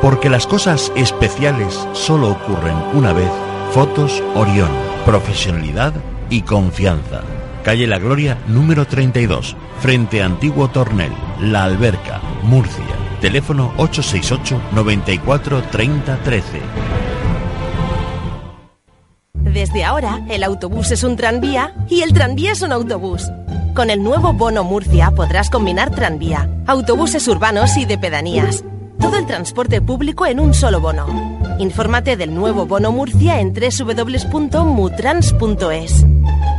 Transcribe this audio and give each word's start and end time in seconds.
Porque 0.00 0.30
las 0.30 0.46
cosas 0.46 0.92
especiales 0.94 1.86
solo 1.92 2.30
ocurren 2.30 2.76
una 2.94 3.12
vez. 3.12 3.30
Fotos 3.72 4.22
Orión. 4.34 4.70
Profesionalidad 5.04 5.92
y 6.30 6.42
confianza. 6.42 7.22
Calle 7.64 7.86
La 7.86 7.98
Gloria 7.98 8.38
número 8.46 8.86
32, 8.86 9.56
frente 9.80 10.22
a 10.22 10.26
Antiguo 10.26 10.68
Tornel, 10.68 11.12
La 11.40 11.64
Alberca, 11.64 12.20
Murcia. 12.42 12.84
Teléfono 13.20 13.72
868 13.76 14.60
94 14.72 15.62
30 15.64 16.16
13. 16.22 16.60
Desde 19.34 19.84
ahora, 19.84 20.24
el 20.28 20.44
autobús 20.44 20.92
es 20.92 21.02
un 21.02 21.16
tranvía 21.16 21.74
y 21.88 22.02
el 22.02 22.12
tranvía 22.12 22.52
es 22.52 22.62
un 22.62 22.70
autobús. 22.70 23.28
Con 23.74 23.90
el 23.90 24.02
nuevo 24.02 24.32
Bono 24.32 24.62
Murcia 24.62 25.10
podrás 25.10 25.50
combinar 25.50 25.90
tranvía, 25.90 26.48
autobuses 26.66 27.26
urbanos 27.26 27.76
y 27.76 27.84
de 27.84 27.98
pedanías. 27.98 28.64
Todo 29.00 29.16
el 29.16 29.26
transporte 29.26 29.80
público 29.80 30.26
en 30.26 30.40
un 30.40 30.52
solo 30.54 30.80
bono. 30.80 31.06
Infórmate 31.58 32.16
del 32.16 32.34
nuevo 32.34 32.66
Bono 32.66 32.92
Murcia 32.92 33.40
en 33.40 33.52
www.mutrans.es. 33.52 36.06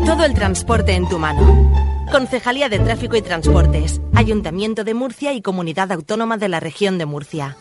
Todo 0.06 0.26
el 0.26 0.34
transporte 0.34 0.94
en 0.94 1.08
tu 1.08 1.20
mano. 1.20 1.72
Concejalía 2.12 2.70
de 2.70 2.80
Tráfico 2.80 3.16
y 3.16 3.22
Transportes, 3.22 4.02
Ayuntamiento 4.16 4.84
de 4.84 4.94
Murcia 4.94 5.34
y 5.34 5.42
Comunidad 5.42 5.92
Autónoma 5.92 6.38
de 6.38 6.50
la 6.50 6.60
Región 6.60 6.98
de 6.98 7.06
Murcia. 7.06 7.56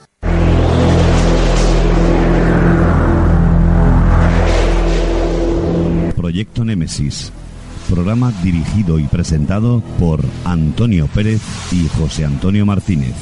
Proyecto 6.16 6.64
Némesis. 6.64 7.30
Programa 7.90 8.32
dirigido 8.42 8.98
y 8.98 9.04
presentado 9.04 9.82
por 9.98 10.22
Antonio 10.44 11.06
Pérez 11.06 11.40
y 11.72 11.88
José 11.88 12.26
Antonio 12.26 12.66
Martínez. 12.66 13.14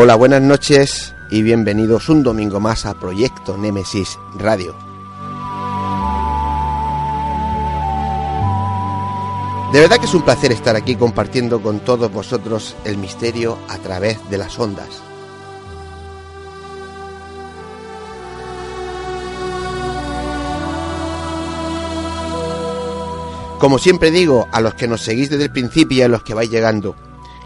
Hola, 0.00 0.14
buenas 0.14 0.40
noches 0.40 1.12
y 1.28 1.42
bienvenidos 1.42 2.08
un 2.08 2.22
domingo 2.22 2.60
más 2.60 2.86
a 2.86 2.94
Proyecto 2.94 3.58
Némesis 3.58 4.16
Radio. 4.38 4.72
De 9.72 9.80
verdad 9.80 9.98
que 9.98 10.04
es 10.06 10.14
un 10.14 10.22
placer 10.22 10.52
estar 10.52 10.76
aquí 10.76 10.94
compartiendo 10.94 11.60
con 11.60 11.80
todos 11.80 12.12
vosotros 12.12 12.76
el 12.84 12.96
misterio 12.96 13.58
a 13.68 13.78
través 13.78 14.18
de 14.30 14.38
las 14.38 14.56
ondas. 14.60 15.02
Como 23.58 23.80
siempre 23.80 24.12
digo, 24.12 24.46
a 24.52 24.60
los 24.60 24.74
que 24.74 24.86
nos 24.86 25.00
seguís 25.00 25.28
desde 25.28 25.46
el 25.46 25.50
principio 25.50 25.98
y 25.98 26.02
a 26.02 26.08
los 26.08 26.22
que 26.22 26.34
vais 26.34 26.50
llegando, 26.52 26.94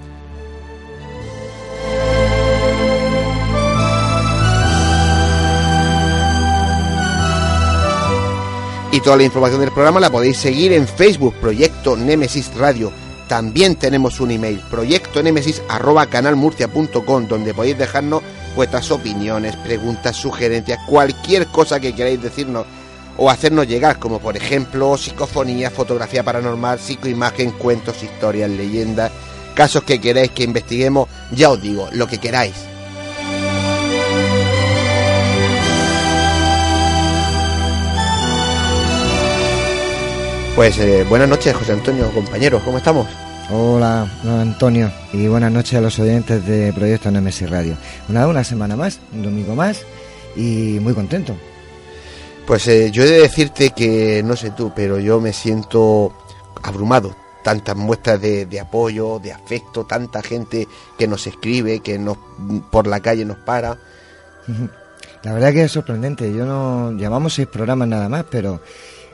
Y 8.93 9.01
toda 9.01 9.17
la 9.17 9.23
información 9.23 9.61
del 9.61 9.71
programa 9.71 10.01
la 10.01 10.11
podéis 10.11 10.39
seguir 10.39 10.73
en 10.73 10.89
Facebook, 10.89 11.37
Proyecto 11.41 11.97
Némesis 11.97 12.53
Radio. 12.57 12.91
También 13.29 13.77
tenemos 13.77 14.19
un 14.19 14.33
email, 14.33 14.61
proyectonemesis.canalmurcia.com, 14.69 17.29
donde 17.29 17.55
podéis 17.55 17.79
dejarnos 17.79 18.25
vuestras 18.57 18.91
opiniones, 18.91 19.55
preguntas, 19.55 20.17
sugerencias, 20.17 20.81
cualquier 20.89 21.47
cosa 21.47 21.79
que 21.79 21.95
queráis 21.95 22.21
decirnos 22.21 22.67
o 23.17 23.31
hacernos 23.31 23.69
llegar, 23.69 24.01
como 24.01 24.19
por 24.19 24.37
ejemplo 24.37 24.97
psicofonía, 24.97 25.71
fotografía 25.71 26.25
paranormal, 26.25 26.81
psicoimagen, 26.81 27.53
cuentos, 27.53 28.03
historias, 28.03 28.51
leyendas, 28.51 29.13
casos 29.55 29.85
que 29.85 30.01
queráis 30.01 30.33
que 30.33 30.43
investiguemos, 30.43 31.09
ya 31.31 31.51
os 31.51 31.63
digo, 31.63 31.89
lo 31.93 32.09
que 32.09 32.19
queráis. 32.19 32.70
Pues 40.57 40.79
eh, 40.79 41.05
buenas 41.09 41.29
noches, 41.29 41.55
José 41.55 41.73
Antonio, 41.73 42.11
compañeros, 42.13 42.63
¿cómo 42.65 42.79
estamos? 42.79 43.07
Hola, 43.51 44.07
Antonio, 44.25 44.91
y 45.13 45.27
buenas 45.27 45.51
noches 45.51 45.75
a 45.75 45.81
los 45.81 45.99
oyentes 45.99 46.45
de 46.47 46.73
Proyecto 46.73 47.11
Nemesis 47.11 47.49
Radio. 47.49 47.77
Una, 48.09 48.27
una 48.27 48.45
semana 48.45 48.77
más, 48.77 49.01
un 49.13 49.23
domingo 49.23 49.55
más, 49.55 49.83
y 50.37 50.79
muy 50.81 50.93
contento. 50.93 51.35
Pues 52.47 52.67
eh, 52.69 52.91
yo 52.91 53.05
he 53.05 53.07
de 53.07 53.21
decirte 53.21 53.71
que, 53.71 54.23
no 54.25 54.37
sé 54.37 54.51
tú, 54.51 54.73
pero 54.75 54.99
yo 54.99 55.21
me 55.21 55.33
siento 55.33 56.13
abrumado. 56.63 57.15
Tantas 57.43 57.77
muestras 57.77 58.21
de, 58.21 58.45
de 58.45 58.61
apoyo, 58.61 59.19
de 59.19 59.33
afecto, 59.33 59.87
tanta 59.87 60.21
gente 60.21 60.69
que 60.99 61.09
nos 61.09 61.27
escribe, 61.27 61.81
que 61.81 61.99
nos 61.99 62.19
por 62.71 62.87
la 62.87 63.01
calle 63.01 63.25
nos 63.25 63.39
para. 63.39 63.79
La 65.23 65.33
verdad 65.33 65.53
que 65.53 65.65
es 65.65 65.73
sorprendente. 65.73 66.33
Yo 66.35 66.45
no 66.45 66.93
llamamos 66.93 67.35
seis 67.35 67.47
programas 67.47 67.89
nada 67.89 68.09
más, 68.09 68.25
pero 68.31 68.61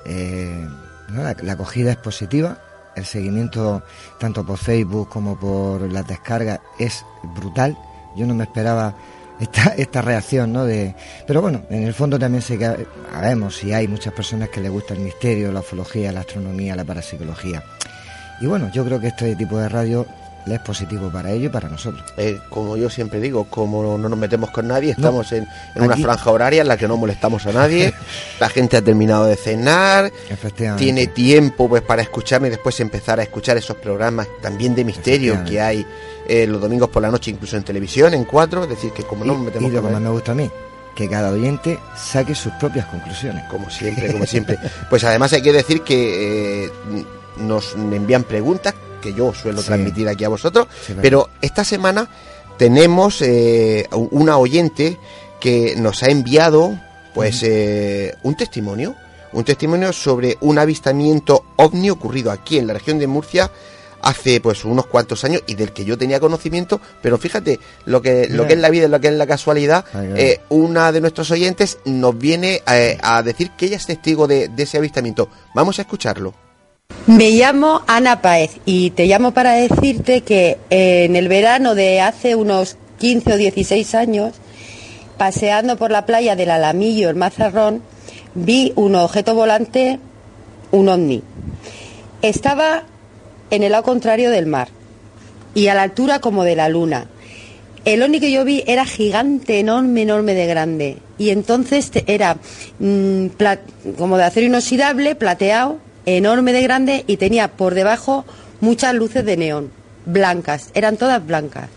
eh, 0.05 0.67
la 1.09 1.53
acogida 1.53 1.91
es 1.91 1.97
positiva. 1.97 2.59
El 2.95 3.05
seguimiento 3.05 3.83
tanto 4.19 4.45
por 4.45 4.59
Facebook 4.59 5.09
como 5.09 5.39
por 5.39 5.83
las 5.93 6.07
descargas 6.07 6.61
es 6.79 7.05
brutal. 7.23 7.77
Yo 8.17 8.27
no 8.27 8.35
me 8.35 8.45
esperaba 8.45 8.95
esta, 9.39 9.75
esta 9.77 10.03
reacción, 10.03 10.53
¿no? 10.53 10.65
De, 10.65 10.95
pero 11.27 11.43
bueno, 11.43 11.63
en 11.71 11.85
el 11.85 11.95
fondo 11.95 12.19
también 12.19 12.43
sé 12.43 12.59
que 12.59 12.87
sabemos 13.13 13.57
si 13.57 13.73
hay 13.73 13.89
muchas 13.89 14.13
personas 14.13 14.49
que 14.49 14.61
les 14.61 14.71
gusta 14.71 14.95
el 14.95 15.01
misterio, 15.01 15.53
la 15.53 15.61
ufología, 15.61 16.13
la 16.13 16.21
astronomía, 16.21 16.75
la 16.77 16.85
parapsicología. 16.85 17.63
Y 18.41 18.47
bueno, 18.47 18.71
yo 18.73 18.85
creo 18.85 19.01
que 19.01 19.09
este 19.09 19.35
tipo 19.37 19.59
de 19.59 19.69
radio 19.69 20.07
es 20.55 20.61
positivo 20.61 21.11
para 21.11 21.31
ellos 21.33 21.47
y 21.47 21.49
para 21.49 21.69
nosotros. 21.69 22.05
Eh, 22.17 22.41
como 22.49 22.77
yo 22.77 22.89
siempre 22.89 23.21
digo, 23.21 23.45
como 23.51 23.99
no 23.99 24.09
nos 24.09 24.19
metemos 24.19 24.51
con 24.51 24.69
nadie, 24.69 24.93
estamos 24.93 25.33
en, 25.33 25.47
en 25.75 25.83
una 25.83 25.97
franja 25.97 26.31
horaria 26.31 26.63
en 26.63 26.69
la 26.69 26.77
que 26.77 26.87
no 26.87 26.97
molestamos 26.97 27.45
a 27.47 27.53
nadie. 27.53 27.93
la 28.41 28.49
gente 28.49 28.77
ha 28.77 28.83
terminado 28.83 29.25
de 29.27 29.37
cenar, 29.37 30.13
tiene 30.77 31.09
tiempo 31.09 31.69
pues 31.69 31.83
para 31.83 32.03
escucharme 32.03 32.47
y 32.49 32.51
después 32.51 32.79
empezar 32.81 33.19
a 33.19 33.25
escuchar 33.25 33.57
esos 33.57 33.77
programas 33.77 34.29
también 34.41 34.75
de 34.75 34.85
misterio 34.85 35.43
que 35.45 35.61
hay 35.61 35.85
eh, 36.29 36.47
los 36.47 36.61
domingos 36.61 36.89
por 36.91 37.03
la 37.03 37.11
noche, 37.11 37.31
incluso 37.31 37.57
en 37.57 37.63
televisión, 37.65 38.15
en 38.15 38.25
cuatro. 38.25 38.63
Es 38.65 38.69
decir, 38.69 38.93
que 38.93 39.03
como 39.05 39.25
no 39.25 39.33
nos 39.35 39.43
y, 39.43 39.47
metemos 39.47 39.71
y 39.71 39.75
lo 39.75 39.81
con 39.83 39.89
que 39.91 39.93
más 39.95 40.03
nadie- 40.03 40.09
me 40.09 40.15
gusta 40.15 40.33
a 40.33 40.35
mí, 40.37 40.51
que 40.95 41.09
cada 41.09 41.31
oyente 41.31 41.79
saque 41.97 42.35
sus 42.35 42.53
propias 42.55 42.87
conclusiones. 42.87 43.45
como 43.51 43.69
siempre, 43.71 44.13
como 44.13 44.27
siempre. 44.27 44.59
Pues 44.89 45.03
además 45.05 45.33
hay 45.33 45.43
que 45.43 45.53
decir 45.53 45.83
que 45.83 46.65
eh, 46.67 46.71
nos 47.39 47.75
envían 47.75 48.23
preguntas 48.25 48.75
que 49.01 49.15
yo 49.15 49.33
suelo 49.35 49.61
Sí. 49.61 49.67
transmitir 49.69 50.09
aquí 50.09 50.25
a 50.25 50.29
vosotros, 50.29 50.67
Sí, 50.87 50.95
pero 51.01 51.29
esta 51.43 51.65
semana 51.65 52.09
tenemos 52.59 53.21
eh, 53.23 53.87
una 53.93 54.39
oyente 54.39 54.99
que 55.41 55.75
nos 55.77 56.03
ha 56.03 56.07
enviado 56.09 56.79
Pues 57.15 57.43
eh, 57.45 58.15
un 58.25 58.37
testimonio, 58.37 58.95
un 59.33 59.43
testimonio 59.45 59.91
sobre 59.95 60.37
un 60.43 60.59
avistamiento 60.59 61.45
ovni 61.57 61.89
ocurrido 61.89 62.31
aquí 62.31 62.59
en 62.59 62.67
la 62.67 62.75
región 62.75 62.99
de 62.99 63.07
Murcia 63.07 63.51
hace 64.03 64.39
pues 64.43 64.65
unos 64.67 64.87
cuantos 64.87 65.25
años 65.25 65.43
y 65.47 65.55
del 65.55 65.73
que 65.73 65.85
yo 65.87 65.97
tenía 65.97 66.21
conocimiento, 66.21 66.79
pero 67.01 67.17
fíjate 67.17 67.59
lo 67.87 68.03
que 68.03 68.29
lo 68.29 68.47
que 68.47 68.53
es 68.53 68.59
la 68.61 68.69
vida, 68.69 68.87
lo 68.87 69.01
que 69.01 69.09
es 69.09 69.15
la 69.15 69.27
casualidad, 69.27 69.87
eh, 69.95 70.41
una 70.51 70.93
de 70.93 71.01
nuestros 71.01 71.31
oyentes 71.31 71.79
nos 71.87 72.17
viene 72.19 72.63
eh, 72.71 72.99
a 73.03 73.23
decir 73.23 73.51
que 73.57 73.67
ella 73.67 73.79
es 73.79 73.87
testigo 73.87 74.27
de, 74.27 74.49
de 74.49 74.63
ese 74.65 74.77
avistamiento. 74.77 75.29
Vamos 75.55 75.79
a 75.79 75.83
escucharlo. 75.83 76.35
Me 77.07 77.31
llamo 77.31 77.83
Ana 77.87 78.21
Paez 78.21 78.59
y 78.65 78.91
te 78.91 79.07
llamo 79.07 79.31
para 79.31 79.53
decirte 79.53 80.23
que 80.23 80.59
en 80.71 81.15
el 81.15 81.29
verano 81.29 81.77
de 81.77 82.01
hace 82.01 82.35
unos 82.35 82.77
15 82.99 83.35
o 83.35 83.37
16 83.37 83.95
años, 83.95 84.35
paseando 85.17 85.77
por 85.77 85.93
la 85.93 86.05
playa 86.05 86.35
del 86.35 86.51
Alamillo, 86.51 87.09
el 87.09 87.15
Mazarrón, 87.15 87.81
vi 88.35 88.73
un 88.75 88.97
objeto 88.97 89.37
volante, 89.37 90.01
un 90.73 90.89
ovni. 90.89 91.23
Estaba 92.23 92.83
en 93.51 93.63
el 93.63 93.71
lado 93.71 93.85
contrario 93.85 94.33
del 94.33 94.47
mar 94.47 94.67
y 95.55 95.69
a 95.69 95.77
la 95.77 95.83
altura 95.83 96.19
como 96.19 96.43
de 96.43 96.57
la 96.57 96.69
luna. 96.69 97.07
El 97.85 98.03
ovni 98.03 98.19
que 98.19 98.33
yo 98.33 98.45
vi 98.45 98.65
era 98.67 98.85
gigante, 98.85 99.61
enorme, 99.61 100.03
enorme 100.03 100.35
de 100.35 100.47
grande. 100.49 100.97
Y 101.19 101.31
entonces 101.31 101.93
era 102.09 102.37
mm, 102.81 103.27
como 103.97 104.19
de 104.19 104.25
acero 104.25 104.47
inoxidable, 104.47 105.15
plateado, 105.15 105.86
enorme 106.07 106.53
de 106.53 106.63
grande 106.63 107.05
y 107.07 107.19
tenía 107.19 107.49
por 107.49 107.75
debajo 107.75 108.25
muchas 108.61 108.95
luces 108.95 109.25
de 109.25 109.37
neón, 109.37 109.71
blancas, 110.07 110.71
eran 110.75 110.97
todas 110.97 111.25
blancas. 111.25 111.69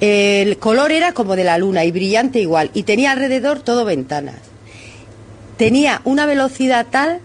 El 0.00 0.58
color 0.58 0.92
era 0.92 1.12
como 1.12 1.36
de 1.36 1.44
la 1.44 1.56
luna 1.56 1.84
y 1.84 1.92
brillante 1.92 2.40
igual 2.40 2.70
y 2.74 2.82
tenía 2.82 3.12
alrededor 3.12 3.60
todo 3.60 3.84
ventanas. 3.84 4.36
Tenía 5.56 6.02
una 6.04 6.26
velocidad 6.26 6.86
tal 6.90 7.20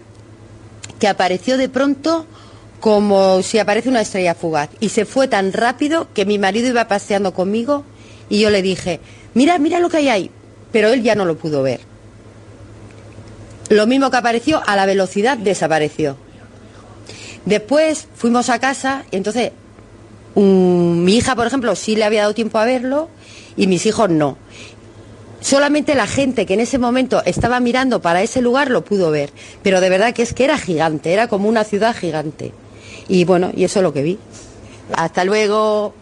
que 1.00 1.08
apareció 1.08 1.56
de 1.56 1.68
pronto 1.68 2.26
como 2.78 3.42
si 3.42 3.58
aparece 3.58 3.88
una 3.88 4.00
estrella 4.00 4.34
fugaz 4.34 4.70
y 4.78 4.90
se 4.90 5.04
fue 5.04 5.28
tan 5.28 5.52
rápido 5.52 6.08
que 6.14 6.24
mi 6.24 6.38
marido 6.38 6.68
iba 6.68 6.88
paseando 6.88 7.34
conmigo 7.34 7.84
y 8.28 8.38
yo 8.40 8.50
le 8.50 8.62
dije, 8.62 9.00
mira, 9.34 9.58
mira 9.58 9.80
lo 9.80 9.90
que 9.90 9.98
hay 9.98 10.08
ahí, 10.08 10.30
pero 10.72 10.88
él 10.90 11.02
ya 11.02 11.14
no 11.14 11.24
lo 11.24 11.36
pudo 11.36 11.62
ver. 11.62 11.89
Lo 13.70 13.86
mismo 13.86 14.10
que 14.10 14.16
apareció, 14.16 14.60
a 14.66 14.74
la 14.76 14.84
velocidad 14.84 15.38
desapareció. 15.38 16.16
Después 17.44 18.08
fuimos 18.14 18.50
a 18.50 18.58
casa 18.58 19.04
y 19.10 19.16
entonces 19.16 19.52
mi 20.34 21.16
hija, 21.16 21.36
por 21.36 21.46
ejemplo, 21.46 21.74
sí 21.76 21.94
le 21.96 22.04
había 22.04 22.22
dado 22.22 22.34
tiempo 22.34 22.58
a 22.58 22.64
verlo 22.64 23.08
y 23.56 23.68
mis 23.68 23.86
hijos 23.86 24.10
no. 24.10 24.36
Solamente 25.40 25.94
la 25.94 26.08
gente 26.08 26.46
que 26.46 26.54
en 26.54 26.60
ese 26.60 26.78
momento 26.78 27.22
estaba 27.24 27.60
mirando 27.60 28.02
para 28.02 28.22
ese 28.22 28.42
lugar 28.42 28.70
lo 28.70 28.84
pudo 28.84 29.12
ver, 29.12 29.30
pero 29.62 29.80
de 29.80 29.88
verdad 29.88 30.12
que 30.14 30.22
es 30.22 30.34
que 30.34 30.44
era 30.44 30.58
gigante, 30.58 31.12
era 31.12 31.28
como 31.28 31.48
una 31.48 31.62
ciudad 31.62 31.96
gigante. 31.96 32.52
Y 33.08 33.24
bueno, 33.24 33.52
y 33.56 33.64
eso 33.64 33.78
es 33.78 33.84
lo 33.84 33.92
que 33.92 34.02
vi. 34.02 34.18
Hasta 34.94 35.24
luego. 35.24 35.94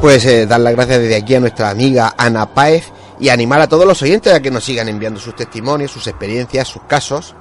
Pues 0.00 0.24
eh, 0.26 0.46
dar 0.46 0.60
las 0.60 0.74
gracias 0.74 1.00
desde 1.00 1.16
aquí 1.16 1.34
a 1.34 1.40
nuestra 1.40 1.70
amiga 1.70 2.14
Ana 2.16 2.54
Paez 2.54 2.84
y 3.18 3.30
animar 3.30 3.60
a 3.60 3.66
todos 3.66 3.84
los 3.84 4.00
oyentes 4.00 4.32
a 4.32 4.40
que 4.40 4.50
nos 4.50 4.62
sigan 4.62 4.88
enviando 4.88 5.18
sus 5.18 5.34
testimonios, 5.34 5.90
sus 5.90 6.06
experiencias, 6.06 6.68
sus 6.68 6.82
casos. 6.82 7.34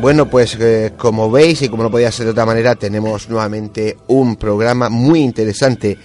Bueno, 0.00 0.28
pues 0.28 0.56
eh, 0.60 0.92
como 0.96 1.30
veis 1.30 1.62
y 1.62 1.68
como 1.70 1.82
no 1.82 1.90
podía 1.90 2.12
ser 2.12 2.26
de 2.26 2.32
otra 2.32 2.46
manera, 2.46 2.76
tenemos 2.76 3.28
nuevamente 3.30 3.96
un 4.06 4.36
programa 4.36 4.90
muy 4.90 5.20
interesante 5.20 5.98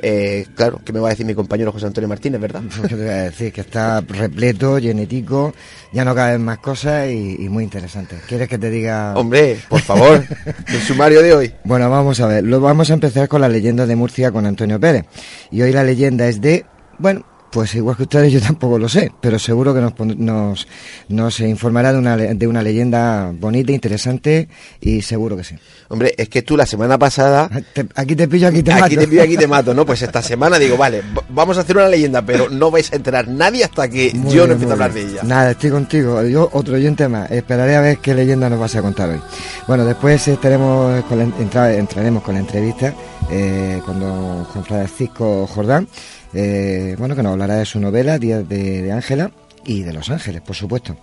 eh, 0.00 0.46
claro, 0.54 0.80
¿qué 0.84 0.92
me 0.92 1.00
va 1.00 1.08
a 1.08 1.10
decir 1.10 1.26
mi 1.26 1.34
compañero 1.34 1.72
José 1.72 1.86
Antonio 1.86 2.08
Martínez, 2.08 2.40
verdad? 2.40 2.62
Pues, 2.78 2.96
decir? 2.96 3.52
Que 3.52 3.60
está 3.60 4.00
repleto, 4.00 4.78
genético, 4.78 5.54
ya 5.92 6.04
no 6.04 6.14
caben 6.14 6.42
más 6.44 6.58
cosas 6.58 7.10
y, 7.10 7.48
muy 7.48 7.64
interesante. 7.64 8.16
¿Quieres 8.26 8.48
que 8.48 8.58
te 8.58 8.70
diga...? 8.70 9.14
Hombre, 9.16 9.58
por 9.68 9.80
favor, 9.80 10.24
el 10.66 10.80
sumario 10.80 11.22
de 11.22 11.34
hoy. 11.34 11.54
Bueno, 11.64 11.90
vamos 11.90 12.20
a 12.20 12.26
ver. 12.26 12.44
Lo 12.44 12.60
vamos 12.60 12.90
a 12.90 12.94
empezar 12.94 13.28
con 13.28 13.40
la 13.40 13.48
leyenda 13.48 13.86
de 13.86 13.96
Murcia 13.96 14.30
con 14.30 14.46
Antonio 14.46 14.78
Pérez. 14.78 15.04
Y 15.50 15.62
hoy 15.62 15.72
la 15.72 15.84
leyenda 15.84 16.26
es 16.28 16.40
de... 16.40 16.64
Bueno, 16.98 17.24
pues 17.50 17.74
igual 17.74 17.96
que 17.96 18.02
ustedes 18.04 18.32
yo 18.32 18.40
tampoco 18.40 18.78
lo 18.78 18.88
sé, 18.88 19.12
pero 19.20 19.38
seguro 19.38 19.74
que 19.74 19.80
nos, 19.80 19.92
nos, 20.16 20.68
nos 21.08 21.40
informará 21.40 21.92
de 21.92 21.98
una, 21.98 22.16
de 22.16 22.46
una 22.46 22.62
leyenda 22.62 23.32
bonita, 23.32 23.72
interesante 23.72 24.48
y 24.80 25.02
seguro 25.02 25.36
que 25.36 25.44
sí. 25.44 25.56
Hombre, 25.88 26.14
es 26.16 26.28
que 26.28 26.42
tú 26.42 26.56
la 26.56 26.66
semana 26.66 26.98
pasada... 26.98 27.50
aquí 27.94 28.14
te 28.14 28.28
pillo, 28.28 28.48
aquí 28.48 28.62
te 28.62 28.72
mato. 28.72 28.84
Aquí 28.84 28.96
te 28.96 29.08
pillo, 29.08 29.22
aquí 29.22 29.36
te 29.36 29.46
mato, 29.46 29.74
¿no? 29.74 29.86
Pues 29.86 30.02
esta 30.08 30.22
semana 30.22 30.58
digo, 30.58 30.76
vale, 30.76 31.02
vamos 31.30 31.56
a 31.58 31.62
hacer 31.62 31.76
una 31.76 31.88
leyenda, 31.88 32.22
pero 32.22 32.48
no 32.50 32.70
vais 32.70 32.92
a 32.92 32.96
enterar 32.96 33.28
nadie 33.28 33.64
hasta 33.64 33.88
que 33.88 34.12
yo 34.28 34.46
no 34.46 34.52
empiece 34.52 34.72
a 34.72 34.74
hablar 34.74 34.92
de 34.92 35.02
ella. 35.02 35.22
Nada, 35.22 35.52
estoy 35.52 35.70
contigo. 35.70 36.22
Yo, 36.24 36.48
otro 36.52 36.74
oyente 36.74 37.08
más. 37.08 37.30
Esperaré 37.30 37.76
a 37.76 37.80
ver 37.80 37.98
qué 37.98 38.14
leyenda 38.14 38.50
nos 38.50 38.60
vas 38.60 38.76
a 38.76 38.82
contar 38.82 39.10
hoy. 39.10 39.20
Bueno, 39.66 39.84
después 39.84 40.26
estaremos 40.28 41.04
con 41.04 41.20
entraremos 41.20 42.22
con 42.22 42.34
la 42.34 42.40
entrevista 42.40 42.94
eh, 43.30 43.80
con 43.84 44.00
Juan 44.44 44.64
Francisco 44.64 45.46
Jordán 45.46 45.88
eh, 46.34 46.94
bueno, 46.98 47.16
que 47.16 47.22
nos 47.22 47.32
hablará 47.32 47.56
de 47.56 47.64
su 47.64 47.80
novela, 47.80 48.18
Días 48.18 48.48
de 48.48 48.92
Ángela, 48.92 49.30
y 49.64 49.82
de 49.82 49.92
Los 49.92 50.10
Ángeles, 50.10 50.40
por 50.40 50.56
supuesto. 50.56 50.96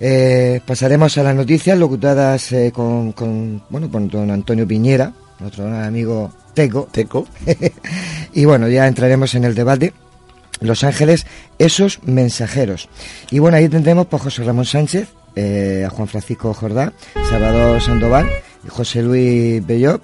Eh, 0.00 0.60
pasaremos 0.64 1.16
a 1.18 1.22
las 1.22 1.34
noticias 1.34 1.76
locutadas 1.78 2.52
eh, 2.52 2.72
con, 2.72 3.12
con, 3.12 3.62
bueno, 3.68 3.90
con 3.90 4.08
don 4.08 4.30
Antonio 4.30 4.66
Piñera, 4.66 5.12
nuestro 5.40 5.66
amigo 5.66 6.32
Teco. 6.54 6.88
Teco. 6.90 7.26
y 8.32 8.44
bueno, 8.44 8.68
ya 8.68 8.86
entraremos 8.86 9.34
en 9.34 9.44
el 9.44 9.54
debate. 9.54 9.92
Los 10.60 10.84
Ángeles, 10.84 11.26
esos 11.58 12.00
mensajeros. 12.04 12.88
Y 13.30 13.40
bueno, 13.40 13.58
ahí 13.58 13.68
tendremos 13.68 14.06
por 14.06 14.20
José 14.20 14.42
Ramón 14.42 14.64
Sánchez, 14.64 15.08
a 15.36 15.90
Juan 15.90 16.08
Francisco 16.08 16.54
Jordá, 16.54 16.94
Salvador 17.28 17.82
Sandoval 17.82 18.26
José 18.68 19.02
Luis 19.02 19.64
Bellot. 19.66 20.02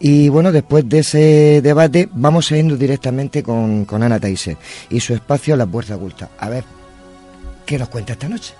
Y 0.00 0.28
bueno, 0.28 0.52
después 0.52 0.88
de 0.88 1.00
ese 1.00 1.60
debate 1.62 2.08
vamos 2.12 2.50
a 2.50 2.56
irnos 2.56 2.78
directamente 2.78 3.42
con, 3.42 3.84
con 3.84 4.02
Ana 4.02 4.18
Taise 4.18 4.56
y 4.90 5.00
su 5.00 5.14
espacio 5.14 5.56
La 5.56 5.66
Puerta 5.66 5.96
Oculta. 5.96 6.30
A 6.38 6.48
ver, 6.48 6.64
¿qué 7.66 7.78
nos 7.78 7.88
cuenta 7.88 8.12
esta 8.14 8.28
noche? 8.28 8.54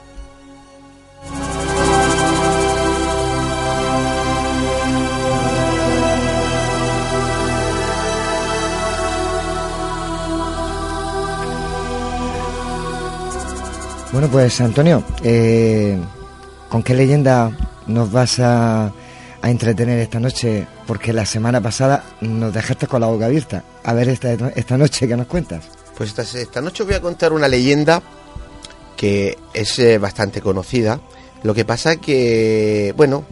Bueno, 14.12 14.28
pues 14.28 14.60
Antonio, 14.60 15.02
eh, 15.24 15.98
¿con 16.68 16.82
qué 16.82 16.94
leyenda 16.94 17.50
nos 17.86 18.12
vas 18.12 18.40
a, 18.40 18.92
a 19.42 19.50
entretener 19.50 19.98
esta 19.98 20.20
noche, 20.20 20.66
porque 20.86 21.12
la 21.12 21.26
semana 21.26 21.60
pasada 21.60 22.04
nos 22.20 22.54
dejaste 22.54 22.86
con 22.86 23.00
la 23.00 23.08
boca 23.08 23.26
abierta. 23.26 23.64
A 23.82 23.92
ver 23.92 24.08
esta, 24.08 24.32
esta 24.32 24.78
noche, 24.78 25.08
¿qué 25.08 25.16
nos 25.16 25.26
cuentas? 25.26 25.64
Pues 25.96 26.10
esta, 26.16 26.22
esta 26.38 26.60
noche 26.60 26.84
voy 26.84 26.94
a 26.94 27.00
contar 27.00 27.32
una 27.32 27.48
leyenda 27.48 28.00
que 28.96 29.36
es 29.52 29.78
eh, 29.80 29.98
bastante 29.98 30.40
conocida. 30.40 31.00
Lo 31.42 31.54
que 31.54 31.64
pasa 31.64 31.96
que, 31.96 32.94
bueno, 32.96 33.24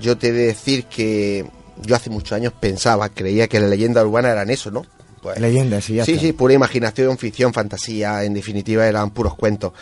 yo 0.00 0.16
te 0.16 0.28
he 0.28 0.32
de 0.32 0.46
decir 0.46 0.84
que 0.84 1.44
yo 1.82 1.96
hace 1.96 2.10
muchos 2.10 2.32
años 2.32 2.52
pensaba, 2.58 3.08
creía 3.08 3.48
que 3.48 3.58
las 3.58 3.68
leyendas 3.68 4.04
urbanas 4.04 4.32
eran 4.32 4.50
eso, 4.50 4.70
¿no? 4.70 4.86
Pues, 5.20 5.40
leyendas, 5.40 5.84
sí, 5.84 5.94
ya 5.94 6.04
Sí, 6.04 6.16
sí, 6.16 6.32
pura 6.32 6.54
imaginación, 6.54 7.18
ficción, 7.18 7.52
fantasía, 7.52 8.22
en 8.22 8.34
definitiva 8.34 8.86
eran 8.86 9.10
puros 9.10 9.34
cuentos 9.34 9.72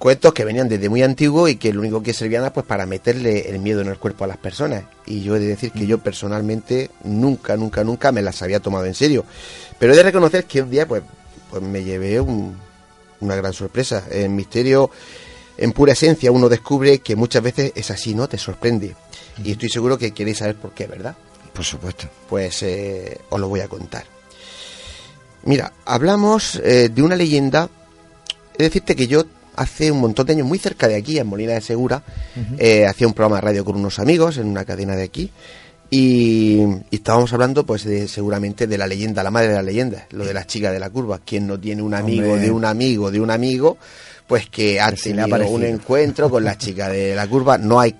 cuentos 0.00 0.32
que 0.32 0.46
venían 0.46 0.66
desde 0.66 0.88
muy 0.88 1.02
antiguo 1.02 1.46
y 1.46 1.56
que 1.56 1.74
lo 1.74 1.80
único 1.80 2.02
que 2.02 2.14
servían 2.14 2.42
era 2.42 2.52
pues 2.54 2.64
para 2.64 2.86
meterle 2.86 3.50
el 3.50 3.58
miedo 3.58 3.82
en 3.82 3.88
el 3.88 3.98
cuerpo 3.98 4.24
a 4.24 4.26
las 4.26 4.38
personas. 4.38 4.84
Y 5.04 5.20
yo 5.20 5.36
he 5.36 5.38
de 5.38 5.46
decir 5.46 5.72
que 5.72 5.86
yo 5.86 5.98
personalmente 5.98 6.90
nunca, 7.04 7.54
nunca, 7.54 7.84
nunca 7.84 8.10
me 8.10 8.22
las 8.22 8.40
había 8.40 8.60
tomado 8.60 8.86
en 8.86 8.94
serio. 8.94 9.26
Pero 9.78 9.92
he 9.92 9.96
de 9.96 10.02
reconocer 10.02 10.46
que 10.46 10.62
un 10.62 10.70
día 10.70 10.88
pues, 10.88 11.02
pues 11.50 11.62
me 11.62 11.84
llevé 11.84 12.18
una 12.18 13.36
gran 13.36 13.52
sorpresa. 13.52 14.04
El 14.10 14.30
misterio 14.30 14.90
en 15.58 15.72
pura 15.72 15.92
esencia 15.92 16.32
uno 16.32 16.48
descubre 16.48 17.00
que 17.00 17.14
muchas 17.14 17.42
veces 17.42 17.72
es 17.74 17.90
así, 17.90 18.14
¿no? 18.14 18.26
Te 18.26 18.38
sorprende. 18.38 18.96
Y 19.44 19.52
estoy 19.52 19.68
seguro 19.68 19.98
que 19.98 20.12
queréis 20.12 20.38
saber 20.38 20.56
por 20.56 20.72
qué, 20.72 20.86
¿verdad? 20.86 21.14
Por 21.52 21.64
supuesto. 21.66 22.08
Pues 22.26 22.62
eh, 22.62 23.18
os 23.28 23.38
lo 23.38 23.50
voy 23.50 23.60
a 23.60 23.68
contar. 23.68 24.06
Mira, 25.42 25.74
hablamos 25.84 26.54
eh, 26.56 26.88
de 26.88 27.02
una 27.02 27.16
leyenda. 27.16 27.68
Es 28.54 28.64
decirte 28.64 28.96
que 28.96 29.06
yo 29.06 29.24
hace 29.62 29.90
un 29.90 30.00
montón 30.00 30.26
de 30.26 30.32
años, 30.34 30.46
muy 30.46 30.58
cerca 30.58 30.88
de 30.88 30.96
aquí, 30.96 31.18
en 31.18 31.26
Molina 31.26 31.52
de 31.52 31.60
Segura, 31.60 32.02
eh, 32.58 32.86
hacía 32.86 33.06
un 33.06 33.12
programa 33.14 33.36
de 33.36 33.42
radio 33.42 33.64
con 33.64 33.76
unos 33.76 33.98
amigos 33.98 34.38
en 34.38 34.46
una 34.46 34.64
cadena 34.64 34.96
de 34.96 35.02
aquí. 35.04 35.30
Y, 35.92 36.60
y 36.90 36.96
estábamos 36.96 37.32
hablando, 37.32 37.66
pues, 37.66 37.84
de, 37.84 38.06
seguramente 38.06 38.66
de 38.66 38.78
la 38.78 38.86
leyenda, 38.86 39.22
la 39.24 39.30
madre 39.30 39.48
de 39.48 39.54
la 39.54 39.62
leyenda, 39.62 40.06
lo 40.10 40.24
de 40.24 40.32
la 40.34 40.46
chica 40.46 40.70
de 40.70 40.78
la 40.78 40.88
curva. 40.88 41.18
Quien 41.24 41.46
no 41.46 41.58
tiene 41.58 41.82
un 41.82 41.94
amigo 41.94 42.28
Hombre. 42.32 42.42
de 42.46 42.50
un 42.52 42.64
amigo 42.64 43.10
de 43.10 43.20
un 43.20 43.30
amigo, 43.30 43.76
pues 44.26 44.48
que 44.48 44.80
ha 44.80 44.92
tenido 44.92 45.48
un 45.50 45.64
encuentro 45.64 46.30
con 46.30 46.44
la 46.44 46.56
chica 46.56 46.88
de 46.88 47.14
la 47.16 47.26
curva. 47.26 47.58
No 47.58 47.80
hay 47.80 47.94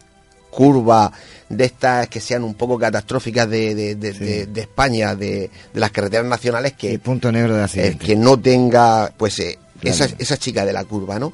curva 0.50 1.10
de 1.48 1.64
estas 1.64 2.08
que 2.08 2.20
sean 2.20 2.44
un 2.44 2.54
poco 2.54 2.78
catastróficas 2.78 3.50
de, 3.50 3.74
de, 3.74 3.94
de- 3.96 4.12
Sí. 4.14 4.24
de- 4.24 4.46
de 4.46 4.60
España, 4.60 5.14
de, 5.16 5.50
las 5.74 5.90
carreteras 5.90 6.26
nacionales, 6.26 6.74
que, 6.74 6.92
El 6.94 7.00
punto 7.00 7.30
negro 7.32 7.54
de 7.54 7.60
eh, 7.60 7.64
accidente. 7.64 8.06
que 8.06 8.14
no 8.16 8.38
tenga, 8.38 9.12
pues, 9.16 9.38
eh, 9.40 9.58
Claro. 9.80 9.94
esa, 9.94 10.14
esa 10.18 10.36
chica 10.36 10.64
de 10.64 10.72
la 10.72 10.84
curva, 10.84 11.18
¿no? 11.18 11.32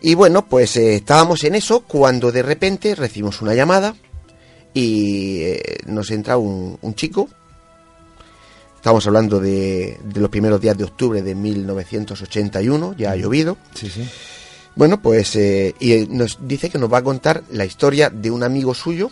Y 0.00 0.14
bueno, 0.14 0.46
pues 0.46 0.76
eh, 0.76 0.96
estábamos 0.96 1.44
en 1.44 1.54
eso 1.54 1.80
cuando 1.80 2.32
de 2.32 2.42
repente 2.42 2.94
recibimos 2.94 3.40
una 3.40 3.54
llamada 3.54 3.94
y 4.74 5.42
eh, 5.42 5.78
nos 5.86 6.10
entra 6.10 6.36
un, 6.36 6.76
un 6.82 6.94
chico. 6.94 7.28
Estamos 8.74 9.06
hablando 9.06 9.38
de, 9.38 9.96
de 10.02 10.20
los 10.20 10.28
primeros 10.28 10.60
días 10.60 10.76
de 10.76 10.82
octubre 10.84 11.22
de 11.22 11.36
1981, 11.36 12.96
ya 12.98 13.12
ha 13.12 13.16
llovido. 13.16 13.56
Sí, 13.74 13.88
sí. 13.88 14.08
Bueno, 14.74 15.00
pues 15.00 15.36
eh, 15.36 15.74
y 15.78 16.06
nos 16.08 16.38
dice 16.48 16.68
que 16.68 16.78
nos 16.78 16.92
va 16.92 16.98
a 16.98 17.04
contar 17.04 17.44
la 17.50 17.64
historia 17.64 18.10
de 18.10 18.30
un 18.30 18.42
amigo 18.42 18.74
suyo 18.74 19.10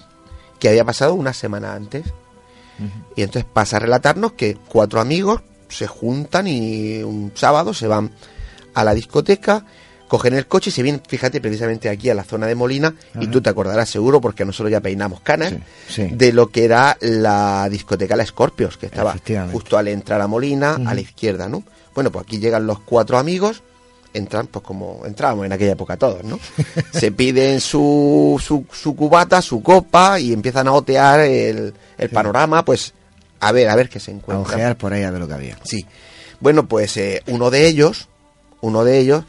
que 0.58 0.68
había 0.68 0.84
pasado 0.84 1.14
una 1.14 1.32
semana 1.32 1.74
antes. 1.74 2.04
Y 3.14 3.22
entonces 3.22 3.44
pasa 3.52 3.76
a 3.76 3.80
relatarnos 3.80 4.32
que 4.32 4.56
cuatro 4.68 5.02
amigos 5.02 5.42
se 5.68 5.86
juntan 5.86 6.46
y 6.46 7.02
un 7.02 7.30
sábado 7.34 7.74
se 7.74 7.86
van 7.86 8.10
a 8.74 8.84
la 8.84 8.94
discoteca, 8.94 9.64
cogen 10.08 10.34
el 10.34 10.46
coche 10.46 10.70
y 10.70 10.72
se 10.72 10.82
vienen, 10.82 11.00
fíjate, 11.06 11.40
precisamente 11.40 11.88
aquí 11.88 12.10
a 12.10 12.14
la 12.14 12.24
zona 12.24 12.46
de 12.46 12.54
Molina, 12.56 12.94
y 13.20 13.28
tú 13.28 13.40
te 13.40 13.48
acordarás 13.50 13.88
seguro, 13.88 14.20
porque 14.20 14.44
nosotros 14.44 14.70
ya 14.72 14.80
peinamos 14.80 15.20
canas, 15.20 15.52
Sí, 15.88 16.02
sí. 16.08 16.08
de 16.12 16.32
lo 16.32 16.48
que 16.50 16.64
era 16.64 16.96
la 17.00 17.68
discoteca 17.70 18.16
La 18.16 18.26
Scorpios, 18.26 18.76
que 18.76 18.86
estaba 18.86 19.14
justo 19.52 19.78
al 19.78 19.88
entrar 19.88 20.20
a 20.20 20.26
Molina, 20.26 20.74
a 20.84 20.94
la 20.94 21.00
izquierda, 21.00 21.48
¿no? 21.48 21.62
Bueno, 21.94 22.10
pues 22.10 22.24
aquí 22.24 22.38
llegan 22.38 22.66
los 22.66 22.80
cuatro 22.80 23.18
amigos, 23.18 23.62
entran 24.12 24.48
pues 24.48 24.64
como 24.64 25.02
entrábamos 25.06 25.46
en 25.46 25.52
aquella 25.52 25.72
época 25.72 25.96
todos, 25.96 26.24
¿no? 26.24 26.40
Se 26.92 27.12
piden 27.12 27.60
su, 27.60 28.40
su, 28.44 28.64
su 28.72 28.96
cubata, 28.96 29.40
su 29.40 29.62
copa 29.62 30.18
y 30.18 30.32
empiezan 30.32 30.66
a 30.66 30.72
otear 30.72 31.20
el, 31.20 31.72
el 31.98 32.10
panorama, 32.10 32.64
pues 32.64 32.94
a 33.38 33.52
ver, 33.52 33.68
a 33.68 33.76
ver 33.76 33.88
qué 33.88 34.00
se 34.00 34.10
A 34.10 34.14
encuentra. 34.14 34.54
ojear 34.54 34.76
por 34.76 34.92
ahí 34.92 35.04
a 35.04 35.10
ver 35.12 35.20
lo 35.20 35.28
que 35.28 35.34
había. 35.34 35.56
Sí. 35.62 35.86
Bueno, 36.40 36.66
pues 36.66 36.96
eh, 36.96 37.22
uno 37.28 37.50
de 37.50 37.68
ellos, 37.68 38.08
uno 38.60 38.84
de 38.84 38.98
ellos 38.98 39.24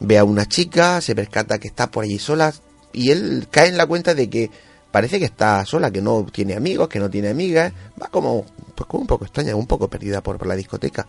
ve 0.00 0.18
a 0.18 0.24
una 0.24 0.46
chica, 0.46 1.00
se 1.00 1.14
percata 1.14 1.58
que 1.58 1.68
está 1.68 1.90
por 1.90 2.04
allí 2.04 2.18
sola 2.18 2.52
y 2.92 3.10
él 3.10 3.48
cae 3.50 3.68
en 3.68 3.76
la 3.76 3.86
cuenta 3.86 4.14
de 4.14 4.30
que 4.30 4.50
parece 4.90 5.18
que 5.18 5.26
está 5.26 5.64
sola, 5.64 5.90
que 5.90 6.00
no 6.00 6.24
tiene 6.24 6.54
amigos, 6.54 6.88
que 6.88 6.98
no 6.98 7.10
tiene 7.10 7.28
amigas, 7.28 7.72
va 8.00 8.08
como, 8.08 8.44
pues 8.74 8.88
como 8.88 9.02
un 9.02 9.06
poco 9.06 9.24
extraña, 9.24 9.54
un 9.54 9.66
poco 9.66 9.88
perdida 9.88 10.22
por, 10.22 10.38
por 10.38 10.46
la 10.46 10.56
discoteca. 10.56 11.06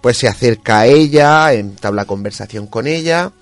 Pues 0.00 0.16
se 0.16 0.28
acerca 0.28 0.80
a 0.80 0.86
ella, 0.86 1.52
entabla 1.52 2.04
conversación 2.04 2.66
con 2.66 2.86
ella 2.86 3.32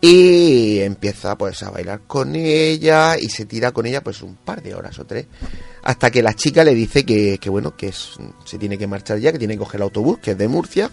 y 0.00 0.80
empieza 0.80 1.36
pues 1.38 1.62
a 1.62 1.70
bailar 1.70 2.00
con 2.06 2.34
ella 2.34 3.16
y 3.18 3.28
se 3.28 3.46
tira 3.46 3.70
con 3.70 3.86
ella 3.86 4.02
pues 4.02 4.20
un 4.22 4.34
par 4.34 4.60
de 4.60 4.74
horas 4.74 4.98
o 4.98 5.04
tres 5.04 5.26
hasta 5.82 6.10
que 6.10 6.22
la 6.22 6.34
chica 6.34 6.64
le 6.64 6.74
dice 6.74 7.04
que, 7.04 7.38
que 7.38 7.50
bueno 7.50 7.76
que 7.76 7.88
es- 7.88 8.12
se 8.44 8.58
tiene 8.58 8.78
que 8.78 8.86
marchar 8.86 9.18
ya 9.18 9.32
que 9.32 9.38
tiene 9.38 9.54
que 9.54 9.58
coger 9.60 9.78
el 9.80 9.82
autobús 9.84 10.18
que 10.18 10.32
es 10.32 10.38
de 10.38 10.48
Murcia 10.48 10.90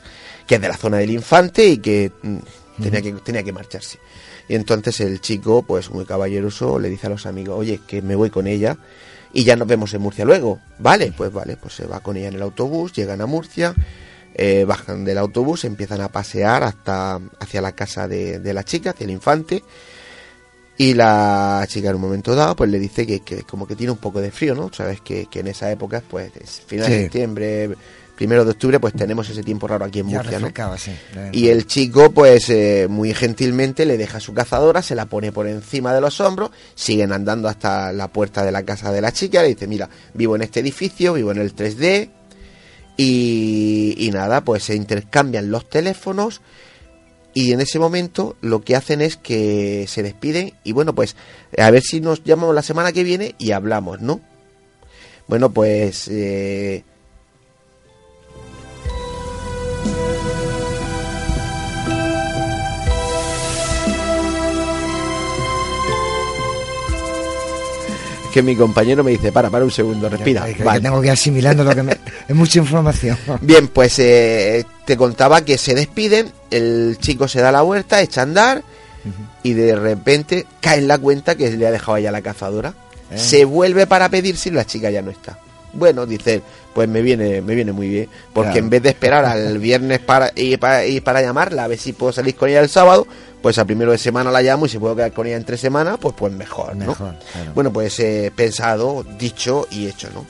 que 0.48 0.56
es 0.56 0.62
de 0.62 0.68
la 0.68 0.78
zona 0.78 0.98
del 0.98 1.12
Infante 1.12 1.66
y 1.68 1.78
que 1.78 2.12
mm, 2.22 2.38
tenía 2.82 3.02
que 3.02 3.12
tenía 3.14 3.44
que 3.44 3.52
marcharse 3.54 4.00
y 4.48 4.56
entonces 4.56 5.00
el 5.02 5.22
chico 5.22 5.62
pues 5.64 5.90
muy 5.92 6.06
caballeroso 6.06 6.80
le 6.80 6.90
dice 6.90 7.08
a 7.08 7.12
los 7.12 7.26
amigos 7.26 7.58
oye 7.60 7.80
que 7.88 8.02
me 8.02 8.16
voy 8.16 8.30
con 8.30 8.48
ella 8.48 8.78
y 9.32 9.44
ya 9.44 9.56
nos 9.56 9.68
vemos 9.68 9.94
en 9.94 10.02
Murcia 10.02 10.26
luego 10.26 10.60
vale 10.80 11.14
pues 11.16 11.32
vale 11.32 11.56
pues 11.58 11.76
se 11.76 11.86
va 11.86 12.00
con 12.00 12.18
ella 12.18 12.30
en 12.30 12.36
el 12.36 12.42
autobús 12.42 12.94
llegan 12.94 13.22
a 13.22 13.26
Murcia 13.28 13.76
eh, 14.36 14.64
bajan 14.64 15.04
del 15.04 15.18
autobús, 15.18 15.66
empiezan 15.66 16.00
a 16.00 16.08
pasear 16.08 16.64
hasta 16.64 17.20
hacia 17.40 17.62
la 17.62 17.74
casa 17.74 18.08
de, 18.08 18.40
de 18.40 18.54
la 18.54 18.64
chica, 18.64 18.92
hacia 18.92 19.04
el 19.04 19.10
infante. 19.12 19.64
Y 20.82 20.94
la 20.94 21.66
chica 21.68 21.90
en 21.90 21.96
un 21.96 22.02
momento 22.02 22.34
dado, 22.34 22.56
pues 22.56 22.70
le 22.70 22.80
dice 22.80 23.06
que, 23.06 23.20
que 23.20 23.44
como 23.44 23.68
que 23.68 23.76
tiene 23.76 23.92
un 23.92 23.98
poco 23.98 24.22
de 24.22 24.32
frío, 24.32 24.56
¿no? 24.56 24.72
Sabes 24.72 25.02
que, 25.02 25.26
que 25.26 25.42
en 25.42 25.48
esa 25.48 25.70
época, 25.70 26.02
pues, 26.10 26.32
es 26.38 26.62
final 26.66 26.90
de 26.90 27.02
septiembre, 27.02 27.76
primero 28.16 28.46
de 28.46 28.52
octubre, 28.52 28.80
pues 28.80 28.94
tenemos 28.94 29.30
ese 29.30 29.44
tiempo 29.44 29.68
raro 29.68 29.84
aquí 29.84 30.00
en 30.00 30.08
Ya 30.08 30.18
Murcia, 30.22 30.40
¿no? 30.40 30.78
sí. 30.78 30.92
Y 31.34 31.50
el 31.50 31.68
chico, 31.68 32.12
pues 32.12 32.50
eh, 32.50 32.88
muy 32.90 33.14
gentilmente 33.14 33.86
le 33.86 33.98
deja 33.98 34.22
su 34.22 34.34
cazadora, 34.34 34.82
se 34.82 34.96
la 34.96 35.08
pone 35.08 35.34
por 35.34 35.48
encima 35.48 35.94
de 35.94 36.00
los 36.00 36.22
hombros, 36.22 36.52
siguen 36.76 37.12
andando 37.12 37.50
hasta 37.50 37.92
la 37.92 38.08
puerta 38.08 38.46
de 38.46 38.54
la 38.54 38.64
casa 38.64 38.94
de 38.94 39.02
la 39.02 39.12
chica, 39.12 39.42
le 39.42 39.50
dice, 39.50 39.68
mira, 39.68 39.90
vivo 40.14 40.38
en 40.38 40.44
este 40.44 40.62
edificio, 40.62 41.14
vivo 41.14 41.32
en 41.32 41.40
el 41.40 41.54
3D, 41.54 42.10
y, 42.96 43.96
y 43.98 44.12
nada, 44.12 44.46
pues 44.46 44.64
se 44.64 44.76
intercambian 44.76 45.52
los 45.52 45.70
teléfonos, 45.70 46.40
y 47.34 47.54
en 47.54 47.62
ese 47.62 47.80
momento 47.80 48.36
lo 48.42 48.62
que 48.62 48.76
hacen 48.76 49.02
es 49.02 49.18
que 49.18 49.86
se 49.88 50.04
despiden, 50.04 50.54
y 50.64 50.72
bueno, 50.72 50.94
pues 50.94 51.16
a 51.58 51.70
ver 51.72 51.82
si 51.84 52.02
nos 52.02 52.24
llamamos 52.24 52.56
la 52.56 52.62
semana 52.62 52.92
que 52.92 53.04
viene 53.04 53.36
y 53.38 53.52
hablamos, 53.52 54.02
¿no? 54.02 54.22
Bueno, 55.28 55.52
pues... 55.52 56.08
eh, 56.10 56.84
que 68.34 68.44
mi 68.44 68.56
compañero 68.56 69.04
me 69.04 69.12
dice, 69.12 69.32
para, 69.32 69.50
para 69.50 69.66
un 69.66 69.72
segundo, 69.72 70.08
respira. 70.10 70.46
Que, 70.46 70.64
Vale. 70.64 70.80
que 70.80 70.84
tengo 70.84 71.02
que 71.02 71.08
ir 71.08 71.14
asimilando 71.14 71.64
lo 71.64 71.76
que 71.76 71.84
me... 71.84 71.98
Es 72.28 72.36
mucha 72.36 72.60
información. 72.60 73.18
Bien, 73.42 73.68
pues 73.70 73.98
eh, 74.00 74.64
te 74.90 74.98
contaba 74.98 75.42
que 75.46 75.60
se 75.60 75.76
despiden, 75.76 76.32
el 76.50 76.98
chico 77.00 77.28
se 77.28 77.42
da 77.42 77.52
la 77.52 77.62
vuelta, 77.62 78.02
echa 78.02 78.22
a 78.22 78.24
andar 78.24 78.64
y 79.44 79.54
de 79.54 79.76
repente 79.76 80.48
cae 80.62 80.80
en 80.80 80.88
la 80.88 80.98
cuenta 80.98 81.36
que 81.36 81.52
le 81.52 81.68
ha 81.68 81.72
dejado 81.72 81.94
allá 81.94 82.12
la 82.12 82.24
cazadora. 82.24 82.74
Eh. 83.12 83.18
Se 83.20 83.46
vuelve 83.46 83.86
para 83.86 84.10
pedir 84.10 84.36
si 84.36 84.50
la 84.50 84.66
chica 84.66 84.90
ya 84.90 85.04
no 85.04 85.12
está. 85.12 85.38
Bueno, 85.74 86.08
dice 86.08 86.34
él, 86.34 86.44
pues 86.74 86.90
me 86.90 87.04
viene, 87.04 87.42
me 87.42 87.54
viene 87.54 87.72
muy 87.72 87.88
bien, 87.88 88.10
porque 88.34 88.50
Claro. 88.54 88.66
en 88.66 88.70
vez 88.72 88.82
de 88.82 88.90
esperar 88.90 89.26
al 89.26 89.60
viernes 89.70 90.00
para 90.00 90.32
y, 90.36 90.58
para 90.58 90.84
y 90.88 91.00
para 91.02 91.22
llamarla, 91.22 91.66
a 91.66 91.68
ver 91.68 91.78
si 91.78 91.94
puedo 91.94 92.12
salir 92.12 92.36
con 92.36 92.50
ella 92.50 92.62
el 92.62 92.70
sábado, 92.70 93.06
pues 93.44 93.60
a 93.60 93.66
primero 93.66 93.92
de 93.92 94.00
semana 94.00 94.32
la 94.32 94.42
llamo 94.42 94.66
y 94.66 94.70
si 94.70 94.80
puedo 94.80 94.96
quedar 94.96 95.14
con 95.14 95.28
ella 95.28 95.38
en 95.38 95.46
tres 95.46 95.60
semanas, 95.62 96.00
pues 96.02 96.16
pues 96.18 96.34
mejor, 96.34 96.76
¿no? 96.76 96.88
Mejor, 96.88 97.14
claro. 97.32 97.52
Bueno, 97.54 97.72
pues 97.72 98.00
eh, 98.00 98.32
pensado, 98.36 99.06
dicho 99.20 99.68
y 99.70 99.86
hecho, 99.88 100.10
¿no? 100.16 100.26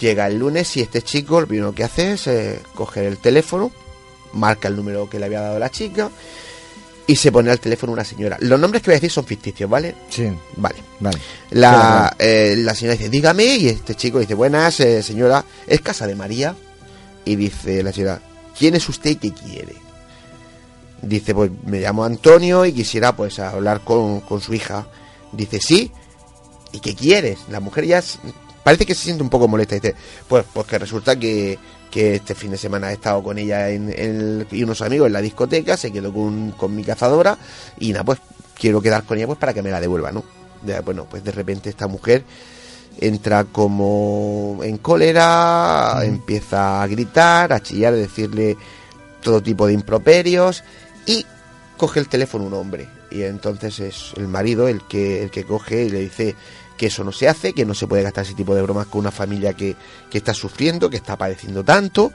Llega 0.00 0.26
el 0.26 0.38
lunes 0.38 0.76
y 0.76 0.80
este 0.80 1.02
chico 1.02 1.40
lo 1.40 1.46
primero 1.46 1.72
que 1.74 1.84
hace 1.84 2.12
es 2.14 2.26
eh, 2.26 2.60
coger 2.74 3.04
el 3.04 3.18
teléfono, 3.18 3.70
marca 4.32 4.66
el 4.68 4.76
número 4.76 5.08
que 5.10 5.18
le 5.18 5.26
había 5.26 5.40
dado 5.42 5.58
la 5.58 5.70
chica 5.70 6.10
y 7.06 7.16
se 7.16 7.30
pone 7.30 7.50
al 7.50 7.60
teléfono 7.60 7.92
una 7.92 8.04
señora. 8.04 8.36
Los 8.40 8.58
nombres 8.58 8.82
que 8.82 8.90
voy 8.90 8.94
a 8.94 8.96
decir 8.96 9.10
son 9.10 9.24
ficticios, 9.26 9.68
¿vale? 9.68 9.94
Sí, 10.08 10.28
Vale. 10.56 10.76
vale. 11.00 11.18
La, 11.50 12.14
eh, 12.18 12.54
la 12.58 12.74
señora 12.74 12.96
dice, 12.96 13.10
dígame, 13.10 13.44
y 13.56 13.68
este 13.68 13.94
chico 13.94 14.20
dice, 14.20 14.34
buenas, 14.34 14.80
eh, 14.80 15.02
señora, 15.02 15.44
¿es 15.66 15.80
casa 15.82 16.06
de 16.06 16.14
María? 16.14 16.54
Y 17.24 17.36
dice 17.36 17.82
la 17.82 17.92
señora, 17.92 18.22
¿quién 18.58 18.76
es 18.76 18.88
usted 18.88 19.10
y 19.10 19.16
qué 19.16 19.32
quiere? 19.32 19.74
Dice, 21.02 21.34
pues 21.34 21.50
me 21.64 21.80
llamo 21.80 22.04
Antonio 22.04 22.64
y 22.64 22.72
quisiera 22.72 23.14
pues 23.16 23.38
hablar 23.38 23.80
con, 23.82 24.20
con 24.20 24.40
su 24.40 24.54
hija. 24.54 24.86
Dice, 25.32 25.58
sí, 25.60 25.90
¿y 26.72 26.80
qué 26.80 26.94
quieres? 26.94 27.38
La 27.50 27.60
mujer 27.60 27.86
ya 27.86 27.98
es- 27.98 28.18
parece 28.62 28.86
que 28.86 28.94
se 28.94 29.04
siente 29.04 29.22
un 29.22 29.30
poco 29.30 29.48
molesta. 29.48 29.74
Dice, 29.74 29.94
pues, 30.28 30.44
pues 30.52 30.66
que 30.66 30.78
resulta 30.78 31.16
que, 31.18 31.58
que 31.90 32.16
este 32.16 32.34
fin 32.34 32.50
de 32.50 32.58
semana 32.58 32.90
he 32.90 32.94
estado 32.94 33.22
con 33.22 33.38
ella 33.38 33.68
en, 33.70 33.92
en- 33.96 34.46
y 34.50 34.62
unos 34.62 34.80
amigos 34.82 35.06
en 35.08 35.12
la 35.14 35.20
discoteca, 35.20 35.76
se 35.76 35.92
quedó 35.92 36.12
con, 36.12 36.52
con 36.52 36.74
mi 36.74 36.84
cazadora 36.84 37.36
y 37.78 37.92
nada, 37.92 38.04
pues 38.04 38.18
quiero 38.58 38.80
quedar 38.82 39.04
con 39.04 39.16
ella 39.18 39.26
pues 39.26 39.38
para 39.38 39.54
que 39.54 39.62
me 39.62 39.70
la 39.70 39.80
devuelva, 39.80 40.12
¿no? 40.12 40.24
Bueno, 40.84 41.06
pues 41.10 41.24
de 41.24 41.32
repente 41.32 41.70
esta 41.70 41.86
mujer 41.86 42.22
entra 42.98 43.44
como 43.44 44.60
en 44.62 44.76
cólera, 44.78 46.00
empieza 46.04 46.82
a 46.82 46.86
gritar, 46.86 47.52
a 47.52 47.60
chillar, 47.60 47.94
a 47.94 47.96
decirle 47.96 48.58
todo 49.22 49.40
tipo 49.42 49.66
de 49.66 49.72
improperios 49.72 50.62
y 51.06 51.24
coge 51.78 52.00
el 52.00 52.08
teléfono 52.08 52.44
un 52.44 52.52
hombre 52.54 52.88
y 53.10 53.22
entonces 53.22 53.80
es 53.80 54.12
el 54.16 54.28
marido 54.28 54.68
el 54.68 54.82
que 54.86 55.22
el 55.22 55.30
que 55.30 55.44
coge 55.44 55.84
y 55.84 55.88
le 55.90 56.00
dice 56.00 56.34
que 56.80 56.86
eso 56.86 57.04
no 57.04 57.12
se 57.12 57.28
hace, 57.28 57.52
que 57.52 57.66
no 57.66 57.74
se 57.74 57.86
puede 57.86 58.02
gastar 58.02 58.24
ese 58.24 58.32
tipo 58.32 58.54
de 58.54 58.62
bromas 58.62 58.86
con 58.86 59.00
una 59.00 59.10
familia 59.10 59.52
que, 59.52 59.76
que 60.08 60.16
está 60.16 60.32
sufriendo, 60.32 60.88
que 60.88 60.96
está 60.96 61.14
padeciendo 61.14 61.62
tanto. 61.62 62.10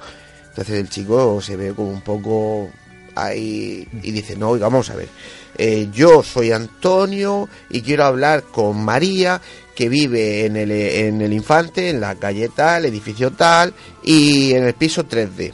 Entonces 0.50 0.80
el 0.80 0.90
chico 0.90 1.40
se 1.40 1.56
ve 1.56 1.72
como 1.76 1.92
un 1.92 2.02
poco 2.02 2.72
ahí 3.14 3.88
y 4.02 4.10
dice, 4.10 4.36
no, 4.36 4.50
oiga, 4.50 4.66
vamos 4.66 4.90
a 4.90 4.96
ver, 4.96 5.08
eh, 5.56 5.90
yo 5.94 6.24
soy 6.24 6.52
Antonio 6.52 7.48
y 7.70 7.84
quiero 7.84 8.06
hablar 8.06 8.42
con 8.42 8.84
María 8.84 9.40
que 9.76 9.88
vive 9.88 10.48
en 10.48 10.58
el, 10.58 10.72
en 10.72 11.22
el 11.22 11.32
Infante, 11.32 11.92
en 11.92 12.02
la 12.02 12.16
calle 12.16 12.50
tal, 12.50 12.86
edificio 12.86 13.30
tal 13.34 13.72
y 14.02 14.54
en 14.54 14.64
el 14.64 14.74
piso 14.74 15.08
3D. 15.08 15.54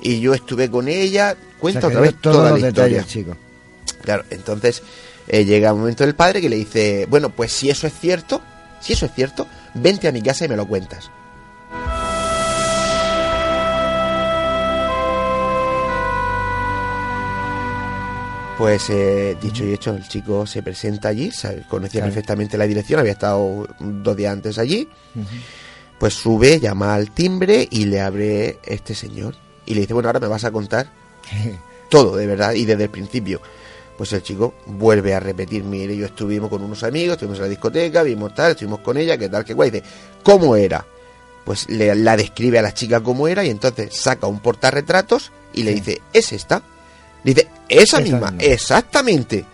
Y 0.00 0.20
yo 0.20 0.32
estuve 0.32 0.70
con 0.70 0.86
ella, 0.86 1.36
cuenta 1.58 1.88
O 1.88 1.90
sea, 1.90 1.90
que 1.90 1.96
otra 1.96 2.00
vez 2.02 2.20
toda 2.20 2.50
la 2.52 2.58
historia. 2.58 2.84
detalles, 2.84 3.06
chico. 3.08 3.36
Claro, 4.00 4.22
entonces 4.30 4.80
eh, 5.28 5.44
llega 5.44 5.72
un 5.72 5.80
momento 5.80 6.04
del 6.04 6.14
padre 6.14 6.40
que 6.40 6.48
le 6.48 6.56
dice, 6.56 7.06
bueno, 7.08 7.30
pues 7.30 7.52
si 7.52 7.70
eso 7.70 7.86
es 7.86 7.94
cierto, 7.98 8.42
si 8.80 8.92
eso 8.92 9.06
es 9.06 9.12
cierto, 9.12 9.46
vente 9.74 10.08
a 10.08 10.12
mi 10.12 10.22
casa 10.22 10.44
y 10.44 10.48
me 10.48 10.56
lo 10.56 10.66
cuentas. 10.66 11.10
Pues 18.58 18.88
eh, 18.88 19.36
dicho 19.40 19.64
y 19.64 19.72
hecho, 19.72 19.94
el 19.94 20.06
chico 20.06 20.46
se 20.46 20.62
presenta 20.62 21.08
allí, 21.08 21.30
conocía 21.68 22.02
perfectamente 22.02 22.56
la 22.56 22.66
dirección, 22.66 23.00
había 23.00 23.12
estado 23.12 23.66
dos 23.80 24.16
días 24.16 24.32
antes 24.32 24.58
allí. 24.58 24.88
Pues 25.98 26.14
sube, 26.14 26.60
llama 26.60 26.94
al 26.94 27.10
timbre 27.10 27.66
y 27.68 27.86
le 27.86 28.00
abre 28.00 28.58
este 28.64 28.94
señor. 28.94 29.34
Y 29.66 29.74
le 29.74 29.80
dice, 29.80 29.94
bueno, 29.94 30.08
ahora 30.08 30.20
me 30.20 30.28
vas 30.28 30.44
a 30.44 30.52
contar 30.52 30.86
todo, 31.90 32.16
de 32.16 32.26
verdad, 32.26 32.52
y 32.52 32.64
desde 32.64 32.84
el 32.84 32.90
principio. 32.90 33.40
Pues 33.96 34.12
el 34.12 34.22
chico 34.22 34.54
vuelve 34.66 35.14
a 35.14 35.20
repetir, 35.20 35.62
mire, 35.62 35.96
yo 35.96 36.06
estuvimos 36.06 36.50
con 36.50 36.62
unos 36.62 36.82
amigos, 36.82 37.12
estuvimos 37.12 37.38
en 37.38 37.44
la 37.44 37.48
discoteca, 37.48 38.02
vimos 38.02 38.34
tal, 38.34 38.52
estuvimos 38.52 38.80
con 38.80 38.96
ella, 38.96 39.16
qué 39.16 39.28
tal, 39.28 39.44
qué 39.44 39.54
guay. 39.54 39.70
Dice, 39.70 39.84
¿cómo 40.22 40.56
era? 40.56 40.84
Pues 41.44 41.68
le, 41.68 41.94
la 41.94 42.16
describe 42.16 42.58
a 42.58 42.62
la 42.62 42.74
chica 42.74 43.00
cómo 43.00 43.28
era 43.28 43.44
y 43.44 43.50
entonces 43.50 43.94
saca 43.94 44.26
un 44.26 44.40
portarretratos 44.40 45.30
y 45.52 45.62
le 45.62 45.74
dice, 45.74 46.02
es 46.12 46.32
esta. 46.32 46.62
Dice, 47.22 47.48
esa, 47.68 48.00
misma, 48.00 48.34
exactamente. 48.38 49.44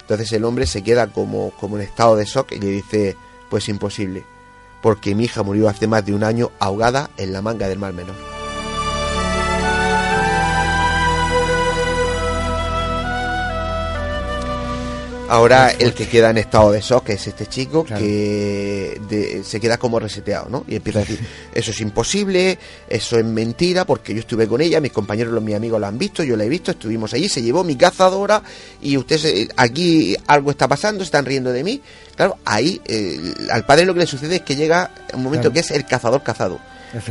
Entonces 0.00 0.32
el 0.32 0.44
hombre 0.44 0.66
se 0.66 0.82
queda 0.82 1.06
como, 1.08 1.50
como 1.52 1.76
en 1.76 1.82
estado 1.82 2.16
de 2.16 2.24
shock 2.24 2.52
y 2.52 2.58
le 2.58 2.68
dice, 2.68 3.16
pues 3.50 3.68
imposible, 3.68 4.24
porque 4.82 5.14
mi 5.14 5.24
hija 5.24 5.42
murió 5.42 5.68
hace 5.68 5.86
más 5.86 6.04
de 6.06 6.14
un 6.14 6.24
año 6.24 6.50
ahogada 6.58 7.10
en 7.16 7.32
la 7.32 7.42
manga 7.42 7.68
del 7.68 7.78
mar 7.78 7.92
menor. 7.92 8.39
Ahora 15.30 15.70
el 15.70 15.94
que 15.94 16.08
queda 16.08 16.30
en 16.30 16.38
estado 16.38 16.72
de 16.72 16.80
shock 16.80 17.10
es 17.10 17.28
este 17.28 17.46
chico 17.46 17.84
que 17.84 19.40
se 19.44 19.60
queda 19.60 19.78
como 19.78 20.00
reseteado, 20.00 20.48
¿no? 20.48 20.64
Y 20.66 20.74
empieza 20.74 20.98
a 20.98 21.02
decir, 21.02 21.20
eso 21.54 21.70
es 21.70 21.80
imposible, 21.80 22.58
eso 22.88 23.16
es 23.16 23.24
mentira, 23.24 23.84
porque 23.84 24.12
yo 24.12 24.18
estuve 24.18 24.48
con 24.48 24.60
ella, 24.60 24.80
mis 24.80 24.90
compañeros, 24.90 25.32
los, 25.32 25.40
mis 25.40 25.54
amigos 25.54 25.80
la 25.80 25.86
han 25.86 25.98
visto, 25.98 26.24
yo 26.24 26.36
la 26.36 26.42
he 26.42 26.48
visto, 26.48 26.72
estuvimos 26.72 27.14
allí, 27.14 27.28
se 27.28 27.42
llevó 27.42 27.62
mi 27.62 27.76
cazadora 27.76 28.42
y 28.82 28.96
usted, 28.96 29.52
aquí 29.56 30.16
algo 30.26 30.50
está 30.50 30.66
pasando, 30.66 31.04
están 31.04 31.24
riendo 31.24 31.52
de 31.52 31.62
mí. 31.62 31.80
Claro, 32.16 32.38
ahí 32.44 32.80
al 33.52 33.64
padre 33.64 33.84
lo 33.84 33.94
que 33.94 34.00
le 34.00 34.06
sucede 34.08 34.36
es 34.36 34.42
que 34.42 34.56
llega 34.56 34.90
un 35.14 35.22
momento 35.22 35.52
que 35.52 35.60
es 35.60 35.70
el 35.70 35.86
cazador 35.86 36.24
cazado. 36.24 36.58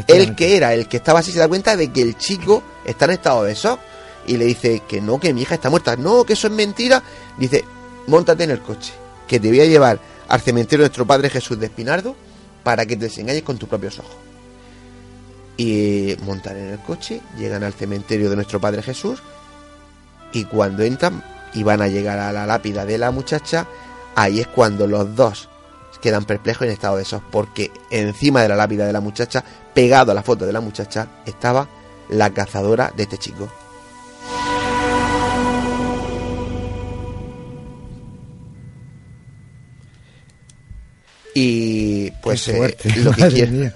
El 0.07 0.35
que 0.35 0.57
era, 0.57 0.73
el 0.73 0.89
que 0.89 0.97
estaba 0.97 1.19
así, 1.19 1.31
se 1.31 1.39
da 1.39 1.47
cuenta 1.47 1.77
de 1.77 1.89
que 1.89 2.01
el 2.01 2.17
chico 2.17 2.61
está 2.83 3.05
en 3.05 3.11
estado 3.11 3.45
de 3.45 3.53
shock 3.53 3.79
y 4.27 4.35
le 4.35 4.43
dice 4.43 4.81
que 4.89 4.99
no, 4.99 5.21
que 5.21 5.33
mi 5.33 5.43
hija 5.43 5.55
está 5.55 5.69
muerta, 5.69 5.95
no, 5.95 6.25
que 6.25 6.33
eso 6.33 6.47
es 6.47 6.53
mentira. 6.53 7.01
Dice, 7.38 7.63
montate 8.09 8.43
en 8.43 8.51
el 8.51 8.59
coche, 8.59 8.93
que 9.27 9.39
te 9.39 9.47
voy 9.49 9.61
a 9.61 9.65
llevar 9.65 9.99
al 10.27 10.41
cementerio 10.41 10.83
de 10.83 10.89
nuestro 10.89 11.05
Padre 11.05 11.29
Jesús 11.29 11.59
de 11.59 11.67
Espinardo 11.67 12.15
para 12.63 12.85
que 12.85 12.95
te 12.95 13.05
desengañes 13.05 13.43
con 13.43 13.57
tus 13.57 13.69
propios 13.69 13.99
ojos. 13.99 14.15
Y 15.57 16.15
montan 16.23 16.57
en 16.57 16.69
el 16.69 16.79
coche, 16.79 17.21
llegan 17.37 17.63
al 17.63 17.73
cementerio 17.73 18.29
de 18.29 18.35
nuestro 18.35 18.59
Padre 18.59 18.81
Jesús 18.81 19.21
y 20.31 20.45
cuando 20.45 20.83
entran 20.83 21.23
y 21.53 21.63
van 21.63 21.81
a 21.81 21.87
llegar 21.87 22.19
a 22.19 22.31
la 22.31 22.45
lápida 22.45 22.85
de 22.85 22.97
la 22.97 23.11
muchacha, 23.11 23.67
ahí 24.15 24.39
es 24.39 24.47
cuando 24.47 24.87
los 24.87 25.15
dos 25.15 25.49
quedan 26.01 26.25
perplejos 26.25 26.63
en 26.63 26.73
estado 26.73 26.97
de 26.97 27.03
shock, 27.03 27.23
porque 27.29 27.71
encima 27.89 28.41
de 28.41 28.49
la 28.49 28.55
lápida 28.55 28.85
de 28.85 28.93
la 28.93 29.01
muchacha, 29.01 29.43
pegado 29.73 30.11
a 30.11 30.15
la 30.15 30.23
foto 30.23 30.45
de 30.45 30.53
la 30.53 30.61
muchacha, 30.61 31.07
estaba 31.25 31.67
la 32.09 32.29
cazadora 32.31 32.93
de 32.95 33.03
este 33.03 33.17
chico. 33.17 33.49
Y 41.36 42.12
pues 42.21 42.48
eh, 42.48 42.75
lo 43.03 43.12
que 43.12 43.27
quiero... 43.27 43.71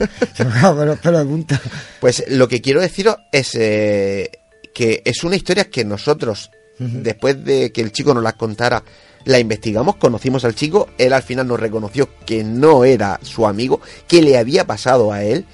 pues 2.00 2.24
lo 2.30 2.48
que 2.48 2.62
quiero 2.62 2.82
deciros 2.82 3.18
es 3.32 3.56
eh, 3.56 4.32
que 4.74 5.02
es 5.06 5.24
una 5.24 5.36
historia 5.36 5.66
que 5.66 5.86
nosotros, 5.86 6.52
después 6.80 7.44
de 7.44 7.72
que 7.72 7.82
el 7.82 7.92
chico 7.92 8.14
nos 8.14 8.24
la 8.24 8.34
contara, 8.34 8.84
la 9.26 9.40
investigamos, 9.40 9.96
conocimos 9.98 10.44
al 10.46 10.56
chico, 10.56 10.90
él 10.98 11.14
al 11.14 11.24
final 11.24 11.48
nos 11.48 11.60
reconoció 11.60 12.10
que 12.26 12.44
no 12.44 12.84
era 12.84 13.20
su 13.22 13.48
amigo, 13.48 13.80
que 14.08 14.22
le 14.22 14.38
había 14.38 14.66
pasado 14.66 15.12
a 15.12 15.24
él, 15.24 15.46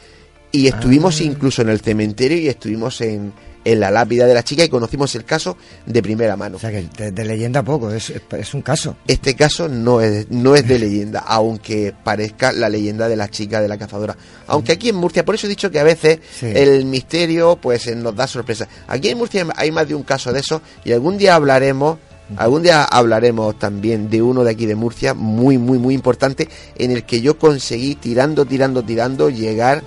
y 0.52 0.68
estuvimos 0.68 1.20
ah. 1.20 1.24
incluso 1.24 1.62
en 1.62 1.70
el 1.70 1.82
cementerio 1.82 2.38
y 2.40 2.48
estuvimos 2.48 3.02
en, 3.02 3.34
en 3.66 3.80
la 3.80 3.92
lápida 3.92 4.26
de 4.26 4.34
la 4.34 4.44
chica 4.44 4.64
y 4.64 4.70
conocimos 4.70 5.14
el 5.16 5.26
caso 5.26 5.58
de 5.86 6.02
primera 6.02 6.36
mano. 6.36 6.58
O 6.58 6.60
sea 6.60 6.72
que 6.72 7.12
de, 7.12 7.26
leyenda 7.26 7.64
poco, 7.64 7.92
es, 7.92 8.10
es, 8.10 8.54
un 8.54 8.62
caso. 8.62 8.96
Este 9.08 9.36
caso 9.36 9.68
no 9.68 10.02
es, 10.02 10.30
no 10.30 10.56
es 10.56 10.68
de 10.68 10.80
leyenda, 10.80 11.20
aunque 11.28 11.94
parezca 12.04 12.52
la 12.52 12.70
leyenda 12.70 13.08
de 13.08 13.16
la 13.16 13.30
chica 13.30 13.62
de 13.62 13.68
la 13.68 13.78
cazadora. 13.78 14.16
Aunque 14.48 14.74
aquí 14.74 14.90
en 14.90 14.96
Murcia, 14.96 15.26
por 15.26 15.36
eso 15.36 15.48
he 15.48 15.50
dicho 15.50 15.72
que 15.72 15.80
a 15.80 15.84
veces 15.84 16.20
el 16.42 16.86
misterio 16.86 17.58
pues 17.58 17.88
eh, 17.88 17.96
nos 17.96 18.16
da 18.16 18.28
sorpresa. 18.28 18.68
Aquí 18.88 19.10
en 19.10 19.18
Murcia 19.18 19.46
hay 19.56 19.72
más 19.72 19.88
de 19.88 19.96
un 19.96 20.04
caso 20.04 20.32
de 20.32 20.40
eso 20.40 20.62
y 20.84 20.92
algún 20.92 21.18
día 21.18 21.36
hablaremos 21.36 21.98
Algún 22.38 22.62
día 22.62 22.84
hablaremos 22.84 23.58
también 23.58 24.08
de 24.08 24.22
uno 24.22 24.44
de 24.44 24.52
aquí 24.52 24.68
de 24.68 24.76
Murcia, 24.76 25.16
muy, 25.16 25.58
muy, 25.58 25.80
muy 25.80 25.96
importante, 25.96 26.48
en 26.76 26.92
el 26.92 27.04
que 27.04 27.22
yo 27.22 27.40
conseguí, 27.40 27.96
tirando, 27.96 28.46
tirando, 28.46 28.84
tirando, 28.84 29.32
llegar 29.32 29.84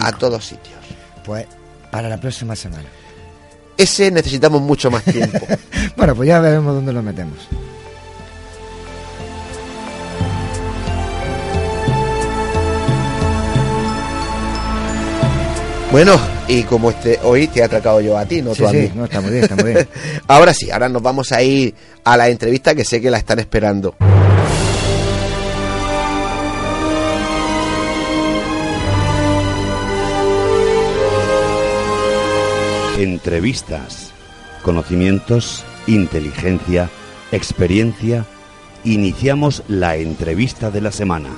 a 0.00 0.12
todos 0.12 0.44
sitios. 0.44 0.76
Pues 1.24 1.46
para 1.94 2.08
la 2.08 2.18
próxima 2.18 2.56
semana. 2.56 2.88
Ese 3.76 4.10
necesitamos 4.10 4.60
mucho 4.60 4.90
más 4.90 5.04
tiempo. 5.04 5.38
bueno, 5.96 6.16
pues 6.16 6.26
ya 6.26 6.40
veremos 6.40 6.74
dónde 6.74 6.92
lo 6.92 7.04
metemos. 7.04 7.38
Bueno, 15.92 16.18
y 16.48 16.64
como 16.64 16.90
este 16.90 17.20
hoy 17.22 17.46
te 17.46 17.60
he 17.60 17.62
atracado 17.62 18.00
yo 18.00 18.18
a 18.18 18.26
ti, 18.26 18.42
no 18.42 18.56
tú 18.56 18.66
a 18.66 18.72
mí. 18.72 18.90
no, 18.92 19.04
está 19.04 19.20
muy 19.20 19.30
bien, 19.30 19.44
está 19.44 19.54
muy 19.54 19.72
bien. 19.72 19.88
ahora 20.26 20.52
sí, 20.52 20.72
ahora 20.72 20.88
nos 20.88 21.00
vamos 21.00 21.30
a 21.30 21.44
ir 21.44 21.76
a 22.02 22.16
la 22.16 22.28
entrevista 22.28 22.74
que 22.74 22.84
sé 22.84 23.00
que 23.00 23.08
la 23.08 23.18
están 23.18 23.38
esperando. 23.38 23.94
Entrevistas, 32.98 34.12
conocimientos, 34.62 35.64
inteligencia, 35.88 36.88
experiencia. 37.32 38.24
Iniciamos 38.84 39.64
la 39.66 39.96
entrevista 39.96 40.70
de 40.70 40.80
la 40.80 40.92
semana. 40.92 41.30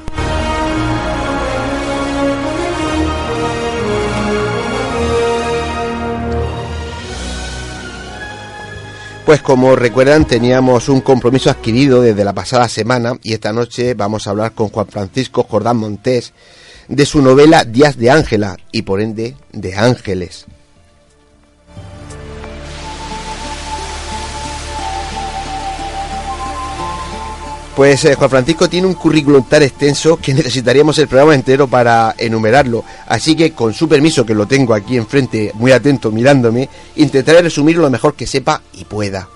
Pues 9.24 9.40
como 9.40 9.74
recuerdan 9.76 10.26
teníamos 10.26 10.90
un 10.90 11.00
compromiso 11.00 11.48
adquirido 11.48 12.02
desde 12.02 12.22
la 12.22 12.34
pasada 12.34 12.68
semana 12.68 13.14
y 13.22 13.32
esta 13.32 13.54
noche 13.54 13.94
vamos 13.94 14.26
a 14.26 14.30
hablar 14.30 14.52
con 14.52 14.68
Juan 14.68 14.88
Francisco 14.88 15.46
Jordán 15.48 15.78
Montés 15.78 16.34
de 16.88 17.06
su 17.06 17.22
novela 17.22 17.64
Días 17.64 17.96
de 17.96 18.10
Ángela 18.10 18.58
y 18.72 18.82
por 18.82 19.00
ende 19.00 19.34
de 19.52 19.74
Ángeles. 19.74 20.46
Pues 27.76 28.06
eh, 28.06 28.14
Juan 28.14 28.30
Francisco 28.30 28.70
tiene 28.70 28.86
un 28.86 28.94
currículum 28.94 29.44
tan 29.44 29.62
extenso 29.62 30.16
que 30.16 30.32
necesitaríamos 30.34 30.98
el 30.98 31.08
programa 31.08 31.34
entero 31.34 31.68
para 31.68 32.14
enumerarlo. 32.16 32.82
Así 33.06 33.36
que, 33.36 33.52
con 33.52 33.74
su 33.74 33.86
permiso, 33.86 34.24
que 34.24 34.34
lo 34.34 34.46
tengo 34.46 34.72
aquí 34.72 34.96
enfrente, 34.96 35.52
muy 35.54 35.72
atento, 35.72 36.10
mirándome, 36.10 36.70
intentaré 36.96 37.42
resumir 37.42 37.76
lo 37.76 37.90
mejor 37.90 38.14
que 38.14 38.26
sepa 38.26 38.62
y 38.72 38.86
pueda. 38.86 39.28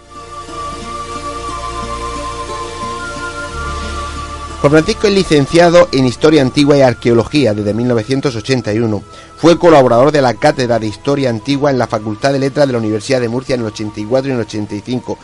Juan 4.63 4.73
Francisco 4.73 5.07
es 5.07 5.15
licenciado 5.15 5.89
en 5.93 6.07
Historia 6.07 6.41
Antigua 6.41 6.77
y 6.79 6.83
Arqueología 6.83 7.53
desde 7.53 7.75
1981. 7.75 9.03
Fue 9.37 9.59
colaborador 9.59 10.13
de 10.13 10.23
la 10.23 10.35
Cátedra 10.35 10.79
de 10.79 10.87
Historia 10.87 11.31
Antigua 11.31 11.71
en 11.71 11.79
la 11.79 11.87
Facultad 11.87 12.33
de 12.33 12.39
Letras 12.39 12.67
de 12.67 12.73
la 12.73 12.79
Universidad 12.79 13.21
de 13.21 13.29
Murcia 13.29 13.55
en 13.55 13.63
el 13.63 13.69
84 13.69 14.29
y 14.29 14.33
en 14.33 14.39
el 14.39 14.47
85 14.47 15.19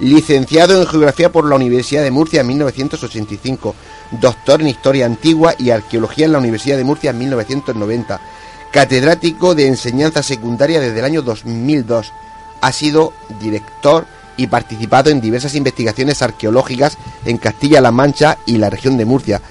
licenciado 0.00 0.80
en 0.80 0.86
Geografía 0.86 1.30
por 1.30 1.46
la 1.48 1.56
Universidad 1.56 2.02
de 2.02 2.10
Murcia 2.10 2.40
en 2.40 2.46
1985, 2.48 3.74
doctor 4.20 4.60
en 4.62 4.68
Historia 4.68 5.06
Antigua 5.06 5.54
y 5.58 5.70
Arqueología 5.70 6.26
en 6.26 6.32
la 6.32 6.38
Universidad 6.38 6.78
de 6.78 6.84
Murcia 6.84 7.10
en 7.10 7.18
1990, 7.18 8.20
catedrático 8.72 9.54
de 9.54 9.66
Enseñanza 9.66 10.22
Secundaria 10.22 10.80
desde 10.80 10.98
el 10.98 11.04
año 11.04 11.22
2002. 11.22 12.12
Ha 12.62 12.72
sido 12.72 13.12
director 13.40 14.06
y 14.36 14.46
participado 14.46 15.10
en 15.10 15.20
diversas 15.20 15.54
investigaciones 15.54 16.22
arqueológicas 16.22 16.96
en 17.26 17.36
Castilla-La 17.36 17.90
Mancha 17.90 18.38
y 18.46 18.56
la 18.56 18.70
región 18.70 18.96
de 18.96 19.04
Murcia. 19.04 19.42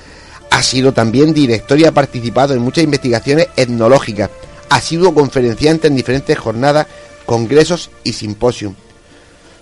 Ha 0.50 0.64
sido 0.64 0.94
también 0.94 1.32
director 1.32 1.80
y 1.80 1.86
ha 1.86 1.92
participado 1.92 2.56
en 2.56 2.62
muchas 2.62 2.84
investigaciones 2.84 3.50
etnológicas. 3.56 4.32
Ha 4.70 4.82
sido 4.82 5.14
conferenciante 5.14 5.88
en 5.88 5.96
diferentes 5.96 6.38
jornadas, 6.38 6.88
congresos 7.26 7.92
y 8.04 8.14
simposios 8.14 8.74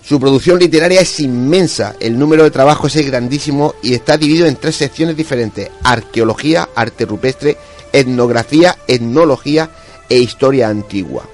Su 0.02 0.18
producción 0.18 0.58
literaria 0.58 1.00
es 1.00 1.20
inmensa, 1.20 1.94
el 2.00 2.18
número 2.18 2.44
de 2.44 2.50
trabajos 2.50 2.96
es 2.96 3.06
grandísimo 3.06 3.74
y 3.82 3.94
está 3.94 4.16
dividido 4.16 4.46
en 4.46 4.56
tres 4.56 4.76
secciones 4.76 5.16
diferentes, 5.16 5.70
arqueología, 5.82 6.68
arte 6.74 7.04
rupestre, 7.04 7.56
etnografía, 7.92 8.78
etnología 8.86 9.70
e 10.08 10.18
historia 10.18 10.68
antigua. 10.68 11.24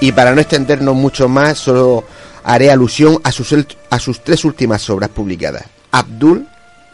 Y 0.00 0.12
para 0.12 0.34
no 0.34 0.40
extendernos 0.40 0.94
mucho 0.94 1.28
más, 1.28 1.58
solo 1.58 2.04
haré 2.44 2.70
alusión 2.70 3.18
a 3.24 3.32
sus, 3.32 3.52
a 3.90 3.98
sus 3.98 4.22
tres 4.22 4.44
últimas 4.44 4.88
obras 4.90 5.10
publicadas. 5.10 5.64
Abdul, 5.90 6.46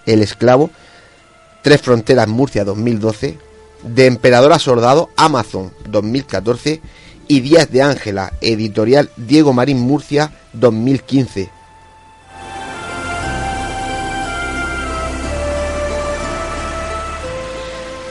el 0.06 0.22
esclavo, 0.22 0.70
Tres 1.62 1.80
Fronteras 1.80 2.26
Murcia 2.26 2.64
2012, 2.64 3.38
De 3.82 4.06
Emperador 4.06 4.52
a 4.52 4.58
Soldado 4.58 5.10
Amazon 5.16 5.72
2014 5.88 6.80
y 7.28 7.40
Díaz 7.40 7.70
de 7.70 7.82
Ángela, 7.82 8.32
editorial 8.40 9.10
Diego 9.16 9.52
Marín 9.52 9.80
Murcia 9.80 10.32
2015. 10.52 11.50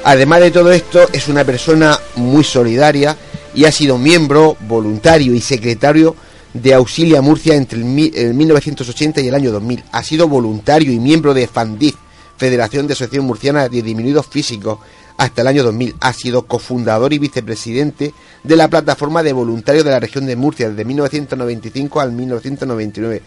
Además 0.04 0.40
de 0.40 0.52
todo 0.52 0.72
esto, 0.72 1.08
es 1.14 1.28
una 1.28 1.44
persona 1.44 2.00
muy 2.16 2.44
solidaria 2.44 3.16
y 3.54 3.66
ha 3.66 3.72
sido 3.72 4.00
miembro, 4.00 4.58
voluntario 4.62 5.36
y 5.36 5.42
secretario 5.42 6.16
de 6.54 6.74
Auxilia 6.74 7.22
Murcia 7.22 7.56
entre 7.56 7.80
el, 7.80 7.86
1980 8.34 9.22
y 9.22 9.28
el 9.28 9.36
año 9.36 9.52
2000. 9.52 9.84
Ha 9.92 10.04
sido 10.04 10.28
voluntario 10.28 10.92
y 10.92 11.00
miembro 11.00 11.34
de 11.34 11.48
FANDIF, 11.48 11.96
Federación 12.36 12.88
de 12.88 12.94
Asociación 12.94 13.26
Murciana 13.26 13.70
de 13.70 13.82
Diminuidos 13.84 14.26
Físicos, 14.26 14.80
hasta 15.22 15.42
el 15.42 15.48
año 15.48 15.64
2000. 15.64 15.98
Ha 16.02 16.14
sido 16.14 16.48
cofundador 16.48 17.14
y 17.14 17.20
vicepresidente 17.20 18.12
de 18.44 18.56
la 18.56 18.68
plataforma 18.68 19.22
de 19.22 19.34
voluntarios 19.34 19.86
de 19.86 19.92
la 19.92 20.00
región 20.00 20.26
de 20.26 20.36
Murcia 20.36 20.68
desde 20.68 20.84
1995 20.84 22.02
al 22.02 22.12
1999. 22.12 23.22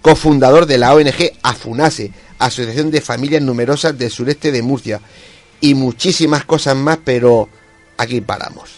Cofundador 0.00 0.66
de 0.66 0.78
la 0.78 0.94
ONG 0.94 1.32
AFUNASE, 1.42 2.12
Asociación 2.38 2.92
de 2.92 3.00
Familias 3.00 3.42
Numerosas 3.42 3.98
del 3.98 4.12
Sureste 4.12 4.52
de 4.52 4.62
Murcia. 4.62 5.00
Y 5.60 5.74
muchísimas 5.74 6.44
cosas 6.44 6.76
más, 6.76 7.00
pero 7.04 7.48
aquí 7.96 8.20
paramos. 8.20 8.70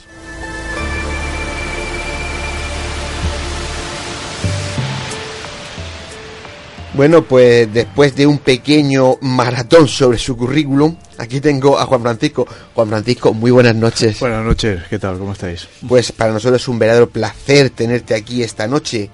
Bueno, 6.94 7.22
pues 7.22 7.70
después 7.70 8.16
de 8.16 8.26
un 8.26 8.38
pequeño 8.38 9.18
maratón 9.20 9.88
sobre 9.88 10.16
su 10.16 10.38
currículum, 10.38 10.96
aquí 11.18 11.40
tengo 11.40 11.78
a 11.78 11.86
Juan 11.86 12.02
Francisco. 12.02 12.46
Juan 12.74 12.88
Francisco, 12.88 13.34
muy 13.34 13.50
buenas 13.50 13.74
noches. 13.74 14.18
Buenas 14.20 14.44
noches, 14.44 14.82
¿qué 14.88 14.98
tal? 14.98 15.18
¿Cómo 15.18 15.32
estáis? 15.32 15.68
Pues 15.86 16.12
para 16.12 16.32
nosotros 16.32 16.60
es 16.60 16.68
un 16.68 16.78
verdadero 16.78 17.08
placer 17.08 17.70
tenerte 17.70 18.14
aquí 18.14 18.42
esta 18.42 18.66
noche. 18.66 19.10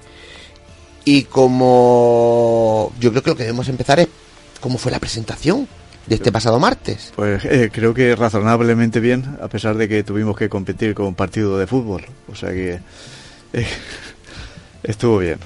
Y 1.05 1.25
como 1.25 2.93
yo 3.01 3.11
creo 3.11 3.23
que 3.23 3.31
lo 3.31 3.37
que 3.37 3.45
debemos 3.45 3.69
empezar 3.69 4.01
es 4.01 4.09
cómo 4.61 4.79
fue 4.79 4.93
la 4.93 4.99
presentación 4.99 5.67
de 6.07 6.15
este 6.15 6.33
pasado 6.33 6.59
martes. 6.59 7.13
Pues 7.15 7.45
eh, 7.45 7.71
creo 7.73 7.95
que 7.95 8.17
razonablemente 8.17 9.01
bien, 9.01 9.37
a 9.41 9.49
pesar 9.49 9.77
de 9.77 9.89
que 9.89 10.03
tuvimos 10.03 10.37
que 10.37 10.49
competir 10.49 10.95
con 10.95 11.07
un 11.07 11.15
partido 11.15 11.59
de 11.59 11.67
fútbol. 11.67 12.05
O 12.31 12.35
sea 12.35 12.51
que 12.51 12.81
eh, 13.53 13.67
estuvo 14.83 15.19
bien. 15.19 15.39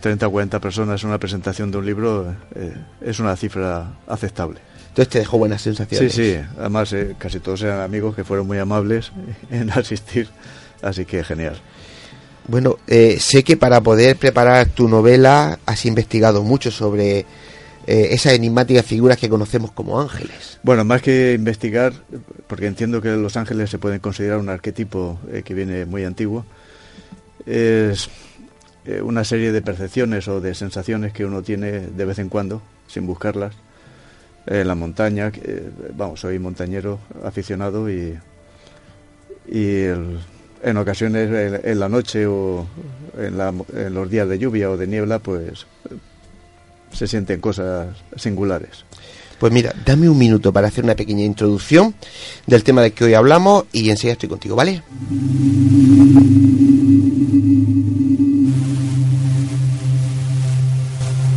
30 0.00 0.26
o 0.26 0.30
40 0.30 0.60
personas 0.60 1.02
en 1.02 1.08
una 1.08 1.18
presentación 1.18 1.70
de 1.70 1.78
un 1.78 1.86
libro 1.86 2.34
eh, 2.54 2.74
es 3.00 3.18
una 3.18 3.36
cifra 3.36 3.92
aceptable. 4.06 4.60
Entonces 4.88 5.08
te 5.08 5.18
dejó 5.20 5.38
buenas 5.38 5.62
sensaciones. 5.62 6.12
Sí, 6.12 6.34
sí. 6.34 6.40
Además, 6.58 6.92
eh, 6.92 7.14
casi 7.18 7.40
todos 7.40 7.62
eran 7.62 7.80
amigos 7.80 8.14
que 8.16 8.24
fueron 8.24 8.46
muy 8.46 8.58
amables 8.58 9.12
en 9.50 9.70
asistir. 9.70 10.28
Así 10.82 11.04
que 11.04 11.24
genial. 11.24 11.56
Bueno, 12.46 12.78
eh, 12.86 13.18
sé 13.20 13.44
que 13.44 13.56
para 13.56 13.80
poder 13.80 14.16
preparar 14.16 14.68
tu 14.68 14.88
novela 14.88 15.58
has 15.66 15.84
investigado 15.86 16.42
mucho 16.42 16.70
sobre 16.70 17.26
esas 17.86 18.34
enigmáticas 18.34 18.84
figuras 18.84 19.16
que 19.16 19.30
conocemos 19.30 19.72
como 19.72 19.98
ángeles. 19.98 20.58
Bueno, 20.62 20.84
más 20.84 21.00
que 21.00 21.32
investigar, 21.32 21.94
porque 22.46 22.66
entiendo 22.66 23.00
que 23.00 23.08
los 23.08 23.38
ángeles 23.38 23.70
se 23.70 23.78
pueden 23.78 23.98
considerar 24.00 24.36
un 24.40 24.50
arquetipo 24.50 25.18
que 25.42 25.54
viene 25.54 25.86
muy 25.86 26.04
antiguo, 26.04 26.44
es 27.46 28.10
eh, 28.88 29.02
una 29.02 29.22
serie 29.22 29.52
de 29.52 29.60
percepciones 29.60 30.28
o 30.28 30.40
de 30.40 30.54
sensaciones 30.54 31.12
que 31.12 31.26
uno 31.26 31.42
tiene 31.42 31.80
de 31.80 32.04
vez 32.06 32.18
en 32.18 32.30
cuando, 32.30 32.62
sin 32.86 33.06
buscarlas, 33.06 33.54
en 34.48 34.66
la 34.66 34.74
montaña. 34.74 35.30
Eh, 35.42 35.70
vamos, 35.94 36.20
soy 36.20 36.38
montañero 36.38 36.98
aficionado 37.22 37.90
y, 37.90 38.18
y 39.50 39.84
en 40.62 40.76
ocasiones 40.76 41.62
en, 41.64 41.78
la 41.78 41.88
noche 41.88 42.26
o 42.26 42.66
en, 43.16 43.94
los 43.94 44.10
días 44.10 44.28
de 44.28 44.38
lluvia 44.38 44.70
o 44.70 44.76
de 44.76 44.86
niebla, 44.86 45.18
pues 45.18 45.66
se 46.92 47.06
sienten 47.06 47.40
cosas 47.40 47.88
singulares. 48.16 48.84
Pues 49.38 49.52
mira, 49.52 49.72
dame 49.84 50.08
un 50.08 50.18
minuto 50.18 50.52
para 50.52 50.66
hacer 50.66 50.82
una 50.82 50.96
pequeña 50.96 51.24
introducción 51.24 51.94
del 52.46 52.64
tema 52.64 52.82
del 52.82 52.92
que 52.92 53.04
hoy 53.04 53.14
hablamos 53.14 53.66
y 53.72 53.88
enseguida 53.88 54.14
estoy 54.14 54.28
contigo, 54.28 54.56
¿vale? 54.56 54.82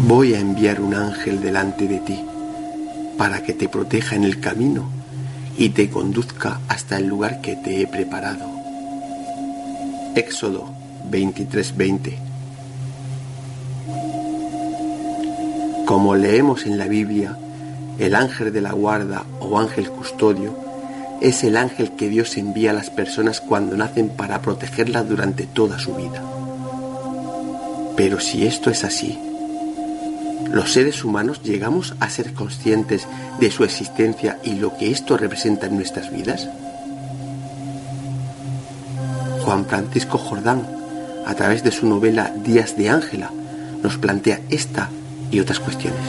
Voy 0.08 0.34
a 0.34 0.40
enviar 0.40 0.82
un 0.82 0.96
ángel 0.96 1.42
delante 1.42 1.88
de 1.88 2.00
ti 2.00 2.20
para 3.22 3.44
que 3.44 3.54
te 3.54 3.70
proteja 3.70 4.16
en 4.16 4.24
el 4.24 4.40
camino 4.40 4.90
y 5.56 5.70
te 5.70 5.92
conduzca 5.92 6.60
hasta 6.68 6.98
el 6.98 7.06
lugar 7.06 7.40
que 7.40 7.56
te 7.56 7.80
he 7.80 7.86
preparado. 7.86 8.50
Éxodo 10.16 10.66
23:20 11.08 12.18
Como 15.86 16.16
leemos 16.16 16.66
en 16.66 16.80
la 16.80 16.88
Biblia, 16.88 17.38
el 18.00 18.16
ángel 18.16 18.52
de 18.52 18.62
la 18.62 18.72
guarda 18.72 19.24
o 19.40 19.60
ángel 19.60 19.92
custodio 19.92 20.58
es 21.22 21.44
el 21.44 21.58
ángel 21.58 21.92
que 21.92 22.10
Dios 22.10 22.38
envía 22.38 22.72
a 22.72 22.74
las 22.74 22.90
personas 22.90 23.40
cuando 23.40 23.78
nacen 23.78 24.10
para 24.10 24.42
protegerlas 24.42 25.08
durante 25.08 25.46
toda 25.46 25.78
su 25.78 25.94
vida. 25.94 26.24
Pero 27.96 28.20
si 28.20 28.48
esto 28.48 28.72
es 28.72 28.84
así, 28.84 29.20
los 30.52 30.74
seres 30.74 31.04
humanos 31.04 31.42
llegamos 31.44 31.96
a 32.00 32.10
ser 32.10 32.34
conscientes 32.34 33.08
de 33.40 33.52
su 33.52 33.64
existencia 33.64 34.40
y 34.44 34.56
lo 34.56 34.78
que 34.78 34.92
esto 34.92 35.18
representa 35.18 35.68
en 35.68 35.76
nuestras 35.76 36.12
vidas? 36.12 36.50
Juan 39.44 39.66
Francisco 39.66 40.18
Jordán, 40.18 40.68
a 41.26 41.34
través 41.36 41.64
de 41.64 41.72
su 41.72 41.88
novela 41.88 42.34
Días 42.44 42.78
de 42.78 42.90
Ángela, 42.90 43.32
nos 43.82 43.98
plantea 43.98 44.42
esta 44.50 44.90
y 45.32 45.40
otras 45.40 45.60
cuestiones. 45.60 46.02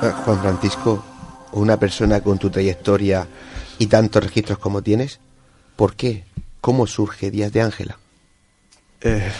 Ah, 0.00 0.22
Juan 0.24 0.38
Francisco, 0.40 1.04
una 1.52 1.76
persona 1.78 2.20
con 2.20 2.38
tu 2.38 2.50
trayectoria 2.50 3.26
y 3.78 3.86
tantos 3.86 4.22
registros 4.22 4.58
como 4.58 4.82
tienes, 4.82 5.18
¿por 5.76 5.94
qué? 5.96 6.24
¿Cómo 6.60 6.86
surge 6.86 7.30
Días 7.30 7.52
de 7.52 7.62
Ángela? 7.62 7.98
Eh, 9.06 9.30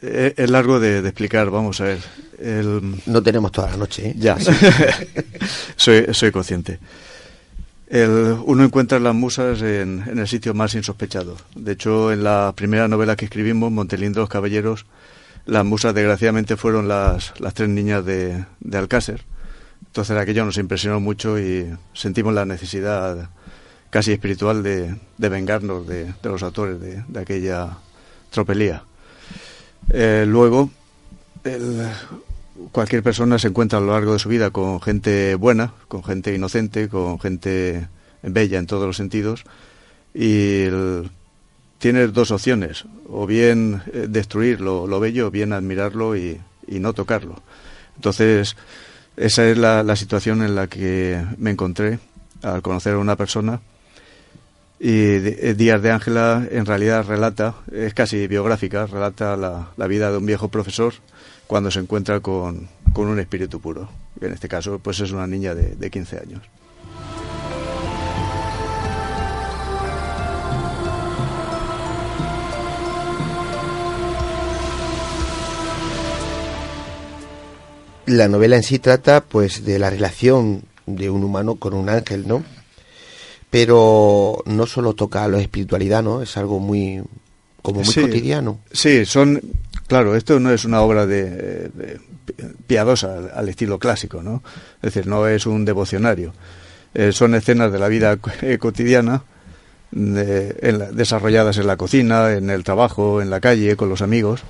eh, 0.00 0.34
es 0.34 0.48
largo 0.48 0.80
de, 0.80 1.00
explicar, 1.00 1.50
vamos 1.50 1.80
a 1.82 1.84
ver. 1.84 1.98
No 3.04 3.22
tenemos 3.22 3.52
toda 3.52 3.70
la 3.70 3.76
noche, 3.76 4.08
¿eh? 4.08 4.14
Ya, 4.16 4.38
soy, 5.76 6.06
soy 6.14 6.32
consciente. 6.32 6.78
uno 7.92 8.64
encuentra 8.64 8.98
las 8.98 9.14
musas 9.14 9.60
en, 9.60 10.02
el 10.06 10.26
sitio 10.26 10.54
más 10.54 10.74
insospechado. 10.74 11.36
De 11.54 11.72
hecho, 11.72 12.12
en 12.12 12.24
la 12.24 12.54
primera 12.56 12.88
novela 12.88 13.14
que 13.14 13.26
escribimos, 13.26 13.70
Montelindros 13.70 14.30
Caballeros, 14.30 14.86
las 15.44 15.66
musas 15.66 15.94
desgraciadamente 15.94 16.56
fueron 16.56 16.88
las, 16.88 17.38
las 17.40 17.52
tres 17.52 17.68
niñas 17.68 18.06
de, 18.06 18.46
de 18.60 18.78
Alcácer. 18.78 19.24
Entonces 19.84 20.16
aquello 20.16 20.46
nos 20.46 20.56
impresionó 20.56 20.98
mucho 20.98 21.38
y 21.38 21.68
sentimos 21.92 22.32
la 22.32 22.46
necesidad 22.46 23.28
casi 23.90 24.12
espiritual 24.12 24.62
de, 24.62 24.96
de 25.18 25.28
vengarnos 25.28 25.86
de, 25.86 26.06
de 26.06 26.28
los 26.30 26.42
autores 26.42 26.80
de, 26.80 27.04
de 27.06 27.20
aquella 27.20 27.76
tropelía. 28.30 28.84
Eh, 29.88 30.24
luego, 30.26 30.70
cualquier 32.72 33.02
persona 33.02 33.38
se 33.38 33.48
encuentra 33.48 33.78
a 33.78 33.82
lo 33.82 33.92
largo 33.92 34.12
de 34.12 34.18
su 34.18 34.28
vida 34.28 34.50
con 34.50 34.80
gente 34.80 35.34
buena, 35.34 35.72
con 35.88 36.04
gente 36.04 36.34
inocente, 36.34 36.88
con 36.88 37.18
gente 37.18 37.88
bella 38.22 38.58
en 38.58 38.66
todos 38.66 38.86
los 38.86 38.96
sentidos, 38.96 39.44
y 40.14 40.64
tienes 41.78 42.12
dos 42.12 42.30
opciones, 42.30 42.84
o 43.08 43.26
bien 43.26 43.82
eh, 43.92 44.06
destruir 44.08 44.60
lo, 44.60 45.00
bello, 45.00 45.28
o 45.28 45.30
bien 45.30 45.52
admirarlo 45.52 46.16
y, 46.16 46.40
no 46.68 46.92
tocarlo. 46.92 47.42
Entonces, 47.96 48.54
esa 49.16 49.48
es 49.48 49.58
la, 49.58 49.96
situación 49.96 50.42
en 50.42 50.54
la 50.54 50.68
que 50.68 51.20
me 51.36 51.50
encontré 51.50 51.98
al 52.42 52.62
conocer 52.62 52.94
a 52.94 52.98
una 52.98 53.16
persona 53.16 53.60
y 54.82 54.92
eh, 54.92 55.54
Díaz 55.54 55.82
de 55.82 55.90
Ángela 55.90 56.48
en 56.50 56.64
realidad 56.64 57.04
relata, 57.06 57.54
es 57.70 57.92
casi 57.92 58.26
biográfica, 58.26 58.86
relata 58.86 59.36
la, 59.36 59.68
la 59.76 59.86
vida 59.86 60.10
de 60.10 60.16
un 60.16 60.24
viejo 60.24 60.48
profesor 60.48 60.94
cuando 61.46 61.70
se 61.70 61.80
encuentra 61.80 62.20
con, 62.20 62.66
con, 62.94 63.08
un 63.08 63.20
espíritu 63.20 63.60
puro. 63.60 63.90
En 64.22 64.32
este 64.32 64.48
caso, 64.48 64.78
pues 64.78 65.00
es 65.00 65.12
una 65.12 65.26
niña 65.26 65.54
de, 65.54 65.76
de 65.76 65.90
15 65.90 66.18
años. 66.18 66.42
La 78.06 78.28
novela 78.28 78.56
en 78.56 78.62
sí 78.62 78.78
trata 78.78 79.20
pues 79.20 79.62
de 79.66 79.78
la 79.78 79.90
relación 79.90 80.62
de 80.86 81.10
un 81.10 81.22
humano 81.22 81.56
con 81.56 81.74
un 81.74 81.90
ángel, 81.90 82.26
¿no? 82.26 82.42
Pero 83.50 84.42
no 84.46 84.66
solo 84.66 84.94
toca 84.94 85.26
la 85.28 85.40
espiritualidad, 85.40 86.02
¿no? 86.02 86.22
Es 86.22 86.36
algo 86.36 86.60
muy 86.60 87.02
como 87.62 87.82
muy 87.82 87.94
cotidiano. 87.94 88.60
Sí, 88.72 89.04
son 89.04 89.40
claro, 89.86 90.14
esto 90.14 90.38
no 90.38 90.52
es 90.52 90.64
una 90.64 90.82
obra 90.82 91.04
de, 91.04 91.98
piadosa 92.66 93.32
al 93.34 93.48
estilo 93.48 93.78
clásico, 93.78 94.22
¿no? 94.22 94.42
Es 94.76 94.94
decir, 94.94 95.08
no 95.08 95.26
es 95.26 95.46
un 95.46 95.64
devocionario. 95.64 96.32
Eh, 96.94 97.12
son 97.12 97.34
escenas 97.34 97.72
de 97.72 97.78
la 97.78 97.88
vida 97.88 98.18
eh, 98.42 98.58
cotidiana 98.58 99.22
desarrolladas 99.92 101.58
en 101.58 101.66
la 101.66 101.76
cocina, 101.76 102.32
en 102.32 102.50
el 102.50 102.62
trabajo, 102.62 103.20
en 103.20 103.30
la 103.30 103.40
calle, 103.40 103.74
con 103.76 103.88
los 103.88 104.02
amigos. 104.02 104.42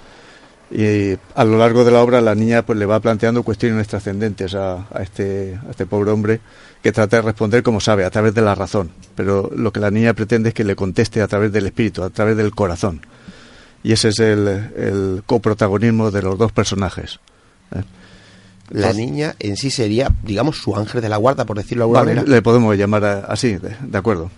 Y 0.71 1.19
a 1.35 1.45
lo 1.45 1.59
largo 1.59 1.85
de 1.85 1.91
la 1.91 2.01
obra 2.01 2.21
la 2.21 2.35
niña 2.35 2.65
pues 2.65 2.79
le 2.79 2.87
va 2.87 3.01
planteando 3.01 3.43
cuestiones 3.43 3.89
trascendentes 3.89 4.55
a, 4.55 4.87
este, 5.01 5.59
a 5.67 5.71
este 5.71 5.85
pobre 5.85 6.13
hombre 6.13 6.41
que 6.81 6.93
trata 6.93 7.17
de 7.17 7.23
responder 7.23 7.63
como 7.63 7.81
sabe, 7.81 8.05
a 8.05 8.11
través 8.11 8.35
de 8.35 8.43
la 8.43 8.55
razón. 8.55 8.91
Pero 9.17 9.51
lo 9.55 9.73
que 9.73 9.81
la 9.81 9.91
niña 9.91 10.15
pretende 10.15 10.51
es 10.51 10.55
que 10.55 10.65
le 10.65 10.77
conteste 10.77 11.23
a 11.23 11.29
través 11.29 11.53
del 11.53 11.67
espíritu, 11.67 12.03
a 12.05 12.11
través 12.11 12.37
del 12.37 12.55
corazón. 12.55 13.01
Y 13.83 13.93
ese 13.93 14.11
es 14.11 14.19
el, 14.21 14.47
el 14.49 15.23
coprotagonismo 15.27 16.11
de 16.11 16.23
los 16.23 16.39
dos 16.39 16.53
personajes. 16.53 17.19
¿eh? 17.75 17.83
La 18.71 18.93
niña 18.93 19.35
en 19.41 19.57
sí 19.57 19.71
sería, 19.71 20.15
digamos, 20.23 20.59
su 20.59 20.77
ángel 20.77 21.01
de 21.01 21.09
la 21.09 21.17
guarda, 21.17 21.45
por 21.45 21.57
decirlo 21.57 21.85
de 21.85 21.99
alguna 21.99 22.05
manera. 22.05 22.23
Le 22.23 22.43
podemos 22.43 22.77
llamar 22.77 23.27
así, 23.29 23.57
de 23.57 23.99
acuerdo. 23.99 24.31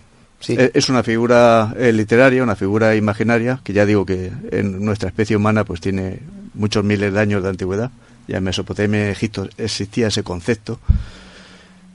Eh, 0.48 0.70
es 0.74 0.88
una 0.88 1.02
figura 1.02 1.74
eh, 1.78 1.92
literaria, 1.92 2.42
una 2.42 2.56
figura 2.56 2.94
imaginaria, 2.96 3.60
que 3.62 3.72
ya 3.72 3.86
digo 3.86 4.04
que 4.04 4.32
en 4.50 4.84
nuestra 4.84 5.08
especie 5.08 5.36
humana 5.36 5.64
pues 5.64 5.80
tiene 5.80 6.20
muchos 6.54 6.84
miles 6.84 7.12
de 7.12 7.20
años 7.20 7.42
de 7.42 7.50
antigüedad. 7.50 7.90
Ya 8.28 8.38
en 8.38 8.44
Mesopotamia 8.44 9.06
y 9.06 9.10
Egipto 9.10 9.48
existía 9.58 10.08
ese 10.08 10.22
concepto. 10.22 10.78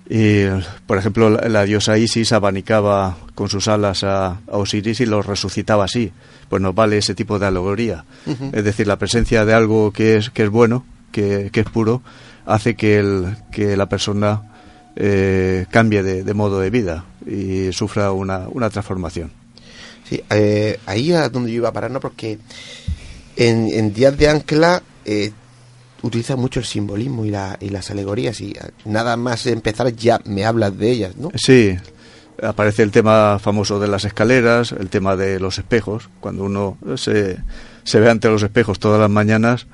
Y, 0.10 0.46
por 0.86 0.98
ejemplo, 0.98 1.30
la, 1.30 1.64
diosa 1.66 1.98
Isis 1.98 2.32
abanicaba 2.32 3.18
con 3.36 3.50
sus 3.50 3.68
alas 3.68 4.04
a, 4.06 4.40
Osiris 4.48 5.02
y 5.02 5.06
lo 5.06 5.22
resucitaba 5.22 5.84
así. 5.84 6.12
Pues 6.50 6.62
nos 6.62 6.74
vale 6.74 6.98
ese 6.98 7.14
tipo 7.14 7.40
de 7.40 7.48
alegoría. 7.48 8.06
Es 8.54 8.64
decir, 8.64 8.88
la 8.88 8.98
presencia 8.98 9.44
de 9.44 9.54
algo 9.54 9.92
que 9.92 10.18
es, 10.18 10.30
que 10.30 10.44
es 10.44 10.50
bueno, 10.50 10.86
que, 11.12 11.50
que 11.52 11.62
es 11.62 11.70
puro, 11.70 12.02
hace 12.46 12.76
que, 12.76 13.00
el, 13.00 13.36
que 13.52 13.76
la 13.76 13.88
persona 13.88 14.44
eh, 15.00 15.68
cambie 15.70 16.02
de, 16.02 16.34
modo 16.34 16.60
de 16.60 16.72
vida 16.72 17.06
y 17.26 17.72
sufra 17.72 18.12
una, 18.12 18.48
una 18.50 18.70
transformación. 18.72 19.32
Sí, 20.10 20.24
eh, 20.32 20.80
ahí 20.88 21.12
es 21.12 21.32
donde 21.32 21.52
yo 21.52 21.58
iba 21.58 21.70
a 21.70 21.74
parar, 21.74 21.92
¿no? 21.92 22.00
Porque 22.00 22.40
en, 23.36 23.68
en 23.72 23.94
Días 23.94 24.18
de 24.18 24.30
Ancla 24.30 24.82
eh, 25.06 25.32
utiliza 26.02 26.36
mucho 26.36 26.60
el 26.60 26.66
simbolismo 26.66 27.26
y, 27.26 27.30
la, 27.30 27.58
y 27.60 27.70
las 27.70 27.92
alegorías 27.92 28.42
y 28.42 28.56
nada 28.86 29.18
más 29.18 29.46
empezar 29.46 29.96
ya 29.96 30.20
me 30.26 30.46
hablas 30.46 30.76
de 30.78 30.90
ellas, 30.90 31.16
¿no? 31.16 31.30
Sí, 31.36 31.78
aparece 32.42 32.82
el 32.82 32.92
tema 32.92 33.38
famoso 33.40 33.80
de 33.80 33.88
las 33.88 34.04
escaleras, 34.04 34.72
el 34.72 34.90
tema 34.90 35.16
de 35.16 35.40
los 35.40 35.60
espejos, 35.60 36.10
cuando 36.20 36.44
uno 36.44 36.78
se, 36.96 37.38
se 37.84 38.00
ve 38.00 38.10
ante 38.10 38.30
los 38.30 38.42
espejos 38.42 38.80
todas 38.80 39.00
las 39.00 39.12
mañanas 39.12 39.68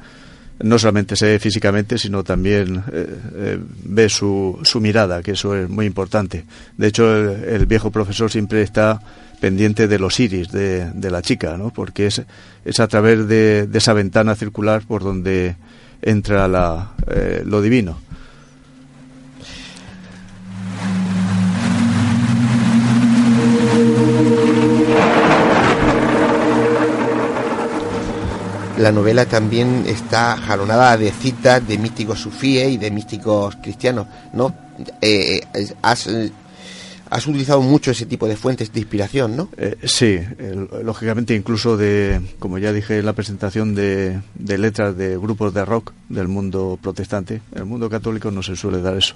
no 0.62 0.78
solamente 0.78 1.16
se 1.16 1.26
ve 1.26 1.40
físicamente, 1.40 1.98
sino 1.98 2.24
también 2.24 2.84
eh, 2.92 3.08
eh, 3.36 3.60
ve 3.84 4.10
su, 4.10 4.60
su, 4.64 4.80
mirada, 4.80 5.22
que 5.22 5.32
eso 5.32 5.56
es 5.56 5.70
muy 5.70 5.86
importante. 5.86 6.46
De 6.78 6.88
hecho, 6.88 7.14
el, 7.16 7.66
viejo 7.66 7.92
profesor 7.92 8.32
siempre 8.32 8.62
está 8.62 9.02
pendiente 9.40 9.88
de 9.88 10.00
los 10.00 10.20
iris 10.20 10.52
de, 10.52 10.92
de 10.92 11.12
la 11.12 11.22
chica, 11.22 11.58
¿no? 11.58 11.72
porque 11.72 12.08
es, 12.08 12.22
es 12.64 12.80
a 12.80 12.88
través 12.88 13.28
de, 13.28 13.68
esa 13.74 13.94
ventana 13.94 14.36
circular 14.36 14.84
por 14.88 15.04
donde 15.04 15.56
entra 16.02 16.48
la, 16.48 16.94
eh, 17.08 17.44
lo 17.46 17.62
divino. 17.62 18.00
La 28.84 28.92
novela 28.92 29.26
también 29.26 29.86
está 29.88 30.36
jalonada 30.36 30.98
de 30.98 31.10
citas 31.10 31.66
de 31.66 31.78
místicos 31.78 32.20
sufíes 32.20 32.70
y 32.70 32.78
de 32.78 32.92
místicos 32.92 33.56
cristianos, 33.62 34.08
¿no? 34.34 34.54
Eh, 35.00 35.40
eh, 35.54 35.74
has, 35.82 36.06
utilizado 37.26 37.62
mucho 37.62 37.92
ese 37.92 38.06
tipo 38.06 38.28
de 38.28 38.36
fuentes 38.36 38.74
de 38.74 38.82
inspiración, 38.82 39.38
¿no? 39.38 39.48
Eh, 39.56 39.78
sí, 39.86 40.20
lógicamente 40.84 41.34
incluso 41.34 41.78
de, 41.78 42.20
como 42.40 42.58
ya 42.58 42.74
dije 42.74 43.00
en 43.00 43.06
la 43.06 43.14
presentación, 43.14 43.74
de, 43.74 44.20
de, 44.36 44.58
letras 44.58 44.98
de 44.98 45.18
grupos 45.18 45.54
de 45.54 45.64
rock 45.64 45.94
del 46.10 46.28
mundo 46.28 46.78
protestante. 46.82 47.36
En 47.54 47.60
el 47.60 47.66
mundo 47.66 47.90
católico 47.90 48.32
no 48.32 48.44
se 48.44 48.58
suele 48.58 48.82
dar 48.82 48.98
eso, 48.98 49.16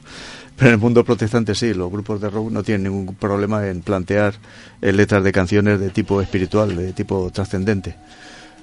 pero 0.55 0.69
en 0.69 0.75
el 0.75 0.79
mundo 0.79 1.03
protestante 1.03 1.55
sí, 1.55 1.73
los 1.73 1.91
grupos 1.91 2.21
de 2.21 2.29
rock 2.29 2.51
no 2.51 2.63
tienen 2.63 2.83
ningún 2.83 3.15
problema 3.15 3.67
en 3.67 3.81
plantear 3.81 4.35
letras 4.79 5.25
de 5.25 5.31
canciones 5.33 5.77
de 5.77 5.89
tipo 5.89 6.21
espiritual, 6.21 6.73
de 6.73 6.93
tipo 6.93 7.29
trascendente. 7.33 7.97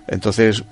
Entonces, 0.07 0.65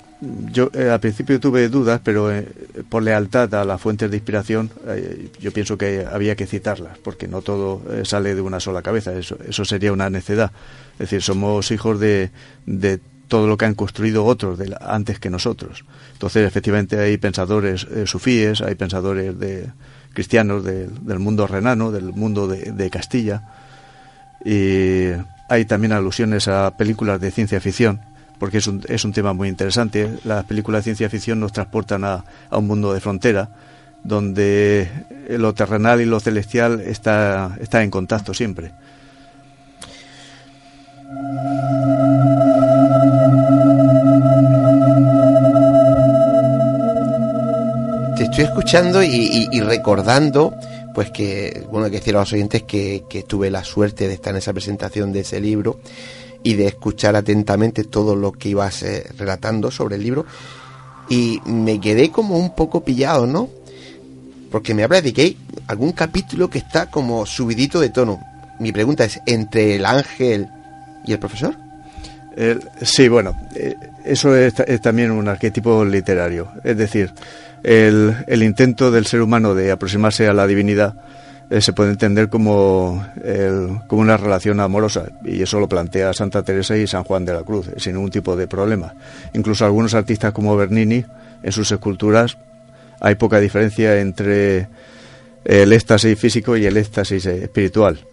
yo 0.53 0.71
eh, 0.75 0.89
al 0.89 1.01
principio 1.01 1.41
tuve 1.41 1.69
dudas, 1.69 2.01
pero 2.05 2.31
eh, 2.31 2.47
por 2.89 3.03
lealtad 3.03 3.53
a 3.55 3.65
las 3.65 3.81
fuentes 3.81 4.11
de 4.11 4.17
inspiración, 4.17 4.71
eh, 4.87 5.31
yo 5.41 5.53
pienso 5.53 5.77
que 5.77 6.07
había 6.11 6.37
que 6.37 6.47
citarlas, 6.47 6.99
porque 6.99 7.27
no 7.27 7.43
todo 7.43 7.83
sale 8.05 8.35
de 8.35 8.41
una 8.41 8.61
sola 8.61 8.83
cabeza, 8.83 9.13
eso, 9.15 9.65
sería 9.65 9.93
una 9.93 10.11
necedad. 10.11 10.53
Es 10.95 11.11
decir, 11.11 11.23
somos 11.23 11.71
hijos 11.71 11.99
de, 11.99 12.31
de 12.67 13.01
todo 13.27 13.47
lo 13.47 13.57
que 13.57 13.65
han 13.65 13.75
construido 13.75 14.25
otros 14.25 14.59
de 14.59 14.77
antes 14.81 15.19
que 15.19 15.31
nosotros. 15.31 15.85
Entonces, 16.13 16.47
efectivamente, 16.47 16.99
hay 16.99 17.17
pensadores 17.17 17.87
sufíes, 18.05 18.61
hay 18.61 18.75
pensadores 18.75 19.39
de, 19.39 19.71
cristianos 20.13 20.63
del 20.63 21.19
mundo 21.19 21.47
renano, 21.47 21.91
del 21.91 22.13
mundo 22.13 22.47
de 22.47 22.91
Castilla, 22.91 23.43
y 24.45 25.09
hay 25.49 25.65
también 25.65 25.93
alusiones 25.93 26.47
a 26.49 26.77
películas 26.77 27.21
de 27.21 27.31
ciencia 27.31 27.61
ficción 27.61 28.12
porque 28.43 28.59
es 28.59 28.67
un, 28.67 28.83
es 28.89 29.05
un 29.05 29.13
tema 29.13 29.33
muy 29.35 29.49
interesante. 29.49 30.19
Las 30.25 30.45
películas 30.47 30.81
de 30.81 30.83
ciencia 30.87 31.09
ficción 31.09 31.39
nos 31.39 31.53
transportan 31.53 32.03
a, 32.03 32.25
a 32.51 32.59
un 32.59 32.67
mundo 32.67 32.93
de 32.93 32.99
frontera, 32.99 33.49
donde 34.03 34.89
lo 35.29 35.55
terrenal 35.55 36.01
y 36.01 36.07
lo 36.07 36.19
celestial 36.19 36.81
está, 36.81 37.57
está 37.61 37.85
en 37.85 37.91
contacto 37.93 38.35
siempre. 38.35 38.73
Te 48.17 48.25
estoy 48.25 48.43
escuchando 48.43 49.05
y, 49.05 49.61
recordando, 49.61 50.53
pues 50.97 51.13
que, 51.13 51.65
bueno, 51.71 51.85
hay 51.85 51.93
que 51.93 51.99
decir 51.99 52.17
a 52.17 52.19
los 52.19 52.33
oyentes 52.33 52.65
que, 52.65 53.05
que 53.09 53.23
tuve 53.23 53.53
la 53.53 53.63
suerte 53.63 54.09
de 54.09 54.15
estar 54.15 54.33
en 54.33 54.39
esa 54.39 54.53
presentación 54.53 55.13
de 55.13 55.21
ese 55.21 55.39
libro 55.39 55.79
y 56.43 56.55
de 56.55 56.67
escuchar 56.67 57.17
atentamente 57.17 57.85
todo 57.85 58.17
lo 58.17 58.33
que 58.33 58.51
ibas 58.51 58.83
eh, 58.83 59.07
relatando 59.17 59.71
sobre 59.71 59.97
el 59.97 60.03
libro 60.03 60.27
y 61.09 61.41
me 61.45 61.81
quedé 61.81 62.11
como 62.11 62.39
un 62.39 62.55
poco 62.55 62.85
pillado, 62.85 63.27
¿no? 63.27 63.49
Porque 64.51 64.75
me 64.75 64.85
habla 64.85 65.01
de 65.01 65.13
que 65.13 65.23
hay 65.23 65.37
algún 65.67 65.93
capítulo 65.93 66.49
que 66.49 66.59
está 66.59 66.91
como 66.91 67.27
subidito 67.27 67.81
de 67.81 67.91
tono. 67.91 68.21
Mi 68.59 68.73
pregunta 68.73 69.05
es, 69.05 69.21
¿entre 69.27 69.77
el 69.77 69.85
ángel 69.85 70.49
y 71.05 71.13
el 71.13 71.19
profesor? 71.19 71.57
sí, 72.81 73.09
bueno, 73.09 73.37
eh, 73.55 73.77
eso 74.07 74.35
es, 74.35 74.55
también 74.81 75.11
un 75.11 75.29
arquetipo 75.29 75.85
literario. 75.85 76.49
Es 76.65 76.79
decir, 76.79 77.13
el, 77.63 78.25
el 78.27 78.43
intento 78.43 78.91
del 78.91 79.05
ser 79.05 79.21
humano 79.21 79.55
de 79.55 79.71
aproximarse 79.71 80.27
a 80.27 80.33
la 80.33 80.47
divinidad 80.47 80.95
eh, 81.53 81.61
se 81.61 81.73
puede 81.75 81.91
entender 81.91 82.31
como, 82.31 83.07
como 83.87 84.01
una 84.01 84.17
relación 84.17 84.59
amorosa 84.59 85.11
y 85.23 85.43
eso 85.43 85.61
lo 85.61 85.69
plantea 85.69 86.15
Santa 86.15 86.43
Teresa 86.43 86.77
y 86.77 86.87
San 86.87 87.05
Juan 87.05 87.27
de 87.27 87.35
la 87.35 87.43
Cruz 87.43 87.67
sin 87.77 87.95
ningún 87.95 88.11
tipo 88.11 88.35
de 88.37 88.47
problema. 88.47 88.95
Incluso 89.35 89.67
algunos 89.67 89.93
artistas 89.93 90.33
como 90.33 90.57
Bernini 90.57 91.05
en 91.43 91.53
sus 91.53 91.71
esculturas 91.71 92.39
hay 93.01 93.17
poca 93.17 93.39
diferencia 93.39 94.01
entre 94.01 94.69
el 95.45 95.73
éxtasis 95.73 96.19
físico 96.19 96.57
y 96.57 96.65
el 96.65 96.77
éxtasis 96.77 97.27
espiritual. 97.27 98.07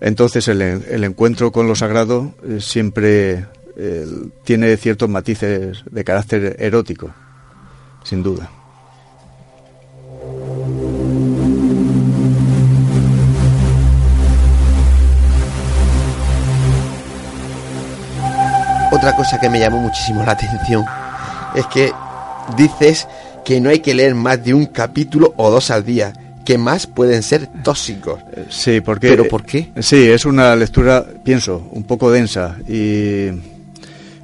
Entonces 0.00 0.48
el, 0.48 0.62
encuentro 1.04 1.52
con 1.52 1.68
lo 1.68 1.76
sagrado 1.76 2.34
eh, 2.42 2.58
siempre 2.60 3.46
eh, 3.76 4.06
tiene 4.44 4.76
ciertos 4.78 5.08
matices 5.08 5.84
de 5.88 6.04
carácter 6.04 6.56
erótico, 6.58 7.14
sin 8.02 8.22
duda. 8.22 8.50
Otra 19.00 19.16
cosa 19.16 19.40
que 19.40 19.48
me 19.48 19.58
llamó 19.58 19.78
muchísimo 19.78 20.22
la 20.26 20.32
atención 20.32 20.84
es 21.54 21.64
que 21.68 21.90
dices 22.54 23.08
que 23.46 23.58
no 23.58 23.70
hay 23.70 23.78
que 23.78 23.94
leer 23.94 24.14
más 24.14 24.44
de 24.44 24.52
un 24.52 24.66
capítulo 24.66 25.32
o 25.38 25.50
dos 25.50 25.70
al 25.70 25.86
día, 25.86 26.12
que 26.44 26.58
más 26.58 26.86
pueden 26.86 27.22
ser 27.22 27.48
tóxicos. 27.64 28.20
Sí, 28.50 28.82
porque... 28.82 29.08
¿Pero 29.08 29.26
por 29.26 29.42
qué? 29.42 29.70
Sí, 29.80 30.06
es 30.06 30.26
una 30.26 30.54
lectura, 30.54 31.02
pienso, 31.24 31.66
un 31.72 31.84
poco 31.84 32.10
densa 32.10 32.58
y 32.68 33.28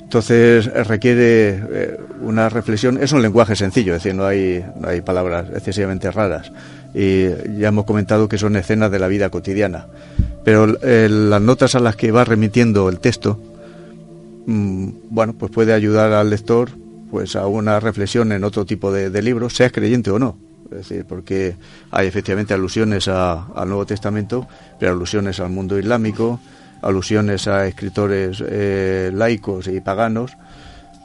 Entonces 0.03 0.67
requiere 0.87 1.59
eh, 1.73 2.01
una 2.21 2.51
reflexión, 2.51 3.03
es 3.03 3.13
un 3.13 3.23
lenguaje 3.23 3.57
sencillo, 3.57 3.95
es 3.95 4.03
decir, 4.03 4.15
no 4.15 4.27
hay, 4.27 4.63
no 4.79 4.89
hay 4.89 5.01
palabras 5.01 5.47
excesivamente 5.55 6.11
raras. 6.11 6.53
Y 6.95 7.29
ya 7.59 7.69
hemos 7.69 7.87
comentado 7.87 8.29
que 8.29 8.37
son 8.37 8.57
escenas 8.57 8.91
de 8.91 8.99
la 8.99 9.09
vida 9.09 9.31
cotidiana. 9.31 9.87
Pero 10.45 10.77
eh, 10.83 11.09
las 11.09 11.41
notas 11.41 11.75
a 11.77 11.81
las 11.81 11.97
que 11.97 12.13
va 12.13 12.27
remitiendo 12.27 12.91
el 12.91 13.01
texto, 13.01 13.41
mm, 14.47 14.89
bueno, 15.11 15.35
pues 15.35 15.53
puede 15.53 15.73
ayudar 15.75 16.13
al 16.13 16.31
lector 16.31 16.71
pues 17.11 17.37
a 17.37 17.47
una 17.47 17.79
reflexión 17.79 18.33
en 18.33 18.43
otro 18.43 18.65
tipo 18.65 18.93
de, 18.93 19.11
de 19.11 19.23
libros, 19.23 19.55
seas 19.55 19.73
creyente 19.73 20.11
o 20.11 20.19
no. 20.19 20.37
Es 20.71 20.89
decir, 20.89 21.05
porque 21.05 21.57
hay 21.91 22.09
efectivamente 22.09 22.55
alusiones 22.55 23.09
al 23.09 23.69
Nuevo 23.69 23.87
Testamento, 23.87 24.49
pero 24.79 24.93
alusiones 24.93 25.39
al 25.41 25.51
mundo 25.51 25.79
islámico, 25.79 26.41
alusiones 26.83 27.47
a 27.49 27.67
escritores 27.67 28.43
eh, 28.47 29.11
laicos 29.15 29.69
y 29.69 29.81
paganos, 29.81 30.33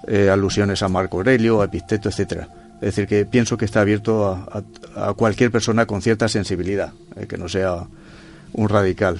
eh, 0.07 0.29
alusiones 0.29 0.81
a 0.83 0.89
Marco 0.89 1.17
Aurelio, 1.17 1.61
a 1.61 1.65
Episteto, 1.65 2.09
etcétera. 2.09 2.47
Es 2.75 2.95
decir, 2.95 3.07
que 3.07 3.25
pienso 3.25 3.57
que 3.57 3.65
está 3.65 3.81
abierto 3.81 4.25
a, 4.25 5.13
cualquier 5.13 5.51
persona 5.51 5.85
con 5.85 6.01
cierta 6.01 6.27
sensibilidad, 6.27 6.93
eh, 7.15 7.27
que 7.27 7.37
no 7.37 7.47
sea 7.47 7.85
un 8.53 8.67
radical, 8.67 9.19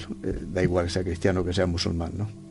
da 0.52 0.62
igual 0.62 0.86
que 0.86 0.90
sea 0.90 1.04
cristiano 1.04 1.44
que 1.44 1.54
sea 1.54 1.66
musulmán, 1.66 2.12
¿no? 2.18 2.41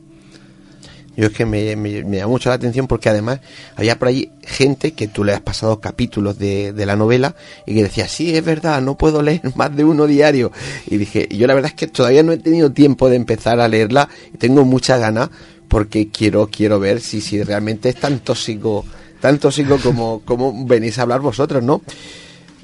Yo 1.16 1.26
es 1.26 1.32
que 1.32 1.44
me, 1.44 1.76
me, 1.76 2.02
llama 2.02 2.28
mucho 2.28 2.48
la 2.48 2.54
atención 2.54 2.86
porque 2.86 3.08
además 3.08 3.40
había 3.76 3.98
por 3.98 4.08
ahí 4.08 4.32
gente 4.42 4.92
que 4.92 5.08
tú 5.08 5.24
le 5.24 5.32
has 5.32 5.40
pasado 5.40 5.80
capítulos 5.80 6.38
de, 6.38 6.72
de, 6.72 6.86
la 6.86 6.96
novela 6.96 7.34
y 7.66 7.74
que 7.74 7.82
decía, 7.82 8.08
sí, 8.08 8.34
es 8.34 8.44
verdad, 8.44 8.80
no 8.80 8.96
puedo 8.96 9.20
leer 9.20 9.42
más 9.54 9.74
de 9.76 9.84
uno 9.84 10.06
diario. 10.06 10.52
Y 10.86 10.96
dije, 10.96 11.28
yo 11.30 11.46
la 11.46 11.54
verdad 11.54 11.70
es 11.70 11.76
que 11.76 11.86
todavía 11.86 12.22
no 12.22 12.32
he 12.32 12.38
tenido 12.38 12.72
tiempo 12.72 13.10
de 13.10 13.16
empezar 13.16 13.60
a 13.60 13.68
leerla 13.68 14.08
y 14.32 14.38
tengo 14.38 14.64
mucha 14.64 14.96
ganas 14.96 15.28
porque 15.68 16.08
quiero, 16.08 16.48
quiero 16.48 16.78
ver 16.80 17.00
si, 17.00 17.20
si 17.20 17.42
realmente 17.42 17.88
es 17.88 17.96
tan 17.96 18.20
tóxico, 18.20 18.84
tan 19.20 19.38
tóxico 19.38 19.78
como, 19.78 20.20
como 20.24 20.66
venís 20.66 20.98
a 20.98 21.02
hablar 21.02 21.20
vosotros, 21.20 21.62
¿no? 21.62 21.82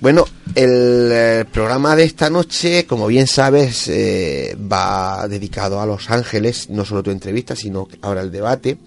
Bueno, 0.01 0.27
el, 0.55 1.11
eh, 1.13 1.45
programa 1.53 1.97
de 1.97 2.05
esta 2.05 2.31
noche, 2.31 2.87
como 2.87 3.09
bien 3.09 3.27
sabes, 3.27 3.89
eh, 3.89 4.57
va 4.57 5.27
dedicado 5.27 5.81
a 5.81 5.87
Los 5.87 6.09
Ángeles, 6.11 6.71
no 6.71 6.85
solo 6.85 7.03
tu 7.03 7.11
entrevista, 7.11 7.57
sino 7.57 7.89
ahora 8.03 8.21
el 8.21 8.31
debate. 8.31 8.79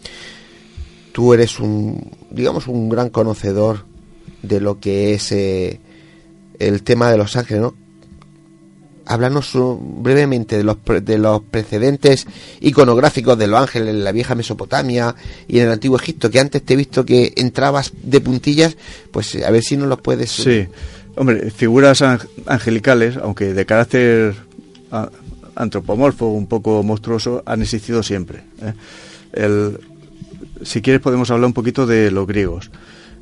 Tú 1.12 1.34
eres 1.34 1.60
un, 1.60 2.16
digamos, 2.30 2.68
un 2.68 2.88
gran 2.88 3.10
conocedor 3.10 3.86
de 4.42 4.62
lo 4.62 4.80
que 4.80 5.14
es 5.14 5.34
eh, 5.34 5.82
el 6.60 6.82
tema 6.84 7.12
de 7.12 7.18
Los 7.18 7.36
Ángeles, 7.36 7.62
¿no? 7.62 7.76
Háblanos 9.06 9.52
brevemente 9.54 10.56
de 10.56 10.64
los, 10.64 10.78
de 11.02 11.18
los 11.18 11.42
precedentes 11.42 12.28
iconográficos 12.62 13.38
de 13.38 13.48
los 13.48 13.60
ángeles 13.60 13.90
en 13.90 14.04
la 14.06 14.14
vieja 14.14 14.36
Mesopotamia 14.36 15.14
y 15.50 15.60
en 15.60 15.66
el 15.66 15.72
antiguo 15.74 15.98
Egipto, 15.98 16.30
que 16.30 16.40
antes 16.40 16.64
te 16.64 16.76
he 16.76 16.78
visto 16.78 17.04
que 17.04 17.34
entrabas 17.36 17.92
de 18.02 18.22
puntillas, 18.22 18.78
pues 19.12 19.36
a 19.44 19.52
ver 19.52 19.64
si 19.64 19.76
nos 19.76 19.90
los 19.90 20.00
puedes... 20.00 20.32
Sí. 20.32 20.68
Hombre, 21.16 21.52
figuras 21.52 22.02
angelicales, 22.02 23.18
aunque 23.18 23.54
de 23.54 23.66
carácter 23.66 24.36
antropomorfo, 25.56 26.28
un 26.28 26.48
poco 26.48 26.84
monstruoso, 26.84 27.44
han 27.46 27.62
existido 27.62 28.02
siempre. 28.04 28.44
¿eh? 28.62 29.78
si 30.64 30.82
quieres 30.82 31.02
podemos 31.02 31.32
hablar 31.32 31.48
un 31.48 31.54
poquito 31.54 31.86
de 31.86 32.12
los 32.12 32.28
griegos. 32.28 32.72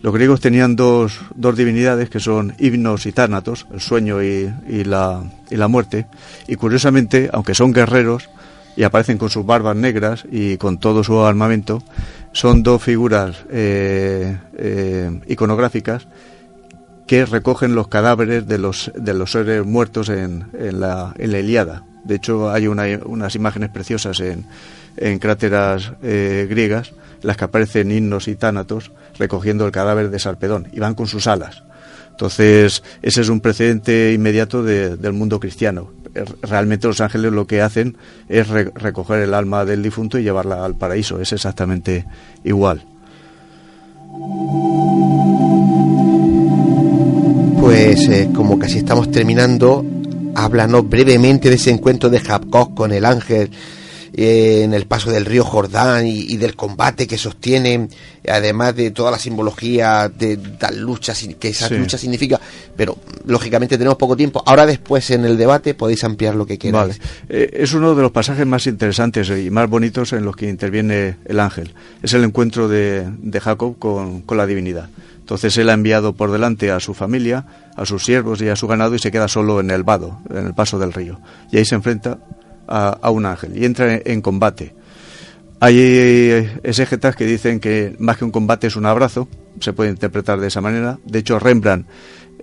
Los 0.02 0.14
griegos 0.14 0.40
tenían 0.40 0.76
dos, 0.76 1.20
dos 1.36 1.58
divinidades 1.58 2.10
que 2.10 2.20
son 2.20 2.56
himnos 2.58 3.06
y 3.06 3.12
tánatos, 3.12 3.68
el 3.74 3.82
sueño 3.82 4.24
y, 4.24 4.50
la, 4.86 5.24
y 5.50 5.58
la 5.58 5.68
muerte. 5.68 6.06
Y 6.48 6.56
curiosamente, 6.56 7.30
aunque 7.34 7.54
son 7.54 7.74
guerreros 7.74 8.30
y 8.78 8.84
aparecen 8.84 9.18
con 9.18 9.30
sus 9.30 9.46
barbas 9.46 9.76
negras 9.76 10.26
y 10.32 10.56
con 10.58 10.80
todo 10.80 11.04
su 11.04 11.20
armamento, 11.20 11.84
son 12.32 12.64
dos 12.64 12.82
figuras 12.82 13.44
eh, 13.50 14.38
eh, 14.58 15.20
iconográficas 15.28 16.08
que 17.10 17.26
recogen 17.26 17.74
los 17.74 17.88
cadáveres 17.88 18.48
de 18.48 18.60
los, 18.60 18.92
de 18.96 19.16
los 19.16 19.32
seres 19.32 19.66
muertos 19.66 20.10
en, 20.10 20.46
en, 20.54 20.80
la, 20.80 21.16
en 21.18 21.32
la 21.32 21.40
Iliada. 21.40 21.84
De 22.04 22.14
hecho, 22.14 22.52
hay 22.52 22.68
unas 22.68 23.34
imágenes 23.34 23.72
preciosas 23.72 24.20
en, 24.20 24.46
en 24.96 25.18
cráteras 25.18 25.94
eh, 26.04 26.46
griegas, 26.48 26.94
las 27.24 27.36
que 27.36 27.46
aparecen 27.46 27.92
himnos 27.92 28.28
y 28.28 28.36
tánatos 28.36 28.92
recogiendo 29.18 29.66
el 29.66 29.72
cadáver 29.72 30.12
de 30.12 30.20
Sarpedón 30.20 30.68
y 30.72 30.80
van 30.80 30.94
con 30.94 31.08
sus 31.08 31.26
alas. 31.26 31.64
Entonces, 32.12 32.84
ese 33.02 33.22
es 33.22 33.30
un 33.30 33.42
precedente 33.42 34.14
inmediato 34.14 34.62
del 34.62 35.14
mundo 35.14 35.40
cristiano. 35.40 35.90
Realmente 36.44 36.86
los 36.86 37.02
ángeles 37.02 37.32
lo 37.32 37.48
que 37.48 37.64
hacen 37.64 37.98
es 38.28 38.48
recoger 38.50 39.22
el 39.22 39.34
alma 39.34 39.66
del 39.66 39.82
difunto 39.82 40.20
y 40.20 40.24
llevarla 40.24 40.64
al 40.64 40.76
paraíso. 40.76 41.20
Es 41.20 41.34
exactamente 41.34 42.06
igual 42.44 42.86
pues 47.92 48.08
eh, 48.08 48.30
como 48.36 48.60
casi 48.60 48.78
estamos 48.78 49.10
terminando, 49.10 49.84
háblanos 50.36 50.88
brevemente 50.88 51.50
de 51.50 51.56
ese 51.56 51.72
encuentro 51.72 52.08
de 52.12 52.20
Jacob 52.20 52.76
con 52.76 52.92
el 52.92 53.04
ángel 53.04 53.50
eh, 54.14 54.62
en 54.64 54.76
el 54.76 54.86
paso 54.86 55.10
del 55.10 55.26
río 55.26 55.44
Jordán 55.44 56.06
y, 56.06 56.38
del 56.38 56.56
combate 56.56 57.08
que 57.08 57.18
sostiene, 57.18 57.88
además 58.28 58.76
de 58.76 58.92
toda 58.92 59.10
la 59.10 59.18
simbología 59.18 60.08
de 60.08 60.38
tal 60.38 60.80
lucha 60.80 61.16
que 61.40 61.48
esa 61.48 61.68
lucha 61.72 61.98
significa, 61.98 62.40
pero 62.78 62.96
lógicamente 63.26 63.76
tenemos 63.76 63.98
poco 63.98 64.16
tiempo. 64.16 64.44
Ahora 64.46 64.68
después 64.68 65.10
en 65.10 65.26
el 65.26 65.36
debate 65.36 65.74
podéis 65.74 66.04
ampliar 66.04 66.36
lo 66.36 66.46
que 66.46 66.60
queráis. 66.60 67.02
Eh, 67.28 67.50
es 67.54 67.74
uno 67.74 67.96
de 67.96 68.04
los 68.04 68.12
pasajes 68.12 68.46
más 68.46 68.68
interesantes 68.68 69.32
y 69.32 69.50
más 69.50 69.68
bonitos 69.68 70.14
en 70.14 70.26
los 70.26 70.36
que 70.36 70.48
interviene 70.48 71.18
el 71.26 71.40
ángel. 71.40 71.74
Es 72.04 72.14
el 72.14 72.24
encuentro 72.24 72.68
de, 72.68 73.10
Jacob 73.42 73.80
con 73.80 74.38
la 74.38 74.46
divinidad. 74.46 74.90
Entonces 75.30 75.56
él 75.60 75.70
ha 75.70 75.74
enviado 75.74 76.14
por 76.14 76.32
delante 76.32 76.72
a 76.72 76.80
su 76.80 76.96
familia, 76.96 77.46
a 77.76 77.86
sus 77.86 78.04
siervos 78.04 78.42
y 78.42 78.50
a 78.50 78.56
su 78.56 78.66
ganado 78.66 78.96
y 78.96 79.00
se 79.00 79.12
queda 79.12 79.28
solo 79.28 79.60
en 79.60 79.70
el 79.70 79.84
vado, 79.84 80.18
en 80.28 80.48
el 80.48 80.56
paso 80.56 80.80
del 80.80 80.92
río. 80.92 81.20
Y 81.52 81.58
ahí 81.58 81.66
se 81.66 81.76
enfrenta 81.76 82.18
a, 82.68 83.12
un 83.12 83.28
ángel 83.28 83.56
y 83.56 83.64
entra 83.64 84.02
en, 84.04 84.22
combate. 84.24 84.74
Hay 85.60 85.78
exégetas 86.64 87.16
que 87.16 87.28
dicen 87.28 87.60
que 87.60 87.96
más 88.00 88.18
que 88.18 88.26
un 88.26 88.32
combate 88.32 88.66
es 88.66 88.76
un 88.76 88.88
abrazo, 88.88 89.28
se 89.60 89.72
puede 89.72 89.92
interpretar 89.92 90.40
de 90.40 90.48
esa 90.48 90.62
manera. 90.62 90.98
De 91.06 91.20
hecho, 91.20 91.38
Rembrandt 91.38 91.88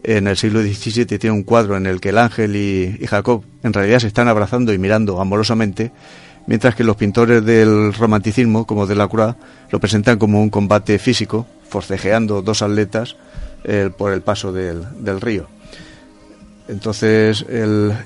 en 0.05 0.29
el 0.29 0.37
siglo 0.37 0.62
XVII 0.62 1.07
tiene 1.07 1.33
un 1.33 1.42
cuadro 1.42 1.77
en 1.77 1.87
el 1.87 2.01
que 2.01 2.11
el 2.11 2.18
ángel 2.18 2.55
y, 2.55 3.05
Jacob 3.09 3.42
en 3.64 3.72
realidad 3.72 3.99
se 3.99 4.07
están 4.07 4.29
abrazando 4.29 4.72
y 4.72 4.79
mirando 4.79 5.20
amorosamente, 5.20 5.90
mientras 6.46 6.77
que 6.77 6.85
los 6.85 6.94
pintores 6.94 7.44
del 7.44 7.92
romanticismo, 7.94 8.64
como 8.64 8.87
de 8.87 8.94
la 8.94 9.09
Croix, 9.09 9.35
lo 9.72 9.81
presentan 9.81 10.18
como 10.20 10.40
un 10.40 10.51
combate 10.51 11.01
físico, 11.01 11.49
forcejeando 11.69 12.43
dos 12.43 12.63
atletas 12.63 13.17
por 13.97 14.13
el 14.13 14.23
paso 14.23 14.53
del, 14.53 15.21
río. 15.21 15.49
Entonces, 16.69 17.45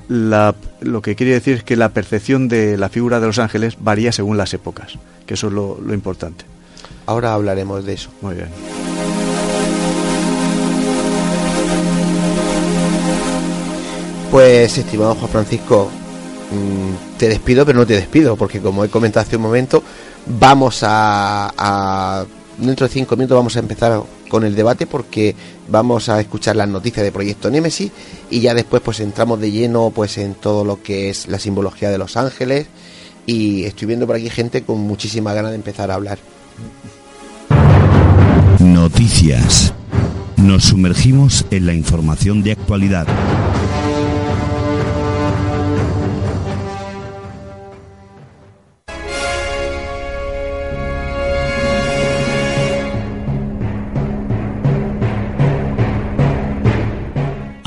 lo 0.09 1.03
que 1.03 1.17
quiere 1.17 1.33
decir 1.33 1.57
es 1.57 1.65
que 1.65 1.77
la 1.77 1.91
percepción 1.91 2.49
de 2.49 2.79
la 2.79 2.89
figura 2.89 3.21
de 3.21 3.27
los 3.27 3.39
ángeles 3.39 3.77
varía 3.79 4.13
según 4.13 4.37
las 4.37 4.55
épocas, 4.55 4.95
que 5.27 5.35
eso 5.35 5.49
es 5.49 5.53
lo, 5.53 5.79
lo 5.81 5.93
importante. 5.93 6.45
Ahora 7.07 7.35
hablaremos 7.35 7.85
de 7.85 7.95
eso. 7.95 8.11
Muy 8.21 8.37
bien. 8.37 8.49
Pues, 14.31 14.79
estimado 14.79 15.17
Juan 15.17 15.29
Francisco, 15.29 15.91
mm, 16.53 17.19
te 17.19 17.29
despido, 17.29 17.67
pero 17.67 17.81
no 17.81 17.87
te 17.87 17.95
despido, 17.95 18.37
porque 18.37 18.61
como 18.61 18.85
he 18.85 18.89
comentado 18.89 19.27
hace 19.27 19.37
un 19.37 19.43
momento, 19.43 19.83
vamos 20.27 20.85
a 20.85 22.25
dentro 22.61 22.87
de 22.87 22.93
cinco 22.93 23.17
minutos 23.17 23.37
vamos 23.37 23.57
a 23.57 23.61
empezar 23.61 24.03
con 24.29 24.45
el 24.45 24.55
debate 24.55 24.87
porque 24.87 25.35
vamos 25.69 26.09
a 26.09 26.21
escuchar 26.21 26.57
las 26.57 26.69
noticias 26.69 27.05
de 27.05 27.13
Proyecto 27.13 27.51
Némesis 27.51 27.91
y 28.31 28.41
ya 28.41 28.55
después 28.55 28.83
pues 28.83 29.01
entramos 29.01 29.41
de 29.41 29.51
lleno 29.51 29.91
pues 29.95 30.19
en 30.19 30.35
todo 30.35 30.65
lo 30.65 30.83
que 30.83 31.11
es 31.11 31.29
la 31.29 31.39
simbología 31.39 31.91
de 31.91 31.99
los 31.99 32.17
ángeles 32.17 32.67
y 33.27 33.65
estoy 33.65 33.87
viendo 33.87 34.07
por 34.07 34.17
aquí 34.17 34.31
gente 34.31 34.63
con 34.63 34.81
muchísima 34.81 35.33
ganas 35.33 35.51
de 35.53 35.57
empezar 35.57 35.91
a 35.91 35.95
hablar. 35.95 36.19
Noticias. 38.59 39.73
Nos 40.37 40.65
sumergimos 40.65 41.45
en 41.51 41.67
la 41.67 41.75
información 41.75 42.43
de 42.43 42.53
actualidad. 42.53 43.07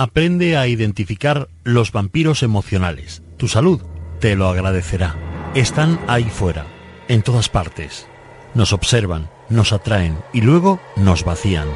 Aprende 0.04 0.58
a 0.58 0.68
identificar 0.68 1.48
los 1.64 1.94
vampiros 1.94 2.44
emocionales. 2.44 3.24
Tu 3.38 3.48
salud 3.48 3.82
te 4.20 4.36
lo 4.36 4.50
agradecerá. 4.50 5.16
Están 5.56 5.98
ahí 6.10 6.26
fuera, 6.26 6.66
en 7.08 7.22
todas 7.22 7.48
partes. 7.48 8.06
Nos 8.54 8.74
observan, 8.74 9.30
nos 9.48 9.72
atraen 9.72 10.18
y 10.34 10.42
luego 10.42 10.82
nos 10.98 11.24
vacían. 11.24 11.70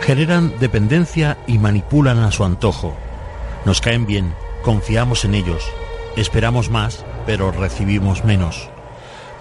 Generan 0.00 0.60
dependencia 0.60 1.38
y 1.48 1.58
manipulan 1.58 2.20
a 2.20 2.30
su 2.30 2.44
antojo. 2.44 2.96
Nos 3.64 3.80
caen 3.80 4.06
bien, 4.06 4.32
confiamos 4.62 5.24
en 5.24 5.34
ellos, 5.34 5.64
esperamos 6.16 6.70
más, 6.70 7.04
pero 7.26 7.50
recibimos 7.50 8.24
menos. 8.24 8.70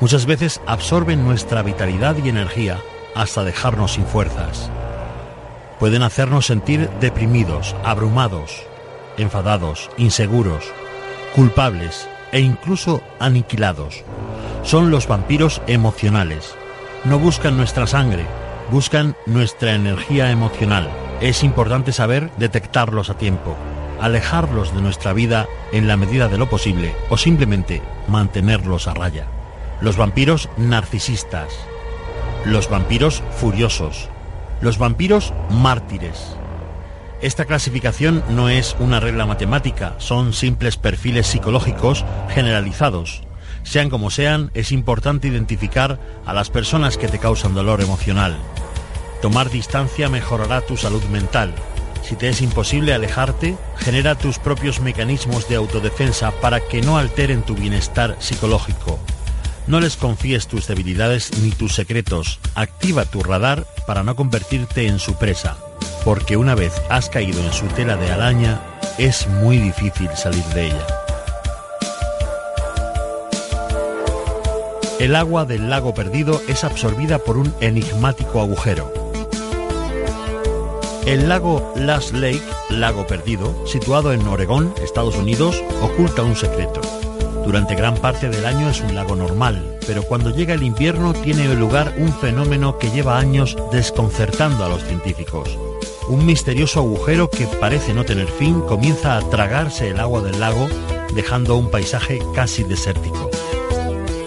Muchas 0.02 0.26
veces 0.26 0.62
absorben 0.66 1.24
nuestra 1.24 1.62
vitalidad 1.62 2.16
y 2.18 2.30
energía 2.30 2.80
hasta 3.14 3.44
dejarnos 3.44 3.94
sin 3.94 4.06
fuerzas. 4.08 4.72
Pueden 5.80 6.04
hacernos 6.04 6.46
sentir 6.46 6.90
deprimidos, 7.00 7.74
abrumados, 7.86 8.64
enfadados, 9.18 9.90
inseguros, 9.98 10.66
culpables 11.34 12.10
e 12.34 12.42
incluso 12.42 13.02
aniquilados. 13.20 14.04
Son 14.64 14.92
los 14.92 15.08
vampiros 15.08 15.62
emocionales. 15.68 16.56
No 17.06 17.18
buscan 17.18 17.56
nuestra 17.56 17.88
sangre, 17.88 18.26
buscan 18.72 19.16
nuestra 19.26 19.74
energía 19.74 20.32
emocional. 20.32 20.90
Es 21.22 21.44
importante 21.44 21.94
saber 21.94 22.30
detectarlos 22.38 23.10
a 23.10 23.18
tiempo, 23.18 23.56
alejarlos 24.02 24.76
de 24.76 24.82
nuestra 24.82 25.14
vida 25.14 25.48
en 25.72 25.88
la 25.88 25.96
medida 25.96 26.28
de 26.28 26.38
lo 26.38 26.50
posible 26.50 26.94
o 27.10 27.16
simplemente 27.16 27.82
mantenerlos 28.10 28.88
a 28.88 28.94
raya. 28.94 29.28
Los 29.80 29.96
vampiros 29.96 30.50
narcisistas, 30.58 31.54
los 32.44 32.70
vampiros 32.70 33.24
furiosos, 33.32 34.10
los 34.62 34.78
vampiros 34.78 35.34
mártires. 35.50 36.36
Esta 37.22 37.46
clasificación 37.46 38.24
no 38.30 38.48
es 38.48 38.76
una 38.80 39.00
regla 39.00 39.26
matemática, 39.26 39.96
son 39.98 40.34
simples 40.34 40.78
perfiles 40.78 41.28
psicológicos 41.28 42.06
generalizados. 42.30 43.24
Sean 43.64 43.90
como 43.90 44.10
sean, 44.10 44.52
es 44.54 44.72
importante 44.72 45.28
identificar 45.28 46.00
a 46.26 46.34
las 46.34 46.50
personas 46.50 46.98
que 46.98 47.10
te 47.10 47.20
causan 47.20 47.54
dolor 47.54 47.82
emocional. 47.82 48.38
Tomar 49.22 49.50
distancia 49.50 50.08
mejorará 50.08 50.62
tu 50.62 50.78
salud 50.78 51.04
mental. 51.12 51.54
Si 52.04 52.16
te 52.16 52.30
es 52.30 52.42
imposible 52.42 52.94
alejarte, 52.94 53.58
genera 53.76 54.16
tus 54.16 54.40
propios 54.40 54.80
mecanismos 54.80 55.50
de 55.50 55.58
autodefensa 55.58 56.32
para 56.40 56.62
que 56.62 56.82
no 56.82 56.98
alteren 56.98 57.42
tu 57.42 57.54
bienestar 57.54 58.16
psicológico. 58.20 58.98
No 59.70 59.80
les 59.80 59.98
confíes 59.98 60.48
tus 60.48 60.66
debilidades 60.66 61.30
ni 61.44 61.52
tus 61.52 61.76
secretos. 61.76 62.40
Activa 62.56 63.06
tu 63.06 63.22
radar 63.22 63.68
para 63.86 64.02
no 64.02 64.16
convertirte 64.16 64.88
en 64.88 64.98
su 64.98 65.14
presa. 65.14 65.58
Porque 66.04 66.38
una 66.38 66.56
vez 66.56 66.74
has 66.90 67.08
caído 67.08 67.40
en 67.46 67.54
su 67.54 67.68
tela 67.68 67.96
de 67.96 68.12
araña, 68.12 68.60
es 68.98 69.28
muy 69.28 69.60
difícil 69.60 70.10
salir 70.16 70.44
de 70.56 70.66
ella. 70.70 70.88
El 75.00 75.16
agua 75.16 75.46
del 75.46 75.70
lago 75.70 75.94
perdido 75.94 76.42
es 76.48 76.64
absorbida 76.64 77.20
por 77.20 77.38
un 77.38 77.54
enigmático 77.62 78.42
agujero. 78.42 78.92
El 81.06 81.30
lago 81.30 81.74
Last 81.76 82.14
Lake, 82.14 82.42
lago 82.72 83.06
perdido, 83.06 83.68
situado 83.68 84.14
en 84.14 84.28
Oregón, 84.28 84.74
Estados 84.84 85.16
Unidos, 85.16 85.64
oculta 85.84 86.24
un 86.24 86.36
secreto. 86.36 86.99
Durante 87.50 87.74
gran 87.74 87.96
parte 87.96 88.30
del 88.30 88.46
año 88.46 88.70
es 88.70 88.80
un 88.80 88.94
lago 88.94 89.16
normal, 89.16 89.80
pero 89.88 90.04
cuando 90.04 90.30
llega 90.30 90.54
el 90.54 90.62
invierno 90.62 91.14
tiene 91.14 91.52
lugar 91.56 91.96
un 91.98 92.14
fenómeno 92.14 92.78
que 92.78 92.92
lleva 92.92 93.18
años 93.18 93.58
desconcertando 93.72 94.64
a 94.64 94.70
los 94.70 94.84
científicos. 94.84 95.58
Un 96.10 96.28
misterioso 96.28 96.82
agujero 96.82 97.32
que 97.32 97.48
parece 97.48 97.96
no 97.96 98.06
tener 98.06 98.28
fin 98.28 98.62
comienza 98.62 99.18
a 99.18 99.28
tragarse 99.32 99.90
el 99.90 100.00
agua 100.00 100.22
del 100.22 100.40
lago, 100.40 100.68
dejando 101.16 101.56
un 101.56 101.72
paisaje 101.72 102.20
casi 102.36 102.64
desértico. 102.64 103.32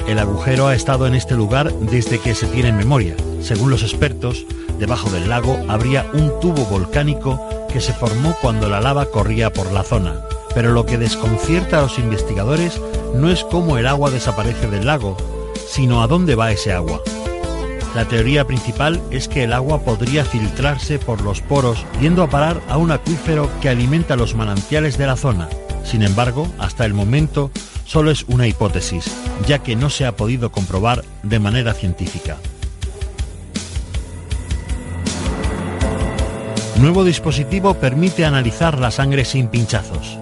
El 0.09 0.19
agujero 0.19 0.67
ha 0.67 0.75
estado 0.75 1.07
en 1.07 1.15
este 1.15 1.37
lugar 1.37 1.73
desde 1.73 2.19
que 2.19 2.35
se 2.35 2.49
tiene 2.49 2.73
memoria. 2.73 3.15
Según 3.41 3.71
los 3.71 3.85
expertos, 3.85 4.45
debajo 4.81 5.11
del 5.11 5.29
lago 5.29 5.57
habría 5.69 6.11
un 6.13 6.41
tubo 6.41 6.65
volcánico 6.65 7.41
que 7.73 7.81
se 7.81 7.93
formó 7.93 8.37
cuando 8.43 8.69
la 8.69 8.81
lava 8.81 9.07
corría 9.07 9.53
por 9.53 9.71
la 9.71 9.85
zona. 9.85 10.27
Pero 10.57 10.73
lo 10.73 10.85
que 10.85 10.99
desconcierta 10.99 11.79
a 11.79 11.83
los 11.83 12.01
investigadores 12.01 12.81
no 13.15 13.31
es 13.31 13.45
cómo 13.45 13.79
el 13.79 13.87
agua 13.87 14.11
desaparece 14.11 14.69
del 14.69 14.87
lago, 14.87 15.17
sino 15.69 16.03
a 16.03 16.07
dónde 16.07 16.35
va 16.35 16.53
ese 16.53 16.73
agua. 16.73 17.01
La 17.95 18.07
teoría 18.07 18.47
principal 18.47 19.03
es 19.11 19.29
que 19.29 19.45
el 19.45 19.53
agua 19.53 19.83
podría 19.83 20.25
filtrarse 20.25 20.99
por 20.99 21.21
los 21.21 21.43
poros 21.43 21.85
yendo 22.01 22.23
a 22.23 22.31
parar 22.31 22.61
a 22.69 22.79
un 22.79 22.91
acuífero 22.91 23.51
que 23.61 23.69
alimenta 23.69 24.17
los 24.17 24.35
manantiales 24.35 24.97
de 24.97 25.07
la 25.07 25.17
zona. 25.17 25.49
Sin 25.85 26.03
embargo, 26.03 26.49
hasta 26.59 26.87
el 26.87 26.95
momento 26.95 27.51
solo 27.85 28.11
es 28.11 28.25
una 28.29 28.47
hipótesis, 28.47 29.05
ya 29.47 29.59
que 29.59 29.77
no 29.77 29.91
se 29.91 30.07
ha 30.07 30.17
podido 30.17 30.51
comprobar 30.51 31.05
de 31.23 31.39
manera 31.39 31.75
científica. 31.75 32.39
Nuevo 36.79 37.05
dispositivo 37.05 37.75
permite 37.75 38.25
analizar 38.25 38.79
la 38.79 38.91
sangre 38.91 39.25
sin 39.27 39.49
pinchazos. 39.49 40.19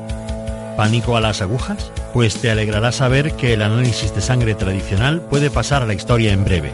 ¿Pánico 0.76 1.16
a 1.16 1.20
las 1.20 1.40
agujas? 1.40 1.92
Pues 2.12 2.36
te 2.36 2.50
alegrará 2.50 2.90
saber 2.92 3.32
que 3.32 3.52
el 3.52 3.62
análisis 3.62 4.14
de 4.14 4.20
sangre 4.20 4.54
tradicional 4.54 5.20
puede 5.20 5.50
pasar 5.50 5.82
a 5.82 5.86
la 5.86 5.94
historia 5.94 6.32
en 6.32 6.44
breve. 6.44 6.72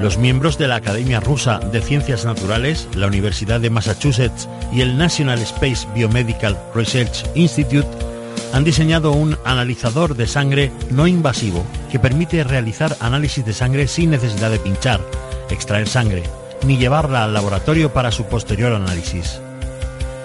Los 0.00 0.18
miembros 0.18 0.58
de 0.58 0.68
la 0.68 0.76
Academia 0.76 1.20
Rusa 1.20 1.58
de 1.58 1.80
Ciencias 1.80 2.24
Naturales, 2.24 2.88
la 2.94 3.06
Universidad 3.06 3.60
de 3.60 3.70
Massachusetts 3.70 4.48
y 4.72 4.80
el 4.80 4.96
National 4.96 5.38
Space 5.40 5.86
Biomedical 5.94 6.58
Research 6.74 7.24
Institute 7.34 7.88
han 8.52 8.64
diseñado 8.64 9.12
un 9.12 9.36
analizador 9.44 10.14
de 10.14 10.26
sangre 10.26 10.70
no 10.90 11.06
invasivo 11.06 11.64
que 11.90 11.98
permite 11.98 12.44
realizar 12.44 12.96
análisis 13.00 13.44
de 13.44 13.52
sangre 13.52 13.88
sin 13.88 14.10
necesidad 14.10 14.50
de 14.50 14.58
pinchar, 14.58 15.00
extraer 15.50 15.88
sangre, 15.88 16.22
ni 16.66 16.76
llevarla 16.76 17.24
al 17.24 17.34
laboratorio 17.34 17.92
para 17.92 18.10
su 18.10 18.24
posterior 18.26 18.72
análisis. 18.72 19.40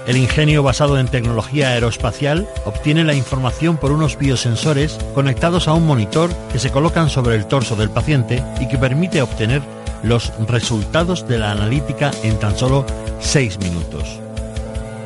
El 0.07 0.15
ingenio 0.15 0.63
basado 0.63 0.97
en 0.97 1.09
tecnología 1.09 1.71
aeroespacial 1.71 2.47
obtiene 2.63 3.03
la 3.03 3.13
información 3.13 3.75
por 3.75 3.91
unos 3.91 4.17
biosensores 4.17 4.97
conectados 5.13 5.67
a 5.67 5.73
un 5.73 5.85
monitor 5.85 6.33
que 6.49 6.59
se 6.59 6.71
colocan 6.71 7.09
sobre 7.09 7.35
el 7.35 7.45
torso 7.45 7.75
del 7.75 7.89
paciente 7.89 8.41
y 8.61 8.69
que 8.69 8.77
permite 8.77 9.21
obtener 9.21 9.61
los 10.03 10.31
resultados 10.47 11.27
de 11.27 11.39
la 11.39 11.51
analítica 11.51 12.11
en 12.23 12.39
tan 12.39 12.57
solo 12.57 12.85
6 13.19 13.59
minutos. 13.59 14.21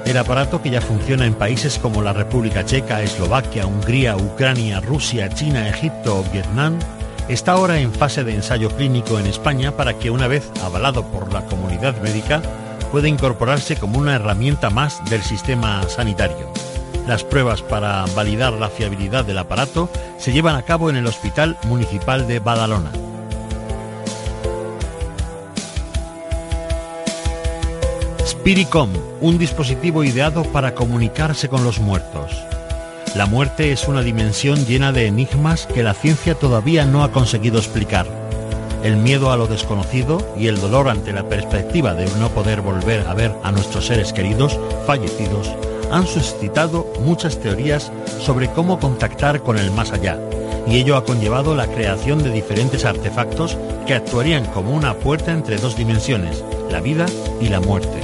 El 0.05 0.17
aparato, 0.17 0.61
que 0.61 0.69
ya 0.69 0.81
funciona 0.81 1.25
en 1.25 1.33
países 1.33 1.79
como 1.79 2.03
la 2.03 2.13
República 2.13 2.63
Checa, 2.63 3.01
Eslovaquia, 3.01 3.65
Hungría, 3.65 4.15
Ucrania, 4.15 4.81
Rusia, 4.81 5.29
China, 5.29 5.67
Egipto 5.67 6.19
o 6.19 6.23
Vietnam, 6.31 6.77
está 7.27 7.53
ahora 7.53 7.79
en 7.79 7.91
fase 7.91 8.23
de 8.23 8.35
ensayo 8.35 8.69
clínico 8.69 9.17
en 9.17 9.25
España 9.25 9.71
para 9.71 9.97
que 9.97 10.11
una 10.11 10.27
vez 10.27 10.47
avalado 10.63 11.03
por 11.07 11.33
la 11.33 11.45
comunidad 11.45 11.99
médica 12.03 12.43
puede 12.91 13.07
incorporarse 13.07 13.77
como 13.77 13.97
una 13.97 14.15
herramienta 14.15 14.69
más 14.69 15.03
del 15.09 15.23
sistema 15.23 15.81
sanitario. 15.87 16.51
Las 17.07 17.23
pruebas 17.23 17.61
para 17.61 18.05
validar 18.15 18.53
la 18.53 18.69
fiabilidad 18.69 19.25
del 19.25 19.37
aparato 19.37 19.89
se 20.17 20.33
llevan 20.33 20.55
a 20.55 20.63
cabo 20.63 20.89
en 20.89 20.97
el 20.97 21.07
Hospital 21.07 21.57
Municipal 21.63 22.27
de 22.27 22.39
Badalona. 22.39 22.91
Spiricom, 28.25 28.89
un 29.21 29.37
dispositivo 29.37 30.03
ideado 30.03 30.43
para 30.43 30.75
comunicarse 30.75 31.47
con 31.47 31.63
los 31.63 31.79
muertos. 31.79 32.31
La 33.15 33.25
muerte 33.25 33.71
es 33.71 33.87
una 33.87 34.01
dimensión 34.01 34.65
llena 34.65 34.91
de 34.91 35.07
enigmas 35.07 35.65
que 35.65 35.83
la 35.83 35.93
ciencia 35.93 36.35
todavía 36.35 36.85
no 36.85 37.03
ha 37.03 37.11
conseguido 37.11 37.57
explicar 37.57 38.20
el 38.83 38.97
miedo 38.97 39.31
a 39.31 39.37
lo 39.37 39.47
desconocido 39.47 40.25
y 40.37 40.47
el 40.47 40.59
dolor 40.59 40.89
ante 40.89 41.13
la 41.13 41.27
perspectiva 41.27 41.93
de 41.93 42.05
no 42.19 42.29
poder 42.29 42.61
volver 42.61 43.07
a 43.07 43.13
ver 43.13 43.33
a 43.43 43.51
nuestros 43.51 43.87
seres 43.87 44.13
queridos 44.13 44.59
fallecidos 44.85 45.51
han 45.91 46.07
suscitado 46.07 46.87
muchas 47.01 47.39
teorías 47.39 47.91
sobre 48.19 48.49
cómo 48.49 48.79
contactar 48.79 49.41
con 49.41 49.57
el 49.57 49.71
más 49.71 49.91
allá, 49.91 50.17
y 50.67 50.77
ello 50.77 50.95
ha 50.95 51.03
conllevado 51.03 51.53
la 51.53 51.67
creación 51.67 52.23
de 52.23 52.31
diferentes 52.31 52.85
artefactos 52.85 53.57
que 53.85 53.93
actuarían 53.93 54.45
como 54.45 54.73
una 54.73 54.93
puerta 54.95 55.31
entre 55.31 55.57
dos 55.57 55.75
dimensiones, 55.75 56.43
la 56.69 56.79
vida 56.79 57.05
y 57.41 57.49
la 57.49 57.59
muerte. 57.59 57.99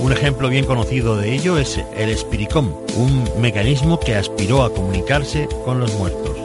Un 0.00 0.12
ejemplo 0.12 0.48
bien 0.48 0.64
conocido 0.64 1.16
de 1.16 1.32
ello 1.32 1.58
es 1.58 1.80
el 1.96 2.16
Spiricom, 2.16 2.72
un 2.96 3.28
mecanismo 3.40 4.00
que 4.00 4.16
aspiró 4.16 4.64
a 4.64 4.72
comunicarse 4.72 5.48
con 5.64 5.78
los 5.78 5.94
muertos. 5.94 6.41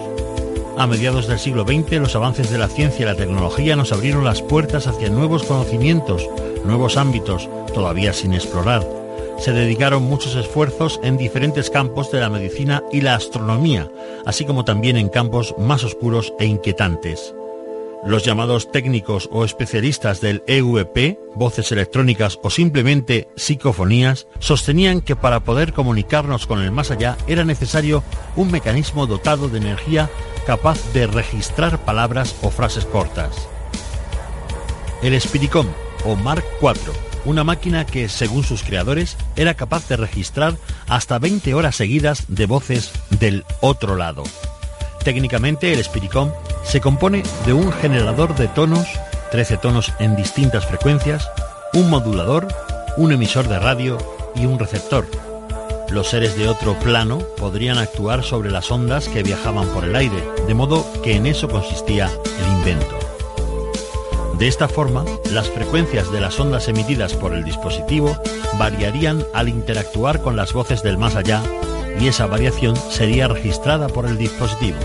A 0.78 0.86
mediados 0.86 1.28
del 1.28 1.40
siglo 1.40 1.64
XX, 1.64 1.94
los 1.94 2.16
avances 2.16 2.52
de 2.52 2.60
la 2.60 2.68
ciencia 2.68 3.02
y 3.02 3.06
la 3.06 3.16
tecnología 3.16 3.76
nos 3.76 3.92
abrieron 3.92 4.24
las 4.24 4.44
puertas 4.44 4.86
hacia 4.86 5.10
nuevos 5.10 5.42
conocimientos, 5.42 6.30
nuevos 6.66 6.98
ámbitos, 6.98 7.50
todavía 7.74 8.14
sin 8.14 8.36
explorar. 8.36 8.88
Se 9.40 9.54
dedicaron 9.54 10.04
muchos 10.04 10.36
esfuerzos 10.36 11.00
en 11.02 11.18
diferentes 11.18 11.72
campos 11.72 12.12
de 12.12 12.20
la 12.20 12.30
medicina 12.30 12.84
y 12.92 13.02
la 13.02 13.16
astronomía, 13.16 13.90
así 14.24 14.46
como 14.46 14.66
también 14.66 14.98
en 14.98 15.10
campos 15.10 15.56
más 15.58 15.84
oscuros 15.84 16.32
e 16.38 16.46
inquietantes. 16.46 17.34
Los 18.06 18.24
llamados 18.24 18.72
técnicos 18.72 19.28
o 19.32 19.44
especialistas 19.44 20.22
del 20.22 20.44
EVP, 20.48 21.20
voces 21.36 21.72
electrónicas 21.72 22.40
o 22.44 22.50
simplemente 22.50 23.28
psicofonías, 23.36 24.28
sostenían 24.40 25.02
que 25.02 25.16
para 25.16 25.42
poder 25.42 25.74
comunicarnos 25.74 26.48
con 26.48 26.62
el 26.62 26.72
más 26.72 26.92
allá 26.92 27.18
era 27.28 27.44
necesario 27.44 28.04
un 28.36 28.52
mecanismo 28.52 29.08
dotado 29.08 29.50
de 29.50 29.58
energía 29.58 30.10
capaz 30.46 30.80
de 30.94 31.08
registrar 31.08 31.84
palabras 31.84 32.36
o 32.42 32.50
frases 32.50 32.86
cortas. 32.86 33.50
El 35.02 35.20
Spiricom 35.20 35.68
o 36.06 36.16
Mark 36.16 36.46
IV, 36.62 36.94
una 37.26 37.44
máquina 37.44 37.86
que, 37.86 38.08
según 38.08 38.44
sus 38.44 38.64
creadores, 38.64 39.18
era 39.36 39.56
capaz 39.56 39.90
de 39.90 39.98
registrar 39.98 40.56
hasta 40.88 41.20
20 41.20 41.54
horas 41.54 41.76
seguidas 41.76 42.26
de 42.30 42.46
voces 42.46 42.92
del 43.10 43.44
otro 43.60 43.96
lado. 43.96 44.24
Técnicamente, 45.04 45.74
el 45.74 45.84
Spiricom 45.84 46.32
Se 46.68 46.82
compone 46.82 47.24
de 47.46 47.54
un 47.54 47.72
generador 47.72 48.36
de 48.36 48.50
tonos, 48.50 48.86
13 49.32 49.56
tonos 49.56 49.94
en 50.00 50.18
distintas 50.18 50.66
frecuencias, 50.66 51.32
un 51.74 51.90
modulador, 51.90 52.50
un 52.98 53.14
emisor 53.14 53.48
de 53.48 53.58
radio 53.58 53.98
y 54.36 54.46
un 54.46 54.60
receptor. 54.60 55.08
Los 55.90 56.10
seres 56.10 56.38
de 56.38 56.50
otro 56.50 56.78
plano 56.78 57.20
podrían 57.38 57.78
actuar 57.78 58.22
sobre 58.22 58.52
las 58.52 58.70
ondas 58.70 59.08
que 59.08 59.24
viajaban 59.24 59.70
por 59.70 59.86
el 59.86 59.96
aire, 59.96 60.22
de 60.46 60.54
modo 60.54 60.86
que 61.02 61.16
en 61.16 61.26
eso 61.26 61.48
consistía 61.48 62.12
el 62.42 62.52
invento. 62.58 63.00
De 64.38 64.50
esta 64.50 64.68
forma, 64.68 65.06
las 65.32 65.50
frecuencias 65.50 66.12
de 66.12 66.20
las 66.20 66.38
ondas 66.38 66.68
emitidas 66.68 67.14
por 67.14 67.34
el 67.34 67.46
dispositivo 67.46 68.18
variarían 68.60 69.26
al 69.34 69.48
interactuar 69.48 70.22
con 70.22 70.36
las 70.36 70.52
voces 70.52 70.84
del 70.84 70.98
más 70.98 71.16
allá 71.16 71.42
y 71.98 72.10
esa 72.10 72.28
variación 72.28 72.76
sería 72.76 73.30
registrada 73.30 73.88
por 73.88 74.06
el 74.06 74.18
dispositivo. 74.18 74.78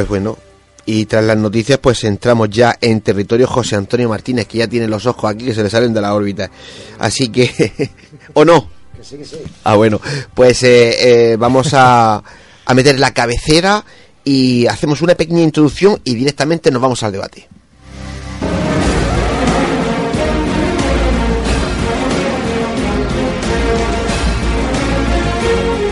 Pues 0.00 0.08
bueno, 0.08 0.38
y 0.86 1.04
tras 1.04 1.22
las 1.22 1.36
noticias 1.36 1.78
pues 1.78 2.04
entramos 2.04 2.48
ya 2.48 2.74
en 2.80 3.02
territorio 3.02 3.46
José 3.46 3.76
Antonio 3.76 4.08
Martínez, 4.08 4.46
que 4.46 4.56
ya 4.56 4.66
tiene 4.66 4.88
los 4.88 5.04
ojos 5.04 5.30
aquí 5.30 5.44
que 5.44 5.52
se 5.52 5.62
le 5.62 5.68
salen 5.68 5.92
de 5.92 6.00
la 6.00 6.14
órbita. 6.14 6.50
Así 6.98 7.28
que, 7.28 7.90
¿o 8.32 8.42
no? 8.42 8.66
Que 8.96 9.04
sí, 9.04 9.18
que 9.18 9.26
sí. 9.26 9.36
Ah, 9.62 9.76
bueno, 9.76 10.00
pues 10.32 10.62
eh, 10.62 11.32
eh, 11.32 11.36
vamos 11.36 11.74
a, 11.74 12.24
a 12.64 12.74
meter 12.74 12.98
la 12.98 13.12
cabecera 13.12 13.84
y 14.24 14.66
hacemos 14.68 15.02
una 15.02 15.14
pequeña 15.16 15.42
introducción 15.42 16.00
y 16.02 16.14
directamente 16.14 16.70
nos 16.70 16.80
vamos 16.80 17.02
al 17.02 17.12
debate. 17.12 17.46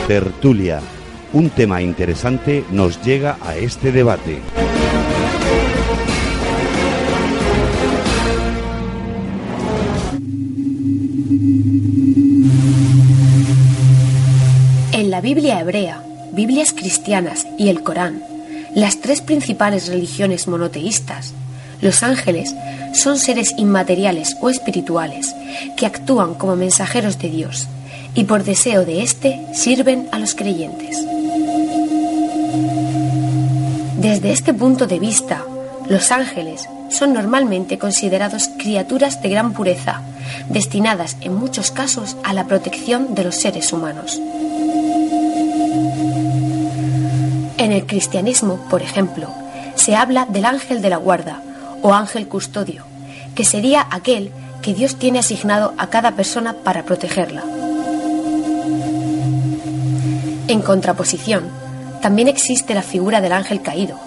Tertulia. 0.07 0.81
Un 1.31 1.51
tema 1.51 1.83
interesante 1.83 2.64
nos 2.70 3.03
llega 3.05 3.37
a 3.43 3.55
este 3.55 3.93
debate. 3.93 4.39
En 14.93 15.11
la 15.11 15.20
Biblia 15.20 15.61
hebrea, 15.61 16.03
Biblias 16.33 16.72
cristianas 16.72 17.47
y 17.59 17.68
el 17.68 17.83
Corán, 17.83 18.22
las 18.74 19.03
tres 19.03 19.20
principales 19.20 19.89
religiones 19.89 20.49
monoteístas, 20.49 21.35
los 21.83 22.03
ángeles 22.03 22.55
son 22.95 23.18
seres 23.18 23.55
inmateriales 23.59 24.35
o 24.41 24.49
espirituales 24.49 25.35
que 25.76 25.85
actúan 25.85 26.33
como 26.33 26.57
mensajeros 26.57 27.18
de 27.18 27.29
Dios 27.29 27.68
y 28.19 28.25
por 28.25 28.43
deseo 28.43 28.85
de 28.85 29.03
éste 29.03 29.41
sirven 29.55 30.09
a 30.11 30.19
los 30.19 30.35
creyentes. 30.35 31.07
Desde 33.97 34.33
este 34.33 34.53
punto 34.53 34.89
de 34.89 34.99
vista, 34.99 35.45
los 35.89 36.11
ángeles 36.11 36.69
son 36.91 37.12
normalmente 37.12 37.79
considerados 37.79 38.51
criaturas 38.59 39.23
de 39.23 39.29
gran 39.29 39.53
pureza, 39.53 40.03
destinadas 40.49 41.16
en 41.21 41.37
muchos 41.37 41.71
casos 41.71 42.16
a 42.25 42.33
la 42.33 42.49
protección 42.49 43.14
de 43.14 43.23
los 43.23 43.37
seres 43.37 43.73
humanos. 43.73 44.21
En 47.57 47.71
el 47.71 47.87
cristianismo, 47.87 48.59
por 48.69 48.83
ejemplo, 48.83 49.29
se 49.77 49.95
habla 49.95 50.27
del 50.27 50.45
ángel 50.45 50.83
de 50.83 50.91
la 50.91 50.97
guarda 50.97 51.41
o 51.83 51.95
ángel 51.95 52.27
custodio, 52.27 52.83
que 53.37 53.45
sería 53.45 53.87
aquel 53.93 54.33
que 54.61 54.75
Dios 54.75 54.97
tiene 54.97 55.21
asignado 55.21 55.73
a 55.79 55.87
cada 55.87 56.16
persona 56.16 56.55
para 56.64 56.83
protegerla. 56.83 57.45
En 60.49 60.62
contraposición, 60.62 61.44
también 62.01 62.26
existe 62.26 62.74
la 62.74 62.82
figura 62.82 63.20
del 63.20 63.32
ángel 63.32 63.61
caído, 63.61 63.99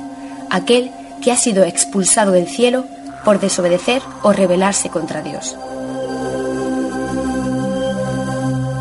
aquel 0.49 0.91
que 1.21 1.31
ha 1.31 1.37
sido 1.37 1.63
expulsado 1.63 2.31
del 2.31 2.47
cielo 2.47 2.85
por 3.23 3.39
desobedecer 3.39 4.01
o 4.23 4.33
rebelarse 4.33 4.89
contra 4.89 5.21
Dios. 5.21 5.55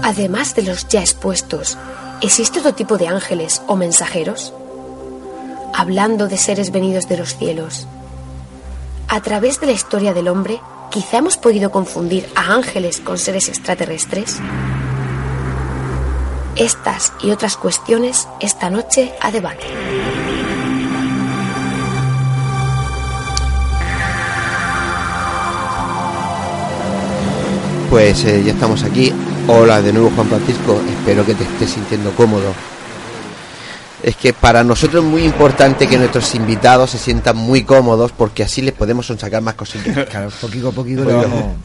Además 0.02 0.54
de 0.54 0.62
los 0.62 0.88
ya 0.88 1.00
expuestos, 1.00 1.76
¿existe 2.22 2.61
otro 2.61 2.74
tipo 2.74 2.96
de 2.96 3.08
ángeles 3.08 3.61
o 3.66 3.76
mensajeros? 3.76 4.54
Hablando 5.74 6.28
de 6.28 6.38
seres 6.38 6.72
venidos 6.72 7.08
de 7.08 7.18
los 7.18 7.36
cielos. 7.36 7.86
A 9.06 9.20
través 9.20 9.61
de 9.61 9.66
la 9.66 9.72
historia 9.72 10.14
del 10.14 10.28
hombre, 10.28 10.61
quizá 10.90 11.18
hemos 11.18 11.36
podido 11.36 11.70
confundir 11.70 12.26
a 12.34 12.54
ángeles 12.54 13.00
con 13.00 13.18
seres 13.18 13.48
extraterrestres. 13.48 14.38
Estas 16.61 17.14
y 17.22 17.30
otras 17.30 17.56
cuestiones 17.56 18.28
esta 18.38 18.68
noche 18.68 19.14
a 19.18 19.30
debate. 19.30 19.64
Pues 27.88 28.26
eh, 28.26 28.42
ya 28.44 28.52
estamos 28.52 28.82
aquí. 28.82 29.11
Hola 29.48 29.80
de 29.80 29.94
nuevo 29.94 30.11
Juan 30.14 30.28
Francisco, 30.28 30.78
espero 30.86 31.24
que 31.24 31.34
te 31.34 31.44
estés 31.44 31.70
sintiendo 31.70 32.11
cómodo. 32.11 32.52
Es 34.02 34.16
que 34.16 34.34
para 34.34 34.62
nosotros 34.62 35.02
es 35.02 35.11
muy 35.11 35.24
importante 35.24 35.86
que 35.86 35.96
nuestros 35.96 36.34
invitados 36.34 36.90
se 36.90 36.98
sientan 36.98 37.38
muy 37.38 37.64
cómodos 37.64 38.12
porque 38.12 38.42
así 38.42 38.61
les 38.61 38.74
podemos 38.74 39.06
sacar 39.06 39.40
más 39.40 39.54
cositas. 39.54 40.06
Claro, 40.11 40.28
poquito 40.38 40.68
a 40.68 40.72
poquito 40.72 41.06
le 41.06 41.14
vamos. 41.14 41.56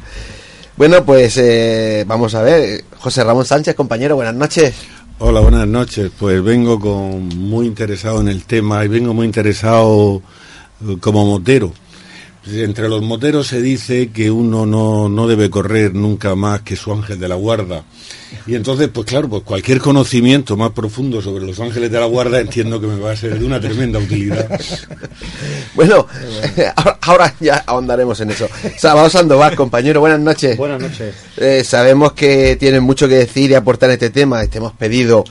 Bueno, 0.78 1.05
pues 1.05 1.38
eh, 1.38 2.03
vamos 2.05 2.36
a 2.36 2.41
ver. 2.41 2.84
José 2.97 3.23
Ramón 3.23 3.45
Sánchez, 3.45 3.76
compañero, 3.76 4.15
buenas 4.15 4.36
noches. 4.36 4.76
Hola, 5.19 5.39
buenas 5.39 5.67
noches. 5.67 6.11
Pues 6.19 6.43
vengo 6.43 6.78
con 6.80 7.30
muy 7.30 7.65
interesado 7.65 8.19
en 8.19 8.28
el 8.28 8.43
tema 8.43 8.84
y 8.84 8.89
vengo 8.89 9.13
muy 9.13 9.26
interesado 9.26 10.21
eh, 10.86 10.97
como 10.99 11.26
motero. 11.26 11.71
Entre 12.47 12.87
los 12.87 13.01
moteros 13.01 13.47
se 13.47 13.59
dice 13.59 14.11
que 14.11 14.29
uno 14.29 14.65
no, 14.65 15.09
no 15.09 15.27
debe 15.27 15.49
correr 15.49 15.95
nunca 15.95 16.35
más 16.35 16.61
que 16.61 16.75
su 16.75 16.91
ángel 16.91 17.19
de 17.19 17.27
la 17.27 17.35
guarda. 17.35 17.83
Y 18.45 18.53
entonces, 18.53 18.89
pues 18.89 19.07
claro, 19.07 19.27
pues 19.27 19.43
cualquier 19.43 19.79
conocimiento 19.79 20.55
más 20.55 20.71
profundo 20.71 21.21
sobre 21.21 21.45
los 21.45 21.59
ángeles 21.59 21.91
de 21.91 21.99
la 21.99 22.05
guarda 22.05 22.39
entiendo 22.39 22.79
que 22.79 22.85
me 22.85 22.99
va 22.99 23.11
a 23.11 23.15
ser 23.15 23.39
de 23.39 23.45
una 23.45 23.59
tremenda 23.59 23.99
utilidad. 23.99 24.47
Bueno, 25.73 26.07
ahora, 26.77 26.97
ahora 27.01 27.35
ya 27.41 27.57
ahondaremos 27.65 28.21
en 28.21 28.31
eso. 28.31 28.47
Salvador 28.77 29.11
Sandoval, 29.11 29.57
compañero, 29.57 29.99
buenas 29.99 30.21
noches. 30.21 30.55
Buenas 30.55 30.81
noches. 30.81 31.13
Eh, 31.35 31.65
sabemos 31.65 32.13
que 32.13 32.55
tienes 32.55 32.81
mucho 32.81 33.09
que 33.09 33.15
decir 33.15 33.51
y 33.51 33.55
aportar 33.55 33.89
en 33.89 33.95
este 33.95 34.09
tema. 34.09 34.45
Te 34.47 34.59
hemos 34.59 34.71
pedido 34.71 35.25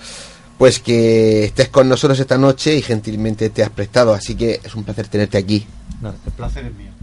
pues 0.58 0.80
que 0.80 1.44
estés 1.44 1.68
con 1.68 1.88
nosotros 1.88 2.20
esta 2.20 2.36
noche 2.36 2.76
y 2.76 2.82
gentilmente 2.82 3.48
te 3.48 3.62
has 3.62 3.70
prestado, 3.70 4.12
así 4.12 4.34
que 4.34 4.60
es 4.62 4.74
un 4.74 4.84
placer 4.84 5.08
tenerte 5.08 5.38
aquí. 5.38 5.66
No, 6.02 6.10
el 6.10 6.32
placer 6.32 6.66
es 6.66 6.74
mío. 6.74 6.93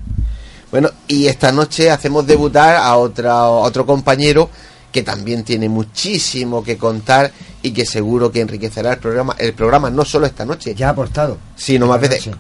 Bueno, 0.72 0.90
y 1.08 1.28
esta 1.28 1.52
noche 1.52 1.90
hacemos 1.92 2.26
debutar 2.26 2.78
a, 2.78 2.96
otra, 2.98 3.32
a 3.34 3.50
otro 3.50 3.86
compañero 3.86 4.50
que 4.92 5.04
también 5.04 5.44
tiene 5.44 5.68
muchísimo 5.70 6.64
que 6.64 6.78
contar 6.78 7.32
y 7.62 7.72
que 7.72 7.86
seguro 7.86 8.32
que 8.32 8.42
enriquecerá 8.42 8.94
el 8.94 9.00
programa, 9.00 9.36
el 9.38 9.54
programa 9.54 9.90
no 9.90 10.04
solo 10.06 10.26
esta 10.26 10.46
noche, 10.46 10.74
Ya 10.76 10.88
ha 10.88 10.92
aportado. 10.92 11.38
sino 11.56 11.88
más 11.88 12.00
veces. 12.02 12.28
noche. 12.28 12.38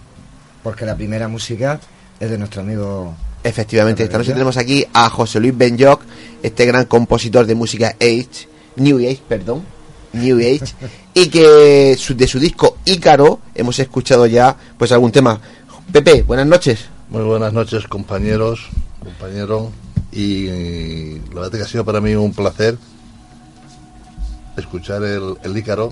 Porque 0.64 0.86
la 0.86 0.96
primera 0.96 1.28
música 1.28 1.80
es 2.20 2.30
de 2.30 2.38
nuestro 2.38 2.62
amigo. 2.62 3.14
Efectivamente, 3.44 4.04
esta 4.04 4.18
noche 4.18 4.32
tenemos 4.34 4.56
aquí 4.58 4.86
a 4.94 5.10
José 5.10 5.40
Luis 5.40 5.58
Benyoc, 5.58 6.02
este 6.44 6.66
gran 6.66 6.86
compositor 6.86 7.46
de 7.46 7.56
música 7.56 7.96
Age, 8.00 8.48
New 8.76 8.98
Age, 9.00 9.22
perdón, 9.28 9.64
New 10.14 10.38
Age, 10.38 10.74
y 11.14 11.28
que 11.30 11.96
su- 11.98 12.16
de 12.16 12.28
su 12.28 12.38
disco 12.40 12.78
Ícaro 12.86 13.40
hemos 13.56 13.78
escuchado 13.80 14.26
ya 14.28 14.56
pues 14.78 14.92
algún 14.92 15.12
tema. 15.12 15.40
Pepe, 15.92 16.22
buenas 16.24 16.46
noches. 16.48 16.80
Muy 17.12 17.24
buenas 17.24 17.52
noches, 17.52 17.88
compañeros, 17.90 18.70
compañero. 19.04 19.70
Y, 20.14 21.20
la 21.34 21.42
verdad 21.42 21.52
que 21.58 21.64
ha 21.64 21.68
sido 21.68 21.84
para 21.84 22.00
mí 22.00 22.16
un 22.16 22.32
placer 22.32 22.78
escuchar 24.56 25.04
el, 25.04 25.36
el 25.44 25.58
Ícaro, 25.58 25.92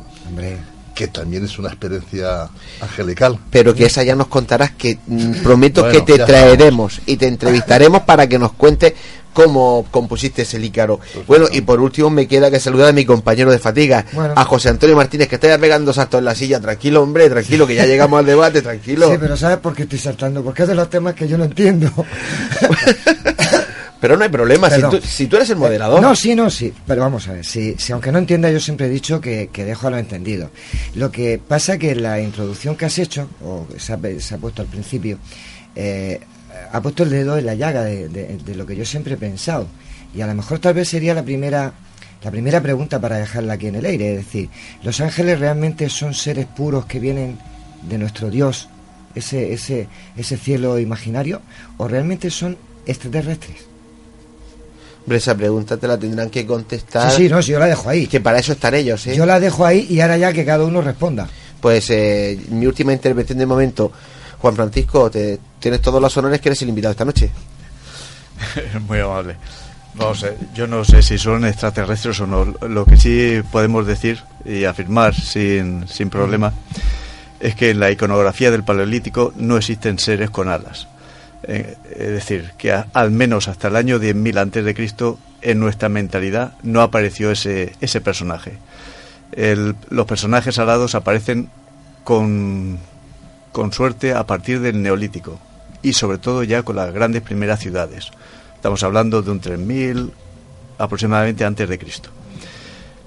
que 0.99 1.07
también 1.07 1.45
es 1.45 1.57
una 1.57 1.69
experiencia 1.69 2.49
angelical. 2.81 3.39
Pero 3.49 3.73
que 3.73 3.85
esa 3.85 4.03
ya 4.03 4.17
nos 4.17 4.27
contarás 4.27 4.71
que 4.71 4.97
mm, 5.07 5.43
prometo 5.43 5.83
Bueno, 5.83 6.05
que 6.05 6.11
te 6.11 6.19
traeremos 6.25 6.99
y 7.05 7.15
te 7.15 7.25
entrevistaremos 7.25 8.01
para 8.01 8.27
que 8.27 8.37
nos 8.37 8.51
cuentes 8.51 8.95
cómo 9.31 9.85
compusiste 9.91 10.41
ese 10.41 10.59
Ícaro. 10.59 10.99
Bueno, 11.25 11.45
y 11.49 11.61
por 11.61 11.79
último 11.79 12.09
me 12.09 12.27
queda 12.27 12.51
que 12.51 12.59
saludar 12.59 12.89
a 12.89 12.91
mi 12.91 13.05
compañero 13.05 13.49
de 13.49 13.59
fatiga, 13.59 14.05
Bueno. 14.11 14.33
a 14.35 14.43
José 14.43 14.67
Antonio 14.67 14.97
Martínez, 14.97 15.29
que 15.29 15.35
está 15.35 15.47
ya 15.47 15.57
pegando 15.57 15.93
saltos 15.93 16.19
en 16.19 16.25
la 16.25 16.35
silla. 16.35 16.59
Tranquilo, 16.59 17.01
hombre, 17.01 17.29
tranquilo, 17.29 17.65
que 17.65 17.75
ya 17.75 17.85
llegamos 17.85 18.19
al 18.19 18.25
debate, 18.25 18.61
tranquilo. 18.61 19.09
Sí, 19.09 19.15
pero 19.17 19.37
¿sabes 19.37 19.59
por 19.59 19.73
qué 19.73 19.83
estoy 19.83 19.99
saltando? 19.99 20.43
Porque 20.43 20.63
es 20.63 20.67
de 20.67 20.75
los 20.75 20.89
temas 20.89 21.13
que 21.13 21.29
yo 21.29 21.37
no 21.37 21.45
entiendo. 21.45 21.89
Pero 24.01 24.15
no 24.15 24.23
hay 24.23 24.29
problema, 24.29 24.69
si 24.69 24.81
tú, 24.89 25.01
si 25.05 25.27
tú 25.27 25.35
eres 25.35 25.49
el 25.49 25.57
moderador. 25.57 26.01
No, 26.01 26.15
sí, 26.15 26.33
no, 26.35 26.49
sí. 26.49 26.73
Pero 26.87 27.01
vamos 27.01 27.27
a 27.27 27.33
ver, 27.33 27.45
si, 27.45 27.75
si 27.77 27.91
aunque 27.91 28.11
no 28.11 28.19
entienda, 28.19 28.49
yo 28.49 28.59
siempre 28.59 28.87
he 28.87 28.89
dicho 28.89 29.19
que, 29.19 29.49
que 29.51 29.65
dejo 29.65 29.87
a 29.87 29.91
lo 29.91 29.97
entendido. 29.97 30.51
Lo 30.95 31.11
que 31.11 31.37
pasa 31.45 31.77
que 31.77 31.95
la 31.95 32.21
introducción 32.21 32.75
que 32.77 32.85
has 32.85 32.97
hecho, 32.97 33.27
o 33.43 33.67
que 33.67 33.79
se 33.79 33.91
ha, 33.93 33.99
se 34.19 34.35
ha 34.35 34.37
puesto 34.37 34.61
al 34.61 34.67
principio, 34.69 35.17
eh, 35.75 36.19
ha 36.71 36.81
puesto 36.81 37.03
el 37.03 37.09
dedo 37.09 37.37
en 37.37 37.45
la 37.45 37.55
llaga 37.55 37.83
de, 37.83 38.07
de- 38.09 38.37
de 38.37 38.55
lo 38.55 38.65
que 38.65 38.75
yo 38.75 38.85
siempre 38.85 39.15
he 39.15 39.17
pensado. 39.17 39.67
Y 40.15 40.21
a 40.21 40.27
lo 40.27 40.33
mejor 40.33 40.59
tal 40.59 40.73
vez 40.73 40.87
sería 40.89 41.13
la 41.13 41.23
primera 41.23 41.73
la 42.23 42.31
primera 42.31 42.59
pregunta 42.61 42.99
para 42.99 43.15
dejarla 43.17 43.53
aquí 43.53 43.67
en 43.67 43.75
el 43.75 43.85
aire, 43.85 44.11
es 44.11 44.25
decir, 44.25 44.49
¿los 44.83 44.99
ángeles 44.99 45.39
realmente 45.39 45.87
son 45.89 46.13
seres 46.13 46.47
puros 46.47 46.85
que 46.85 46.99
vienen 46.99 47.37
de 47.83 47.97
nuestro 47.97 48.29
Dios, 48.29 48.67
ese, 49.15 49.53
ese, 49.53 49.87
ese 50.17 50.35
cielo 50.35 50.79
imaginario, 50.79 51.41
o 51.77 51.87
realmente 51.87 52.29
son 52.29 52.57
extraterrestres? 52.85 53.68
Esa 55.17 55.35
pregunta 55.35 55.77
te 55.77 55.87
la 55.87 55.97
tendrán 55.97 56.29
que 56.29 56.45
contestar. 56.45 57.11
Sí, 57.11 57.23
sí, 57.23 57.29
no, 57.29 57.41
si 57.41 57.51
yo 57.51 57.59
la 57.59 57.65
dejo 57.65 57.89
ahí. 57.89 58.07
Que 58.07 58.19
para 58.19 58.39
eso 58.39 58.53
están 58.53 58.75
ellos, 58.75 59.05
¿eh? 59.07 59.15
Yo 59.15 59.25
la 59.25 59.39
dejo 59.39 59.65
ahí 59.65 59.87
y 59.89 59.99
ahora 60.01 60.17
ya 60.17 60.33
que 60.33 60.45
cada 60.45 60.63
uno 60.63 60.81
responda. 60.81 61.27
Pues 61.59 61.89
eh, 61.89 62.39
mi 62.49 62.65
última 62.65 62.93
intervención 62.93 63.37
de 63.37 63.45
momento, 63.45 63.91
Juan 64.39 64.55
Francisco, 64.55 65.09
te, 65.09 65.39
tienes 65.59 65.81
todos 65.81 66.01
los 66.01 66.15
honores 66.17 66.39
que 66.39 66.49
eres 66.49 66.61
el 66.61 66.69
invitado 66.69 66.91
esta 66.91 67.05
noche. 67.05 67.29
Muy 68.87 68.99
amable. 68.99 69.35
Vamos, 69.95 70.25
yo 70.53 70.67
no 70.67 70.85
sé 70.85 71.01
si 71.01 71.17
son 71.17 71.45
extraterrestres 71.45 72.19
o 72.21 72.27
no. 72.27 72.45
Lo 72.67 72.85
que 72.85 72.95
sí 72.95 73.41
podemos 73.51 73.85
decir 73.85 74.19
y 74.45 74.63
afirmar 74.63 75.13
sin, 75.15 75.87
sin 75.87 76.09
problema 76.09 76.53
es 77.39 77.55
que 77.55 77.71
en 77.71 77.79
la 77.79 77.91
iconografía 77.91 78.51
del 78.51 78.63
Paleolítico 78.63 79.33
no 79.37 79.57
existen 79.57 79.99
seres 79.99 80.29
con 80.29 80.47
alas. 80.47 80.87
Eh, 81.43 81.75
es 81.91 82.09
decir, 82.09 82.51
que 82.57 82.71
a- 82.73 82.87
al 82.93 83.11
menos 83.11 83.47
hasta 83.47 83.69
el 83.69 83.75
año 83.77 83.97
10.000 83.99 84.37
antes 84.37 84.65
de 84.65 84.73
Cristo 84.73 85.17
en 85.41 85.59
nuestra 85.59 85.87
mentalidad 85.89 86.53
no 86.63 86.81
apareció 86.81 87.31
ese, 87.31 87.73
ese 87.81 88.01
personaje. 88.01 88.53
El- 89.31 89.75
los 89.89 90.05
personajes 90.05 90.59
alados 90.59 90.95
aparecen 90.95 91.49
con, 92.03 92.77
con 93.51 93.71
suerte 93.71 94.13
a 94.13 94.25
partir 94.25 94.59
del 94.59 94.81
Neolítico 94.81 95.39
y 95.81 95.93
sobre 95.93 96.17
todo 96.17 96.43
ya 96.43 96.63
con 96.63 96.75
las 96.75 96.93
grandes 96.93 97.21
primeras 97.21 97.59
ciudades. 97.59 98.09
Estamos 98.55 98.83
hablando 98.83 99.21
de 99.21 99.31
un 99.31 99.39
3000 99.39 100.11
aproximadamente 100.77 101.45
antes 101.45 101.69
de 101.69 101.79
Cristo. 101.79 102.09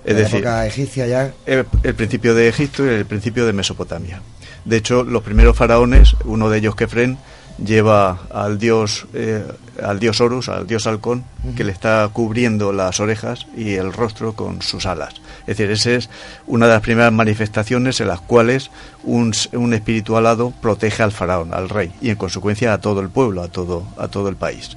Es 0.05 0.15
la 0.15 0.21
decir, 0.21 0.37
época 0.39 0.67
egipcia 0.67 1.07
ya. 1.07 1.33
el, 1.47 1.67
el 1.83 1.95
principio 1.95 2.35
de 2.35 2.49
Egipto 2.49 2.85
y 2.85 2.89
el 2.89 3.05
principio 3.07 3.47
de 3.47 3.53
Mesopotamia. 3.53 4.21
De 4.65 4.77
hecho, 4.79 5.05
los 5.05 5.23
primeros 5.23 5.57
faraones, 5.57 6.15
uno 6.25 6.49
de 6.49 6.59
ellos 6.59 6.75
Kefren, 6.77 7.19
lleva 7.65 8.21
al 8.33 8.59
dios 8.59 9.07
eh, 9.15 9.45
al 9.83 9.99
dios 9.99 10.21
Horus, 10.21 10.49
al 10.49 10.67
dios 10.67 10.87
halcón, 10.87 11.25
que 11.57 11.65
le 11.65 11.73
está 11.73 12.09
cubriendo 12.13 12.73
las 12.73 13.01
orejas 13.01 13.47
y 13.57 13.73
el 13.75 13.93
rostro 13.93 14.35
con 14.35 14.61
sus 14.63 14.85
alas. 14.87 15.15
Es 15.47 15.57
decir, 15.57 15.71
esa 15.71 15.91
es 15.93 16.11
una 16.47 16.67
de 16.67 16.73
las 16.75 16.83
primeras 16.83 17.13
manifestaciones 17.13 18.01
en 18.01 18.09
las 18.09 18.21
cuales 18.21 18.71
un, 19.03 19.33
un 19.53 19.75
espíritu 19.75 20.17
alado 20.17 20.53
protege 20.61 21.03
al 21.03 21.11
faraón, 21.13 21.55
al 21.55 21.69
rey, 21.69 21.91
y 22.03 22.11
en 22.11 22.17
consecuencia 22.17 22.73
a 22.75 22.81
todo 22.81 23.01
el 23.01 23.09
pueblo, 23.09 23.43
a 23.43 23.49
todo, 23.49 23.87
a 23.97 24.09
todo 24.09 24.29
el 24.29 24.37
país. 24.37 24.77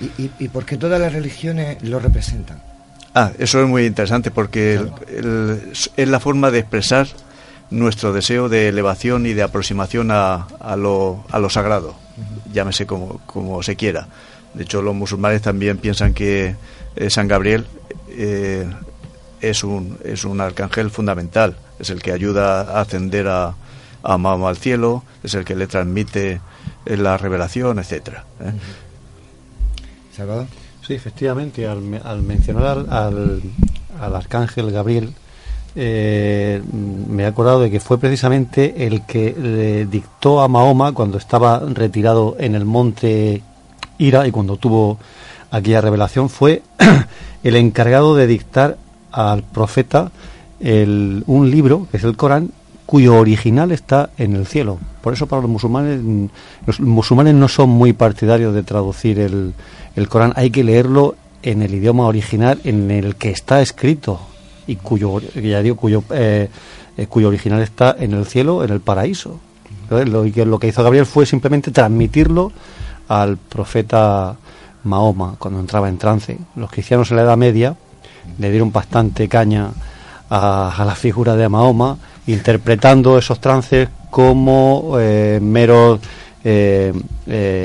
¿eh? 0.00 0.10
¿Y, 0.18 0.22
y, 0.24 0.30
y 0.40 0.48
por 0.48 0.64
qué 0.66 0.76
todas 0.76 1.00
las 1.00 1.12
religiones 1.12 1.82
lo 1.82 1.98
representan? 1.98 2.60
Ah, 3.14 3.30
eso 3.38 3.62
es 3.62 3.68
muy 3.68 3.86
interesante 3.86 4.30
porque 4.30 4.74
el- 4.74 4.92
el- 5.08 5.72
es 5.96 6.08
la 6.08 6.20
forma 6.20 6.50
de 6.50 6.58
expresar 6.58 7.06
nuestro 7.78 8.12
deseo 8.12 8.48
de 8.48 8.68
elevación 8.68 9.26
y 9.26 9.32
de 9.34 9.42
aproximación 9.42 10.10
a, 10.10 10.46
a 10.60 10.76
lo, 10.76 11.24
a 11.30 11.38
lo 11.38 11.50
sagrado, 11.50 11.94
llámese 12.52 12.86
como, 12.86 13.18
como 13.26 13.62
se 13.62 13.76
quiera. 13.76 14.08
De 14.54 14.62
hecho, 14.64 14.82
los 14.82 14.94
musulmanes 14.94 15.42
también 15.42 15.78
piensan 15.78 16.14
que 16.14 16.54
eh, 16.96 17.10
San 17.10 17.26
Gabriel 17.28 17.66
eh, 18.10 18.68
es, 19.40 19.64
un, 19.64 19.98
es 20.04 20.24
un 20.24 20.40
arcángel 20.40 20.90
fundamental, 20.90 21.56
es 21.78 21.90
el 21.90 22.00
que 22.00 22.12
ayuda 22.12 22.60
a 22.60 22.80
ascender 22.82 23.26
a, 23.28 23.54
a 24.02 24.18
Mahoma 24.18 24.48
al 24.50 24.56
cielo, 24.56 25.02
es 25.22 25.34
el 25.34 25.44
que 25.44 25.56
le 25.56 25.66
transmite 25.66 26.40
eh, 26.86 26.96
la 26.96 27.16
revelación, 27.16 27.78
etcétera. 27.80 28.24
¿eh? 28.40 28.52
Salvador. 30.16 30.46
Sí, 30.86 30.94
efectivamente, 30.94 31.66
al, 31.66 31.80
me- 31.80 31.98
al 32.04 32.22
mencionar 32.22 32.78
al, 32.78 32.90
al, 32.90 33.42
al 34.00 34.16
arcángel 34.16 34.70
Gabriel, 34.70 35.14
eh, 35.76 36.62
me 37.08 37.22
he 37.24 37.26
acordado 37.26 37.60
de 37.60 37.70
que 37.70 37.80
fue 37.80 37.98
precisamente 37.98 38.86
el 38.86 39.02
que 39.02 39.34
le 39.40 39.86
dictó 39.86 40.40
a 40.40 40.48
Mahoma 40.48 40.92
cuando 40.92 41.18
estaba 41.18 41.60
retirado 41.60 42.36
en 42.38 42.54
el 42.54 42.64
monte 42.64 43.42
Ira 43.98 44.26
y 44.26 44.30
cuando 44.30 44.56
tuvo 44.56 44.98
aquella 45.50 45.80
revelación, 45.80 46.28
fue 46.28 46.62
el 47.44 47.56
encargado 47.56 48.14
de 48.16 48.26
dictar 48.26 48.76
al 49.12 49.42
profeta 49.42 50.10
el- 50.60 51.22
un 51.26 51.50
libro, 51.50 51.86
que 51.90 51.96
es 51.98 52.04
el 52.04 52.16
Corán, 52.16 52.50
cuyo 52.86 53.16
original 53.16 53.72
está 53.72 54.10
en 54.18 54.34
el 54.36 54.46
cielo. 54.46 54.78
Por 55.00 55.12
eso 55.12 55.26
para 55.26 55.42
los 55.42 55.50
musulmanes, 55.50 56.00
los 56.66 56.80
musulmanes 56.80 57.34
no 57.34 57.48
son 57.48 57.70
muy 57.70 57.92
partidarios 57.92 58.54
de 58.54 58.62
traducir 58.62 59.18
el, 59.18 59.54
el 59.96 60.08
Corán, 60.08 60.32
hay 60.36 60.50
que 60.50 60.64
leerlo 60.64 61.14
en 61.42 61.62
el 61.62 61.74
idioma 61.74 62.06
original 62.06 62.60
en 62.64 62.90
el 62.90 63.16
que 63.16 63.30
está 63.30 63.60
escrito 63.62 64.20
y 64.66 64.76
cuyo, 64.76 65.20
ya 65.20 65.62
digo, 65.62 65.76
cuyo, 65.76 66.02
eh, 66.10 66.48
eh, 66.96 67.06
cuyo 67.06 67.28
original 67.28 67.60
está 67.62 67.96
en 67.98 68.12
el 68.12 68.26
cielo, 68.26 68.64
en 68.64 68.70
el 68.70 68.80
paraíso. 68.80 69.40
Lo, 69.90 70.24
que, 70.24 70.46
lo 70.46 70.58
que 70.58 70.68
hizo 70.68 70.82
Gabriel 70.82 71.06
fue 71.06 71.26
simplemente 71.26 71.70
transmitirlo 71.70 72.50
al 73.08 73.36
profeta 73.36 74.34
Mahoma 74.84 75.36
cuando 75.38 75.60
entraba 75.60 75.88
en 75.88 75.98
trance. 75.98 76.38
Los 76.56 76.70
cristianos 76.70 77.10
en 77.10 77.18
la 77.18 77.22
Edad 77.24 77.36
Media 77.36 77.76
le 78.38 78.50
dieron 78.50 78.72
bastante 78.72 79.28
caña 79.28 79.70
a, 80.30 80.74
a 80.74 80.84
la 80.84 80.94
figura 80.94 81.36
de 81.36 81.48
Mahoma, 81.48 81.98
interpretando 82.26 83.18
esos 83.18 83.40
trances 83.40 83.88
como 84.10 84.96
eh, 84.98 85.38
meros 85.42 86.00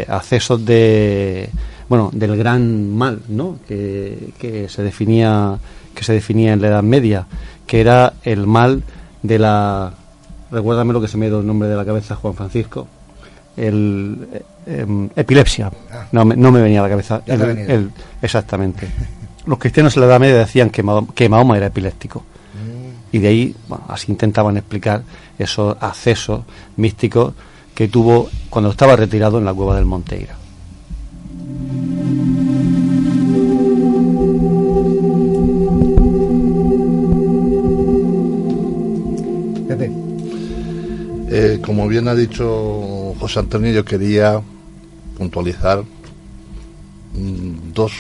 accesos 0.08 0.66
de 0.66 1.50
bueno 1.90 2.10
del 2.14 2.38
gran 2.38 2.96
mal, 2.96 3.22
¿no? 3.28 3.58
Que, 3.68 4.32
que 4.40 4.70
se 4.70 4.84
definía 4.84 5.60
que 5.96 6.04
se 6.04 6.14
definía 6.14 6.54
en 6.54 6.62
la 6.62 6.68
Edad 6.70 6.84
Media, 6.84 7.28
que 7.68 7.82
era 7.82 8.14
el 8.24 8.48
mal 8.48 8.84
de 9.24 9.40
la 9.40 9.94
recuérdame 10.52 10.94
lo 10.94 11.02
que 11.02 11.08
se 11.08 11.18
me 11.18 11.26
ha 11.26 11.30
ido 11.30 11.40
el 11.42 11.48
nombre 11.48 11.68
de 11.70 11.76
la 11.76 11.86
cabeza 11.86 12.16
Juan 12.16 12.34
Francisco 12.34 12.88
el 13.58 14.28
eh, 14.34 14.44
em, 14.82 15.10
epilepsia. 15.16 15.72
No 16.12 16.24
me, 16.26 16.36
no 16.36 16.52
me 16.52 16.62
venía 16.62 16.80
a 16.80 16.84
la 16.84 16.90
cabeza 16.90 17.22
El- 17.26 17.42
el- 17.72 17.92
exactamente. 18.22 18.88
Los 19.46 19.58
cristianos 19.60 19.96
en 19.96 20.02
la 20.02 20.08
Edad 20.08 20.20
Media 20.20 20.38
decían 20.38 20.70
que 20.70 20.84
Mahoma, 20.84 21.08
que 21.14 21.28
Mahoma 21.30 21.58
era 21.58 21.68
epiléptico. 21.68 22.24
Y 23.12 23.18
de 23.18 23.28
ahí 23.28 23.56
bueno, 23.68 23.86
así 23.88 24.12
intentaban 24.12 24.56
explicar 24.58 25.02
esos 25.38 25.76
accesos 25.82 26.42
místicos 26.78 27.34
que 27.74 27.88
tuvo 27.88 28.30
cuando 28.52 28.70
estaba 28.70 28.96
retirado 28.96 29.40
en 29.40 29.46
la 29.46 29.54
cueva 29.54 29.76
del 29.76 29.86
Monteira 29.86 30.36
Eh, 41.32 41.60
como 41.64 41.88
bien 41.88 42.08
ha 42.08 42.16
dicho 42.16 43.14
José 43.20 43.38
Antonio, 43.38 43.72
yo 43.72 43.86
quería 43.86 44.42
puntualizar 45.16 45.84
mm, 47.14 47.72
dos 47.72 47.92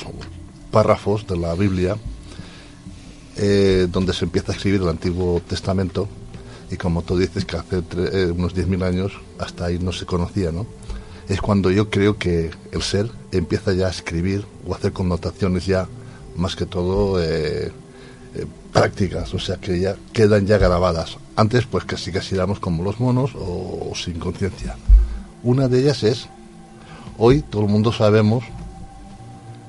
párrafos 0.71 1.27
de 1.27 1.37
la 1.37 1.53
Biblia 1.53 1.95
eh, 3.37 3.87
donde 3.91 4.13
se 4.13 4.25
empieza 4.25 4.51
a 4.51 4.55
escribir 4.55 4.81
el 4.81 4.89
Antiguo 4.89 5.43
Testamento 5.47 6.07
y 6.71 6.77
como 6.77 7.03
tú 7.03 7.19
dices 7.19 7.45
que 7.45 7.57
hace 7.57 7.83
eh, 7.97 8.31
unos 8.35 8.55
10.000 8.55 8.83
años 8.83 9.13
hasta 9.37 9.65
ahí 9.65 9.77
no 9.77 9.91
se 9.91 10.07
conocía, 10.07 10.51
¿no? 10.51 10.65
Es 11.27 11.39
cuando 11.39 11.69
yo 11.69 11.91
creo 11.91 12.17
que 12.17 12.49
el 12.71 12.81
ser 12.81 13.11
empieza 13.31 13.73
ya 13.73 13.87
a 13.87 13.91
escribir 13.91 14.43
o 14.67 14.73
a 14.73 14.77
hacer 14.77 14.91
connotaciones 14.91 15.67
ya 15.67 15.87
más 16.35 16.55
que 16.55 16.65
todo 16.65 17.23
eh, 17.23 17.71
prácticas, 18.73 19.31
o 19.35 19.39
sea 19.39 19.57
que 19.57 19.79
ya 19.79 19.95
quedan 20.13 20.47
ya 20.47 20.57
grabadas. 20.57 21.17
Antes 21.39 21.65
pues 21.65 21.85
casi 21.85 22.11
casi 22.11 22.35
éramos 22.35 22.59
como 22.59 22.83
los 22.83 22.99
monos 22.99 23.31
o, 23.33 23.93
sin 23.95 24.19
conciencia. 24.19 24.75
Una 25.41 25.69
de 25.69 25.79
ellas 25.79 26.03
es, 26.03 26.27
hoy 27.17 27.43
todo 27.43 27.61
el 27.61 27.69
mundo 27.69 27.93
sabemos 27.93 28.43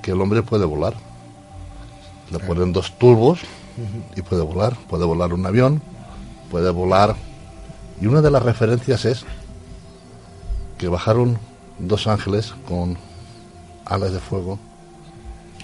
que 0.03 0.11
el 0.11 0.21
hombre 0.21 0.43
puede 0.43 0.65
volar. 0.65 0.95
Le 2.33 2.41
ponen 2.41 2.73
dos 2.73 2.99
turbos 2.99 3.39
y 4.17 4.23
puede 4.23 4.43
volar, 4.43 4.77
puede 4.89 5.05
volar 5.05 5.33
un 5.33 5.47
avión, 5.47 5.81
puede 6.51 6.71
volar. 6.71 7.15
Y 8.01 8.07
una 8.09 8.21
de 8.21 8.33
las 8.33 8.43
referencias 8.43 9.05
es 9.05 9.25
que 10.77 10.89
bajaron 10.89 11.39
dos 11.79 12.09
ángeles 12.09 12.53
con 12.67 12.99
alas 13.85 14.13
de 14.13 14.19
fuego 14.19 14.59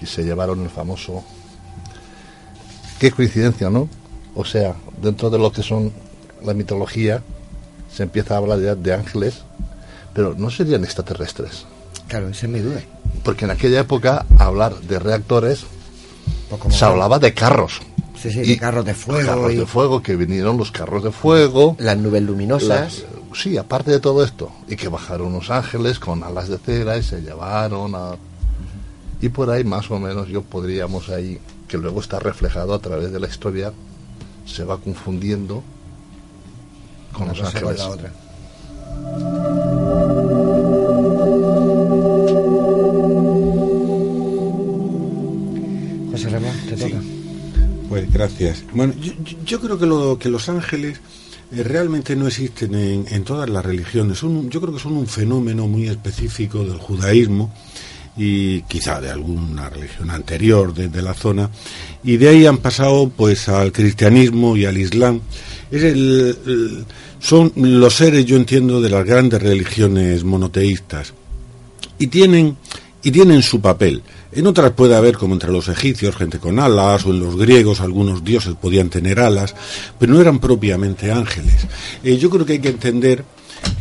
y 0.01 0.05
se 0.05 0.23
llevaron 0.23 0.61
el 0.63 0.69
famoso 0.69 1.25
qué 2.97 3.11
coincidencia, 3.11 3.69
¿no? 3.69 3.89
O 4.39 4.45
sea, 4.45 4.75
dentro 5.01 5.29
de 5.31 5.39
lo 5.39 5.51
que 5.51 5.63
son 5.63 5.91
la 6.43 6.53
mitología, 6.53 7.23
se 7.91 8.03
empieza 8.03 8.35
a 8.35 8.37
hablar 8.37 8.59
ya 8.61 8.75
de 8.75 8.93
ángeles, 8.93 9.39
pero 10.13 10.35
no 10.37 10.51
serían 10.51 10.83
extraterrestres. 10.83 11.65
Claro, 12.07 12.29
esa 12.29 12.45
es 12.45 12.51
mi 12.51 12.59
duda. 12.59 12.81
Porque 13.23 13.45
en 13.45 13.51
aquella 13.51 13.79
época, 13.79 14.25
hablar 14.37 14.75
de 14.81 14.99
reactores, 14.99 15.65
Pues 16.49 16.61
como 16.61 16.73
se 16.75 16.85
hablaba 16.85 17.17
de 17.19 17.33
carros. 17.33 17.81
Sí, 18.21 18.29
sí, 18.31 18.41
de 18.41 18.57
carros 18.57 18.85
de 18.85 18.93
fuego 18.93 19.25
Carros 19.27 19.51
y- 19.53 19.55
de 19.57 19.65
fuego, 19.65 20.01
que 20.03 20.15
vinieron 20.15 20.57
los 20.57 20.71
carros 20.71 21.03
de 21.03 21.11
fuego. 21.11 21.75
Las 21.79 21.97
nubes 21.97 22.21
luminosas. 22.21 22.67
Las- 22.69 23.03
sí, 23.41 23.57
aparte 23.57 23.91
de 23.91 23.99
todo 23.99 24.23
esto. 24.23 24.51
Y 24.67 24.75
que 24.75 24.87
bajaron 24.87 25.27
unos 25.27 25.49
ángeles 25.49 25.97
con 25.99 26.23
alas 26.23 26.47
de 26.47 26.57
cera 26.59 26.95
y 26.97 27.03
se 27.03 27.21
llevaron 27.21 27.95
a... 27.95 28.15
Y 29.19 29.29
por 29.29 29.49
ahí 29.49 29.63
más 29.63 29.89
o 29.89 29.97
menos 29.99 30.27
yo 30.27 30.41
podríamos 30.43 31.09
ahí, 31.09 31.39
que 31.67 31.77
luego 31.77 32.01
está 32.01 32.19
reflejado 32.19 32.73
a 32.75 32.79
través 32.79 33.11
de 33.11 33.19
la 33.19 33.27
historia, 33.27 33.71
se 34.47 34.63
va 34.63 34.77
confundiendo 34.79 35.63
con 37.13 37.27
los 37.27 37.37
ángeles. 37.43 37.81
José 46.11 46.29
Ramón, 46.29 46.51
te 46.67 46.75
toca. 46.75 47.01
Pues 47.89 48.11
gracias. 48.11 48.63
Bueno, 48.73 48.93
yo, 49.01 49.13
yo 49.45 49.59
creo 49.61 49.77
que, 49.77 49.85
lo, 49.85 50.17
que 50.19 50.29
los 50.29 50.49
ángeles 50.49 50.99
eh, 51.51 51.63
realmente 51.63 52.15
no 52.15 52.27
existen 52.27 52.75
en, 52.75 53.05
en 53.09 53.23
todas 53.23 53.49
las 53.49 53.65
religiones. 53.65 54.17
Son, 54.17 54.35
un- 54.35 54.49
yo 54.49 54.59
creo 54.61 54.73
que 54.73 54.79
son 54.79 54.93
un 54.97 55.07
fenómeno 55.07 55.67
muy 55.67 55.87
específico 55.87 56.63
del 56.65 56.77
judaísmo 56.77 57.53
y 58.17 58.61
quizá 58.63 58.99
de 58.99 59.11
alguna 59.11 59.69
religión 59.69 60.09
anterior 60.09 60.73
de, 60.73 60.87
de 60.89 61.01
la 61.01 61.13
zona. 61.13 61.49
Y 62.03 62.17
de 62.17 62.29
ahí 62.29 62.45
han 62.45 62.57
pasado 62.57 63.09
pues 63.15 63.47
al 63.49 63.71
cristianismo 63.71 64.57
y 64.57 64.65
al 64.65 64.77
islam. 64.77 65.21
Es 65.71 65.83
el- 65.83 66.85
son 67.19 67.51
los 67.55 67.95
seres, 67.95 68.25
yo 68.25 68.35
entiendo, 68.37 68.79
de 68.81 68.89
las 68.89 69.05
grandes 69.05 69.41
religiones 69.41 70.23
monoteístas 70.23 71.13
y 71.99 72.07
tienen 72.07 72.57
y 73.03 73.11
tienen 73.11 73.41
su 73.41 73.61
papel. 73.61 74.01
En 74.31 74.45
otras 74.47 74.71
puede 74.71 74.95
haber, 74.95 75.17
como 75.17 75.33
entre 75.33 75.51
los 75.51 75.67
egipcios, 75.69 76.15
gente 76.15 76.39
con 76.39 76.59
alas, 76.59 77.05
o 77.05 77.11
en 77.11 77.19
los 77.21 77.37
griegos 77.37 77.79
algunos 77.79 78.23
dioses 78.23 78.53
podían 78.61 78.89
tener 78.89 79.19
alas, 79.19 79.55
pero 79.97 80.13
no 80.13 80.19
eran 80.21 80.39
propiamente 80.39 81.11
ángeles. 81.11 81.55
Eh, 82.03 82.17
yo 82.17 82.29
creo 82.29 82.45
que 82.45 82.53
hay 82.53 82.59
que 82.59 82.69
entender 82.69 83.23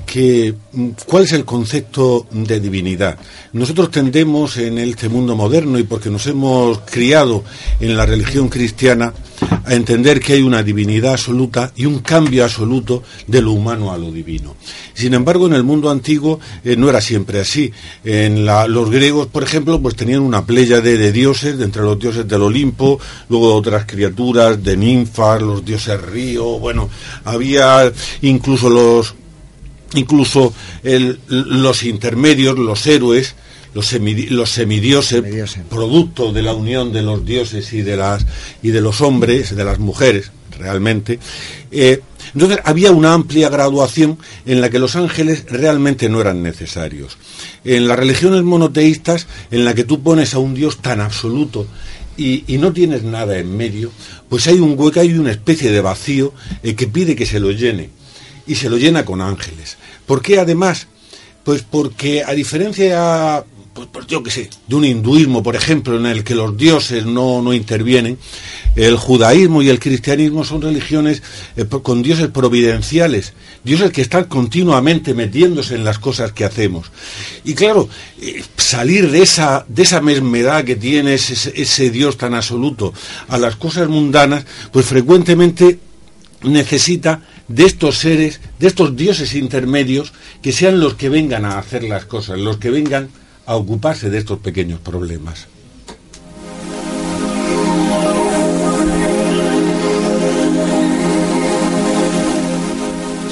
que 0.07 0.55
mm, 0.73 0.89
cuál 1.05 1.25
es 1.25 1.33
el 1.33 1.45
concepto 1.45 2.27
de 2.31 2.61
divinidad. 2.61 3.19
Nosotros 3.53 3.91
tendemos 3.91 4.57
en 4.57 4.79
este 4.79 5.09
mundo 5.09 5.37
moderno 5.37 5.79
y 5.79 5.83
porque 5.83 6.09
nos 6.09 6.27
hemos 6.29 6.79
criado 6.81 7.45
en 7.81 7.97
la 7.97 8.07
religión 8.07 8.49
cristiana 8.49 9.13
a 9.65 9.75
entender 9.75 10.21
que 10.21 10.35
hay 10.35 10.43
una 10.43 10.63
divinidad 10.63 11.13
absoluta 11.13 11.73
y 11.77 11.85
un 11.85 11.99
cambio 11.99 12.45
absoluto 12.45 13.03
de 13.27 13.43
lo 13.43 13.53
humano 13.53 13.93
a 13.93 13.99
lo 13.99 14.11
divino. 14.11 14.57
Sin 14.95 15.13
embargo, 15.13 15.47
en 15.47 15.55
el 15.55 15.65
mundo 15.65 15.91
antiguo 15.91 16.41
eh, 16.65 16.77
no 16.77 16.89
era 16.89 17.01
siempre 17.01 17.41
así. 17.41 17.71
En 18.05 18.47
los 18.47 18.91
griegos, 18.91 19.27
por 19.27 19.43
ejemplo, 19.43 19.81
pues 19.83 19.97
tenían 19.97 20.21
una 20.21 20.47
pléyade 20.47 20.97
de 20.97 21.13
dioses, 21.13 21.59
de 21.59 21.65
entre 21.65 21.83
los 21.83 21.99
dioses 21.99 22.27
del 22.27 22.43
Olimpo, 22.43 22.99
luego 23.29 23.55
otras 23.55 23.85
criaturas 23.85 24.63
de 24.63 24.77
ninfas, 24.77 25.43
los 25.43 25.65
dioses 25.65 26.01
río, 26.01 26.59
bueno, 26.59 26.89
había 27.25 27.93
incluso 28.23 28.71
los 28.71 29.15
incluso 29.95 30.53
el- 30.83 31.19
los 31.29 31.83
intermedios, 31.85 32.59
los 32.59 32.87
héroes, 32.87 33.35
los, 33.75 33.93
semidi- 33.93 34.29
los 34.31 34.51
semidioses, 34.51 35.23
producto 35.69 36.33
de 36.33 36.43
la 36.43 36.55
unión 36.55 36.93
de 36.93 37.03
los 37.03 37.25
dioses 37.25 37.73
y 37.73 37.83
de 37.83 37.97
las 37.97 38.25
y 38.63 38.71
de 38.71 38.81
los 38.81 39.01
hombres, 39.01 39.55
de 39.55 39.65
las 39.65 39.79
mujeres, 39.79 40.31
realmente. 40.59 41.19
Eh, 41.71 42.01
entonces 42.35 42.59
había 42.65 42.91
una 42.91 43.13
amplia 43.15 43.49
graduación 43.49 44.19
en 44.47 44.61
la 44.61 44.69
que 44.71 44.79
los 44.79 44.97
ángeles 44.97 45.45
realmente 45.49 46.09
no 46.09 46.21
eran 46.21 46.43
necesarios. 46.43 47.17
En 47.65 47.87
las 47.87 47.99
religiones 47.99 48.43
monoteístas, 48.43 49.27
en 49.51 49.65
la 49.65 49.75
que 49.75 49.85
tú 49.85 50.03
pones 50.03 50.35
a 50.35 50.39
un 50.39 50.55
dios 50.55 50.79
tan 50.79 51.01
absoluto 51.01 51.67
y, 52.17 52.45
y 52.47 52.59
no 52.59 52.73
tienes 52.73 53.03
nada 53.05 53.39
en 53.39 53.57
medio, 53.57 53.91
pues 54.29 54.47
hay 54.49 54.59
un 54.59 54.75
hueco, 54.79 55.01
hay 55.01 55.13
una 55.15 55.31
especie 55.31 55.71
de 55.71 55.81
vacío 55.81 56.33
eh, 56.63 56.75
que 56.75 56.87
pide 56.89 57.15
que 57.15 57.27
se 57.27 57.41
lo 57.41 57.53
llene 57.53 57.91
y 58.47 58.55
se 58.55 58.71
lo 58.71 58.77
llena 58.77 59.05
con 59.05 59.21
ángeles. 59.21 59.77
¿Por 60.07 60.23
qué 60.23 60.39
además? 60.39 60.87
Pues 61.43 61.63
porque 61.63 62.25
a 62.25 62.33
diferencia, 62.33 63.45
pues, 63.73 63.89
pues 63.93 64.07
yo 64.07 64.23
qué 64.23 64.31
sé, 64.31 64.51
de 64.67 64.75
un 64.75 64.85
hinduismo, 64.85 65.43
por 65.43 65.55
ejemplo, 65.55 65.97
en 65.97 66.07
el 66.07 66.25
que 66.25 66.35
los 66.35 66.57
dioses 66.57 67.07
no, 67.07 67.43
no 67.43 67.53
intervienen, 67.53 68.19
el 68.75 68.97
judaísmo 68.97 69.63
y 69.63 69.69
el 69.69 69.79
cristianismo 69.79 70.45
son 70.45 70.63
religiones 70.63 71.23
eh, 71.57 71.65
con 71.65 72.03
dioses 72.03 72.29
providenciales, 72.29 73.33
dioses 73.65 73.91
que 73.91 74.03
están 74.03 74.25
continuamente 74.25 75.15
metiéndose 75.15 75.77
en 75.77 75.85
las 75.85 75.99
cosas 75.99 76.33
que 76.33 76.45
hacemos. 76.45 76.91
Y 77.45 77.55
claro, 77.55 77.89
eh, 78.21 78.43
salir 78.57 79.11
de 79.11 79.23
esa, 79.23 79.65
de 79.69 79.83
esa 79.83 80.01
mesmedad 80.01 80.65
que 80.65 80.77
tiene 80.77 81.15
ese, 81.15 81.53
ese 81.55 81.91
Dios 81.91 82.19
tan 82.19 82.35
absoluto 82.35 82.93
a 83.29 83.39
las 83.39 83.57
cosas 83.57 83.89
mundanas, 83.89 84.45
pues 84.73 84.85
frecuentemente 84.87 85.79
necesita 86.43 87.23
de 87.49 87.65
estos 87.65 87.99
seres, 87.99 88.41
de 88.59 88.67
estos 88.67 88.97
dioses 88.97 89.35
intermedios, 89.35 90.13
que 90.43 90.53
sean 90.53 90.81
los 90.81 90.95
que 90.95 91.09
vengan 91.09 91.45
a 91.45 91.59
hacer 91.59 91.85
las 91.85 92.05
cosas, 92.05 92.39
los 92.39 92.59
que 92.59 92.71
vengan 92.71 93.09
a 93.47 93.57
ocuparse 93.57 94.11
de 94.11 94.19
estos 94.19 94.41
pequeños 94.41 94.81
problemas. 94.81 95.47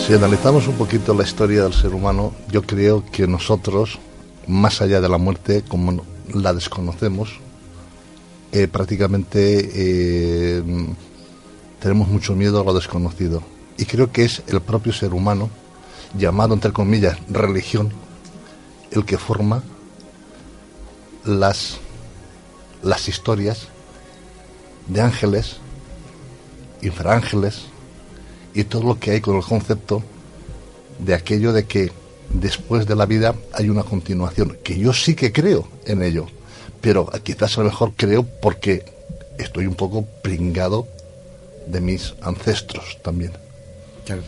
Si 0.06 0.12
analizamos 0.12 0.68
un 0.68 0.74
poquito 0.74 1.14
la 1.14 1.24
historia 1.24 1.62
del 1.62 1.72
ser 1.72 1.94
humano, 1.94 2.34
yo 2.50 2.62
creo 2.62 3.04
que 3.10 3.26
nosotros, 3.26 3.98
más 4.46 4.82
allá 4.82 5.00
de 5.00 5.08
la 5.08 5.16
muerte, 5.16 5.64
como 5.66 6.04
la 6.32 6.52
desconocemos, 6.52 7.40
eh, 8.52 8.68
prácticamente 8.68 9.70
eh, 9.74 10.62
tenemos 11.80 12.08
mucho 12.08 12.36
miedo 12.36 12.60
a 12.60 12.64
lo 12.64 12.74
desconocido. 12.74 13.42
Y 13.76 13.86
creo 13.86 14.12
que 14.12 14.24
es 14.24 14.42
el 14.46 14.60
propio 14.60 14.92
ser 14.92 15.14
humano, 15.14 15.50
llamado 16.16 16.54
entre 16.54 16.72
comillas 16.72 17.18
religión, 17.28 17.92
el 18.90 19.04
que 19.04 19.18
forma 19.18 19.62
las, 21.24 21.78
las 22.82 23.08
historias 23.08 23.68
de 24.86 25.00
ángeles, 25.00 25.56
infraángeles, 26.82 27.66
y 28.54 28.64
todo 28.64 28.84
lo 28.84 29.00
que 29.00 29.10
hay 29.10 29.20
con 29.20 29.36
el 29.36 29.42
concepto 29.42 30.02
de 31.00 31.14
aquello 31.14 31.52
de 31.52 31.66
que 31.66 31.92
después 32.30 32.86
de 32.86 32.94
la 32.94 33.06
vida 33.06 33.34
hay 33.52 33.68
una 33.68 33.82
continuación, 33.82 34.56
que 34.62 34.78
yo 34.78 34.92
sí 34.92 35.14
que 35.14 35.32
creo 35.32 35.68
en 35.86 36.02
ello, 36.02 36.26
pero 36.80 37.10
quizás 37.22 37.58
a 37.58 37.62
lo 37.62 37.70
mejor 37.70 37.92
creo 37.96 38.24
porque 38.24 38.84
estoy 39.38 39.66
un 39.66 39.74
poco 39.74 40.04
pringado 40.22 40.86
de 41.66 41.80
mis 41.80 42.14
ancestros 42.22 42.98
también. 43.02 43.32
Eh, 44.06 44.20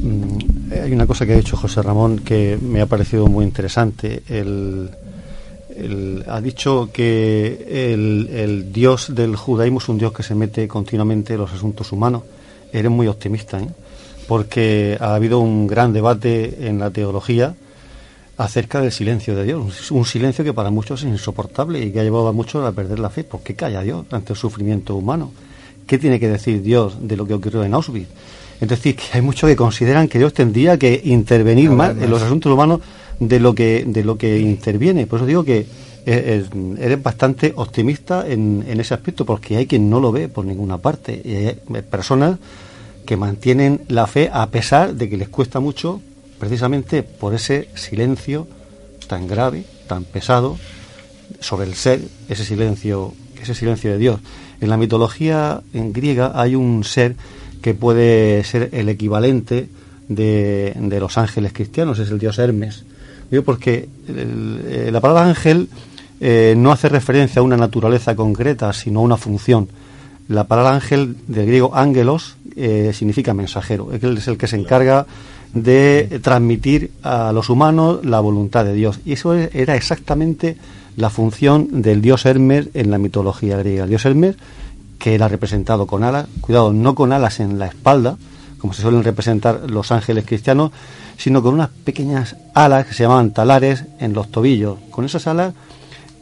mm, 0.00 0.72
hay 0.84 0.92
una 0.92 1.08
cosa 1.08 1.26
que 1.26 1.32
ha 1.32 1.36
dicho 1.36 1.56
José 1.56 1.82
Ramón 1.82 2.20
que 2.20 2.56
me 2.60 2.80
ha 2.80 2.86
parecido 2.86 3.26
muy 3.26 3.44
interesante. 3.44 4.22
El, 4.28 4.90
ha 6.28 6.40
dicho 6.40 6.90
que 6.92 7.92
el, 7.92 8.28
el 8.32 8.72
Dios 8.72 9.12
del 9.12 9.34
judaísmo 9.34 9.78
es 9.78 9.88
un 9.88 9.98
Dios 9.98 10.12
que 10.12 10.22
se 10.22 10.36
mete 10.36 10.68
continuamente 10.68 11.32
en 11.32 11.40
los 11.40 11.52
asuntos 11.52 11.90
humanos. 11.90 12.22
Eres 12.72 12.90
muy 12.90 13.08
optimista, 13.08 13.60
¿eh? 13.60 13.68
porque 14.28 14.96
ha 15.00 15.16
habido 15.16 15.40
un 15.40 15.66
gran 15.66 15.92
debate 15.92 16.68
en 16.68 16.78
la 16.78 16.90
teología 16.90 17.56
acerca 18.38 18.80
del 18.80 18.90
silencio 18.92 19.36
de 19.36 19.44
Dios, 19.44 19.90
un 19.90 20.04
silencio 20.04 20.44
que 20.44 20.52
para 20.52 20.70
muchos 20.70 21.02
es 21.02 21.08
insoportable 21.08 21.80
y 21.84 21.90
que 21.92 22.00
ha 22.00 22.02
llevado 22.02 22.28
a 22.28 22.32
muchos 22.32 22.64
a 22.66 22.72
perder 22.72 22.98
la 22.98 23.10
fe. 23.10 23.24
¿Por 23.24 23.40
qué 23.42 23.54
calla 23.54 23.82
Dios 23.82 24.04
ante 24.10 24.32
el 24.32 24.38
sufrimiento 24.38 24.96
humano? 24.96 25.30
¿Qué 25.86 25.98
tiene 25.98 26.18
que 26.18 26.28
decir 26.28 26.62
Dios 26.62 26.96
de 27.00 27.16
lo 27.16 27.26
que 27.26 27.34
ocurrió 27.34 27.62
en 27.64 27.74
Auschwitz? 27.74 28.08
Es 28.60 28.68
decir, 28.68 28.94
que 28.96 29.02
hay 29.12 29.20
muchos 29.22 29.48
que 29.50 29.56
consideran 29.56 30.08
que 30.08 30.18
Dios 30.18 30.32
tendría 30.32 30.78
que 30.78 31.00
intervenir 31.04 31.70
más, 31.70 31.90
en 31.90 32.08
los 32.10 32.22
asuntos 32.22 32.52
humanos 32.52 32.80
de 33.18 33.40
lo 33.40 33.54
que 33.54 33.84
de 33.86 34.04
lo 34.04 34.16
que 34.16 34.38
interviene. 34.38 35.06
Por 35.06 35.18
eso 35.18 35.26
digo 35.26 35.44
que 35.44 35.66
eh, 36.06 36.42
es- 36.44 36.78
eres 36.80 37.02
bastante 37.02 37.52
optimista 37.56 38.24
en, 38.28 38.64
en 38.66 38.80
ese 38.80 38.94
aspecto, 38.94 39.24
porque 39.26 39.56
hay 39.56 39.66
quien 39.66 39.90
no 39.90 40.00
lo 40.00 40.10
ve 40.12 40.28
por 40.28 40.44
ninguna 40.44 40.78
parte. 40.78 41.20
Y 41.24 41.34
hay 41.34 41.46
eh, 41.74 41.82
personas 41.82 42.38
que 43.04 43.16
mantienen 43.16 43.80
la 43.88 44.06
fe 44.06 44.30
a 44.32 44.48
pesar 44.48 44.94
de 44.94 45.08
que 45.10 45.16
les 45.16 45.28
cuesta 45.28 45.58
mucho, 45.58 46.00
precisamente 46.42 47.04
por 47.04 47.34
ese 47.34 47.68
silencio 47.76 48.48
tan 49.06 49.28
grave, 49.28 49.62
tan 49.86 50.02
pesado 50.02 50.58
sobre 51.38 51.68
el 51.68 51.74
ser, 51.74 52.00
ese 52.28 52.44
silencio, 52.44 53.14
ese 53.40 53.54
silencio 53.54 53.92
de 53.92 53.98
Dios. 53.98 54.20
En 54.60 54.68
la 54.68 54.76
mitología 54.76 55.62
en 55.72 55.92
griega 55.92 56.32
hay 56.34 56.56
un 56.56 56.82
ser 56.82 57.14
que 57.62 57.74
puede 57.74 58.42
ser 58.42 58.70
el 58.72 58.88
equivalente 58.88 59.68
de, 60.08 60.74
los 60.98 61.16
ángeles 61.16 61.52
cristianos, 61.52 62.00
es 62.00 62.10
el 62.10 62.18
dios 62.18 62.40
Hermes. 62.40 62.86
Digo 63.30 63.44
porque 63.44 63.88
la 64.90 65.00
palabra 65.00 65.28
ángel 65.28 65.68
eh, 66.20 66.54
no 66.56 66.72
hace 66.72 66.88
referencia 66.88 67.38
a 67.38 67.44
una 67.44 67.56
naturaleza 67.56 68.16
concreta, 68.16 68.72
sino 68.72 68.98
a 68.98 69.04
una 69.04 69.16
función. 69.16 69.68
La 70.26 70.48
palabra 70.48 70.74
ángel 70.74 71.14
del 71.28 71.46
griego 71.46 71.76
ángelos 71.76 72.34
eh, 72.56 72.90
significa 72.92 73.32
mensajero. 73.32 73.92
Es 73.92 74.26
el 74.26 74.36
que 74.36 74.48
se 74.48 74.56
encarga 74.56 75.06
de 75.54 76.20
transmitir 76.22 76.92
a 77.02 77.32
los 77.32 77.50
humanos 77.50 78.04
la 78.04 78.20
voluntad 78.20 78.64
de 78.64 78.74
Dios. 78.74 79.00
Y 79.04 79.12
eso 79.12 79.34
era 79.34 79.74
exactamente 79.76 80.56
la 80.96 81.10
función 81.10 81.82
del 81.82 82.00
dios 82.02 82.26
Hermes 82.26 82.68
en 82.74 82.90
la 82.90 82.98
mitología 82.98 83.56
griega. 83.58 83.84
El 83.84 83.90
dios 83.90 84.04
Hermes 84.04 84.36
que 85.02 85.16
era 85.16 85.26
representado 85.26 85.88
con 85.88 86.04
alas, 86.04 86.28
cuidado, 86.40 86.72
no 86.72 86.94
con 86.94 87.12
alas 87.12 87.40
en 87.40 87.58
la 87.58 87.66
espalda, 87.66 88.16
como 88.58 88.72
se 88.72 88.82
suelen 88.82 89.02
representar 89.02 89.68
los 89.68 89.90
ángeles 89.90 90.24
cristianos, 90.24 90.70
sino 91.16 91.42
con 91.42 91.54
unas 91.54 91.70
pequeñas 91.70 92.36
alas 92.54 92.86
que 92.86 92.94
se 92.94 93.02
llamaban 93.02 93.32
talares 93.32 93.84
en 93.98 94.12
los 94.12 94.30
tobillos. 94.30 94.78
Con 94.92 95.04
esas 95.04 95.26
alas, 95.26 95.54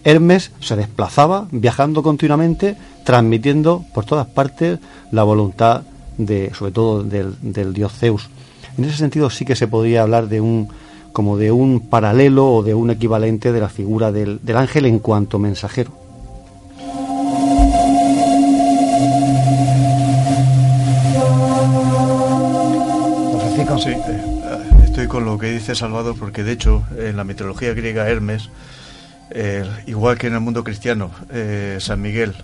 Hermes 0.02 0.52
se 0.60 0.76
desplazaba 0.76 1.46
viajando 1.50 2.02
continuamente, 2.02 2.74
transmitiendo 3.04 3.84
por 3.92 4.06
todas 4.06 4.28
partes 4.28 4.78
la 5.12 5.24
voluntad 5.24 5.82
de, 6.16 6.50
sobre 6.54 6.72
todo 6.72 7.02
del, 7.02 7.34
del 7.42 7.74
dios 7.74 7.92
Zeus. 7.92 8.30
En 8.80 8.86
ese 8.86 8.96
sentido 8.96 9.28
sí 9.28 9.44
que 9.44 9.56
se 9.56 9.68
podría 9.68 10.00
hablar 10.00 10.28
de 10.28 10.40
un 10.40 10.70
como 11.12 11.36
de 11.36 11.52
un 11.52 11.80
paralelo 11.80 12.50
o 12.50 12.62
de 12.62 12.72
un 12.72 12.88
equivalente 12.90 13.52
de 13.52 13.60
la 13.60 13.68
figura 13.68 14.10
del, 14.10 14.40
del 14.42 14.56
ángel 14.56 14.86
en 14.86 15.00
cuanto 15.00 15.38
mensajero. 15.38 15.92
Sí, 23.78 23.90
eh, 23.90 24.22
estoy 24.84 25.06
con 25.08 25.24
lo 25.24 25.38
que 25.38 25.50
dice 25.52 25.74
Salvador 25.74 26.16
porque 26.18 26.42
de 26.42 26.52
hecho 26.52 26.82
en 26.98 27.16
la 27.16 27.24
mitología 27.24 27.74
griega 27.74 28.08
Hermes, 28.08 28.48
eh, 29.30 29.64
igual 29.86 30.16
que 30.16 30.28
en 30.28 30.34
el 30.34 30.40
mundo 30.40 30.64
cristiano, 30.64 31.10
eh, 31.30 31.76
San 31.80 32.00
Miguel 32.00 32.34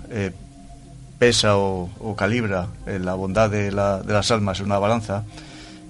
pesa 1.18 1.56
o, 1.56 2.14
calibra 2.16 2.68
la 2.86 3.14
bondad 3.14 3.50
de, 3.50 3.72
la, 3.72 4.02
de, 4.02 4.12
las 4.12 4.30
almas 4.30 4.60
en 4.60 4.66
una 4.66 4.78
balanza 4.78 5.24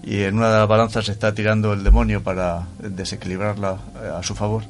y 0.06 0.22
en 0.22 0.38
una 0.38 0.50
de 0.50 0.58
las 0.60 0.68
balanzas 0.68 1.08
está 1.10 1.34
tirando 1.34 1.74
el 1.74 1.84
demonio 1.84 2.22
para 2.22 2.62
desequilibrarla 2.78 3.76
a 4.16 4.22
su 4.22 4.34
favor. 4.34 4.62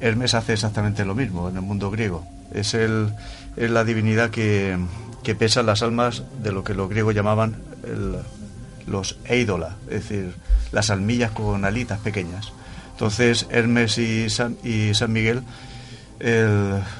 Hermes 0.00 0.34
hace 0.34 0.52
exactamente 0.52 1.04
lo 1.04 1.14
mismo 1.14 1.48
en 1.48 1.56
el 1.56 1.62
mundo 1.62 1.90
griego. 1.90 2.24
Es, 2.52 2.74
el, 2.74 3.12
es 3.56 3.70
la 3.70 3.82
divinidad 3.84 4.30
que, 4.30 4.78
que 5.24 5.34
pesa 5.34 5.62
las 5.62 5.82
almas 5.82 6.22
de 6.42 6.52
lo 6.52 6.62
que 6.62 6.74
los 6.74 6.88
griegos 6.88 7.14
llamaban 7.14 7.56
los 8.86 9.18
eidola, 9.24 9.76
es 9.88 10.08
decir, 10.08 10.34
las 10.70 10.90
almillas 10.90 11.30
con 11.30 11.64
alitas 11.64 11.98
pequeñas. 12.00 12.52
Entonces, 12.92 13.46
Hermes 13.50 13.98
y 13.98 14.30
San, 14.30 14.56
y 14.62 14.94
San 14.94 15.12
Miguel 15.12 15.42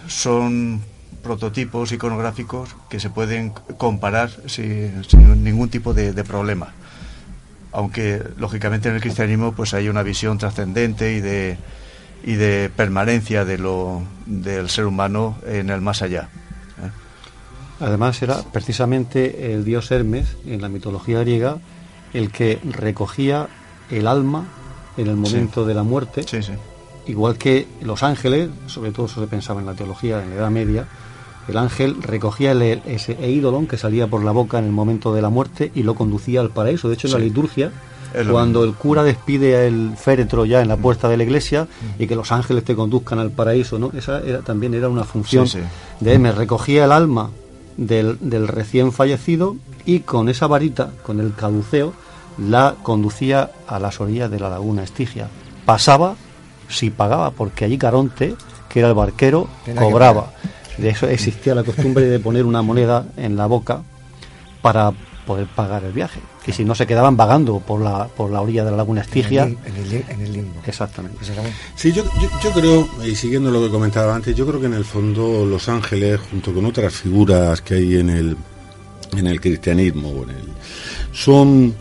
son 0.08 0.82
prototipos 1.22 1.90
iconográficos 1.92 2.76
que 2.88 3.00
se 3.00 3.10
pueden 3.10 3.50
comparar 3.78 4.30
sin, 4.46 5.02
ningún 5.42 5.68
tipo 5.68 5.94
de, 5.94 6.12
problema. 6.24 6.72
Aunque, 7.74 8.22
lógicamente, 8.38 8.88
en 8.88 8.94
el 8.94 9.00
cristianismo 9.00 9.52
pues 9.52 9.74
hay 9.74 9.88
una 9.88 10.04
visión 10.04 10.38
trascendente 10.38 11.12
y 11.12 11.20
de, 11.20 11.58
y 12.24 12.34
de 12.34 12.70
permanencia 12.74 13.44
de 13.44 13.58
lo, 13.58 14.02
del 14.26 14.70
ser 14.70 14.86
humano 14.86 15.36
en 15.44 15.70
el 15.70 15.80
más 15.80 16.00
allá. 16.00 16.28
¿eh? 16.80 16.90
Además, 17.80 18.22
era 18.22 18.42
precisamente 18.52 19.52
el 19.52 19.64
dios 19.64 19.90
Hermes 19.90 20.36
en 20.46 20.62
la 20.62 20.68
mitología 20.68 21.20
griega 21.20 21.58
el 22.12 22.30
que 22.30 22.60
recogía 22.62 23.48
el 23.90 24.06
alma 24.06 24.44
en 24.96 25.08
el 25.08 25.16
momento 25.16 25.66
de 25.66 25.74
la 25.74 25.82
muerte, 25.82 26.24
igual 27.06 27.36
que 27.36 27.66
los 27.82 28.04
ángeles, 28.04 28.50
sobre 28.66 28.92
todo 28.92 29.06
eso 29.06 29.20
se 29.20 29.26
pensaba 29.26 29.60
en 29.60 29.66
la 29.66 29.74
teología 29.74 30.22
en 30.22 30.30
la 30.30 30.36
Edad 30.36 30.50
Media, 30.50 30.86
el 31.48 31.58
ángel 31.58 32.02
recogía 32.02 32.52
ese 32.52 33.28
ídolo 33.28 33.66
que 33.68 33.76
salía 33.76 34.06
por 34.06 34.24
la 34.24 34.32
boca 34.32 34.58
en 34.58 34.64
el 34.64 34.72
momento 34.72 35.14
de 35.14 35.22
la 35.22 35.28
muerte 35.28 35.70
y 35.74 35.82
lo 35.82 35.94
conducía 35.94 36.40
al 36.40 36.50
paraíso. 36.50 36.88
De 36.88 36.94
hecho, 36.94 37.08
en 37.08 37.12
la 37.14 37.18
liturgia, 37.18 37.70
cuando 38.30 38.64
el 38.64 38.74
cura 38.74 39.02
despide 39.02 39.66
el 39.66 39.92
féretro 39.96 40.44
ya 40.44 40.62
en 40.62 40.68
la 40.68 40.76
puerta 40.76 41.08
de 41.08 41.16
la 41.16 41.24
iglesia 41.24 41.66
y 41.98 42.06
que 42.06 42.16
los 42.16 42.32
ángeles 42.32 42.64
te 42.64 42.74
conduzcan 42.74 43.18
al 43.18 43.30
paraíso, 43.30 43.78
¿no? 43.78 43.90
Esa 43.96 44.20
era, 44.20 44.40
también 44.40 44.74
era 44.74 44.88
una 44.88 45.04
función 45.04 45.46
de 46.00 46.18
me 46.18 46.32
recogía 46.32 46.84
el 46.84 46.92
alma 46.92 47.30
del, 47.76 48.18
del 48.20 48.48
recién 48.48 48.92
fallecido 48.92 49.56
y 49.84 50.00
con 50.00 50.28
esa 50.28 50.46
varita, 50.46 50.90
con 51.02 51.20
el 51.20 51.34
caduceo, 51.34 51.92
la 52.38 52.76
conducía 52.82 53.50
a 53.66 53.78
las 53.78 54.00
orillas 54.00 54.30
de 54.30 54.40
la 54.40 54.48
laguna 54.48 54.82
Estigia. 54.82 55.28
Pasaba 55.64 56.16
si 56.68 56.90
pagaba, 56.90 57.30
porque 57.30 57.64
allí 57.64 57.78
Caronte, 57.78 58.34
que 58.68 58.80
era 58.80 58.88
el 58.88 58.94
barquero, 58.94 59.48
cobraba. 59.76 60.32
De 60.78 60.90
eso 60.90 61.08
existía 61.08 61.54
la 61.54 61.62
costumbre 61.62 62.04
de 62.06 62.18
poner 62.18 62.44
una 62.44 62.62
moneda 62.62 63.06
en 63.16 63.36
la 63.36 63.46
boca 63.46 63.82
para 64.62 64.92
poder 65.26 65.46
pagar 65.46 65.84
el 65.84 65.92
viaje. 65.92 66.20
Que 66.44 66.52
si 66.52 66.64
no 66.64 66.74
se 66.74 66.86
quedaban 66.86 67.16
vagando 67.16 67.60
por 67.60 67.80
la, 67.80 68.08
por 68.08 68.30
la 68.30 68.40
orilla 68.40 68.64
de 68.64 68.70
la 68.70 68.76
laguna 68.78 69.00
Estigia. 69.00 69.44
En 69.44 69.58
el, 69.76 70.04
en 70.08 70.20
el, 70.20 70.32
limbo. 70.32 70.60
Exactamente. 70.66 71.18
Sí, 71.74 71.92
yo, 71.92 72.04
yo, 72.42 72.50
creo, 72.50 72.88
y 73.04 73.14
siguiendo 73.14 73.50
lo 73.50 73.62
que 73.62 73.70
comentaba 73.70 74.14
antes, 74.14 74.36
yo 74.36 74.46
creo 74.46 74.60
que 74.60 74.66
en 74.66 74.74
el 74.74 74.84
fondo 74.84 75.46
Los 75.46 75.68
Ángeles, 75.68 76.20
junto 76.30 76.52
con 76.52 76.66
otras 76.66 76.92
figuras 76.94 77.62
que 77.62 77.74
hay 77.74 77.96
en 77.96 78.10
el, 78.10 78.36
en 79.16 79.26
el 79.26 79.40
cristianismo, 79.40 80.24
en 80.24 80.30
el, 80.30 80.48
son 81.12 81.74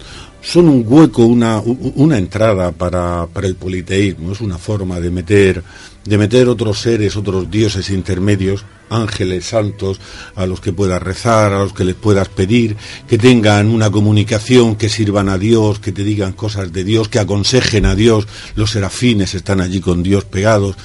son 0.43 0.67
un 0.67 0.85
hueco, 0.85 1.25
una, 1.25 1.61
una 1.61 2.17
entrada 2.17 2.71
para, 2.73 3.27
para, 3.27 3.47
el 3.47 3.55
politeísmo, 3.55 4.33
es 4.33 4.41
una 4.41 4.57
forma 4.57 4.99
de 4.99 5.09
meter, 5.09 5.63
de 6.03 6.17
meter 6.17 6.49
otros 6.49 6.81
seres, 6.81 7.15
otros 7.15 7.49
dioses 7.49 7.89
intermedios, 7.89 8.65
ángeles 8.89 9.45
santos, 9.45 10.01
a 10.35 10.45
los 10.45 10.59
que 10.59 10.73
puedas 10.73 11.01
rezar, 11.01 11.53
a 11.53 11.59
los 11.59 11.73
que 11.73 11.85
les 11.85 11.95
puedas 11.95 12.27
pedir, 12.27 12.75
que 13.07 13.17
tengan 13.17 13.67
una 13.67 13.89
comunicación, 13.89 14.75
que 14.75 14.89
sirvan 14.89 15.29
a 15.29 15.37
Dios, 15.37 15.79
que 15.79 15.93
te 15.93 16.03
digan 16.03 16.33
cosas 16.33 16.73
de 16.73 16.83
Dios, 16.83 17.07
que 17.07 17.19
aconsejen 17.19 17.85
a 17.85 17.95
Dios, 17.95 18.27
los 18.55 18.71
serafines 18.71 19.33
están 19.33 19.61
allí 19.61 19.79
con 19.79 20.03
Dios 20.03 20.25
pegados. 20.25 20.75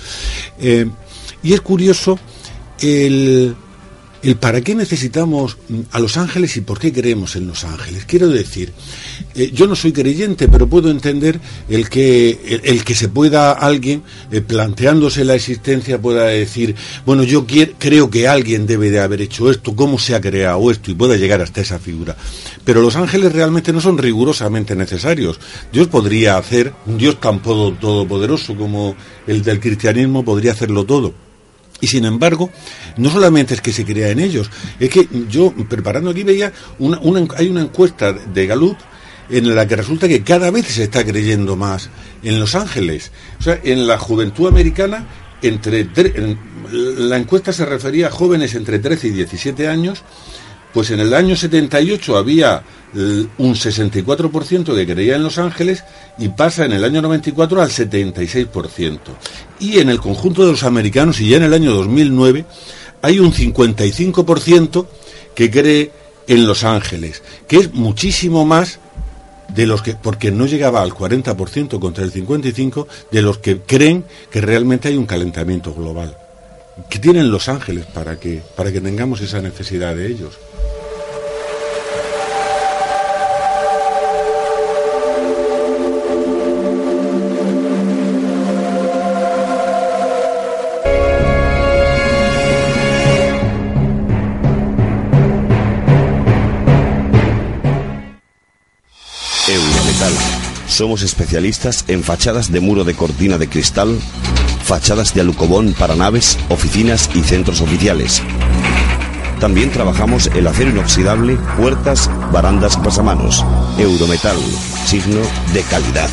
Eh, 0.61 0.86
y 1.42 1.52
es 1.52 1.61
curioso 1.61 2.16
el, 2.80 3.56
el 4.23 4.37
para 4.37 4.61
qué 4.61 4.75
necesitamos 4.75 5.57
a 5.93 6.01
los 6.01 6.16
ángeles 6.16 6.57
y 6.57 6.61
por 6.61 6.79
qué 6.79 6.93
creemos 6.93 7.37
en 7.37 7.47
los 7.47 7.64
ángeles. 7.64 8.05
Quiero 8.05 8.29
decir, 8.29 8.73
eh, 9.35 9.51
yo 9.53 9.66
no 9.66 9.77
soy 9.77 9.93
creyente, 9.93 10.49
pero 10.49 10.66
puedo 10.66 10.91
entender 10.91 11.41
el 11.69 11.89
que, 11.89 12.61
el, 12.64 12.85
que 12.85 12.95
se 12.95 13.09
pueda 13.09 13.53
alguien, 13.53 14.03
eh, 14.33 14.41
planteándose 14.41 15.25
la 15.25 15.35
existencia, 15.35 16.01
pueda 16.01 16.25
decir, 16.25 16.75
bueno, 17.07 17.23
yo 17.23 17.47
creo 17.79 18.11
que 18.11 18.29
alguien 18.29 18.66
debe 18.66 18.91
de 18.91 19.01
haber 19.01 19.23
hecho 19.23 19.51
esto, 19.51 19.77
cómo 19.77 19.99
se 19.99 20.14
ha 20.14 20.21
creado 20.21 20.71
esto, 20.71 20.91
y 20.91 20.95
pueda 20.95 21.16
llegar 21.16 21.41
hasta 21.41 21.61
esa 21.61 21.79
figura. 21.79 22.16
Pero 22.64 22.83
los 22.83 22.97
ángeles 22.97 23.33
realmente 23.33 23.73
no 23.73 23.81
son 23.81 23.99
rigurosamente 23.99 24.75
necesarios. 24.75 25.39
Dios 25.73 25.87
podría 25.87 26.37
hacer, 26.39 26.73
un 26.87 26.99
Dios 26.99 27.21
tan 27.21 27.41
todopoderoso 27.41 28.57
como 28.57 28.97
el 29.27 29.43
del 29.43 29.61
cristianismo, 29.61 30.25
podría 30.25 30.53
hacerlo 30.53 30.85
todo 30.85 31.28
y 31.81 31.87
sin 31.87 32.05
embargo, 32.05 32.51
no 32.97 33.11
solamente 33.11 33.55
es 33.55 33.61
que 33.61 33.72
se 33.72 33.85
crea 33.85 34.11
en 34.11 34.20
ellos, 34.20 34.51
es 34.81 34.91
que 34.91 35.09
yo 35.29 35.53
preparando 35.68 36.11
aquí 36.11 36.24
veía, 36.24 36.53
una, 36.79 37.01
hay 37.37 37.49
una 37.49 37.62
encuesta 37.62 38.12
de 38.12 38.47
Gallup 38.47 38.76
en 39.31 39.55
la 39.55 39.66
que 39.66 39.76
resulta 39.76 40.09
que 40.09 40.22
cada 40.22 40.51
vez 40.51 40.66
se 40.66 40.85
está 40.85 41.05
creyendo 41.05 41.57
más 41.57 41.91
en 42.22 42.41
Los 42.41 42.55
Ángeles. 42.55 43.12
O 43.39 43.43
sea, 43.43 43.61
en 43.62 43.87
la 43.87 43.99
juventud 43.99 44.49
americana, 44.49 45.07
entre 45.43 45.89
la 46.72 47.16
encuesta 47.16 47.53
se 47.53 47.64
refería 47.64 48.09
a 48.09 48.11
jóvenes 48.11 48.55
entre 48.55 48.79
13 48.79 49.09
y 49.09 49.11
17 49.11 49.68
años, 49.68 50.03
pues 50.73 50.91
en 50.91 51.01
el 51.01 51.14
año 51.14 51.37
78 51.37 52.16
había 52.16 52.62
un 52.95 53.55
64% 53.55 54.75
que 54.75 54.87
creía 54.87 55.16
en 55.16 55.23
Los 55.23 55.39
Ángeles 55.39 55.85
y 56.19 56.29
pasa 56.29 56.64
en 56.64 56.73
el 56.73 56.85
año 56.85 57.03
94 57.03 57.62
al 57.62 57.71
76%. 57.71 58.99
Y 59.61 59.79
en 59.79 59.91
el 59.91 60.01
conjunto 60.01 60.45
de 60.45 60.53
los 60.53 60.62
americanos, 60.62 61.21
y 61.21 61.29
ya 61.29 61.37
en 61.37 61.45
el 61.45 61.55
año 61.55 61.75
2009, 61.75 62.45
hay 63.03 63.19
un 63.19 63.33
55% 63.33 64.87
que 65.35 65.51
cree 65.51 65.93
en 66.27 66.47
Los 66.47 66.64
Ángeles, 66.64 67.23
que 67.47 67.57
es 67.57 67.75
muchísimo 67.75 68.45
más 68.45 68.81
de 69.55 69.66
los 69.66 69.83
que, 69.83 69.95
porque 69.95 70.31
no 70.31 70.47
llegaba 70.47 70.83
al 70.83 70.93
40% 70.93 71.79
contra 71.79 72.05
el 72.05 72.12
55%, 72.12 72.87
de 73.11 73.23
los 73.23 73.39
que 73.39 73.61
creen 73.61 74.05
que 74.31 74.41
realmente 74.41 74.89
hay 74.89 74.97
un 74.97 75.07
calentamiento 75.07 75.75
global. 75.75 76.16
¿Qué 76.89 76.99
tienen 76.99 77.31
Los 77.31 77.49
Ángeles 77.49 77.87
para 77.87 78.18
que, 78.18 78.43
para 78.57 78.72
que 78.72 78.81
tengamos 78.81 79.20
esa 79.20 79.41
necesidad 79.41 79.95
de 79.95 80.07
ellos? 80.07 80.39
Somos 100.79 101.03
especialistas 101.03 101.85
en 101.89 102.05
fachadas 102.05 102.53
de 102.53 102.61
muro 102.61 102.85
de 102.85 102.95
cortina 102.95 103.37
de 103.37 103.49
cristal, 103.49 103.99
fachadas 104.69 105.14
de 105.14 105.23
alucobón 105.23 105.75
para 105.79 105.97
naves, 105.97 106.39
oficinas 106.51 107.09
y 107.14 107.23
centros 107.23 107.62
oficiales. 107.62 108.23
También 109.41 109.71
trabajamos 109.71 110.27
el 110.27 110.47
acero 110.47 110.71
inoxidable, 110.71 111.39
puertas, 111.57 112.11
barandas 112.31 112.77
pasamanos. 112.77 113.47
Eurometal, 113.79 114.37
signo 114.85 115.21
de 115.55 115.62
calidad. 115.62 116.11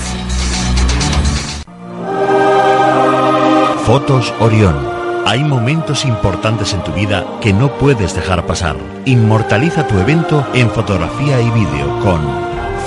Fotos 3.86 4.34
Orión 4.39 4.76
Hay 5.26 5.43
momentos 5.43 6.06
importantes 6.06 6.74
en 6.74 6.82
tu 6.84 6.93
vida 6.93 7.26
que 7.41 7.51
no 7.51 7.78
puedes 7.78 8.16
dejar 8.16 8.45
pasar. 8.45 8.78
Inmortaliza 9.03 9.86
tu 9.86 9.99
evento 9.99 10.47
en 10.53 10.70
fotografía 10.70 11.41
y 11.41 11.49
vídeo 11.49 11.99
con 11.99 12.22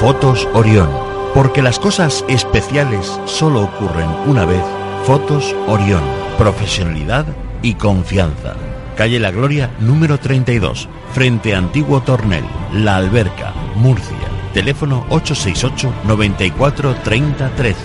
Fotos 0.01 0.49
Orión. 0.55 0.89
Porque 1.35 1.61
las 1.61 1.79
cosas 1.79 2.25
especiales 2.27 3.21
solo 3.27 3.65
ocurren 3.65 4.09
una 4.27 4.47
vez. 4.47 4.78
Fotos 5.05 5.55
Orión. 5.67 6.03
Profesionalidad 6.37 7.27
y 7.63 7.75
confianza. 7.75 8.55
Calle 8.97 9.19
La 9.19 9.31
Gloria 9.31 9.71
número 9.81 10.19
32, 10.19 10.89
frente 11.13 11.55
a 11.55 11.59
Antiguo 11.59 12.01
Tornel, 12.03 12.45
La 12.73 12.97
Alberca, 12.97 13.55
Murcia. 13.77 14.17
Teléfono 14.53 15.07
868 15.11 15.93
94 16.05 16.95
30 16.97 17.51
13. 17.51 17.79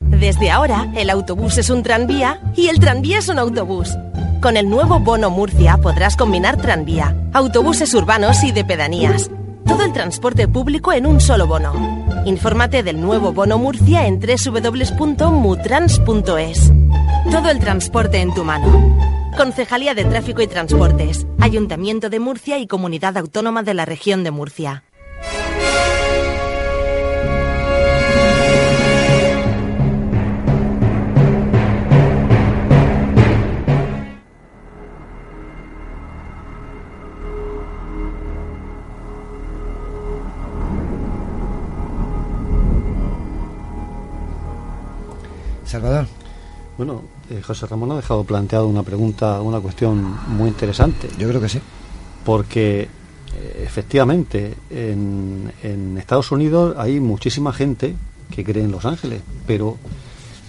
Desde 0.00 0.50
ahora, 0.50 0.86
el 0.96 1.10
autobús 1.10 1.58
es 1.58 1.68
un 1.68 1.82
tranvía 1.82 2.40
y 2.56 2.68
el 2.68 2.78
tranvía 2.78 3.18
es 3.18 3.28
un 3.28 3.38
autobús. 3.38 3.96
Con 4.40 4.56
el 4.56 4.68
nuevo 4.68 4.98
Bono 4.98 5.30
Murcia 5.30 5.76
podrás 5.78 6.16
combinar 6.16 6.56
tranvía, 6.56 7.16
autobuses 7.32 7.94
urbanos 7.94 8.42
y 8.42 8.52
de 8.52 8.64
pedanías. 8.64 9.30
Todo 9.66 9.84
el 9.84 9.92
transporte 9.92 10.48
público 10.48 10.92
en 10.92 11.06
un 11.06 11.20
solo 11.20 11.46
bono. 11.46 12.01
Infórmate 12.24 12.84
del 12.84 13.00
nuevo 13.00 13.32
Bono 13.32 13.58
Murcia 13.58 14.06
en 14.06 14.20
www.mutrans.es. 14.20 16.72
Todo 17.32 17.50
el 17.50 17.58
transporte 17.58 18.20
en 18.20 18.32
tu 18.32 18.44
mano. 18.44 18.96
Concejalía 19.36 19.92
de 19.94 20.04
Tráfico 20.04 20.40
y 20.40 20.46
Transportes, 20.46 21.26
Ayuntamiento 21.40 22.10
de 22.10 22.20
Murcia 22.20 22.58
y 22.58 22.68
Comunidad 22.68 23.16
Autónoma 23.16 23.64
de 23.64 23.74
la 23.74 23.86
Región 23.86 24.22
de 24.22 24.30
Murcia. 24.30 24.84
Bueno, 46.84 47.02
eh, 47.30 47.40
José 47.40 47.68
Ramón 47.68 47.92
ha 47.92 47.94
dejado 47.94 48.24
planteado 48.24 48.66
una 48.66 48.82
pregunta, 48.82 49.40
una 49.40 49.60
cuestión 49.60 50.16
muy 50.26 50.48
interesante. 50.48 51.08
Yo 51.16 51.28
creo 51.28 51.40
que 51.40 51.48
sí. 51.48 51.60
Porque 52.24 52.80
eh, 53.36 53.62
efectivamente 53.64 54.52
en, 54.68 55.52
en 55.62 55.96
Estados 55.96 56.32
Unidos 56.32 56.74
hay 56.76 56.98
muchísima 56.98 57.52
gente 57.52 57.94
que 58.34 58.42
cree 58.42 58.64
en 58.64 58.72
Los 58.72 58.84
Ángeles, 58.84 59.22
pero 59.46 59.76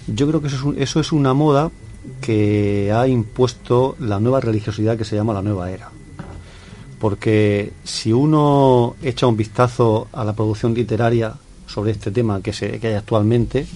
yo 0.08 0.26
creo 0.26 0.40
que 0.40 0.48
eso 0.48 0.56
es, 0.56 0.62
un- 0.64 0.76
eso 0.82 0.98
es 0.98 1.12
una 1.12 1.34
moda 1.34 1.70
que 2.20 2.90
ha 2.92 3.06
impuesto 3.06 3.94
la 4.00 4.18
nueva 4.18 4.40
religiosidad 4.40 4.98
que 4.98 5.04
se 5.04 5.14
llama 5.14 5.34
la 5.34 5.42
nueva 5.42 5.70
era. 5.70 5.92
Porque 6.98 7.72
si 7.84 8.12
uno 8.12 8.96
echa 9.04 9.28
un 9.28 9.36
vistazo 9.36 10.08
a 10.12 10.24
la 10.24 10.32
producción 10.32 10.74
literaria 10.74 11.32
sobre 11.68 11.92
este 11.92 12.10
tema 12.10 12.40
que, 12.42 12.52
se, 12.52 12.80
que 12.80 12.88
hay 12.88 12.94
actualmente, 12.94 13.66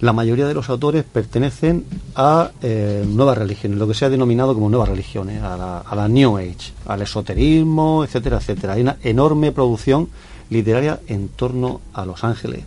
la 0.00 0.12
mayoría 0.12 0.46
de 0.46 0.54
los 0.54 0.68
autores 0.68 1.04
pertenecen 1.04 1.84
a 2.14 2.50
eh, 2.62 3.04
nuevas 3.06 3.38
religiones, 3.38 3.78
lo 3.78 3.88
que 3.88 3.94
se 3.94 4.04
ha 4.04 4.10
denominado 4.10 4.54
como 4.54 4.68
nuevas 4.68 4.88
religiones, 4.88 5.42
a 5.42 5.56
la, 5.56 5.78
a 5.78 5.96
la 5.96 6.08
New 6.08 6.36
Age, 6.36 6.72
al 6.86 7.02
esoterismo, 7.02 8.04
etcétera, 8.04 8.36
etcétera. 8.38 8.74
Hay 8.74 8.82
una 8.82 8.96
enorme 9.02 9.52
producción 9.52 10.08
literaria 10.50 11.00
en 11.06 11.28
torno 11.28 11.80
a 11.94 12.04
Los 12.04 12.24
Ángeles. 12.24 12.64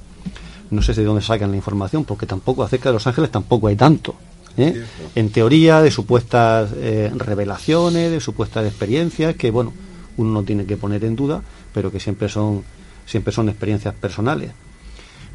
No 0.72 0.82
sé 0.82 0.94
de 0.94 1.04
dónde 1.04 1.22
sacan 1.22 1.52
la 1.52 1.58
información, 1.58 2.04
porque 2.04 2.26
tampoco 2.26 2.64
acerca 2.64 2.90
de 2.90 2.94
Los 2.94 3.08
Ángeles 3.08 3.32
tampoco 3.32 3.68
hay 3.68 3.76
tanto. 3.76 4.16
¿eh? 4.58 4.84
En 5.16 5.30
teoría 5.30 5.82
de 5.82 5.92
supuestas 5.92 6.72
eh, 6.76 7.12
revelaciones, 7.16 8.12
de 8.12 8.20
supuestas 8.20 8.66
experiencias 8.66 9.36
que, 9.36 9.52
bueno, 9.52 9.74
uno 10.18 10.32
no 10.32 10.44
tiene 10.44 10.66
que 10.66 10.78
poner 10.78 11.04
en 11.06 11.16
duda, 11.16 11.42
pero 11.74 11.92
que 11.92 12.00
siempre 12.00 12.30
son, 12.30 12.64
siempre 13.06 13.34
son 13.34 13.50
experiencias 13.50 13.94
personales. 13.96 14.52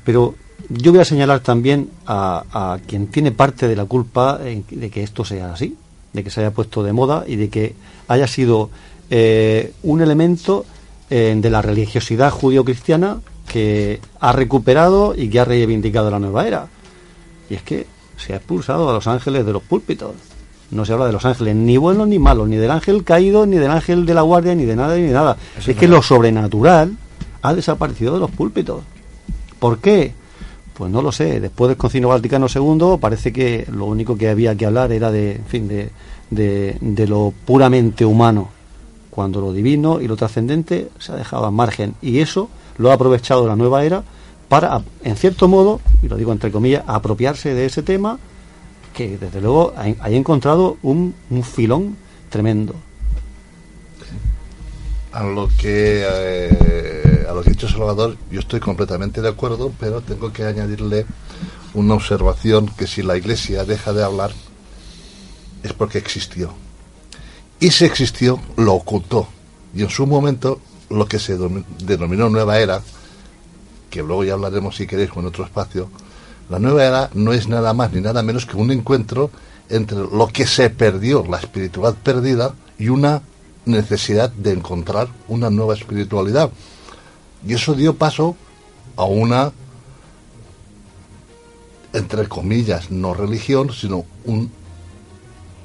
Pero 0.05 0.35
yo 0.69 0.93
voy 0.93 1.01
a 1.01 1.05
señalar 1.05 1.41
también 1.41 1.91
a, 2.07 2.45
a 2.75 2.79
quien 2.87 3.09
tiene 3.09 3.33
parte 3.33 3.69
de 3.69 3.77
la 3.77 3.85
culpa 3.85 4.41
en- 4.45 4.65
de 4.71 4.91
que 4.91 5.03
esto 5.03 5.25
sea 5.25 5.53
así, 5.53 5.77
de 6.13 6.25
que 6.25 6.31
se 6.31 6.41
haya 6.41 6.51
puesto 6.53 6.83
de 6.83 6.93
moda 6.93 7.25
y 7.27 7.37
de 7.37 7.49
que 7.49 7.75
haya 8.09 8.27
sido 8.27 8.71
eh, 9.11 9.73
un 9.83 10.01
elemento 10.01 10.65
eh, 11.11 11.35
de 11.37 11.51
la 11.51 11.61
religiosidad 11.63 12.31
judío-cristiana 12.31 13.19
que 13.47 14.01
ha 14.21 14.33
recuperado 14.33 15.15
y 15.17 15.29
que 15.29 15.41
ha 15.41 15.45
reivindicado 15.45 16.11
la 16.11 16.19
nueva 16.19 16.47
era. 16.47 16.67
Y 17.51 17.55
es 17.55 17.63
que 17.63 17.87
se 18.17 18.33
ha 18.33 18.37
expulsado 18.37 18.89
a 18.89 18.93
los 18.95 19.07
ángeles 19.07 19.45
de 19.45 19.53
los 19.53 19.63
púlpitos. 19.63 20.13
No 20.71 20.85
se 20.87 20.95
habla 20.95 21.07
de 21.07 21.13
los 21.13 21.25
ángeles 21.27 21.55
ni 21.55 21.77
buenos 21.77 22.09
ni 22.09 22.19
malos, 22.19 22.49
ni 22.49 22.57
del 22.57 22.71
ángel 22.71 23.05
caído, 23.05 23.45
ni 23.45 23.59
del 23.59 23.71
ángel 23.71 24.07
de 24.07 24.15
la 24.15 24.23
guardia, 24.23 24.55
ni 24.55 24.65
de 24.65 24.75
nada, 24.75 24.97
ni 24.97 25.03
de 25.03 25.13
nada. 25.13 25.37
Eso 25.53 25.61
es 25.61 25.69
es 25.69 25.77
que 25.77 25.83
verdad. 25.87 25.97
lo 25.99 26.03
sobrenatural 26.03 26.97
ha 27.43 27.55
desaparecido 27.55 28.15
de 28.15 28.21
los 28.21 28.31
púlpitos. 28.31 28.83
¿Por 29.59 29.79
qué? 29.79 30.15
Pues 30.77 30.91
no 30.91 31.03
lo 31.03 31.13
sé. 31.13 31.41
Después 31.41 31.69
del 31.69 31.77
Concilio 31.77 32.09
Vaticano 32.09 32.47
II 32.53 32.99
parece 33.01 33.33
que 33.33 33.67
lo 33.71 33.87
único 33.87 34.17
que 34.17 34.29
había 34.29 34.55
que 34.57 34.67
hablar 34.67 34.93
era 34.93 35.11
de, 35.11 35.37
en 35.37 35.47
fin, 35.47 35.69
de, 35.69 35.91
de, 36.31 37.07
lo 37.07 37.33
puramente 37.45 38.05
humano, 38.05 38.51
cuando 39.11 39.41
lo 39.41 39.53
divino 39.53 40.01
y 40.01 40.09
lo 40.09 40.17
trascendente 40.17 40.89
se 40.99 41.13
ha 41.13 41.17
dejado 41.17 41.47
al 41.47 41.53
margen. 41.53 41.95
Y 42.03 42.19
eso 42.19 42.49
lo 42.79 42.91
ha 42.91 42.95
aprovechado 42.95 43.47
la 43.47 43.57
nueva 43.57 43.85
era 43.85 44.03
para, 44.49 44.83
en 45.03 45.17
cierto 45.17 45.49
modo, 45.49 45.81
y 46.03 46.09
lo 46.09 46.17
digo 46.17 46.33
entre 46.33 46.51
comillas, 46.51 46.85
apropiarse 46.87 47.55
de 47.55 47.67
ese 47.67 47.83
tema 47.83 48.19
que 48.93 49.19
desde 49.19 49.41
luego 49.41 49.75
ha, 49.77 49.83
ha 50.01 50.11
encontrado 50.11 50.77
un, 50.83 51.15
un 51.31 51.43
filón 51.43 51.97
tremendo. 52.31 52.75
A 55.13 55.23
lo 55.23 55.49
que 55.57 56.05
eh, 56.05 57.04
a 57.29 57.33
lo 57.33 57.43
que 57.43 57.51
dicho 57.51 57.69
Salvador, 57.69 58.17
yo 58.31 58.41
estoy 58.41 58.61
completamente 58.61 59.21
de 59.21 59.29
acuerdo, 59.29 59.73
pero 59.79 60.01
tengo 60.01 60.33
que 60.33 60.45
añadirle 60.45 61.07
una 61.75 61.95
observación 61.95 62.69
que 62.77 62.87
si 62.87 63.03
la 63.03 63.17
Iglesia 63.17 63.65
deja 63.65 63.93
de 63.93 64.05
hablar 64.05 64.33
es 65.63 65.73
porque 65.73 65.99
existió. 65.99 66.53
Y 67.61 67.71
si 67.71 67.85
existió, 67.85 68.41
lo 68.57 68.75
ocultó. 68.75 69.29
Y 69.75 69.83
en 69.83 69.91
su 69.91 70.07
momento, 70.07 70.61
lo 70.91 71.07
que 71.07 71.19
se 71.19 71.39
denominó 71.79 72.29
nueva 72.29 72.59
era, 72.59 72.83
que 73.91 74.03
luego 74.03 74.25
ya 74.25 74.35
hablaremos 74.35 74.77
si 74.77 74.87
queréis 74.87 75.11
en 75.17 75.25
otro 75.25 75.45
espacio, 75.45 75.89
la 76.51 76.59
nueva 76.59 76.85
era 76.85 77.11
no 77.15 77.33
es 77.33 77.49
nada 77.49 77.73
más 77.73 77.93
ni 77.93 78.01
nada 78.01 78.23
menos 78.23 78.45
que 78.45 78.57
un 78.57 78.71
encuentro 78.71 79.31
entre 79.71 79.99
lo 79.99 80.29
que 80.29 80.47
se 80.47 80.69
perdió, 80.69 81.25
la 81.25 81.39
espiritualidad 81.39 81.97
perdida, 82.03 82.55
y 82.79 82.89
una 82.89 83.23
necesidad 83.65 84.31
de 84.31 84.53
encontrar 84.53 85.09
una 85.29 85.49
nueva 85.49 85.75
espiritualidad. 85.75 86.51
Y 87.47 87.55
eso 87.55 87.75
dio 87.75 87.95
paso 87.95 88.37
a 88.97 89.05
una, 89.05 89.53
entre 91.93 92.27
comillas, 92.29 92.91
no 92.91 93.15
religión, 93.15 93.71
sino 93.73 94.05
un, 94.25 94.51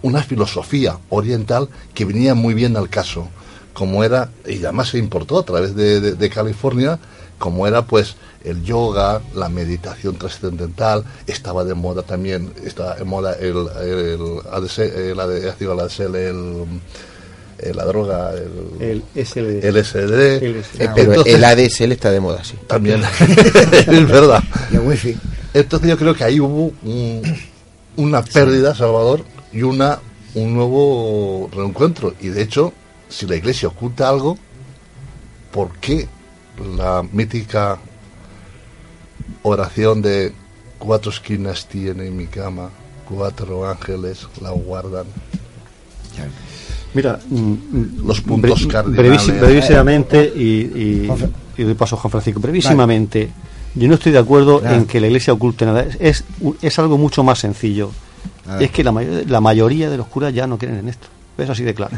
una 0.02 0.22
filosofía 0.24 0.98
oriental 1.10 1.70
que 1.94 2.06
venía 2.06 2.36
muy 2.36 2.54
bien 2.54 2.78
al 2.78 2.90
caso, 2.90 3.28
como 3.74 4.04
era, 4.04 4.30
y 4.48 4.58
además 4.64 4.90
se 4.90 4.98
importó 4.98 5.40
a 5.40 5.44
través 5.44 5.76
de, 5.76 6.00
de- 6.16 6.30
California, 6.30 7.00
como 7.38 7.66
era 7.66 7.84
pues 7.86 8.16
el 8.44 8.64
yoga, 8.64 9.22
la 9.34 9.48
meditación 9.50 10.18
trascendental, 10.18 11.06
estaba 11.28 11.64
de 11.64 11.74
moda 11.74 12.04
también, 12.04 12.54
estaba 12.64 12.96
de 12.96 13.06
moda 13.06 13.34
el, 13.34 13.56
el, 13.82 14.40
ADC, 14.52 14.80
el 14.80 15.20
ADC, 15.20 15.62
el 15.62 15.80
ADSL, 15.80 16.16
el- 16.16 16.66
la 17.76 17.86
droga, 17.86 18.32
el, 18.80 19.04
El 19.16 19.26
SLD. 19.26 19.64
LSD. 19.64 20.22
Eh, 20.44 20.64
pero 20.96 21.12
Entonces- 21.14 21.34
el 21.36 21.44
ADSL 21.44 21.92
está 21.92 22.12
de 22.12 22.20
moda, 22.20 22.44
sí. 22.44 22.56
también 22.68 23.02
es 23.88 24.08
verdad 24.08 24.44
Y 24.72 24.76
el 24.76 24.82
wifi. 24.82 25.18
entonces 25.54 25.90
yo 25.90 25.98
creo 25.98 26.14
que 26.16 26.24
ahí 26.24 26.40
hubo 26.40 26.72
un- 26.84 27.22
una 27.98 28.22
pérdida 28.24 28.74
Salvador 28.76 29.24
y 29.52 29.62
una 29.64 30.00
un 30.36 30.54
nuevo 30.54 31.50
reencuentro 31.54 32.14
y 32.22 32.28
de 32.30 32.42
hecho 32.44 32.72
si 33.10 33.26
la 33.26 33.36
iglesia 33.36 33.68
oculta 33.68 34.08
algo 34.08 34.38
¿por 35.52 35.72
qué 35.80 36.08
la 36.78 37.04
mítica 37.12 37.80
oración 39.44 40.02
de 40.02 40.32
cuatro 40.78 41.12
esquinas 41.12 41.66
tiene 41.68 42.12
mi 42.12 42.28
cama 42.28 42.70
cuatro 43.08 43.68
ángeles 43.68 44.28
la 44.42 44.52
guardan 44.52 45.08
Mira, 46.94 47.20
mm, 47.30 47.36
mm, 47.38 48.08
Los 48.08 48.22
puntos 48.22 48.64
bre- 48.68 48.72
cardinales. 48.72 49.22
brevísi- 49.22 49.40
brevísimamente, 49.40 50.34
y, 50.36 50.42
y, 50.42 51.08
Juanfe- 51.08 51.30
y 51.58 51.64
doy 51.64 51.74
paso 51.76 51.96
a 51.96 52.00
Juan 52.00 52.12
Francisco, 52.12 52.40
brevísimamente, 52.40 53.30
yo 53.76 53.88
no 53.88 53.94
estoy 53.94 54.12
de 54.12 54.18
acuerdo 54.20 54.64
en 54.66 54.86
que 54.86 55.00
la 55.00 55.08
iglesia 55.08 55.32
oculte 55.34 55.66
nada. 55.66 55.86
Es, 56.00 56.24
es, 56.62 56.80
algo 56.80 56.98
mucho 56.98 57.24
más 57.24 57.38
sencillo. 57.40 57.92
A 58.48 58.56
ver. 58.56 58.64
Es 58.64 58.72
que 58.72 58.84
la, 58.84 58.92
mayor- 58.92 59.30
la 59.30 59.40
mayoría 59.42 59.90
de 59.90 59.98
los 59.98 60.08
curas 60.08 60.34
ya 60.34 60.48
no 60.48 60.58
creen 60.58 60.78
en 60.80 60.90
esto. 60.90 61.08
Es 61.38 61.50
así 61.50 61.64
de 61.64 61.74
claro. 61.76 61.96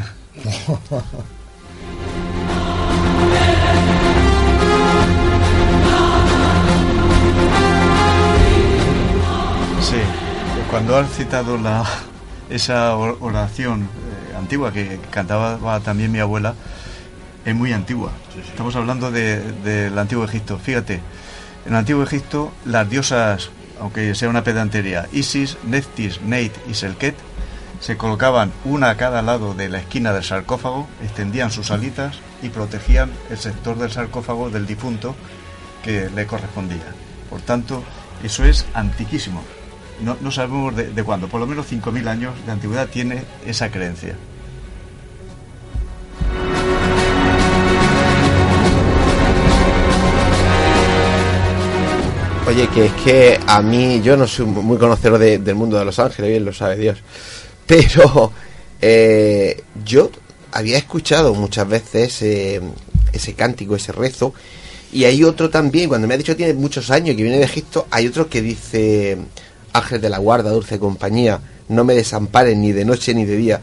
Sí. 9.80 9.96
cuando 10.70 10.96
has 10.96 11.10
citado 11.10 11.58
la, 11.58 11.84
esa 12.48 12.96
oración 12.96 13.82
eh, 13.82 13.86
antigua 14.42 14.72
que 14.72 15.00
cantaba 15.10 15.80
también 15.80 16.12
mi 16.12 16.18
abuela, 16.18 16.54
es 17.44 17.54
muy 17.54 17.72
antigua. 17.72 18.12
Estamos 18.48 18.76
hablando 18.76 19.10
del 19.10 19.62
de, 19.64 19.92
antiguo 19.96 20.24
Egipto. 20.24 20.58
Fíjate, 20.58 20.94
en 21.64 21.72
el 21.72 21.76
antiguo 21.76 22.02
Egipto 22.02 22.52
las 22.64 22.88
diosas, 22.88 23.50
aunque 23.80 24.14
sea 24.14 24.28
una 24.28 24.44
pedantería, 24.44 25.08
Isis, 25.12 25.56
Neftis, 25.64 26.20
Neit 26.22 26.52
y 26.68 26.74
Selket, 26.74 27.16
se 27.80 27.96
colocaban 27.96 28.52
una 28.64 28.90
a 28.90 28.96
cada 28.96 29.22
lado 29.22 29.54
de 29.54 29.68
la 29.68 29.78
esquina 29.78 30.12
del 30.12 30.22
sarcófago, 30.22 30.88
extendían 31.02 31.50
sus 31.50 31.72
alitas 31.72 32.20
y 32.40 32.48
protegían 32.48 33.10
el 33.28 33.38
sector 33.38 33.76
del 33.76 33.90
sarcófago 33.90 34.50
del 34.50 34.66
difunto 34.66 35.16
que 35.82 36.08
le 36.14 36.26
correspondía. 36.26 36.94
Por 37.28 37.40
tanto, 37.40 37.82
eso 38.22 38.44
es 38.44 38.66
antiquísimo. 38.74 39.42
No, 40.00 40.30
sabemos 40.30 40.74
de, 40.74 40.92
de 40.92 41.04
cuándo, 41.04 41.28
por 41.28 41.40
lo 41.40 41.46
menos 41.46 41.70
5.000 41.70 42.08
años 42.08 42.34
de 42.44 42.52
antigüedad 42.52 42.88
tiene 42.88 43.22
esa 43.46 43.70
creencia. 43.70 44.16
Oye, 52.54 52.68
que 52.68 52.84
es 52.84 52.92
que 53.02 53.40
a 53.46 53.62
mí, 53.62 54.02
yo 54.04 54.14
no 54.14 54.26
soy 54.26 54.44
muy 54.44 54.76
conocedor 54.76 55.18
del 55.18 55.54
mundo 55.54 55.78
de 55.78 55.86
los 55.86 55.98
ángeles, 55.98 56.32
bien 56.32 56.44
lo 56.44 56.52
sabe 56.52 56.76
Dios, 56.76 56.98
pero 57.66 58.30
eh, 58.78 59.62
yo 59.82 60.10
había 60.50 60.76
escuchado 60.76 61.32
muchas 61.32 61.66
veces 61.66 62.20
eh, 62.20 62.60
ese 63.10 63.32
cántico, 63.32 63.74
ese 63.74 63.92
rezo, 63.92 64.34
y 64.92 65.04
hay 65.04 65.24
otro 65.24 65.48
también, 65.48 65.88
cuando 65.88 66.06
me 66.06 66.12
ha 66.12 66.18
dicho 66.18 66.32
que 66.32 66.44
tiene 66.44 66.52
muchos 66.52 66.90
años, 66.90 67.16
que 67.16 67.22
viene 67.22 67.38
de 67.38 67.44
Egipto, 67.44 67.86
hay 67.90 68.06
otro 68.06 68.28
que 68.28 68.42
dice, 68.42 69.16
Ángel 69.72 70.02
de 70.02 70.10
la 70.10 70.18
guarda, 70.18 70.50
dulce 70.50 70.78
compañía, 70.78 71.40
no 71.70 71.84
me 71.84 71.94
desamparen 71.94 72.60
ni 72.60 72.72
de 72.72 72.84
noche 72.84 73.14
ni 73.14 73.24
de 73.24 73.36
día, 73.38 73.60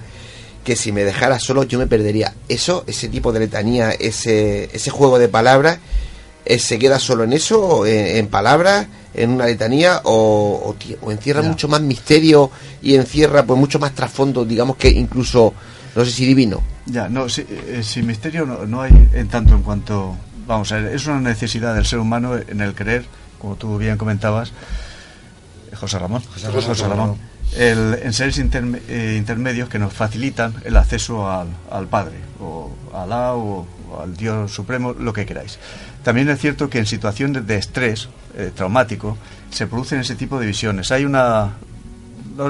que 0.63 0.75
si 0.75 0.91
me 0.91 1.03
dejara 1.03 1.39
solo 1.39 1.61
yo 1.61 1.77
me 1.77 1.85
perdería. 1.85 2.33
Eso, 2.47 2.85
ese 2.87 3.07
tipo 3.07 3.31
de 3.33 3.41
letanía, 3.41 3.91
ese 3.91 4.89
juego 4.89 5.19
de 5.19 5.27
palabras, 5.27 5.77
eh, 6.49 6.57
se 6.57 6.79
queda 6.79 6.97
solo 6.97 7.25
en 7.25 7.33
eso, 7.33 7.85
en, 7.85 8.25
palabras, 8.27 8.87
en 9.13 9.29
una 9.29 9.45
letanía, 9.45 10.01
o, 10.03 10.75
encierra 11.07 11.43
mucho 11.43 11.67
más 11.67 11.79
misterio 11.79 12.49
y 12.81 12.95
encierra 12.95 13.43
pues 13.43 13.59
mucho 13.59 13.77
más 13.77 13.93
trasfondo, 13.93 14.43
digamos 14.43 14.75
que 14.75 14.89
incluso, 14.89 15.53
no 15.95 16.03
sé 16.03 16.09
si 16.09 16.25
divino. 16.25 16.63
Ya, 16.87 17.07
no, 17.07 17.29
sin 17.29 17.45
eh, 17.51 18.03
misterio 18.03 18.47
no, 18.47 18.81
hay 18.81 19.09
en 19.13 19.27
tanto 19.27 19.53
en 19.53 19.61
cuanto, 19.61 20.17
vamos 20.47 20.71
a 20.71 20.77
ver, 20.77 20.95
es 20.95 21.05
una 21.05 21.19
necesidad 21.19 21.75
del 21.75 21.85
ser 21.85 21.99
humano 21.99 22.35
en 22.35 22.61
el 22.61 22.73
creer, 22.73 23.05
como 23.37 23.55
tú 23.55 23.77
bien 23.77 23.95
comentabas, 23.99 24.51
José 25.75 25.99
Ramón, 25.99 26.23
José 26.33 26.87
Ramón, 26.87 27.15
el, 27.55 27.99
en 28.01 28.11
seres 28.11 28.39
eh, 28.39 29.15
intermedios 29.15 29.69
que 29.69 29.77
nos 29.77 29.93
facilitan 29.93 30.55
el 30.65 30.75
acceso 30.77 31.29
al, 31.29 31.49
al 31.69 31.87
Padre, 31.87 32.17
o 32.39 32.71
a 32.91 33.03
Alá, 33.03 33.35
o 33.35 33.67
al 34.01 34.17
Dios 34.17 34.51
Supremo, 34.51 34.93
lo 34.93 35.13
que 35.13 35.27
queráis. 35.27 35.59
También 36.03 36.29
es 36.29 36.39
cierto 36.39 36.69
que 36.69 36.79
en 36.79 36.85
situaciones 36.85 37.45
de 37.45 37.57
estrés 37.57 38.09
eh, 38.35 38.51
traumático 38.55 39.17
se 39.49 39.67
producen 39.67 39.99
ese 39.99 40.15
tipo 40.15 40.39
de 40.39 40.47
visiones. 40.47 40.91
Hay 40.91 41.05
una. 41.05 41.53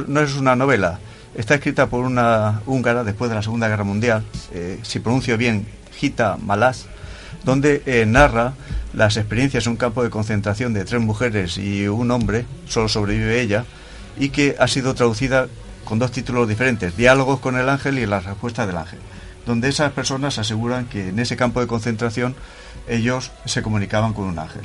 No, 0.07 0.21
es 0.21 0.35
una 0.35 0.55
novela, 0.55 0.99
está 1.33 1.55
escrita 1.55 1.87
por 1.87 2.05
una 2.05 2.61
húngara 2.67 3.03
después 3.03 3.29
de 3.29 3.35
la 3.35 3.41
Segunda 3.41 3.67
Guerra 3.67 3.83
Mundial, 3.83 4.23
eh, 4.53 4.79
si 4.83 4.99
pronuncio 4.99 5.35
bien, 5.35 5.65
Gita 5.95 6.37
Malas, 6.37 6.85
donde 7.43 7.81
eh, 7.87 8.05
narra 8.05 8.53
las 8.93 9.17
experiencias 9.17 9.65
en 9.65 9.71
un 9.71 9.77
campo 9.77 10.03
de 10.03 10.11
concentración 10.11 10.73
de 10.73 10.85
tres 10.85 11.01
mujeres 11.01 11.57
y 11.57 11.87
un 11.87 12.11
hombre, 12.11 12.45
solo 12.67 12.87
sobrevive 12.87 13.41
ella, 13.41 13.65
y 14.19 14.29
que 14.29 14.55
ha 14.59 14.67
sido 14.67 14.93
traducida 14.93 15.47
con 15.85 15.97
dos 15.97 16.11
títulos 16.11 16.47
diferentes, 16.47 16.95
Diálogos 16.95 17.39
con 17.39 17.57
el 17.57 17.67
ángel 17.67 17.97
y 17.97 18.05
La 18.05 18.19
respuesta 18.19 18.67
del 18.67 18.77
ángel, 18.77 18.99
donde 19.47 19.69
esas 19.69 19.91
personas 19.91 20.37
aseguran 20.37 20.85
que 20.85 21.09
en 21.09 21.17
ese 21.17 21.35
campo 21.35 21.61
de 21.61 21.67
concentración 21.67 22.35
ellos 22.89 23.31
se 23.45 23.61
comunicaban 23.61 24.13
con 24.13 24.25
un 24.25 24.39
ángel. 24.39 24.63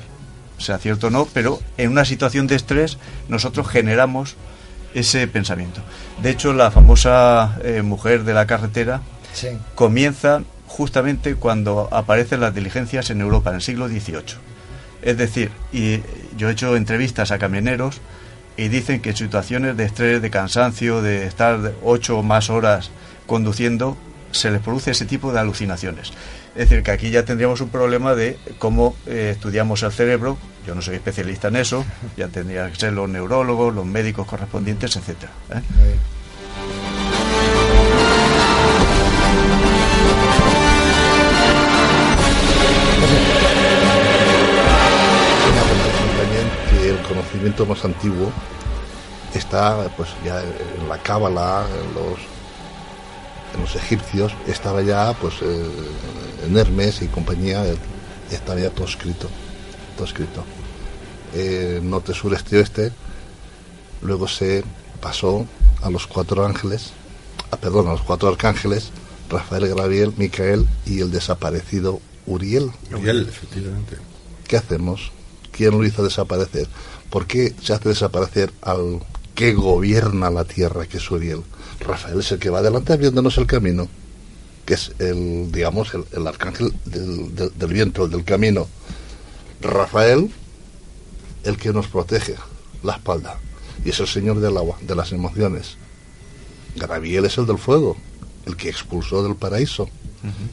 Sea 0.58 0.78
cierto 0.78 1.08
o 1.08 1.10
no, 1.10 1.26
pero 1.26 1.60
en 1.76 1.90
una 1.90 2.04
situación 2.04 2.46
de 2.46 2.56
estrés 2.56 2.98
nosotros 3.28 3.68
generamos 3.68 4.36
ese 4.94 5.26
pensamiento. 5.26 5.80
De 6.22 6.30
hecho, 6.30 6.52
la 6.52 6.70
famosa 6.70 7.58
eh, 7.62 7.82
mujer 7.82 8.24
de 8.24 8.34
la 8.34 8.46
carretera 8.46 9.02
comienza 9.74 10.42
justamente 10.66 11.34
cuando 11.34 11.88
aparecen 11.92 12.40
las 12.40 12.54
diligencias 12.54 13.10
en 13.10 13.20
Europa, 13.20 13.50
en 13.50 13.56
el 13.56 13.62
siglo 13.62 13.88
XVIII. 13.88 14.36
Es 15.02 15.18
decir, 15.18 15.50
y 15.72 16.00
yo 16.36 16.48
he 16.48 16.52
hecho 16.52 16.76
entrevistas 16.76 17.30
a 17.30 17.38
camioneros 17.38 18.00
y 18.56 18.68
dicen 18.68 19.00
que 19.00 19.10
en 19.10 19.16
situaciones 19.16 19.76
de 19.76 19.84
estrés, 19.84 20.22
de 20.22 20.30
cansancio, 20.30 21.02
de 21.02 21.26
estar 21.26 21.72
ocho 21.82 22.18
o 22.18 22.22
más 22.22 22.48
horas 22.48 22.90
conduciendo, 23.26 23.96
se 24.30 24.50
les 24.50 24.60
produce 24.60 24.92
ese 24.92 25.04
tipo 25.04 25.32
de 25.32 25.40
alucinaciones. 25.40 26.12
Es 26.54 26.68
decir, 26.70 26.84
que 26.84 26.92
aquí 26.92 27.10
ya 27.10 27.24
tendríamos 27.24 27.60
un 27.60 27.68
problema 27.68 28.14
de 28.14 28.38
cómo 28.58 28.94
eh, 29.06 29.30
estudiamos 29.32 29.82
el 29.82 29.90
cerebro. 29.90 30.38
Yo 30.64 30.74
no 30.74 30.82
soy 30.82 30.94
especialista 30.94 31.48
en 31.48 31.56
eso, 31.56 31.84
ya 32.16 32.28
tendrían 32.28 32.70
que 32.70 32.76
ser 32.76 32.92
los 32.92 33.08
neurólogos, 33.08 33.74
los 33.74 33.84
médicos 33.84 34.26
correspondientes, 34.26 34.96
etcétera. 34.96 35.32
¿eh? 35.50 35.60
El 46.82 46.98
conocimiento 46.98 47.66
más 47.66 47.84
antiguo 47.84 48.30
está 49.34 49.88
pues 49.96 50.10
ya 50.24 50.40
en 50.40 50.88
la 50.88 50.98
cábala, 50.98 51.66
en 51.66 51.94
los 51.94 52.33
los 53.64 53.76
egipcios 53.76 54.34
estaba 54.46 54.82
ya 54.82 55.14
pues 55.14 55.36
eh, 55.40 55.70
en 56.46 56.54
Hermes 56.54 57.00
y 57.00 57.06
compañía 57.06 57.64
eh, 57.66 57.76
estaba 58.30 58.60
ya 58.60 58.68
todo 58.68 58.86
escrito 58.86 59.30
todo 59.96 60.06
escrito 60.06 60.44
eh, 61.34 61.80
norte 61.82 62.12
sur 62.12 62.34
este 62.34 62.58
oeste 62.58 62.92
luego 64.02 64.28
se 64.28 64.62
pasó 65.00 65.46
a 65.80 65.88
los 65.88 66.06
cuatro 66.06 66.44
ángeles 66.44 66.92
a, 67.50 67.56
perdón 67.56 67.88
a 67.88 67.92
los 67.92 68.02
cuatro 68.02 68.28
arcángeles 68.28 68.90
Rafael 69.30 69.66
Graviel 69.66 70.12
Micael 70.18 70.66
y 70.84 71.00
el 71.00 71.10
desaparecido 71.10 72.02
Uriel 72.26 72.70
Uriel 72.92 73.26
efectivamente 73.26 73.96
¿qué 74.46 74.58
hacemos? 74.58 75.10
¿quién 75.52 75.70
lo 75.70 75.82
hizo 75.86 76.04
desaparecer? 76.04 76.68
¿por 77.08 77.26
qué 77.26 77.54
se 77.62 77.72
hace 77.72 77.88
desaparecer 77.88 78.52
al 78.60 79.00
que 79.34 79.54
gobierna 79.54 80.30
la 80.30 80.44
tierra 80.44 80.86
que 80.86 80.98
es 80.98 81.10
Uriel? 81.10 81.42
Rafael 81.80 82.20
es 82.20 82.32
el 82.32 82.38
que 82.38 82.50
va 82.50 82.60
adelante 82.60 82.92
abriéndonos 82.92 83.36
el 83.38 83.46
camino, 83.46 83.88
que 84.64 84.74
es 84.74 84.92
el, 84.98 85.50
digamos, 85.50 85.92
el, 85.94 86.26
arcángel 86.26 86.72
del, 86.84 87.34
del, 87.34 87.72
viento, 87.72 88.08
del 88.08 88.24
camino. 88.24 88.68
Rafael, 89.60 90.30
el 91.42 91.56
que 91.56 91.72
nos 91.72 91.88
protege 91.88 92.36
la 92.82 92.94
espalda, 92.94 93.38
y 93.84 93.90
es 93.90 94.00
el 94.00 94.06
señor 94.06 94.40
del 94.40 94.56
agua, 94.56 94.78
de 94.80 94.94
las 94.94 95.12
emociones. 95.12 95.76
Graviel 96.76 97.24
es 97.24 97.38
el 97.38 97.46
del 97.46 97.58
fuego, 97.58 97.96
el 98.46 98.56
que 98.56 98.68
expulsó 98.68 99.22
del 99.22 99.36
paraíso. 99.36 99.88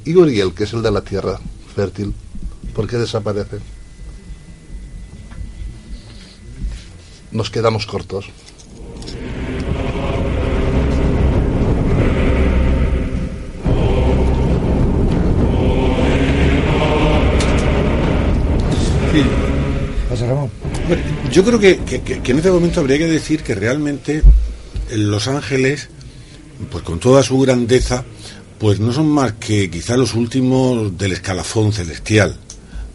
Y 0.03 0.15
Uriel, 0.15 0.53
que 0.53 0.65
es 0.65 0.73
el 0.73 0.81
de 0.81 0.91
la 0.91 1.01
tierra 1.01 1.39
fértil, 1.75 2.13
¿por 2.75 2.87
qué 2.87 2.97
desaparece? 2.97 3.59
Nos 7.31 7.49
quedamos 7.49 7.85
cortos. 7.85 8.29
Yo 21.31 21.43
creo 21.43 21.59
que, 21.59 21.79
en 22.25 22.37
este 22.37 22.51
momento 22.51 22.79
habría 22.79 22.97
que 22.97 23.07
decir 23.07 23.43
que 23.43 23.55
realmente 23.55 24.23
Los 24.93 25.27
Ángeles, 25.27 25.89
pues 26.71 26.83
con 26.83 26.99
toda 26.99 27.23
su 27.23 27.39
grandeza, 27.39 28.03
pues 28.59 28.79
no 28.79 28.93
son 28.93 29.07
más 29.07 29.33
que 29.33 29.69
quizá 29.69 29.97
los 29.97 30.13
últimos 30.13 30.97
del 30.97 31.13
escalafón 31.13 31.73
celestial. 31.73 32.37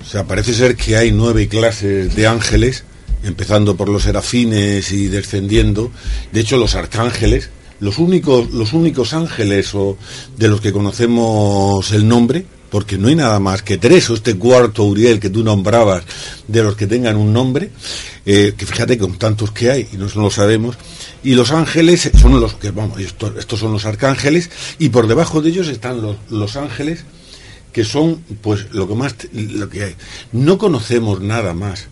O 0.00 0.08
sea, 0.08 0.24
parece 0.24 0.54
ser 0.54 0.76
que 0.76 0.96
hay 0.96 1.10
nueve 1.10 1.48
clases 1.48 2.14
de 2.14 2.26
ángeles, 2.26 2.84
empezando 3.24 3.76
por 3.76 3.88
los 3.88 4.04
serafines 4.04 4.92
y 4.92 5.08
descendiendo. 5.08 5.90
De 6.30 6.40
hecho, 6.40 6.56
los 6.56 6.76
arcángeles, 6.76 7.50
los 7.80 7.98
únicos, 7.98 8.52
los 8.52 8.72
únicos 8.72 9.12
ángeles 9.12 9.74
o 9.74 9.98
de 10.36 10.48
los 10.48 10.60
que 10.60 10.72
conocemos 10.72 11.90
el 11.90 12.06
nombre, 12.06 12.46
porque 12.70 12.98
no 12.98 13.08
hay 13.08 13.14
nada 13.14 13.38
más 13.40 13.62
que 13.62 13.78
tres, 13.78 14.10
o 14.10 14.14
este 14.14 14.36
cuarto 14.36 14.84
Uriel 14.84 15.20
que 15.20 15.30
tú 15.30 15.42
nombrabas, 15.42 16.04
de 16.46 16.62
los 16.62 16.76
que 16.76 16.86
tengan 16.86 17.16
un 17.16 17.32
nombre, 17.32 17.70
eh, 18.24 18.54
que 18.56 18.66
fíjate 18.66 18.98
con 18.98 19.18
tantos 19.18 19.50
que 19.50 19.70
hay 19.70 19.88
y 19.92 19.96
no 19.96 20.06
lo 20.14 20.30
sabemos, 20.30 20.76
y 21.22 21.34
los 21.34 21.50
ángeles 21.52 22.10
son 22.20 22.40
los 22.40 22.54
que, 22.54 22.70
vamos, 22.70 23.00
estos, 23.00 23.58
son 23.58 23.72
los 23.72 23.84
arcángeles, 23.84 24.50
y 24.78 24.88
por 24.90 25.06
debajo 25.06 25.42
de 25.42 25.50
ellos 25.50 25.68
están 25.68 26.02
los, 26.02 26.16
los 26.30 26.56
ángeles, 26.56 27.04
que 27.72 27.84
son, 27.84 28.24
pues, 28.40 28.68
lo 28.72 28.88
que 28.88 28.94
más, 28.94 29.14
lo 29.32 29.68
que 29.68 29.84
hay. 29.84 29.94
No 30.32 30.56
conocemos 30.56 31.20
nada 31.20 31.52
más. 31.52 31.88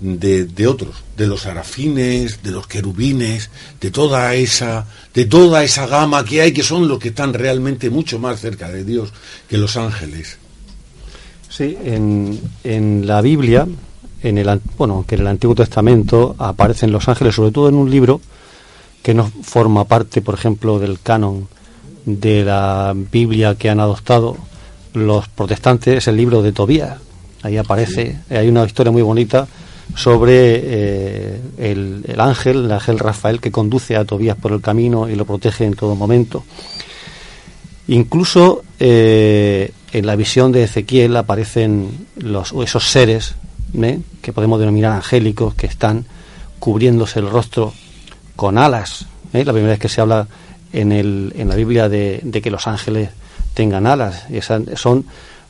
De, 0.00 0.46
de, 0.46 0.66
otros, 0.66 0.96
de 1.16 1.26
los 1.26 1.46
arafines, 1.46 2.42
de 2.42 2.50
los 2.50 2.66
querubines, 2.66 3.50
de 3.80 3.90
toda 3.90 4.34
esa, 4.34 4.86
de 5.14 5.26
toda 5.26 5.62
esa 5.62 5.86
gama 5.86 6.24
que 6.24 6.40
hay, 6.40 6.52
que 6.52 6.62
son 6.62 6.88
los 6.88 6.98
que 6.98 7.08
están 7.08 7.34
realmente 7.34 7.90
mucho 7.90 8.18
más 8.18 8.40
cerca 8.40 8.68
de 8.70 8.84
Dios 8.84 9.12
que 9.48 9.58
los 9.58 9.76
ángeles. 9.76 10.38
Sí, 11.48 11.76
en, 11.84 12.40
en 12.64 13.06
la 13.06 13.20
Biblia, 13.20 13.66
en 14.22 14.38
el 14.38 14.60
bueno, 14.78 15.04
que 15.06 15.16
en 15.16 15.22
el 15.22 15.26
Antiguo 15.26 15.54
Testamento 15.54 16.34
aparecen 16.38 16.92
los 16.92 17.08
ángeles, 17.08 17.34
sobre 17.34 17.50
todo 17.50 17.68
en 17.68 17.74
un 17.74 17.90
libro 17.90 18.20
que 19.02 19.14
no 19.14 19.30
forma 19.42 19.84
parte, 19.84 20.22
por 20.22 20.34
ejemplo, 20.34 20.78
del 20.78 21.00
canon 21.00 21.48
de 22.04 22.44
la 22.44 22.94
Biblia 22.94 23.54
que 23.54 23.68
han 23.68 23.80
adoptado 23.80 24.36
los 24.94 25.28
protestantes, 25.28 25.98
es 25.98 26.08
el 26.08 26.16
libro 26.16 26.42
de 26.42 26.52
Tobías. 26.52 26.98
Ahí 27.42 27.56
aparece, 27.56 28.18
hay 28.28 28.48
una 28.48 28.64
historia 28.64 28.92
muy 28.92 29.02
bonita 29.02 29.46
sobre 29.94 30.60
eh, 30.62 31.40
el, 31.58 32.20
ángel, 32.20 32.64
el 32.64 32.72
ángel 32.72 32.98
Rafael 32.98 33.40
que 33.40 33.50
conduce 33.50 33.96
a 33.96 34.04
Tobías 34.04 34.36
por 34.36 34.52
el 34.52 34.60
camino 34.60 35.08
y 35.08 35.14
lo 35.14 35.24
protege 35.24 35.64
en 35.64 35.74
todo 35.74 35.94
momento. 35.94 36.44
Incluso 37.88 38.62
eh, 38.78 39.72
en 39.92 40.06
la 40.06 40.16
visión 40.16 40.52
de 40.52 40.64
Ezequiel 40.64 41.16
aparecen 41.16 42.06
los, 42.16 42.52
esos 42.52 42.88
seres 42.88 43.34
¿eh? 43.80 44.00
que 44.22 44.32
podemos 44.32 44.60
denominar 44.60 44.92
angélicos 44.92 45.54
que 45.54 45.66
están 45.66 46.06
cubriéndose 46.58 47.18
el 47.18 47.28
rostro 47.28 47.72
con 48.36 48.58
alas. 48.58 49.06
La 49.32 49.52
primera 49.52 49.70
vez 49.70 49.78
que 49.78 49.88
se 49.88 50.00
habla 50.00 50.26
en, 50.72 50.92
el, 50.92 51.32
en 51.36 51.48
la 51.48 51.56
Biblia 51.56 51.88
de, 51.88 52.40
que 52.42 52.50
los 52.50 52.66
ángeles 52.66 53.10
tengan 53.54 53.86
alas. 53.86 54.24
Son, 54.76 55.04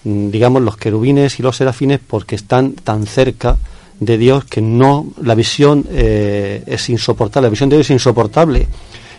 mm, 0.04 0.30
digamos, 0.30 0.62
los 0.62 0.76
querubines 0.76 1.38
y 1.38 1.42
los 1.42 1.56
serafines 1.56 2.00
porque 2.06 2.36
están 2.36 2.72
tan 2.72 3.06
cerca 3.06 3.58
de 4.00 4.16
Dios 4.18 4.44
que 4.46 4.62
no 4.62 5.06
la 5.22 5.34
visión 5.34 5.86
eh, 5.90 6.64
es 6.66 6.88
insoportable 6.88 7.46
la 7.46 7.50
visión 7.50 7.68
de 7.68 7.76
Dios 7.76 7.86
es 7.86 7.94
insoportable. 7.94 8.66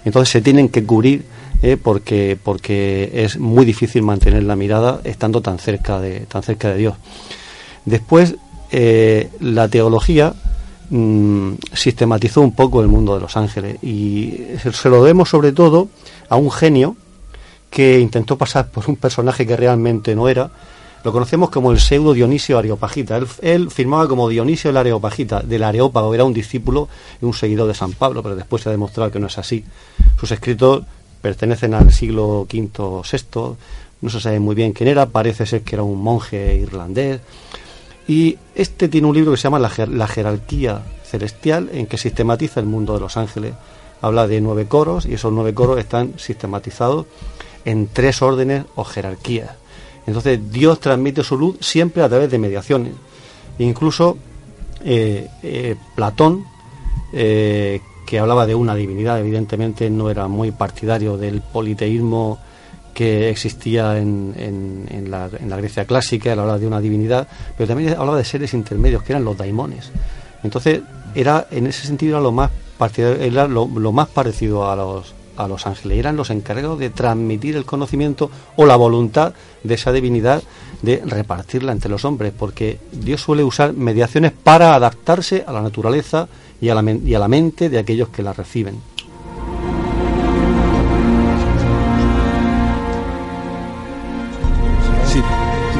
Entonces 0.03 0.29
se 0.29 0.41
tienen 0.41 0.69
que 0.69 0.83
cubrir 0.83 1.23
eh, 1.61 1.77
porque 1.81 2.37
porque 2.43 3.11
es 3.13 3.37
muy 3.37 3.65
difícil 3.65 4.01
mantener 4.01 4.43
la 4.43 4.55
mirada 4.55 4.99
estando 5.03 5.41
tan 5.41 5.59
cerca 5.59 5.99
de 5.99 6.21
tan 6.21 6.41
cerca 6.41 6.69
de 6.69 6.77
Dios. 6.77 6.95
Después 7.85 8.35
eh, 8.71 9.29
la 9.39 9.67
teología 9.67 10.33
mm, 10.89 11.53
sistematizó 11.73 12.41
un 12.41 12.53
poco 12.53 12.81
el 12.81 12.87
mundo 12.87 13.13
de 13.13 13.21
los 13.21 13.37
ángeles 13.37 13.77
y 13.83 14.39
se 14.59 14.89
lo 14.89 15.03
debemos 15.03 15.29
sobre 15.29 15.51
todo 15.51 15.89
a 16.29 16.35
un 16.35 16.49
genio 16.49 16.95
que 17.69 17.99
intentó 17.99 18.37
pasar 18.37 18.69
por 18.69 18.89
un 18.89 18.95
personaje 18.95 19.45
que 19.45 19.55
realmente 19.55 20.15
no 20.15 20.27
era 20.27 20.49
lo 21.03 21.11
conocemos 21.11 21.49
como 21.49 21.71
el 21.71 21.79
pseudo 21.79 22.13
Dionisio 22.13 22.57
Areopagita. 22.57 23.19
Él, 23.41 23.71
firmaba 23.71 24.07
como 24.07 24.29
Dionisio 24.29 24.69
el 24.69 24.77
Areopagita, 24.77 25.41
del 25.41 25.63
Areópago, 25.63 26.13
era 26.13 26.23
un 26.23 26.33
discípulo 26.33 26.89
y 27.21 27.25
un 27.25 27.33
seguidor 27.33 27.67
de 27.67 27.73
San 27.73 27.93
Pablo, 27.93 28.21
pero 28.21 28.35
después 28.35 28.61
se 28.61 28.69
ha 28.69 28.71
demostrado 28.71 29.11
que 29.11 29.19
no 29.19 29.27
es 29.27 29.37
así. 29.37 29.63
Sus 30.19 30.31
escritos 30.31 30.83
pertenecen 31.21 31.73
al 31.73 31.91
siglo 31.91 32.41
V 32.41 32.71
VI, 33.11 33.55
no 34.01 34.09
se 34.09 34.19
sabe 34.19 34.39
muy 34.39 34.55
bien 34.55 34.73
quién 34.73 34.89
era, 34.89 35.07
parece 35.07 35.45
ser 35.45 35.61
que 35.61 35.75
era 35.75 35.83
un 35.83 36.01
monje 36.01 36.55
irlandés. 36.55 37.21
Y 38.07 38.37
este 38.55 38.87
tiene 38.87 39.07
un 39.07 39.15
libro 39.15 39.31
que 39.31 39.37
se 39.37 39.43
llama 39.43 39.59
La, 39.59 39.71
la 39.87 40.07
jerarquía 40.07 40.83
celestial, 41.03 41.69
en 41.73 41.87
que 41.87 41.97
sistematiza 41.97 42.59
el 42.59 42.65
mundo 42.65 42.93
de 42.93 42.99
los 42.99 43.17
ángeles. 43.17 43.53
Habla 44.01 44.27
de 44.27 44.41
nueve 44.41 44.65
coros 44.67 45.05
y 45.05 45.13
esos 45.13 45.31
nueve 45.31 45.53
coros 45.53 45.79
están 45.79 46.13
sistematizados 46.17 47.05
en 47.65 47.87
tres 47.87 48.23
órdenes 48.23 48.65
o 48.75 48.83
jerarquías 48.83 49.60
entonces 50.07 50.51
Dios 50.51 50.79
transmite 50.79 51.23
su 51.23 51.37
luz 51.37 51.57
siempre 51.59 52.03
a 52.03 52.09
través 52.09 52.29
de 52.31 52.37
mediaciones. 52.37 52.93
Incluso 53.59 54.17
eh, 54.83 55.27
eh, 55.43 55.75
Platón, 55.95 56.45
eh, 57.13 57.81
que 58.05 58.19
hablaba 58.19 58.45
de 58.45 58.55
una 58.55 58.75
divinidad, 58.75 59.19
evidentemente 59.19 59.89
no 59.89 60.09
era 60.09 60.27
muy 60.27 60.51
partidario 60.51 61.17
del 61.17 61.41
politeísmo 61.41 62.39
que 62.93 63.29
existía 63.29 63.97
en, 63.97 65.07
la, 65.07 65.29
Grecia 65.29 65.85
clásica, 65.85 66.33
él 66.33 66.39
hablaba 66.39 66.59
de 66.59 66.67
una 66.67 66.81
divinidad, 66.81 67.27
pero 67.57 67.67
también 67.69 67.93
hablaba 67.93 68.17
de 68.17 68.25
seres 68.25 68.53
intermedios, 68.53 69.03
que 69.03 69.13
eran 69.13 69.23
los 69.23 69.37
daimones. 69.37 69.91
Entonces, 70.43 70.81
era 71.15 71.47
en 71.51 71.67
ese 71.67 71.87
sentido 71.87 72.17
era 72.17 72.21
lo 72.21 72.31
más, 72.31 72.51
era 72.97 73.47
lo 73.47 73.91
más 73.91 74.09
parecido 74.09 74.69
a 74.69 74.75
los, 74.75 75.13
a 75.43 75.47
los 75.47 75.67
ángeles. 75.67 75.97
Eran 75.97 76.15
los 76.15 76.29
encargados 76.29 76.79
de 76.79 76.89
transmitir 76.89 77.55
el 77.55 77.65
conocimiento 77.65 78.29
o 78.55 78.65
la 78.65 78.75
voluntad 78.75 79.33
de 79.63 79.73
esa 79.73 79.91
divinidad 79.91 80.43
de 80.81 81.01
repartirla 81.05 81.71
entre 81.71 81.91
los 81.91 82.05
hombres, 82.05 82.33
porque 82.37 82.79
Dios 82.91 83.21
suele 83.21 83.43
usar 83.43 83.73
mediaciones 83.73 84.31
para 84.31 84.75
adaptarse 84.75 85.43
a 85.45 85.51
la 85.51 85.61
naturaleza 85.61 86.27
y 86.59 86.69
a 86.69 86.75
la, 86.75 86.91
y 86.91 87.13
a 87.13 87.19
la 87.19 87.27
mente 87.27 87.69
de 87.69 87.79
aquellos 87.79 88.09
que 88.09 88.23
la 88.23 88.33
reciben. 88.33 88.91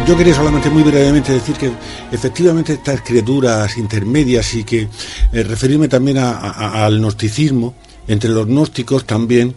Yo 0.07 0.17
quería 0.17 0.33
solamente 0.33 0.69
muy 0.69 0.81
brevemente 0.81 1.31
decir 1.31 1.55
que 1.55 1.71
efectivamente 2.11 2.73
estas 2.73 3.01
criaturas 3.01 3.77
intermedias 3.77 4.55
y 4.55 4.63
que 4.63 4.81
eh, 5.31 5.43
referirme 5.43 5.87
también 5.87 6.17
al 6.17 6.99
gnosticismo, 6.99 7.75
entre 8.07 8.29
los 8.29 8.47
gnósticos 8.47 9.05
también 9.05 9.55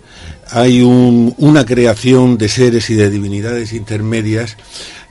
hay 0.50 0.82
una 0.82 1.64
creación 1.64 2.36
de 2.38 2.48
seres 2.48 2.90
y 2.90 2.94
de 2.94 3.10
divinidades 3.10 3.72
intermedias 3.72 4.56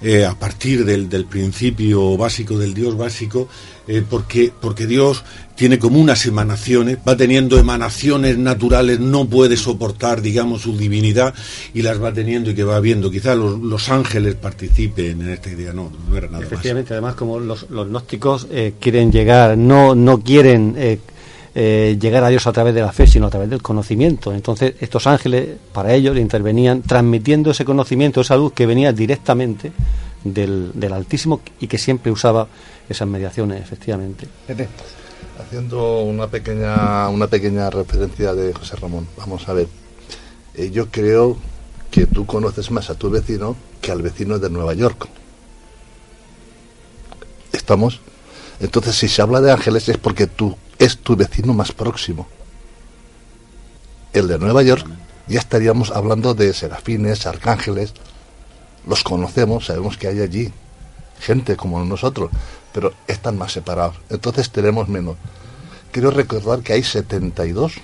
eh, 0.02 0.26
a 0.26 0.36
partir 0.36 0.84
del, 0.84 1.26
principio 1.26 2.18
básico, 2.18 2.58
del 2.58 2.74
Dios 2.74 2.98
básico, 2.98 3.48
eh, 3.88 4.04
porque, 4.08 4.52
porque 4.60 4.86
Dios 4.86 5.24
tiene 5.56 5.80
como 5.80 5.98
unas 6.00 6.26
emanaciones, 6.26 6.98
va 7.08 7.16
teniendo 7.16 7.58
emanaciones 7.58 8.38
naturales, 8.38 9.00
no 9.00 9.26
puede 9.26 9.56
soportar, 9.56 10.22
digamos, 10.22 10.64
su 10.64 10.78
divinidad 10.78 11.34
y 11.74 11.84
las 11.84 12.04
va 12.04 12.12
teniendo 12.12 12.52
y 12.52 12.54
que 12.54 12.66
va 12.66 12.82
viendo. 12.82 13.10
Quizás 13.10 13.38
los, 13.38 13.90
ángeles 13.90 14.36
participen 14.36 15.22
en 15.22 15.30
esta 15.30 15.50
idea, 15.52 15.72
no, 15.72 15.90
no 16.10 16.18
era 16.18 16.28
nada 16.28 16.44
Efectivamente, 16.44 16.94
además, 16.94 17.16
como 17.16 17.40
los, 17.40 17.68
gnósticos 17.70 18.48
eh, 18.52 18.74
quieren 18.80 19.10
llegar, 19.10 19.58
no, 19.58 19.96
no 19.96 20.20
quieren 20.20 20.76
eh, 21.56 21.98
llegar 22.00 22.24
a 22.24 22.30
Dios 22.30 22.48
a 22.48 22.52
través 22.52 22.74
de 22.74 22.82
la 22.82 22.92
fe, 22.92 23.06
sino 23.06 23.28
a 23.28 23.30
través 23.30 23.50
del 23.50 23.62
conocimiento. 23.62 24.34
Entonces, 24.34 24.76
estos 24.80 25.06
ángeles, 25.06 25.50
para 25.72 25.94
ellos, 25.94 26.18
intervenían 26.18 26.82
transmitiendo 26.82 27.52
ese 27.52 27.64
conocimiento, 27.64 28.22
esa 28.22 28.36
luz 28.38 28.54
que 28.54 28.66
venía 28.66 28.92
directamente 28.92 29.72
del, 30.24 30.72
del 30.74 30.94
Altísimo 30.94 31.42
y 31.60 31.68
que 31.68 31.78
siempre 31.78 32.12
usaba 32.12 32.48
esas 32.90 33.08
mediaciones, 33.08 33.62
efectivamente. 33.62 34.28
Haciendo 35.40 36.02
una 36.02 36.28
pequeña, 36.28 37.10
una 37.10 37.28
pequeña 37.28 37.70
referencia 37.70 38.34
de 38.34 38.54
José 38.54 38.76
Ramón, 38.76 39.08
vamos 39.18 39.48
a 39.48 39.54
ver. 39.54 39.68
Eh, 40.56 40.72
yo 40.72 40.90
creo 40.90 41.38
que 41.92 42.08
tú 42.08 42.26
conoces 42.26 42.72
más 42.72 42.90
a 42.90 42.96
tu 42.96 43.10
vecino 43.10 43.56
que 43.82 43.92
al 43.92 44.02
vecino 44.02 44.40
de 44.40 44.50
Nueva 44.50 44.74
York. 44.74 45.08
¿Estamos? 47.52 48.02
Entonces, 48.60 48.96
si 48.96 49.08
se 49.08 49.22
habla 49.22 49.42
de 49.42 49.52
ángeles 49.52 49.90
es 49.90 49.98
porque 49.98 50.26
tú 50.26 50.56
es 50.84 50.98
tu 50.98 51.16
vecino 51.16 51.54
más 51.54 51.72
próximo. 51.72 52.28
El 54.12 54.28
de 54.28 54.38
Nueva 54.38 54.64
York, 54.64 54.86
ya 55.28 55.40
estaríamos 55.40 55.92
hablando 55.92 56.34
de 56.34 56.54
serafines, 56.54 57.26
arcángeles. 57.26 57.94
Los 58.86 59.02
conocemos, 59.04 59.68
sabemos 59.68 59.98
que 59.98 60.08
hay 60.10 60.20
allí 60.20 60.52
gente 61.22 61.56
como 61.56 61.84
nosotros, 61.86 62.32
pero 62.74 62.94
están 63.08 63.38
más 63.38 63.54
separados. 63.54 63.96
Entonces 64.10 64.52
tenemos 64.52 64.90
menos. 64.90 65.16
Quiero 65.94 66.12
recordar 66.12 66.60
que 66.60 66.74
hay 66.74 66.84
72 66.84 67.76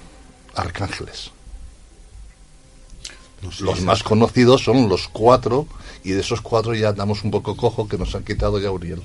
arcángeles. 0.55 1.31
los 3.61 3.81
más 3.81 4.03
conocidos 4.03 4.65
son 4.65 4.89
los 4.89 5.07
cuatro, 5.07 5.67
y 6.03 6.11
de 6.11 6.19
esos 6.19 6.41
cuatro 6.41 6.75
ya 6.75 6.91
damos 6.91 7.23
un 7.23 7.31
poco 7.31 7.55
cojo 7.55 7.87
que 7.87 7.97
nos 7.97 8.13
han 8.13 8.25
quitado 8.25 8.59
ya 8.59 8.71
Uriel. 8.71 9.01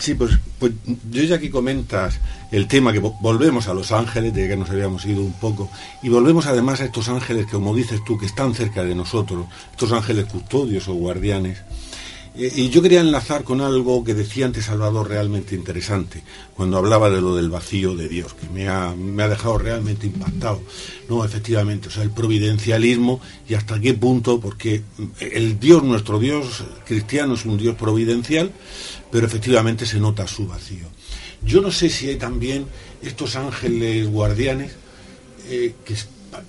Sí, 0.00 0.14
pues, 0.14 0.38
pues 0.58 0.72
yo 1.10 1.22
ya 1.24 1.38
que 1.38 1.50
comentas 1.50 2.20
el 2.50 2.66
tema, 2.66 2.90
que 2.90 3.00
volvemos 3.00 3.68
a 3.68 3.74
los 3.74 3.92
ángeles, 3.92 4.32
de 4.32 4.48
que 4.48 4.56
nos 4.56 4.70
habíamos 4.70 5.04
ido 5.04 5.20
un 5.20 5.34
poco, 5.34 5.68
y 6.02 6.08
volvemos 6.08 6.46
además 6.46 6.80
a 6.80 6.86
estos 6.86 7.10
ángeles 7.10 7.44
que, 7.44 7.52
como 7.52 7.74
dices 7.74 8.02
tú, 8.02 8.16
que 8.16 8.24
están 8.24 8.54
cerca 8.54 8.82
de 8.82 8.94
nosotros, 8.94 9.44
estos 9.72 9.92
ángeles 9.92 10.24
custodios 10.24 10.88
o 10.88 10.94
guardianes, 10.94 11.58
y 12.36 12.68
yo 12.68 12.80
quería 12.80 13.00
enlazar 13.00 13.42
con 13.42 13.60
algo 13.60 14.04
que 14.04 14.14
decía 14.14 14.46
antes 14.46 14.66
Salvador 14.66 15.08
realmente 15.08 15.54
interesante, 15.54 16.22
cuando 16.54 16.78
hablaba 16.78 17.10
de 17.10 17.20
lo 17.20 17.34
del 17.34 17.50
vacío 17.50 17.96
de 17.96 18.08
Dios, 18.08 18.34
que 18.34 18.48
me 18.48 18.68
ha, 18.68 18.94
me 18.94 19.24
ha 19.24 19.28
dejado 19.28 19.58
realmente 19.58 20.06
impactado. 20.06 20.62
No, 21.08 21.24
efectivamente, 21.24 21.88
o 21.88 21.90
sea, 21.90 22.04
el 22.04 22.10
providencialismo 22.10 23.20
y 23.48 23.54
hasta 23.54 23.80
qué 23.80 23.94
punto, 23.94 24.40
porque 24.40 24.82
el 25.18 25.58
Dios, 25.58 25.82
nuestro 25.82 26.18
Dios 26.18 26.64
cristiano 26.86 27.34
es 27.34 27.44
un 27.44 27.58
Dios 27.58 27.74
providencial, 27.74 28.52
pero 29.10 29.26
efectivamente 29.26 29.84
se 29.84 29.98
nota 29.98 30.26
su 30.28 30.46
vacío. 30.46 30.86
Yo 31.42 31.60
no 31.60 31.72
sé 31.72 31.88
si 31.88 32.08
hay 32.08 32.16
también 32.16 32.66
estos 33.02 33.34
ángeles 33.34 34.08
guardianes 34.08 34.72
eh, 35.48 35.74
que 35.84 35.94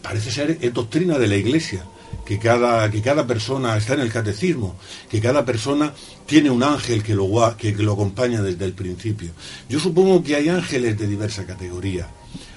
parece 0.01 0.31
ser 0.31 0.73
doctrina 0.73 1.17
de 1.17 1.27
la 1.27 1.37
Iglesia, 1.37 1.85
que 2.25 2.39
cada, 2.39 2.89
que 2.89 3.01
cada 3.01 3.25
persona 3.25 3.77
está 3.77 3.93
en 3.93 4.01
el 4.01 4.11
catecismo, 4.11 4.75
que 5.09 5.19
cada 5.19 5.45
persona 5.45 5.93
tiene 6.25 6.49
un 6.49 6.63
ángel 6.63 7.03
que 7.03 7.15
lo, 7.15 7.55
que, 7.57 7.73
lo 7.73 7.93
acompaña 7.93 8.41
desde 8.41 8.65
el 8.65 8.73
principio. 8.73 9.31
Yo 9.69 9.79
supongo 9.79 10.23
que 10.23 10.35
hay 10.35 10.49
ángeles 10.49 10.97
de 10.97 11.07
diversa 11.07 11.45
categoría, 11.45 12.07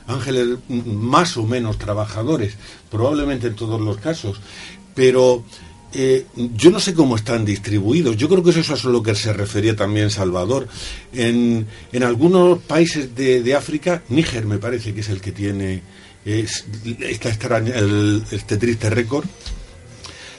ángeles 0.06 0.58
más 0.68 1.36
o 1.36 1.44
menos 1.44 1.78
trabajadores, 1.78 2.54
probablemente 2.90 3.48
en 3.48 3.56
todos 3.56 3.80
los 3.80 3.98
casos, 3.98 4.40
pero 4.94 5.44
eh, 5.96 6.26
yo 6.36 6.70
no 6.70 6.80
sé 6.80 6.92
cómo 6.92 7.14
están 7.14 7.44
distribuidos. 7.44 8.16
Yo 8.16 8.28
creo 8.28 8.42
que 8.42 8.50
eso 8.50 8.60
es 8.60 8.84
a 8.84 8.88
lo 8.88 9.02
que 9.02 9.14
se 9.14 9.32
refería 9.32 9.76
también 9.76 10.10
Salvador. 10.10 10.66
En, 11.12 11.66
en 11.92 12.02
algunos 12.02 12.58
países 12.58 13.14
de, 13.14 13.54
África, 13.54 14.02
Níger 14.08 14.44
me 14.44 14.58
parece 14.58 14.92
que 14.92 15.00
es 15.00 15.08
el 15.08 15.20
que 15.20 15.32
tiene 15.32 15.82
este 16.24 18.56
triste 18.56 18.90
récord. 18.90 19.26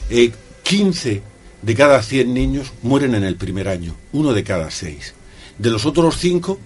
15 0.10 1.12
eh, 1.12 1.22
de 1.62 1.76
cada 1.76 2.02
100 2.02 2.34
niños 2.34 2.72
mueren 2.84 3.16
en 3.16 3.24
el 3.24 3.36
primer 3.36 3.68
año, 3.68 3.96
uno 4.14 4.34
de 4.34 4.44
cada 4.44 4.70
seis. 4.70 5.14
De 5.58 5.72
los 5.72 5.86
otros 5.86 6.18
cinco, 6.18 6.60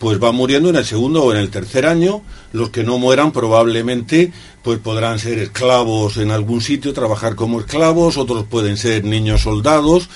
pues 0.00 0.18
van 0.18 0.34
muriendo 0.34 0.70
en 0.70 0.76
el 0.76 0.84
segundo 0.84 1.22
o 1.22 1.32
en 1.32 1.38
el 1.38 1.50
tercer 1.50 1.86
año. 1.86 2.22
Los 2.52 2.70
que 2.70 2.82
no 2.82 2.98
mueran 2.98 3.32
probablemente 3.32 4.32
pues 4.62 4.78
podrán 4.78 5.18
ser 5.18 5.38
esclavos 5.38 6.16
en 6.16 6.30
algún 6.30 6.62
sitio, 6.62 6.92
trabajar 6.92 7.36
como 7.36 7.60
esclavos, 7.60 8.16
otros 8.16 8.44
pueden 8.46 8.76
ser 8.76 9.04
niños 9.04 9.42
soldados, 9.42 10.08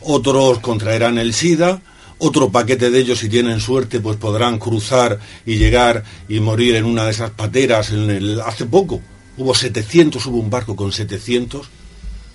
otros 0.00 0.60
contraerán 0.60 1.18
el 1.18 1.34
SIDA, 1.34 1.82
otro 2.18 2.50
paquete 2.50 2.90
de 2.90 3.00
ellos 3.00 3.18
si 3.18 3.28
tienen 3.28 3.60
suerte 3.60 4.00
pues 4.00 4.16
podrán 4.16 4.58
cruzar 4.58 5.18
y 5.44 5.56
llegar 5.56 6.04
y 6.28 6.40
morir 6.40 6.76
en 6.76 6.84
una 6.84 7.04
de 7.04 7.10
esas 7.10 7.30
pateras 7.30 7.90
en 7.90 8.10
el 8.10 8.40
hace 8.40 8.64
poco 8.64 9.00
hubo 9.36 9.54
700, 9.54 10.24
hubo 10.26 10.38
un 10.38 10.50
barco 10.50 10.76
con 10.76 10.92
700 10.92 11.81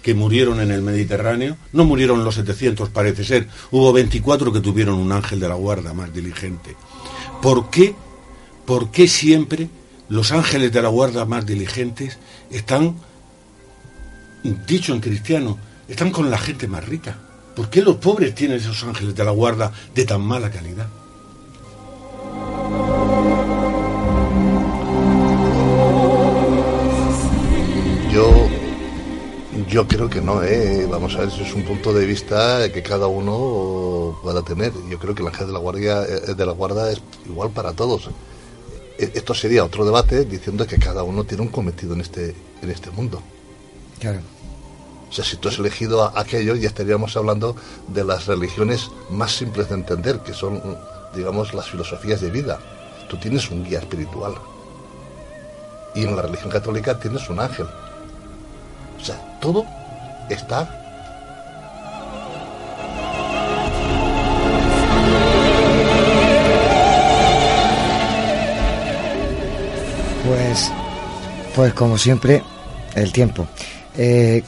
que 0.08 0.14
murieron 0.14 0.62
en 0.62 0.72
el 0.72 0.82
Mediterráneo, 0.82 1.58
no 1.74 1.84
murieron 1.84 2.24
los 2.24 2.36
700 2.36 2.88
parece 2.92 3.26
ser, 3.26 3.50
hubo 3.72 3.92
24 3.92 4.54
que 4.54 4.62
tuvieron 4.62 4.96
un 4.96 5.12
ángel 5.12 5.38
de 5.38 5.50
la 5.50 5.56
guarda 5.56 5.94
más 5.94 6.14
diligente. 6.14 6.78
¿Por 7.42 7.70
qué? 7.70 7.94
¿Por 8.66 8.90
qué 8.90 9.10
siempre 9.10 9.68
los 10.08 10.32
ángeles 10.32 10.72
de 10.72 10.82
la 10.82 10.88
guarda 10.88 11.26
más 11.26 11.46
diligentes 11.46 12.20
están, 12.50 12.96
dicho 14.66 14.94
en 14.94 15.02
cristiano, 15.02 15.60
están 15.90 16.12
con 16.12 16.32
la 16.32 16.38
gente 16.38 16.70
más 16.70 16.86
rica? 16.86 17.18
¿Por 17.54 17.70
qué 17.70 17.82
los 17.82 17.98
pobres 17.98 18.34
tienen 18.34 18.60
esos 18.60 18.82
ángeles 18.84 19.14
de 19.14 19.26
la 19.26 19.32
guarda 19.32 19.74
de 19.94 20.06
tan 20.06 20.22
mala 20.22 20.50
calidad? 20.50 20.88
Yo, 28.10 28.47
yo 29.68 29.88
creo 29.88 30.10
que 30.10 30.22
no, 30.22 30.44
¿eh? 30.44 30.88
vamos 30.90 31.16
a 31.16 31.20
ver, 31.20 31.32
si 31.32 31.42
es 31.42 31.54
un 31.54 31.64
punto 31.64 31.94
de 31.94 32.06
vista 32.06 32.72
que 32.72 32.82
cada 32.82 33.08
uno 33.08 34.18
pueda 34.24 34.42
tener. 34.42 34.72
Yo 34.90 34.98
creo 34.98 35.14
que 35.14 35.22
el 35.22 35.28
ángel 35.28 35.48
de 35.48 35.54
la, 35.54 35.60
guardia, 35.60 36.04
eh, 36.04 36.34
de 36.36 36.46
la 36.46 36.54
guarda 36.54 36.92
es 36.92 37.02
igual 37.26 37.52
para 37.52 37.74
todos. 37.74 38.10
E, 38.98 39.12
esto 39.14 39.34
sería 39.34 39.66
otro 39.66 39.84
debate 39.84 40.26
diciendo 40.26 40.66
que 40.66 40.78
cada 40.78 41.04
uno 41.04 41.26
tiene 41.26 41.44
un 41.44 41.50
cometido 41.50 41.94
en 41.94 42.02
este, 42.02 42.34
en 42.62 42.70
este 42.70 42.92
mundo. 42.92 43.22
Claro. 44.00 44.20
O 45.10 45.14
sea, 45.14 45.26
si 45.26 45.38
tú 45.38 45.50
has 45.50 45.60
elegido 45.60 46.18
aquello, 46.18 46.56
ya 46.56 46.68
estaríamos 46.68 47.16
hablando 47.18 47.56
de 47.88 48.04
las 48.04 48.26
religiones 48.26 48.90
más 49.10 49.36
simples 49.36 49.70
de 49.70 49.76
entender, 49.76 50.20
que 50.20 50.34
son, 50.34 50.62
digamos, 51.16 51.54
las 51.54 51.70
filosofías 51.70 52.22
de 52.22 52.30
vida. 52.30 52.60
Tú 53.10 53.18
tienes 53.18 53.50
un 53.50 53.64
guía 53.64 53.80
espiritual. 53.80 54.36
Y 55.96 56.04
en 56.04 56.16
la 56.16 56.22
religión 56.22 56.52
católica 56.52 57.00
tienes 57.00 57.30
un 57.30 57.40
ángel. 57.40 57.68
O 59.00 59.06
sea, 59.06 59.16
todo 59.40 59.66
está 60.30 60.68
Pues, 70.28 70.72
pues 71.56 71.74
como 71.74 71.98
siempre, 71.98 72.44
el 72.96 73.14
tiempo. 73.14 73.48
Eh, 73.98 74.44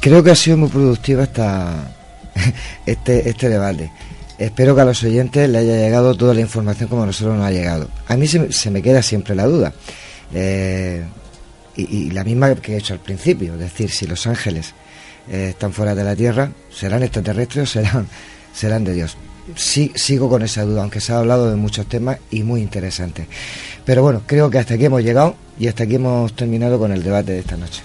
creo 0.00 0.24
que 0.24 0.32
ha 0.32 0.34
sido 0.34 0.56
muy 0.56 0.68
productiva 0.68 1.22
esta, 1.22 1.92
este, 2.86 3.28
este 3.28 3.48
debate. 3.48 3.92
Espero 4.38 4.74
que 4.74 4.80
a 4.80 4.86
los 4.86 5.02
oyentes 5.04 5.48
les 5.48 5.62
haya 5.62 5.76
llegado 5.76 6.16
toda 6.16 6.34
la 6.34 6.40
información 6.40 6.88
como 6.88 7.04
a 7.04 7.06
nosotros 7.06 7.36
nos 7.36 7.46
ha 7.46 7.52
llegado. 7.52 7.88
A 8.08 8.16
mí 8.16 8.26
se, 8.26 8.70
me 8.70 8.82
queda 8.82 9.02
siempre 9.02 9.36
la 9.36 9.46
duda. 9.46 9.72
Eh, 10.34 11.04
y, 11.88 12.10
la 12.10 12.24
misma 12.24 12.54
que 12.56 12.74
he 12.74 12.78
hecho 12.78 12.94
al 12.94 13.00
principio, 13.00 13.54
es 13.54 13.60
decir, 13.60 13.90
si 13.90 14.06
los 14.06 14.26
ángeles 14.26 14.74
eh, 15.30 15.48
están 15.50 15.72
fuera 15.72 15.94
de 15.94 16.04
la 16.04 16.16
Tierra, 16.16 16.50
¿serán 16.72 17.02
extraterrestres 17.02 17.70
serán, 17.70 18.08
serán 18.52 18.84
de 18.84 18.94
Dios? 18.94 19.16
Sí, 19.56 19.92
sigo 19.94 20.28
con 20.28 20.42
esa 20.42 20.64
duda, 20.64 20.82
aunque 20.82 21.00
se 21.00 21.12
ha 21.12 21.18
hablado 21.18 21.50
de 21.50 21.56
muchos 21.56 21.86
temas 21.86 22.18
y 22.30 22.42
muy 22.42 22.60
interesantes. 22.60 23.26
Pero 23.84 24.02
bueno, 24.02 24.22
creo 24.26 24.50
que 24.50 24.58
hasta 24.58 24.74
aquí 24.74 24.84
hemos 24.84 25.02
llegado 25.02 25.34
y 25.58 25.68
hasta 25.68 25.84
aquí 25.84 25.96
hemos 25.96 26.34
terminado 26.34 26.78
con 26.78 26.92
el 26.92 27.02
debate 27.02 27.32
de 27.32 27.40
esta 27.40 27.56
noche. 27.56 27.82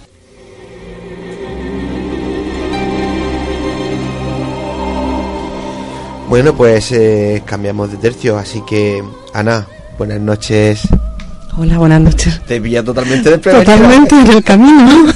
Bueno, 6.28 6.56
pues 6.56 6.92
eh, 6.92 7.44
cambiamos 7.46 7.92
de 7.92 7.98
tercio, 7.98 8.38
así 8.38 8.62
que 8.68 9.04
Ana, 9.34 9.68
buenas 9.98 10.20
noches. 10.20 10.88
Hola, 11.58 11.78
buenas 11.78 12.02
noches. 12.02 12.42
Te 12.46 12.60
pilla 12.60 12.84
totalmente 12.84 13.38
Totalmente 13.38 14.16
en 14.20 14.28
el 14.28 14.44
camino. 14.44 15.14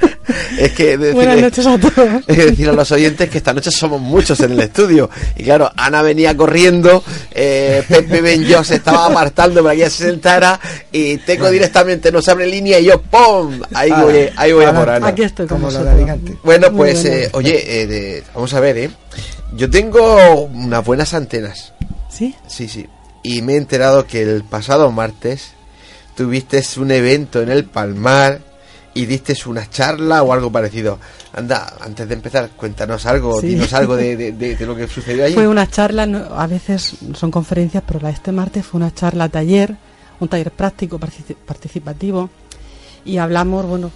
es 0.58 0.72
que 0.72 0.96
buenas 0.96 1.40
noches 1.40 1.64
a 1.64 1.78
todos. 1.78 2.24
Es 2.26 2.36
decir 2.36 2.68
a 2.68 2.72
los 2.72 2.90
oyentes 2.90 3.30
que 3.30 3.38
esta 3.38 3.54
noche 3.54 3.70
somos 3.70 4.00
muchos 4.00 4.40
en 4.40 4.52
el 4.52 4.60
estudio. 4.60 5.08
Y 5.36 5.44
claro, 5.44 5.70
Ana 5.76 6.02
venía 6.02 6.36
corriendo, 6.36 7.04
eh, 7.30 7.84
Pepe 7.88 8.20
Ben 8.20 8.64
se 8.64 8.76
estaba 8.76 9.06
apartando 9.06 9.62
para 9.62 9.76
que 9.76 9.88
se 9.88 10.08
sentara 10.08 10.58
y 10.90 11.18
Teco 11.18 11.48
directamente 11.50 12.10
nos 12.10 12.28
abre 12.28 12.48
línea 12.48 12.80
y 12.80 12.86
yo 12.86 13.00
¡pum! 13.00 13.60
Ahí 13.72 13.92
voy, 13.92 14.28
ahí 14.34 14.52
voy 14.52 14.64
a 14.64 14.74
por 14.74 14.90
Ana. 14.90 15.06
Aquí 15.06 15.22
estoy 15.22 15.46
como, 15.46 15.68
como 15.68 16.18
Bueno, 16.42 16.72
pues 16.72 17.04
eh, 17.04 17.30
oye, 17.32 17.62
eh, 17.64 18.24
vamos 18.34 18.52
a 18.54 18.58
ver, 18.58 18.76
¿eh? 18.76 18.90
Yo 19.54 19.70
tengo 19.70 20.46
unas 20.52 20.84
buenas 20.84 21.14
antenas. 21.14 21.74
¿Sí? 22.10 22.34
Sí, 22.48 22.66
sí. 22.66 22.88
Y 23.22 23.42
me 23.42 23.54
he 23.54 23.56
enterado 23.56 24.06
que 24.06 24.22
el 24.22 24.42
pasado 24.42 24.90
martes 24.90 25.55
tuviste 26.16 26.62
un 26.78 26.90
evento 26.90 27.42
en 27.42 27.50
el 27.50 27.64
Palmar 27.64 28.40
y 28.94 29.04
diste 29.04 29.36
una 29.46 29.68
charla 29.68 30.22
o 30.22 30.32
algo 30.32 30.50
parecido. 30.50 30.98
Anda, 31.34 31.74
antes 31.80 32.08
de 32.08 32.14
empezar, 32.14 32.50
cuéntanos 32.56 33.04
algo, 33.04 33.40
dinos 33.42 33.72
algo 33.74 33.94
de, 33.94 34.56
lo 34.60 34.74
que 34.74 34.88
sucedió 34.88 35.26
ahí. 35.26 35.34
Fue 35.34 35.46
una 35.46 35.68
charla, 35.68 36.04
a 36.04 36.46
veces 36.46 36.96
son 37.14 37.30
conferencias, 37.30 37.82
pero 37.86 38.00
la 38.00 38.08
de 38.08 38.14
este 38.14 38.32
martes 38.32 38.64
fue 38.64 38.78
una 38.78 38.92
charla 38.94 39.28
taller, 39.28 39.76
un 40.18 40.28
taller 40.28 40.50
práctico 40.50 40.98
participativo 40.98 42.30
y 43.04 43.18
hablamos, 43.18 43.66
bueno, 43.66 43.90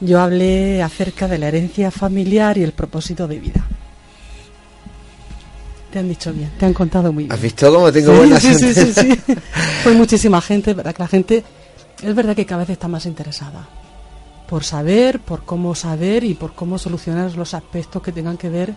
yo 0.00 0.20
hablé 0.20 0.82
acerca 0.82 1.28
de 1.28 1.38
la 1.38 1.48
herencia 1.48 1.90
familiar 1.90 2.56
y 2.56 2.62
el 2.62 2.72
propósito 2.72 3.28
de 3.28 3.38
vida. 3.38 3.66
Te 5.92 5.98
han 5.98 6.08
dicho 6.08 6.32
bien, 6.32 6.50
te 6.58 6.64
han 6.64 6.72
contado 6.72 7.12
muy 7.12 7.24
bien. 7.24 7.32
¿Has 7.32 7.42
visto 7.42 7.72
cómo 7.72 7.92
tengo 7.92 8.14
buenas 8.14 8.42
sí, 8.42 8.54
sí, 8.54 8.72
sí, 8.72 8.92
sí, 8.94 9.22
Fue 9.82 9.92
muchísima 9.92 10.40
gente, 10.40 10.72
¿verdad? 10.72 10.94
Que 10.94 11.02
la 11.02 11.08
gente 11.08 11.44
es 12.02 12.14
verdad 12.14 12.34
que 12.34 12.46
cada 12.46 12.60
vez 12.60 12.70
está 12.70 12.88
más 12.88 13.04
interesada 13.04 13.68
por 14.48 14.64
saber, 14.64 15.20
por 15.20 15.44
cómo 15.44 15.74
saber 15.74 16.24
y 16.24 16.34
por 16.34 16.54
cómo 16.54 16.78
solucionar 16.78 17.34
los 17.36 17.54
aspectos 17.54 18.02
que 18.02 18.12
tengan 18.12 18.36
que 18.36 18.48
ver 18.48 18.74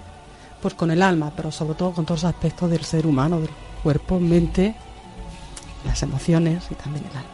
pues 0.61 0.73
con 0.73 0.91
el 0.91 1.01
alma, 1.01 1.31
pero 1.35 1.51
sobre 1.51 1.75
todo 1.75 1.91
con 1.91 2.05
todos 2.05 2.23
los 2.23 2.33
aspectos 2.33 2.69
del 2.69 2.83
ser 2.83 3.05
humano, 3.05 3.39
del 3.39 3.49
cuerpo, 3.83 4.19
mente, 4.19 4.75
las 5.85 6.01
emociones 6.03 6.63
y 6.71 6.75
también 6.75 7.05
el 7.11 7.17
alma. 7.17 7.29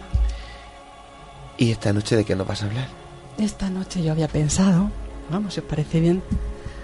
¿Y 1.57 1.71
esta 1.71 1.93
noche 1.93 2.15
de 2.15 2.25
qué 2.25 2.35
nos 2.35 2.47
vas 2.47 2.61
a 2.61 2.65
hablar? 2.65 2.87
Esta 3.37 3.69
noche 3.69 4.03
yo 4.03 4.11
había 4.11 4.27
pensado, 4.27 4.91
vamos, 5.31 5.53
si 5.53 5.59
os 5.59 5.65
parece 5.65 5.99
bien, 5.99 6.21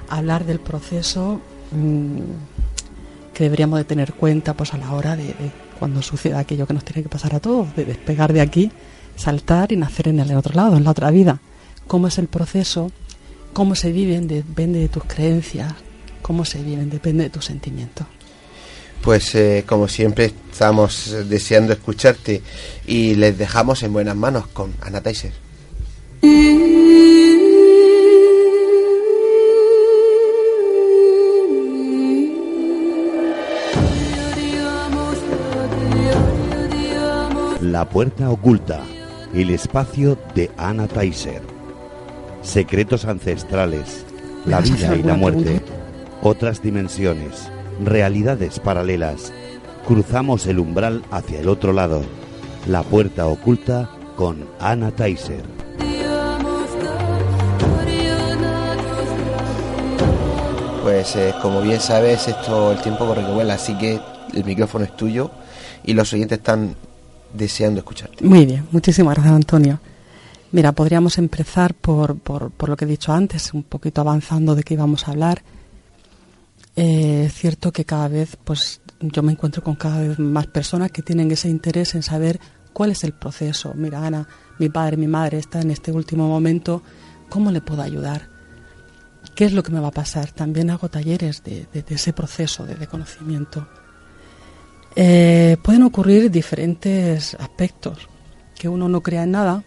hablar 0.10 0.46
del 0.46 0.60
proceso 0.60 1.42
mmm, 1.72 2.22
que 3.38 3.44
deberíamos 3.44 3.78
de 3.78 3.86
tener 3.86 4.14
cuenta 4.14 4.56
pues 4.56 4.74
a 4.74 4.80
la 4.80 4.92
hora 4.94 5.16
de, 5.16 5.32
cuando 5.78 6.02
suceda 6.02 6.40
aquello 6.40 6.66
que 6.66 6.74
nos 6.74 6.84
tiene 6.84 7.04
que 7.04 7.10
pasar 7.10 7.36
a 7.36 7.40
todos, 7.40 7.76
de 7.76 7.86
despegar 7.86 8.34
de 8.34 8.42
aquí, 8.42 8.72
saltar 9.16 9.72
y 9.72 9.76
nacer 9.76 10.08
en 10.08 10.20
el 10.20 10.36
otro 10.36 10.56
lado, 10.56 10.76
en 10.76 10.84
la 10.84 10.90
otra 10.90 11.12
vida. 11.12 11.40
¿Cómo 11.86 12.08
es 12.08 12.18
el 12.18 12.30
proceso? 12.30 12.92
¿Cómo 13.54 13.76
se 13.76 13.92
viven? 13.92 14.28
Depende 14.28 14.80
de 14.80 14.90
tus 14.90 15.04
creencias. 15.04 15.72
¿Cómo 16.24 16.46
se 16.46 16.64
viven? 16.64 16.90
Depende 16.90 17.26
de 17.26 17.30
tus 17.30 17.46
sentimientos. 17.46 18.08
Pues 19.04 19.36
eh, 19.36 19.64
como 19.68 19.88
siempre 19.88 20.34
estamos 20.52 21.16
deseando 21.30 21.74
escucharte 21.74 22.42
y 22.88 23.14
les 23.14 23.38
dejamos 23.38 23.84
en 23.84 23.94
buenas 23.94 24.16
manos 24.16 24.48
con 24.48 24.74
Ana 24.82 25.02
Taiser. 25.02 25.34
La 37.72 37.84
puerta 37.84 38.30
oculta 38.30 38.80
El 39.34 39.50
espacio 39.50 40.18
de 40.34 40.50
Anna 40.56 40.88
Taiser. 40.88 41.42
Secretos 42.42 43.04
ancestrales, 43.04 44.06
la 44.46 44.62
¿Me 44.62 44.70
vas 44.70 44.84
a 44.84 44.94
vida 44.94 44.96
y 44.96 45.04
la 45.04 45.16
muerte, 45.16 45.62
otras 46.22 46.62
dimensiones, 46.62 47.52
realidades 47.84 48.62
paralelas. 48.62 49.34
Cruzamos 49.86 50.48
el 50.48 50.60
umbral 50.60 51.04
hacia 51.12 51.42
el 51.42 51.50
otro 51.50 51.74
lado. 51.74 52.04
La 52.70 52.84
puerta 52.84 53.28
oculta 53.28 53.90
con 54.16 54.48
Anna 54.62 54.92
Taiser. 54.92 55.44
Pues 60.84 61.18
eh, 61.18 61.34
como 61.42 61.62
bien 61.62 61.82
sabes, 61.82 62.30
esto 62.30 62.72
el 62.72 62.82
tiempo 62.82 63.06
corre 63.06 63.26
que 63.26 63.34
vuela, 63.34 63.56
así 63.56 63.78
que 63.78 64.00
el 64.34 64.46
micrófono 64.46 64.86
es 64.86 64.96
tuyo 64.96 65.32
y 65.84 65.94
los 65.94 66.14
oyentes 66.14 66.38
están 66.38 66.78
deseando 67.34 67.80
escucharte. 67.80 68.24
Muy 68.24 68.46
bien, 68.46 68.68
muchísimas 68.72 69.16
gracias 69.16 69.36
Antonio. 69.36 69.80
Mira, 70.52 70.72
podríamos 70.72 71.18
empezar 71.18 71.74
por, 71.74 72.18
por, 72.20 72.52
por 72.52 72.70
lo 72.70 72.78
que 72.78 72.86
he 72.86 72.88
dicho 72.88 73.12
antes, 73.12 73.54
un 73.54 73.64
poquito 73.64 74.02
avanzando 74.02 74.56
de 74.56 74.64
qué 74.64 74.76
íbamos 74.76 75.08
a 75.08 75.12
hablar. 75.12 75.44
Eh, 76.76 77.24
es 77.26 77.34
cierto 77.34 77.72
que 77.72 77.86
cada 77.86 78.08
vez, 78.08 78.38
pues 78.44 78.82
yo 79.02 79.24
me 79.24 79.32
encuentro 79.32 79.64
con 79.64 79.76
cada 79.76 80.00
vez 80.00 80.20
más 80.20 80.48
personas 80.48 80.92
que 80.92 81.02
tienen 81.02 81.30
ese 81.32 81.50
interés 81.50 81.96
en 81.96 82.04
saber 82.04 82.40
cuál 82.74 82.92
es 82.92 83.04
el 83.04 83.14
proceso. 83.14 83.74
Mira, 83.76 84.06
Ana, 84.06 84.28
mi 84.60 84.70
padre, 84.70 84.96
mi 84.98 85.08
madre 85.08 85.40
está 85.40 85.60
en 85.60 85.72
este 85.72 85.92
último 85.92 86.28
momento, 86.28 86.82
¿cómo 87.30 87.52
le 87.52 87.62
puedo 87.62 87.82
ayudar? 87.82 88.30
¿Qué 89.36 89.46
es 89.46 89.54
lo 89.54 89.64
que 89.64 89.72
me 89.72 89.80
va 89.80 89.90
a 89.90 89.92
pasar? 89.92 90.32
También 90.32 90.70
hago 90.70 90.88
talleres 90.90 91.44
de, 91.44 91.68
de- 91.74 91.84
ese 91.90 92.14
proceso 92.14 92.66
de, 92.66 92.76
de 92.76 92.88
conocimiento. 92.88 93.68
Eh, 94.96 95.58
pueden 95.62 95.84
ocurrir 95.84 96.32
diferentes 96.32 97.36
aspectos. 97.36 98.08
Que 98.56 98.70
uno 98.70 98.90
no 98.90 99.02
crea 99.02 99.24
en 99.24 99.32
nada, 99.32 99.64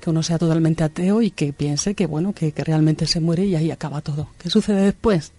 que 0.00 0.10
uno 0.10 0.22
sea 0.22 0.38
totalmente 0.38 0.82
ateo 0.82 1.22
y 1.22 1.30
que 1.30 1.52
piense 1.52 1.94
que 1.94 2.06
bueno, 2.06 2.32
que, 2.32 2.52
que 2.52 2.64
realmente 2.64 3.06
se 3.06 3.20
muere 3.20 3.44
y 3.44 3.54
ahí 3.54 3.70
acaba 3.70 4.00
todo. 4.00 4.28
¿Qué 4.38 4.50
sucede 4.50 4.82
después? 4.82 5.32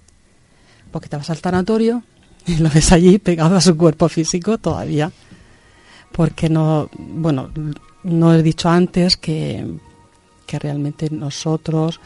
Porque 0.92 1.10
te 1.10 1.18
vas 1.18 1.30
al 1.30 1.42
tanatorio 1.42 2.04
y 2.46 2.58
lo 2.58 2.70
ves 2.70 2.92
allí 2.92 3.20
pegado 3.20 3.56
a 3.56 3.62
su 3.62 3.76
cuerpo 3.78 4.08
físico 4.10 4.58
todavía. 4.58 5.12
Porque 6.12 6.50
no, 6.50 6.90
bueno, 6.98 7.52
no 8.04 8.34
he 8.34 8.42
dicho 8.42 8.70
antes 8.70 9.18
que, 9.18 9.66
que 10.46 10.60
realmente 10.60 11.10
nosotros 11.12 12.00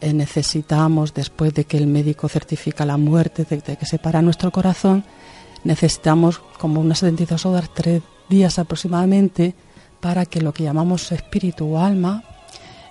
eh, 0.00 0.12
necesitamos, 0.12 1.14
después 1.14 1.54
de 1.54 1.64
que 1.64 1.76
el 1.76 1.86
médico 1.86 2.28
certifica 2.28 2.84
la 2.84 2.96
muerte, 2.96 3.44
de, 3.48 3.58
de 3.58 3.76
que 3.76 3.86
se 3.86 3.98
para 3.98 4.22
nuestro 4.22 4.50
corazón, 4.50 5.04
necesitamos 5.64 6.40
como 6.58 6.80
unas 6.80 6.98
72 6.98 7.46
horas, 7.46 7.70
tres 7.74 8.02
días 8.28 8.58
aproximadamente, 8.58 9.54
para 10.00 10.24
que 10.24 10.40
lo 10.40 10.52
que 10.52 10.64
llamamos 10.64 11.12
espíritu 11.12 11.74
o 11.74 11.78
alma 11.78 12.24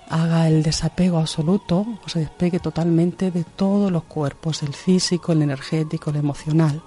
haga 0.08 0.48
el 0.48 0.62
desapego 0.62 1.18
absoluto, 1.18 1.86
o 2.04 2.08
se 2.08 2.20
despegue 2.20 2.58
totalmente 2.58 3.30
de 3.30 3.44
todos 3.44 3.92
los 3.92 4.04
cuerpos, 4.04 4.62
el 4.62 4.74
físico, 4.74 5.32
el 5.32 5.42
energético, 5.42 6.10
el 6.10 6.16
emocional. 6.16 6.82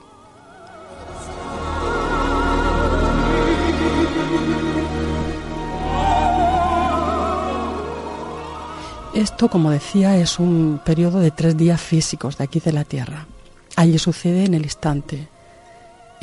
Esto, 9.14 9.48
como 9.48 9.70
decía, 9.70 10.18
es 10.18 10.40
un 10.40 10.82
periodo 10.84 11.20
de 11.20 11.32
tres 11.32 11.56
días 11.56 11.80
físicos 11.80 12.38
de 12.38 12.44
aquí 12.44 12.60
de 12.60 12.74
la 12.74 12.84
Tierra. 12.84 13.28
Allí 13.76 14.00
sucede 14.00 14.46
en 14.46 14.56
el 14.56 14.64
instante. 14.64 15.30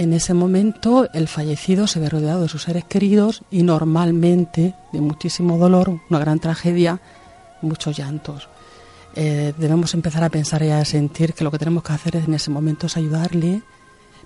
En 0.01 0.15
ese 0.15 0.33
momento 0.33 1.11
el 1.13 1.29
fallecido 1.29 1.87
se 1.87 2.01
ve 2.01 2.09
rodeado 2.09 2.41
de 2.41 2.49
sus 2.49 2.63
seres 2.63 2.85
queridos 2.85 3.43
y 3.51 3.63
normalmente 3.63 4.75
de 4.95 5.01
muchísimo 5.03 5.59
dolor, 5.59 6.01
una 6.09 6.19
gran 6.19 6.39
tragedia, 6.39 7.03
muchos 7.61 7.99
llantos. 7.99 8.49
Eh, 9.15 9.53
debemos 9.59 9.93
empezar 9.93 10.25
a 10.25 10.31
pensar 10.31 10.63
y 10.63 10.71
a 10.71 10.83
sentir 10.87 11.35
que 11.35 11.45
lo 11.45 11.51
que 11.51 11.59
tenemos 11.59 11.83
que 11.83 11.93
hacer 11.93 12.17
en 12.17 12.33
ese 12.33 12.51
momento 12.51 12.87
es 12.87 12.97
ayudarle, 12.97 13.61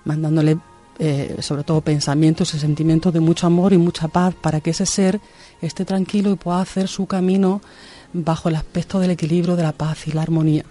mandándole 0.05 0.59
eh, 0.97 1.35
sobre 1.41 1.65
todo 1.65 1.81
pensamientos 1.81 2.53
y 2.53 2.59
sentimientos 2.59 3.11
de 3.11 3.19
mucho 3.19 3.45
amor 3.45 3.73
y 3.73 3.77
mucha 3.77 4.07
paz 4.07 4.33
para 4.33 4.61
que 4.61 4.69
ese 4.69 4.85
ser 4.85 5.19
esté 5.61 5.83
tranquilo 5.83 6.31
y 6.31 6.35
pueda 6.35 6.61
hacer 6.61 6.87
su 6.87 7.05
camino 7.05 7.59
bajo 8.13 8.47
el 8.47 8.55
aspecto 8.55 8.97
del 8.99 9.11
equilibrio, 9.11 9.57
de 9.57 9.63
la 9.63 9.73
paz 9.73 10.07
y 10.07 10.13
la 10.13 10.21
armonía. 10.21 10.63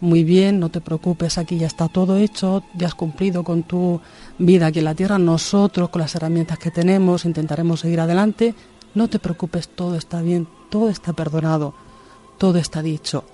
Muy 0.00 0.22
bien, 0.22 0.60
no 0.60 0.68
te 0.68 0.80
preocupes, 0.80 1.38
aquí 1.38 1.58
ya 1.58 1.66
está 1.66 1.88
todo 1.88 2.16
hecho, 2.16 2.62
ya 2.74 2.86
has 2.86 2.94
cumplido 2.94 3.42
con 3.42 3.64
tu 3.64 4.00
vida 4.38 4.66
aquí 4.66 4.78
en 4.78 4.84
la 4.84 4.94
tierra, 4.94 5.18
nosotros 5.18 5.88
con 5.88 6.00
las 6.00 6.14
herramientas 6.14 6.56
que 6.58 6.70
tenemos 6.70 7.24
intentaremos 7.24 7.80
seguir 7.80 7.98
adelante, 7.98 8.54
no 8.94 9.08
te 9.08 9.18
preocupes, 9.18 9.68
todo 9.68 9.96
está 9.96 10.22
bien, 10.22 10.46
todo 10.70 10.88
está 10.88 11.12
perdonado, 11.14 11.74
todo 12.38 12.58
está 12.58 12.80
dicho. 12.80 13.24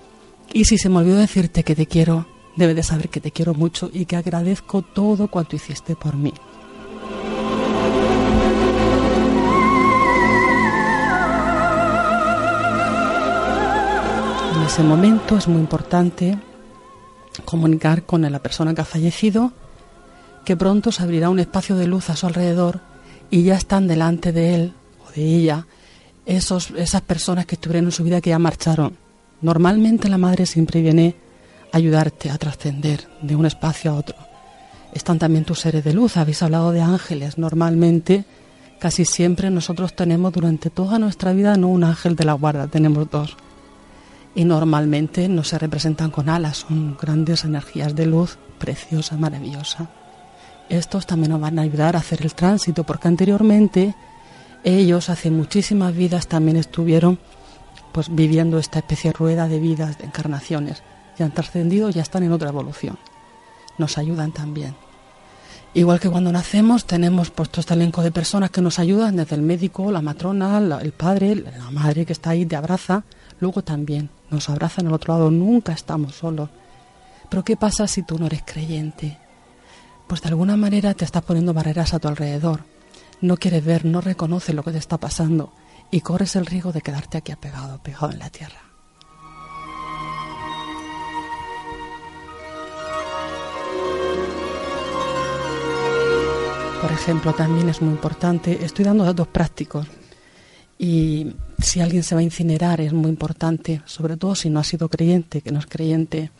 Y 0.53 0.65
si 0.65 0.79
se 0.79 0.89
me 0.89 0.97
olvidó 0.97 1.17
decirte 1.17 1.63
que 1.63 1.75
te 1.75 1.85
quiero, 1.85 2.25
debes 2.55 2.75
de 2.75 2.83
saber 2.83 3.09
que 3.09 3.21
te 3.21 3.29
quiero 3.29 3.53
mucho 3.53 3.91
y 3.93 4.05
que 4.05 4.15
agradezco 4.15 4.81
todo 4.81 5.27
cuanto 5.27 5.55
hiciste 5.55 5.95
por 5.95 6.15
mí. 6.15 6.33
En 14.55 14.63
ese 14.63 14.81
momento 14.81 15.37
es 15.37 15.47
muy 15.47 15.59
importante 15.59 16.39
comunicar 17.43 18.03
con 18.03 18.21
la 18.21 18.39
persona 18.39 18.73
que 18.73 18.81
ha 18.81 18.85
fallecido 18.85 19.51
que 20.45 20.55
pronto 20.55 20.91
se 20.91 21.03
abrirá 21.03 21.29
un 21.29 21.39
espacio 21.39 21.75
de 21.75 21.87
luz 21.87 22.09
a 22.09 22.15
su 22.15 22.27
alrededor 22.27 22.79
y 23.31 23.43
ya 23.43 23.55
están 23.55 23.87
delante 23.87 24.31
de 24.31 24.55
él 24.55 24.73
o 25.05 25.11
de 25.11 25.23
ella 25.23 25.65
esos, 26.25 26.71
esas 26.71 27.01
personas 27.01 27.45
que 27.45 27.55
estuvieron 27.55 27.85
en 27.85 27.91
su 27.91 28.03
vida 28.03 28.21
que 28.21 28.29
ya 28.29 28.39
marcharon. 28.39 28.95
Normalmente 29.41 30.07
la 30.07 30.17
madre 30.17 30.45
siempre 30.45 30.81
viene 30.81 31.15
a 31.71 31.77
ayudarte 31.77 32.29
a 32.29 32.37
trascender 32.37 33.07
de 33.21 33.35
un 33.35 33.45
espacio 33.45 33.91
a 33.91 33.95
otro. 33.95 34.15
Están 34.93 35.19
también 35.19 35.43
tus 35.43 35.59
seres 35.59 35.83
de 35.83 35.93
luz, 35.93 36.15
habéis 36.15 36.41
hablado 36.41 36.71
de 36.71 36.81
ángeles. 36.81 37.37
Normalmente, 37.37 38.23
casi 38.79 39.03
siempre 39.03 39.49
nosotros 39.49 39.95
tenemos 39.95 40.31
durante 40.31 40.69
toda 40.69 40.99
nuestra 40.99 41.33
vida 41.33 41.57
no 41.57 41.67
un 41.67 41.83
ángel 41.83 42.15
de 42.15 42.23
la 42.23 42.33
guarda, 42.33 42.67
tenemos 42.67 43.09
dos 43.09 43.35
y 44.35 44.43
normalmente 44.43 45.29
no 45.29 45.43
se 45.43 45.57
representan 45.57 46.11
con 46.11 46.29
alas, 46.29 46.65
son 46.67 46.97
grandes 47.01 47.45
energías 47.45 47.95
de 47.95 48.05
luz, 48.05 48.37
preciosa, 48.59 49.15
maravillosa. 49.15 49.89
Estos 50.67 51.07
también 51.07 51.31
nos 51.31 51.41
van 51.41 51.57
a 51.57 51.61
ayudar 51.61 51.95
a 51.95 51.99
hacer 51.99 52.21
el 52.21 52.35
tránsito, 52.35 52.83
porque 52.83 53.07
anteriormente 53.07 53.95
ellos 54.63 55.09
hace 55.09 55.31
muchísimas 55.31 55.95
vidas 55.95 56.27
también 56.27 56.57
estuvieron 56.57 57.17
pues 57.93 58.13
viviendo 58.13 58.59
esta 58.59 58.79
especie 58.79 59.11
de 59.11 59.17
rueda 59.17 59.47
de 59.47 59.59
vidas, 59.59 59.97
de 59.97 60.05
encarnaciones. 60.05 60.83
Ya 61.17 61.25
han 61.25 61.31
trascendido, 61.31 61.89
ya 61.89 62.01
están 62.01 62.23
en 62.23 62.33
otra 62.33 62.49
evolución. 62.49 62.97
Nos 63.77 63.97
ayudan 63.97 64.33
también. 64.33 64.75
Igual 65.73 65.99
que 65.99 66.09
cuando 66.09 66.31
nacemos 66.31 66.85
tenemos 66.85 67.31
pues 67.31 67.49
todo 67.49 67.61
este 67.61 67.73
elenco 67.73 68.01
de 68.01 68.11
personas 68.11 68.49
que 68.49 68.61
nos 68.61 68.79
ayudan, 68.79 69.15
desde 69.15 69.35
el 69.35 69.41
médico, 69.41 69.91
la 69.91 70.01
matrona, 70.01 70.57
el 70.81 70.91
padre, 70.91 71.35
la 71.35 71.71
madre 71.71 72.05
que 72.05 72.13
está 72.13 72.31
ahí 72.31 72.45
te 72.45 72.55
abraza, 72.55 73.03
luego 73.39 73.63
también 73.63 74.09
nos 74.29 74.49
abrazan 74.49 74.87
al 74.87 74.93
otro 74.93 75.13
lado, 75.13 75.31
nunca 75.31 75.73
estamos 75.73 76.15
solos. 76.15 76.49
Pero 77.29 77.43
¿qué 77.43 77.57
pasa 77.57 77.87
si 77.87 78.03
tú 78.03 78.17
no 78.17 78.27
eres 78.27 78.43
creyente? 78.45 79.17
Pues 80.07 80.21
de 80.21 80.29
alguna 80.29 80.55
manera 80.55 80.93
te 80.93 81.05
estás 81.05 81.23
poniendo 81.23 81.53
barreras 81.53 81.93
a 81.93 81.99
tu 81.99 82.07
alrededor. 82.07 82.63
No 83.21 83.37
quieres 83.37 83.63
ver, 83.63 83.85
no 83.85 84.01
reconoces 84.01 84.53
lo 84.53 84.63
que 84.63 84.71
te 84.71 84.77
está 84.77 84.97
pasando 84.97 85.51
y 85.91 86.01
corres 86.01 86.35
el 86.35 86.45
riesgo 86.45 86.71
de 86.71 86.81
quedarte 86.81 87.17
aquí 87.17 87.31
apegado, 87.31 87.79
pegado 87.81 88.11
en 88.11 88.19
la 88.19 88.29
tierra. 88.29 88.61
Por 96.81 96.91
ejemplo, 96.91 97.33
también 97.33 97.67
es 97.69 97.81
muy 97.81 97.91
importante, 97.91 98.63
estoy 98.63 98.85
dando 98.85 99.05
datos 99.05 99.27
prácticos 99.27 99.87
y 100.77 101.33
si 101.59 101.79
alguien 101.81 102.03
se 102.03 102.15
va 102.15 102.19
a 102.21 102.23
incinerar 102.23 102.81
es 102.81 102.93
muy 102.93 103.09
importante, 103.09 103.81
sobre 103.85 104.17
todo 104.17 104.35
si 104.35 104.49
no 104.49 104.59
ha 104.59 104.63
sido 104.63 104.89
creyente, 104.89 105.41
que 105.41 105.51
no 105.51 105.59
es 105.59 105.65
creyente, 105.65 106.31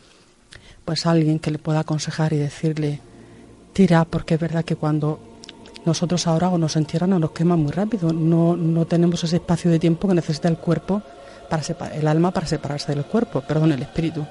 pues 0.84 1.06
alguien 1.06 1.38
que 1.38 1.50
le 1.50 1.58
pueda 1.58 1.80
aconsejar 1.80 2.32
y 2.32 2.36
decirle, 2.36 3.00
tira, 3.72 4.04
porque 4.04 4.34
es 4.34 4.40
verdad 4.40 4.64
que 4.64 4.76
cuando 4.76 5.18
nosotros 5.84 6.26
ahora 6.26 6.48
o 6.50 6.58
nos 6.58 6.76
entierran 6.76 7.12
o 7.12 7.18
nos 7.18 7.30
queman 7.32 7.60
muy 7.60 7.72
rápido, 7.72 8.12
no, 8.12 8.56
no 8.56 8.86
tenemos 8.86 9.22
ese 9.24 9.36
espacio 9.36 9.70
de 9.70 9.78
tiempo 9.78 10.08
que 10.08 10.14
necesita 10.14 10.48
el 10.48 10.58
cuerpo, 10.58 11.02
para 11.48 11.62
separ- 11.62 11.92
el 11.94 12.08
alma 12.08 12.32
para 12.32 12.46
separarse 12.46 12.92
del 12.92 13.04
cuerpo, 13.04 13.40
perdón, 13.40 13.70
el 13.72 13.82
espíritu. 13.82 14.26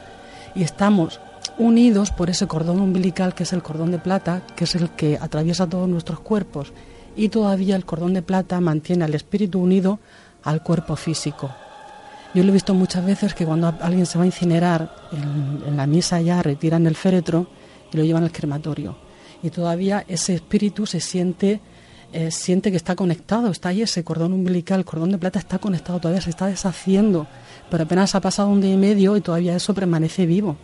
Y 0.53 0.64
estamos 0.64 1.22
unidos 1.57 2.12
por 2.12 2.30
ese 2.30 2.45
cordón 2.48 2.82
umbilical 2.82 3.34
que 3.34 3.44
es 3.44 3.53
el 3.53 3.64
cordón 3.64 3.91
de 3.91 3.99
plata, 3.99 4.41
que 4.56 4.66
es 4.66 4.76
el 4.76 4.90
que 4.90 5.18
atraviesa 5.20 5.68
todos 5.68 5.88
nuestros 5.88 6.20
cuerpos. 6.20 6.74
Y 7.16 7.30
todavía 7.30 7.78
el 7.78 7.86
cordón 7.86 8.14
de 8.14 8.22
plata 8.22 8.60
mantiene 8.60 9.06
al 9.06 9.16
espíritu 9.16 9.60
unido 9.60 9.99
al 10.45 10.63
cuerpo 10.63 10.95
físico. 10.95 11.51
Yo 12.34 12.43
lo 12.43 12.49
he 12.49 12.53
visto 12.53 12.73
muchas 12.73 13.05
veces 13.05 13.34
que 13.34 13.45
cuando 13.45 13.73
alguien 13.81 14.05
se 14.05 14.17
va 14.17 14.23
a 14.23 14.27
incinerar 14.27 14.93
en, 15.11 15.76
la 15.76 15.88
misa 15.88 16.22
ya 16.22 16.41
retiran 16.41 16.85
el 16.85 16.95
féretro 16.95 17.47
y 17.91 17.97
lo 17.97 18.03
llevan 18.03 18.23
al 18.23 18.31
crematorio. 18.31 18.97
Y 19.41 19.49
todavía 19.49 20.05
ese 20.07 20.35
espíritu 20.35 20.85
se 20.85 20.99
siente 20.99 21.61
eh, 22.13 22.31
siente 22.31 22.72
que 22.72 22.77
está 22.77 22.95
conectado, 22.95 23.49
está 23.49 23.69
ahí 23.69 23.81
ese 23.81 24.03
cordón 24.03 24.31
umbilical, 24.31 24.80
el 24.80 24.85
cordón 24.85 25.11
de 25.11 25.17
plata 25.17 25.39
está 25.39 25.59
conectado, 25.59 25.99
todavía 25.99 26.22
se 26.22 26.30
está 26.30 26.45
deshaciendo, 26.47 27.27
pero 27.69 27.84
apenas 27.84 28.15
ha 28.15 28.22
pasado 28.22 28.47
un 28.47 28.61
día 28.61 28.73
y 28.73 28.77
medio 28.77 29.17
y 29.17 29.22
todavía 29.22 29.55
eso 29.55 29.73
permanece 29.73 30.26
vivo. 30.26 30.55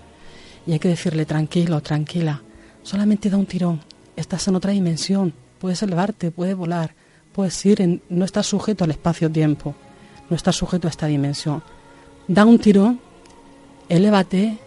Y 0.65 0.73
hay 0.73 0.79
que 0.79 0.87
decirle, 0.87 1.25
tranquilo, 1.25 1.81
tranquila, 1.81 2.41
solamente 2.83 3.29
da 3.29 3.35
un 3.35 3.47
tirón, 3.47 3.81
estás 4.15 4.47
en 4.47 4.55
otra 4.55 4.71
dimensión, 4.71 5.33
puedes 5.59 5.81
elevarte, 5.83 6.31
puedes 6.31 6.55
volar, 6.55 6.95
puedes 7.31 7.65
ir, 7.65 7.81
en, 7.81 8.01
no 8.09 8.25
estás 8.25 8.47
sujeto 8.47 8.83
al 8.83 8.91
espacio-tiempo, 8.91 9.75
no 10.29 10.35
estás 10.35 10.55
sujeto 10.55 10.87
a 10.87 10.89
esta 10.89 11.07
dimensión. 11.07 11.63
Da 12.27 12.45
un 12.45 12.59
tirón, 12.59 12.99
elévate 13.89 14.57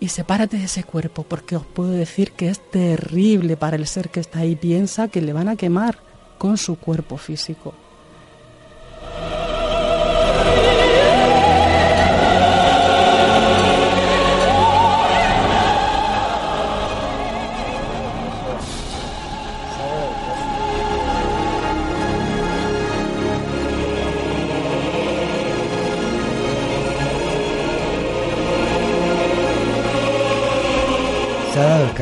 y 0.00 0.08
sepárate 0.08 0.58
de 0.58 0.64
ese 0.64 0.84
cuerpo, 0.84 1.22
porque 1.22 1.56
os 1.56 1.64
puedo 1.64 1.90
decir 1.90 2.32
que 2.32 2.48
es 2.48 2.60
terrible 2.70 3.56
para 3.56 3.76
el 3.76 3.86
ser 3.86 4.10
que 4.10 4.20
está 4.20 4.40
ahí, 4.40 4.56
piensa 4.56 5.08
que 5.08 5.22
le 5.22 5.32
van 5.32 5.48
a 5.48 5.56
quemar 5.56 5.98
con 6.38 6.58
su 6.58 6.76
cuerpo 6.76 7.16
físico. 7.16 7.74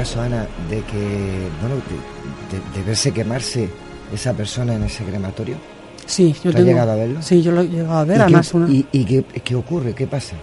Caso, 0.04 0.20
Ana, 0.20 0.46
de 0.68 0.80
que, 0.82 1.48
bueno, 1.60 1.76
de, 1.76 2.58
de- 2.58 2.78
de 2.78 2.82
verse 2.84 3.12
quemarse 3.12 3.68
esa 4.12 4.32
persona 4.32 4.74
en 4.74 4.82
ese 4.84 5.04
crematorio? 5.04 5.56
Sí, 6.06 6.32
yo 6.32 6.42
¿Tú 6.42 6.48
has 6.48 6.54
tengo- 6.56 6.66
llegado 6.68 6.92
a 6.92 6.94
verlo? 6.96 7.22
Sí, 7.22 7.42
yo 7.42 7.52
lo 7.52 7.60
he 7.62 7.68
llegado 7.68 7.98
a 7.98 8.04
ver, 8.04 8.16
¿Y 8.16 8.18
qué- 8.18 8.22
además 8.24 8.54
una- 8.54 8.68
¿Y, 8.68 8.86
y 8.92 9.04
qué, 9.04 9.24
qué 9.44 9.54
ocurre? 9.54 9.94
¿Qué 9.94 10.06
pasa? 10.06 10.34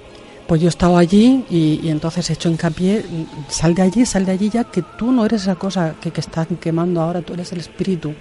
Pues 0.48 0.61
yo 0.61 0.68
he 0.68 0.69
estado 0.69 0.98
allí 0.98 1.45
y, 1.49 1.80
y 1.84 1.90
entonces 1.90 2.27
he 2.30 2.34
hecho 2.34 2.49
hincapié, 2.49 3.06
sal 3.49 3.76
de 3.76 3.81
allí, 3.84 4.06
sal 4.06 4.26
de 4.26 4.31
allí 4.31 4.49
ya 4.49 4.64
que 4.64 4.81
tú 4.98 5.11
no 5.11 5.26
eres 5.26 5.44
esa 5.44 5.56
cosa 5.56 5.94
que, 6.02 6.10
que 6.11 6.22
están 6.22 6.45
quemando 6.60 7.02
ahora, 7.02 7.22
tú 7.22 7.34
eres 7.34 7.52
el 7.52 7.60
espíritu. 7.60 8.14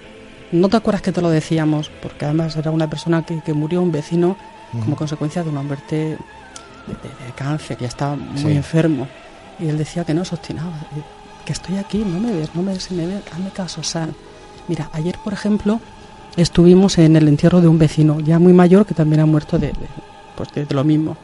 No 0.51 0.67
te 0.69 0.77
acuerdas 0.77 1.01
que 1.01 1.11
te 1.11 1.21
lo 1.21 1.29
decíamos, 1.29 1.89
porque 2.03 2.25
además 2.25 2.55
era 2.55 2.69
una 2.69 2.87
persona 2.89 3.25
que, 3.25 3.41
que 3.41 3.53
murió, 3.53 3.81
un 3.81 3.91
vecino, 3.91 4.35
como 4.71 4.83
Ujú. 4.87 4.95
consecuencia 4.97 5.41
de 5.43 5.49
una 5.49 5.63
muerte 5.63 5.95
de, 5.95 6.11
de- 6.11 7.25
de 7.25 7.31
cáncer, 7.35 7.77
ya 7.79 7.87
estaba 7.87 8.15
muy 8.15 8.39
Sí. 8.51 8.57
enfermo. 8.57 9.07
Y 9.59 9.67
él 9.67 9.77
decía 9.77 10.03
que 10.05 10.13
no 10.13 10.23
se 10.23 10.35
obstinaba, 10.35 10.71
que 11.45 11.53
estoy 11.53 11.77
aquí, 11.77 11.99
no 11.99 12.19
me 12.19 12.31
ves, 12.31 12.49
no 12.53 12.61
me 12.61 12.73
ves, 12.73 12.83
si 12.83 12.93
me 12.93 13.05
ves, 13.07 13.21
hazme 13.31 13.49
caso, 13.51 13.81
sal. 13.83 14.13
Mira, 14.67 14.89
ayer, 14.93 15.17
por 15.23 15.33
ejemplo, 15.33 15.79
estuvimos 16.37 16.97
en 16.97 17.15
el 17.15 17.27
entierro 17.27 17.59
de 17.61 17.67
un 17.67 17.77
vecino, 17.79 18.19
ya 18.19 18.37
muy 18.39 18.53
mayor, 18.53 18.85
que 18.85 18.93
también 18.93 19.21
ha 19.21 19.25
muerto 19.25 19.57
de, 19.57 19.67
de- 19.67 19.73
pues 20.35 20.51
de- 20.53 20.65
de 20.65 20.75
lo 20.75 20.83
mismo. 20.83 21.17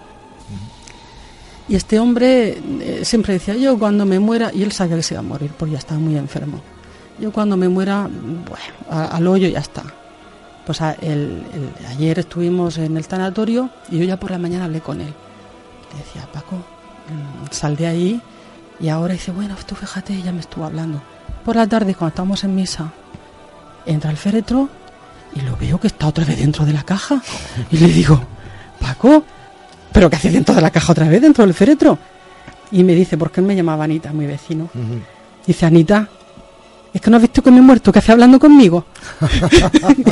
Y 1.67 1.75
este 1.75 1.99
hombre 1.99 2.59
eh, 2.81 3.01
siempre 3.03 3.33
decía, 3.33 3.55
yo 3.55 3.77
cuando 3.79 4.05
me 4.05 4.19
muera, 4.19 4.51
y 4.53 4.61
él 4.63 4.71
sabía 4.71 4.97
que 4.97 5.03
se 5.03 5.15
iba 5.15 5.19
a 5.19 5.23
morir, 5.23 5.51
porque 5.57 5.73
ya 5.73 5.79
estaba 5.79 5.99
muy 5.99 6.15
enfermo. 6.15 6.59
Yo 7.19 7.31
cuando 7.31 7.57
me 7.57 7.67
muera, 7.69 8.03
bueno, 8.09 9.09
al 9.11 9.25
hoyo 9.27 9.47
ya 9.47 9.59
está. 9.59 9.83
Pues 10.65 10.81
a- 10.81 10.93
el- 10.93 11.43
el- 11.53 11.85
ayer 11.87 12.19
estuvimos 12.19 12.77
en 12.77 12.97
el 12.97 13.07
tanatorio 13.07 13.69
y 13.89 13.99
yo 13.99 14.03
ya 14.05 14.17
por 14.17 14.31
la 14.31 14.37
mañana 14.37 14.65
hablé 14.65 14.81
con 14.81 15.01
él. 15.01 15.13
Le 15.93 15.97
decía, 15.99 16.27
Paco, 16.31 16.55
mm, 16.57 17.51
sal 17.51 17.75
de 17.75 17.87
ahí. 17.87 18.21
Y 18.79 18.89
ahora 18.89 19.13
dice, 19.13 19.31
bueno, 19.31 19.55
tú 19.65 19.75
fíjate, 19.75 20.21
ya 20.21 20.31
me 20.31 20.41
estuvo 20.41 20.65
hablando. 20.65 21.01
Por 21.43 21.55
la 21.55 21.67
tarde, 21.67 21.93
cuando 21.95 22.09
estamos 22.09 22.43
en 22.43 22.55
misa, 22.55 22.91
entra 23.85 24.11
el 24.11 24.17
féretro 24.17 24.67
y 25.35 25.41
lo 25.41 25.55
veo 25.57 25.79
que 25.79 25.87
está 25.87 26.07
otra 26.07 26.25
vez 26.25 26.37
dentro 26.39 26.65
de 26.65 26.73
la 26.73 26.83
caja. 26.83 27.21
Y 27.71 27.77
le 27.77 27.87
digo, 27.87 28.19
Paco, 28.79 29.23
¿pero 29.93 30.09
qué 30.09 30.15
hace 30.17 30.31
dentro 30.31 30.53
de 30.55 30.61
la 30.61 30.71
caja 30.71 30.91
otra 30.91 31.07
vez, 31.07 31.21
dentro 31.21 31.45
del 31.45 31.53
féretro? 31.53 31.97
Y 32.71 32.83
me 32.83 32.93
dice, 32.93 33.17
porque 33.17 33.41
él 33.41 33.47
me 33.47 33.55
llamaba 33.55 33.83
Anita, 33.85 34.11
mi 34.11 34.25
vecino. 34.25 34.69
Dice, 35.45 35.65
Anita, 35.65 36.09
es 36.93 36.99
que 36.99 37.09
no 37.09 37.17
has 37.17 37.21
visto 37.23 37.41
que 37.43 37.51
me 37.51 37.59
he 37.59 37.61
muerto, 37.61 37.91
que 37.91 37.99
hace 37.99 38.11
hablando 38.11 38.39
conmigo. 38.39 38.85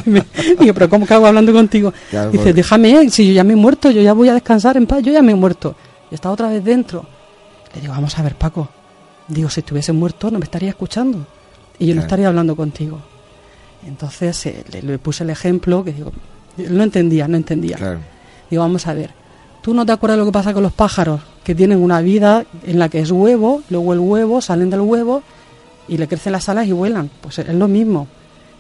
Digo, 0.59 0.73
pero 0.73 0.89
¿cómo 0.89 1.05
que 1.05 1.13
hago 1.13 1.27
hablando 1.27 1.51
contigo? 1.51 1.93
Claro, 2.09 2.31
Dice, 2.31 2.43
porque- 2.43 2.53
déjame, 2.53 3.09
si 3.09 3.27
yo 3.27 3.33
ya 3.33 3.43
me 3.43 3.53
he 3.53 3.57
muerto, 3.57 3.91
yo 3.91 4.01
ya 4.01 4.13
voy 4.13 4.29
a 4.29 4.33
descansar 4.33 4.77
en 4.77 4.85
paz, 4.85 5.01
yo 5.03 5.11
ya 5.11 5.21
me 5.21 5.31
he 5.31 5.35
muerto. 5.35 5.75
Y 6.11 6.15
está 6.15 6.29
otra 6.29 6.47
vez 6.49 6.63
dentro. 6.63 7.05
Le 7.73 7.81
digo, 7.81 7.93
vamos 7.93 8.17
a 8.17 8.23
ver, 8.23 8.35
Paco. 8.35 8.69
Digo, 9.27 9.49
si 9.49 9.61
estuviese 9.61 9.93
muerto 9.93 10.29
no 10.29 10.39
me 10.39 10.45
estaría 10.45 10.69
escuchando. 10.69 11.25
Y 11.79 11.87
yo 11.87 11.95
no 11.95 12.01
estaría 12.01 12.27
hablando 12.27 12.55
contigo. 12.55 12.99
Entonces 13.85 14.45
eh, 14.45 14.63
le, 14.71 14.81
le 14.81 14.97
puse 14.99 15.23
el 15.23 15.29
ejemplo 15.29 15.83
que 15.83 15.93
digo, 15.93 16.11
no 16.57 16.83
entendía, 16.83 17.27
no 17.27 17.37
entendía. 17.37 17.77
Digo, 18.49 18.61
vamos 18.61 18.87
a 18.87 18.93
ver, 18.93 19.11
¿tú 19.61 19.73
no 19.73 19.85
te 19.85 19.91
acuerdas 19.91 20.19
lo 20.19 20.25
que 20.25 20.31
pasa 20.31 20.53
con 20.53 20.63
los 20.63 20.73
pájaros? 20.73 21.21
Que 21.43 21.55
tienen 21.55 21.81
una 21.81 22.01
vida 22.01 22.45
en 22.63 22.79
la 22.79 22.89
que 22.89 22.99
es 22.99 23.11
huevo, 23.11 23.63
luego 23.69 23.93
el 23.93 23.99
huevo, 23.99 24.41
salen 24.41 24.69
del 24.69 24.81
huevo 24.81 25.23
y 25.87 25.97
le 25.97 26.07
crecen 26.07 26.31
las 26.33 26.47
alas 26.49 26.67
y 26.67 26.71
vuelan. 26.71 27.09
Pues 27.21 27.39
es 27.39 27.47
lo 27.49 27.67
mismo. 27.67 28.07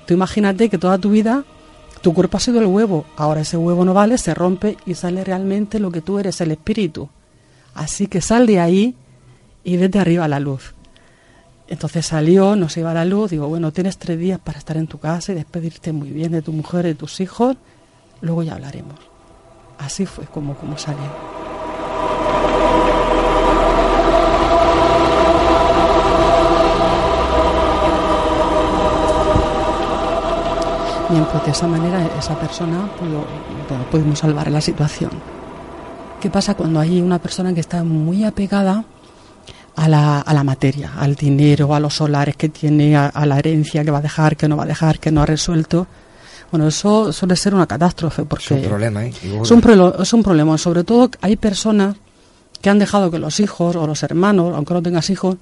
Tú 0.05 0.13
imagínate 0.13 0.69
que 0.69 0.77
toda 0.77 0.97
tu 0.97 1.09
vida 1.09 1.43
tu 2.03 2.13
cuerpo 2.13 2.35
ha 2.35 2.41
sido 2.41 2.59
el 2.59 2.65
huevo, 2.65 3.05
ahora 3.15 3.39
ese 3.39 3.55
huevo 3.55 3.85
no 3.85 3.93
vale, 3.93 4.17
se 4.17 4.33
rompe 4.33 4.75
y 4.85 4.93
sale 4.93 5.23
realmente 5.23 5.79
lo 5.79 5.89
que 5.89 6.01
tú 6.01 6.19
eres, 6.19 6.41
el 6.41 6.51
espíritu. 6.51 7.07
Así 7.73 8.07
que 8.07 8.19
sal 8.19 8.45
de 8.45 8.59
ahí 8.59 8.95
y 9.63 9.77
vete 9.77 9.99
arriba 9.99 10.27
la 10.27 10.39
luz. 10.39 10.73
Entonces 11.67 12.05
salió, 12.05 12.55
nos 12.55 12.75
iba 12.77 12.91
a 12.91 12.93
la 12.93 13.05
luz, 13.05 13.31
digo, 13.31 13.47
bueno, 13.47 13.71
tienes 13.71 13.97
tres 13.97 14.19
días 14.19 14.39
para 14.39 14.59
estar 14.59 14.77
en 14.77 14.87
tu 14.87 14.99
casa 14.99 15.31
y 15.31 15.35
despedirte 15.35 15.93
muy 15.93 16.09
bien 16.09 16.31
de 16.33 16.41
tu 16.41 16.51
mujer 16.51 16.85
y 16.85 16.89
de 16.89 16.95
tus 16.95 17.19
hijos, 17.21 17.55
luego 18.21 18.43
ya 18.43 18.53
hablaremos. 18.53 18.95
Así 19.79 20.05
fue 20.05 20.25
como, 20.25 20.55
como 20.55 20.77
salió. 20.77 20.99
Bien, 31.09 31.25
pues 31.31 31.45
de 31.45 31.51
esa 31.51 31.67
manera 31.67 32.05
esa 32.17 32.39
persona 32.39 32.89
pudo, 32.99 33.25
pudimos 33.91 34.19
salvar 34.19 34.49
la 34.51 34.61
situación. 34.61 35.11
¿Qué 36.19 36.29
pasa 36.29 36.55
cuando 36.55 36.79
hay 36.79 37.01
una 37.01 37.19
persona 37.19 37.53
que 37.53 37.59
está 37.59 37.83
muy 37.83 38.23
apegada 38.23 38.85
a 39.75 39.87
la, 39.87 40.19
a 40.21 40.33
la 40.33 40.43
materia, 40.43 40.93
al 40.97 41.15
dinero, 41.15 41.73
a 41.73 41.79
los 41.79 41.95
solares 41.95 42.35
que 42.35 42.49
tiene, 42.49 42.95
a, 42.95 43.07
a 43.07 43.25
la 43.25 43.39
herencia 43.39 43.83
que 43.83 43.91
va 43.91 43.99
a 43.99 44.01
dejar, 44.01 44.37
que 44.37 44.47
no 44.47 44.57
va 44.57 44.63
a 44.63 44.67
dejar, 44.67 44.99
que 44.99 45.11
no 45.11 45.21
ha 45.21 45.25
resuelto? 45.25 45.87
Bueno, 46.51 46.67
eso 46.67 47.11
suele 47.11 47.35
ser 47.35 47.55
una 47.55 47.65
catástrofe 47.65 48.25
porque 48.25 48.45
Es 48.45 48.51
un 48.51 48.61
problema, 48.61 49.05
¿eh? 49.05 49.09
Es 49.09 49.49
un, 49.51 49.93
es 49.99 50.13
un 50.13 50.23
problema. 50.23 50.57
Sobre 50.59 50.83
todo 50.83 51.09
hay 51.21 51.35
personas 51.35 51.95
que 52.61 52.69
han 52.69 52.77
dejado 52.77 53.09
que 53.09 53.17
los 53.17 53.39
hijos 53.39 53.75
o 53.75 53.87
los 53.87 54.03
hermanos, 54.03 54.53
aunque 54.55 54.73
no 54.73 54.81
tengas 54.83 55.09
hijos, 55.09 55.37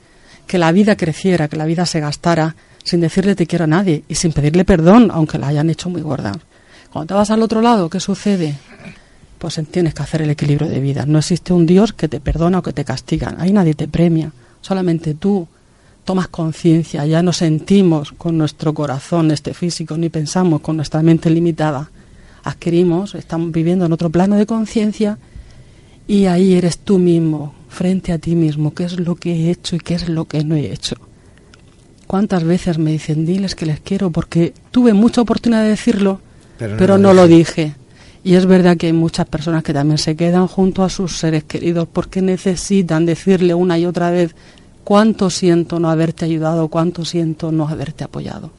que 0.47 0.57
la 0.57 0.71
vida 0.71 0.95
creciera, 0.95 1.49
que 1.49 1.57
la 1.57 1.65
vida 1.65 1.85
se 1.85 1.99
gastara 1.99 2.55
sin 2.83 3.01
decirle 3.01 3.35
te 3.35 3.45
quiero 3.45 3.65
a 3.65 3.67
nadie 3.67 4.03
y 4.07 4.15
sin 4.15 4.31
pedirle 4.31 4.65
perdón, 4.65 5.11
aunque 5.13 5.37
la 5.37 5.47
hayan 5.47 5.69
hecho 5.69 5.89
muy 5.89 6.01
gorda. 6.01 6.31
Cuando 6.91 7.07
te 7.07 7.13
vas 7.13 7.29
al 7.29 7.41
otro 7.41 7.61
lado, 7.61 7.89
¿qué 7.89 7.99
sucede? 7.99 8.57
Pues 9.41 9.59
tienes 9.71 9.95
que 9.95 10.03
hacer 10.03 10.21
el 10.21 10.29
equilibrio 10.29 10.69
de 10.69 10.79
vida. 10.79 11.07
No 11.07 11.17
existe 11.17 11.51
un 11.51 11.65
Dios 11.65 11.93
que 11.93 12.07
te 12.07 12.19
perdona 12.19 12.59
o 12.59 12.61
que 12.61 12.73
te 12.73 12.85
castiga. 12.85 13.33
Ahí 13.39 13.51
nadie 13.51 13.73
te 13.73 13.87
premia. 13.87 14.31
Solamente 14.61 15.15
tú 15.15 15.47
tomas 16.05 16.27
conciencia. 16.27 17.07
Ya 17.07 17.23
no 17.23 17.33
sentimos 17.33 18.11
con 18.11 18.37
nuestro 18.37 18.75
corazón 18.75 19.31
este 19.31 19.55
físico, 19.55 19.97
ni 19.97 20.09
pensamos 20.09 20.61
con 20.61 20.75
nuestra 20.75 21.01
mente 21.01 21.31
limitada. 21.31 21.89
Adquirimos, 22.43 23.15
estamos 23.15 23.51
viviendo 23.51 23.83
en 23.83 23.91
otro 23.93 24.11
plano 24.11 24.35
de 24.35 24.45
conciencia 24.45 25.17
y 26.07 26.25
ahí 26.27 26.53
eres 26.53 26.77
tú 26.77 26.99
mismo, 26.99 27.55
frente 27.67 28.11
a 28.11 28.19
ti 28.19 28.35
mismo, 28.35 28.75
qué 28.75 28.83
es 28.83 28.99
lo 28.99 29.15
que 29.15 29.33
he 29.33 29.49
hecho 29.49 29.75
y 29.75 29.79
qué 29.79 29.95
es 29.95 30.07
lo 30.07 30.25
que 30.25 30.43
no 30.43 30.53
he 30.53 30.71
hecho. 30.71 30.97
¿Cuántas 32.05 32.43
veces 32.43 32.77
me 32.77 32.91
dicen, 32.91 33.25
diles 33.25 33.55
que 33.55 33.65
les 33.65 33.79
quiero? 33.79 34.11
Porque 34.11 34.53
tuve 34.69 34.93
mucha 34.93 35.21
oportunidad 35.21 35.63
de 35.63 35.69
decirlo, 35.69 36.21
Pero 36.59 36.77
pero, 36.77 36.97
no 36.99 37.07
no, 37.07 37.13
lo 37.15 37.21
lo 37.23 37.27
dije. 37.27 37.80
Y 38.23 38.35
es 38.35 38.45
verdad 38.45 38.77
que 38.77 38.87
hay 38.87 38.93
muchas 38.93 39.27
personas 39.27 39.63
que 39.63 39.73
también 39.73 39.97
se 39.97 40.15
quedan 40.15 40.47
junto 40.47 40.83
a 40.83 40.89
sus 40.89 41.17
seres 41.17 41.43
queridos 41.43 41.87
porque 41.91 42.21
necesitan 42.21 43.05
decirle 43.05 43.55
una 43.55 43.79
y 43.79 43.85
otra 43.87 44.11
vez 44.11 44.35
cuánto 44.83 45.31
siento 45.31 45.79
no 45.79 45.89
haberte 45.89 46.25
ayudado, 46.25 46.67
cuánto 46.67 47.03
siento 47.03 47.51
no 47.51 47.67
haberte 47.67 48.03
apoyado. 48.03 48.51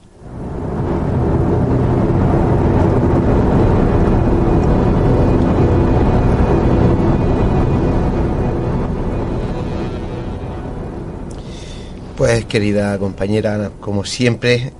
Pues 12.16 12.44
querida 12.46 12.98
compañera, 12.98 13.70
como 13.80 14.04
siempre, 14.04 14.72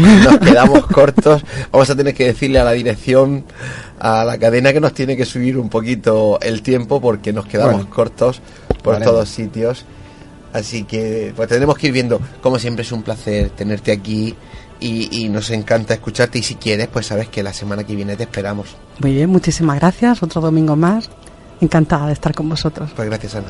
nos 0.00 0.38
quedamos 0.38 0.86
cortos. 0.86 1.42
Vamos 1.72 1.90
a 1.90 1.96
tener 1.96 2.14
que 2.14 2.26
decirle 2.26 2.58
a 2.58 2.64
la 2.64 2.72
dirección, 2.72 3.44
a 3.98 4.24
la 4.24 4.38
cadena, 4.38 4.72
que 4.72 4.80
nos 4.80 4.94
tiene 4.94 5.16
que 5.16 5.24
subir 5.24 5.58
un 5.58 5.68
poquito 5.68 6.38
el 6.40 6.62
tiempo 6.62 7.00
porque 7.00 7.32
nos 7.32 7.46
quedamos 7.46 7.74
Bueno, 7.74 7.90
cortos 7.90 8.40
por 8.82 9.00
todos 9.00 9.28
sitios. 9.28 9.84
Así 10.52 10.84
que 10.84 11.32
pues 11.36 11.48
tendremos 11.48 11.76
que 11.76 11.88
ir 11.88 11.92
viendo. 11.92 12.20
Como 12.42 12.58
siempre 12.58 12.82
es 12.82 12.92
un 12.92 13.02
placer 13.02 13.50
tenerte 13.50 13.92
aquí 13.92 14.34
y, 14.80 15.24
y 15.24 15.28
nos 15.28 15.50
encanta 15.50 15.94
escucharte 15.94 16.38
y 16.38 16.42
si 16.42 16.54
quieres, 16.54 16.88
pues 16.88 17.06
sabes 17.06 17.28
que 17.28 17.42
la 17.42 17.52
semana 17.52 17.84
que 17.84 17.94
viene 17.94 18.16
te 18.16 18.22
esperamos. 18.22 18.68
Muy 19.00 19.12
bien, 19.12 19.30
muchísimas 19.30 19.78
gracias. 19.78 20.22
Otro 20.22 20.40
domingo 20.40 20.76
más. 20.76 21.10
Encantada 21.60 22.06
de 22.06 22.12
estar 22.12 22.34
con 22.34 22.48
vosotros. 22.48 22.90
Pues 22.94 23.08
gracias, 23.08 23.34
Ana. 23.34 23.48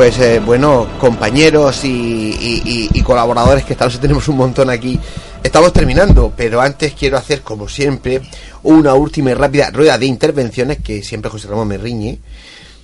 Pues 0.00 0.18
eh, 0.18 0.40
bueno, 0.40 0.86
compañeros 0.98 1.82
y, 1.84 2.88
colaboradores 3.04 3.66
que 3.66 3.74
esta 3.74 3.84
noche 3.84 3.98
tenemos 3.98 4.26
un 4.28 4.38
montón 4.38 4.70
aquí. 4.70 4.98
Estamos 5.42 5.74
terminando, 5.74 6.32
pero 6.34 6.62
antes 6.62 6.94
quiero 6.94 7.18
hacer, 7.18 7.42
como 7.42 7.68
siempre, 7.68 8.22
una 8.62 8.94
última 8.94 9.32
y 9.32 9.34
rápida 9.34 9.68
rueda 9.70 9.98
de 9.98 10.06
intervenciones 10.06 10.78
que 10.78 11.02
siempre 11.02 11.30
José 11.30 11.48
Ramón 11.48 11.68
me 11.68 11.76
riñe. 11.76 12.18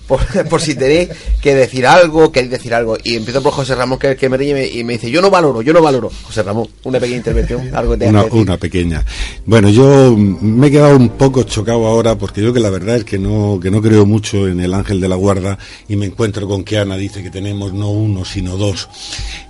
Por, 0.07 0.19
por 0.49 0.61
si 0.61 0.75
tenéis 0.75 1.09
que 1.41 1.53
decir 1.55 1.85
algo, 1.85 2.31
queréis 2.31 2.51
decir 2.51 2.73
algo. 2.73 2.97
Y 3.03 3.15
empiezo 3.15 3.41
por 3.43 3.53
José 3.53 3.75
Ramón, 3.75 3.99
que 3.99 4.15
que 4.15 4.29
me 4.29 4.37
y 4.43 4.83
me- 4.83 4.93
dice, 4.93 5.11
yo 5.11 5.21
no 5.21 5.29
valoro, 5.29 5.61
yo 5.61 5.73
no 5.73 5.81
valoro. 5.81 6.09
José 6.23 6.43
Ramón, 6.43 6.67
una 6.83 6.99
pequeña 6.99 7.17
intervención, 7.17 7.69
algo 7.75 7.93
que 7.93 7.97
te 7.99 8.07
Una, 8.09 8.23
una 8.25 8.57
pequeña. 8.57 9.05
Bueno, 9.45 9.69
yo 9.69 10.15
me 10.17 10.67
he 10.67 10.71
quedado 10.71 10.95
un 10.95 11.09
poco 11.09 11.43
chocado 11.43 11.85
ahora 11.87 12.17
porque 12.17 12.41
yo 12.41 12.53
que 12.53 12.59
la 12.59 12.69
verdad 12.69 12.97
es 12.97 13.03
que 13.03 13.17
no, 13.19 13.59
que 13.61 13.69
no 13.71 13.81
creo 13.81 14.05
mucho 14.05 14.47
en 14.47 14.59
el 14.59 14.73
ángel 14.73 14.99
de 15.01 15.07
la 15.09 15.15
guarda 15.15 15.57
y 15.87 15.95
me 15.95 16.05
encuentro 16.05 16.47
con 16.47 16.63
que 16.63 16.77
Ana 16.77 16.97
dice 16.97 17.21
que 17.23 17.29
tenemos 17.29 17.73
no 17.73 17.89
uno 17.91 18.23
sino 18.25 18.57
dos 18.57 18.87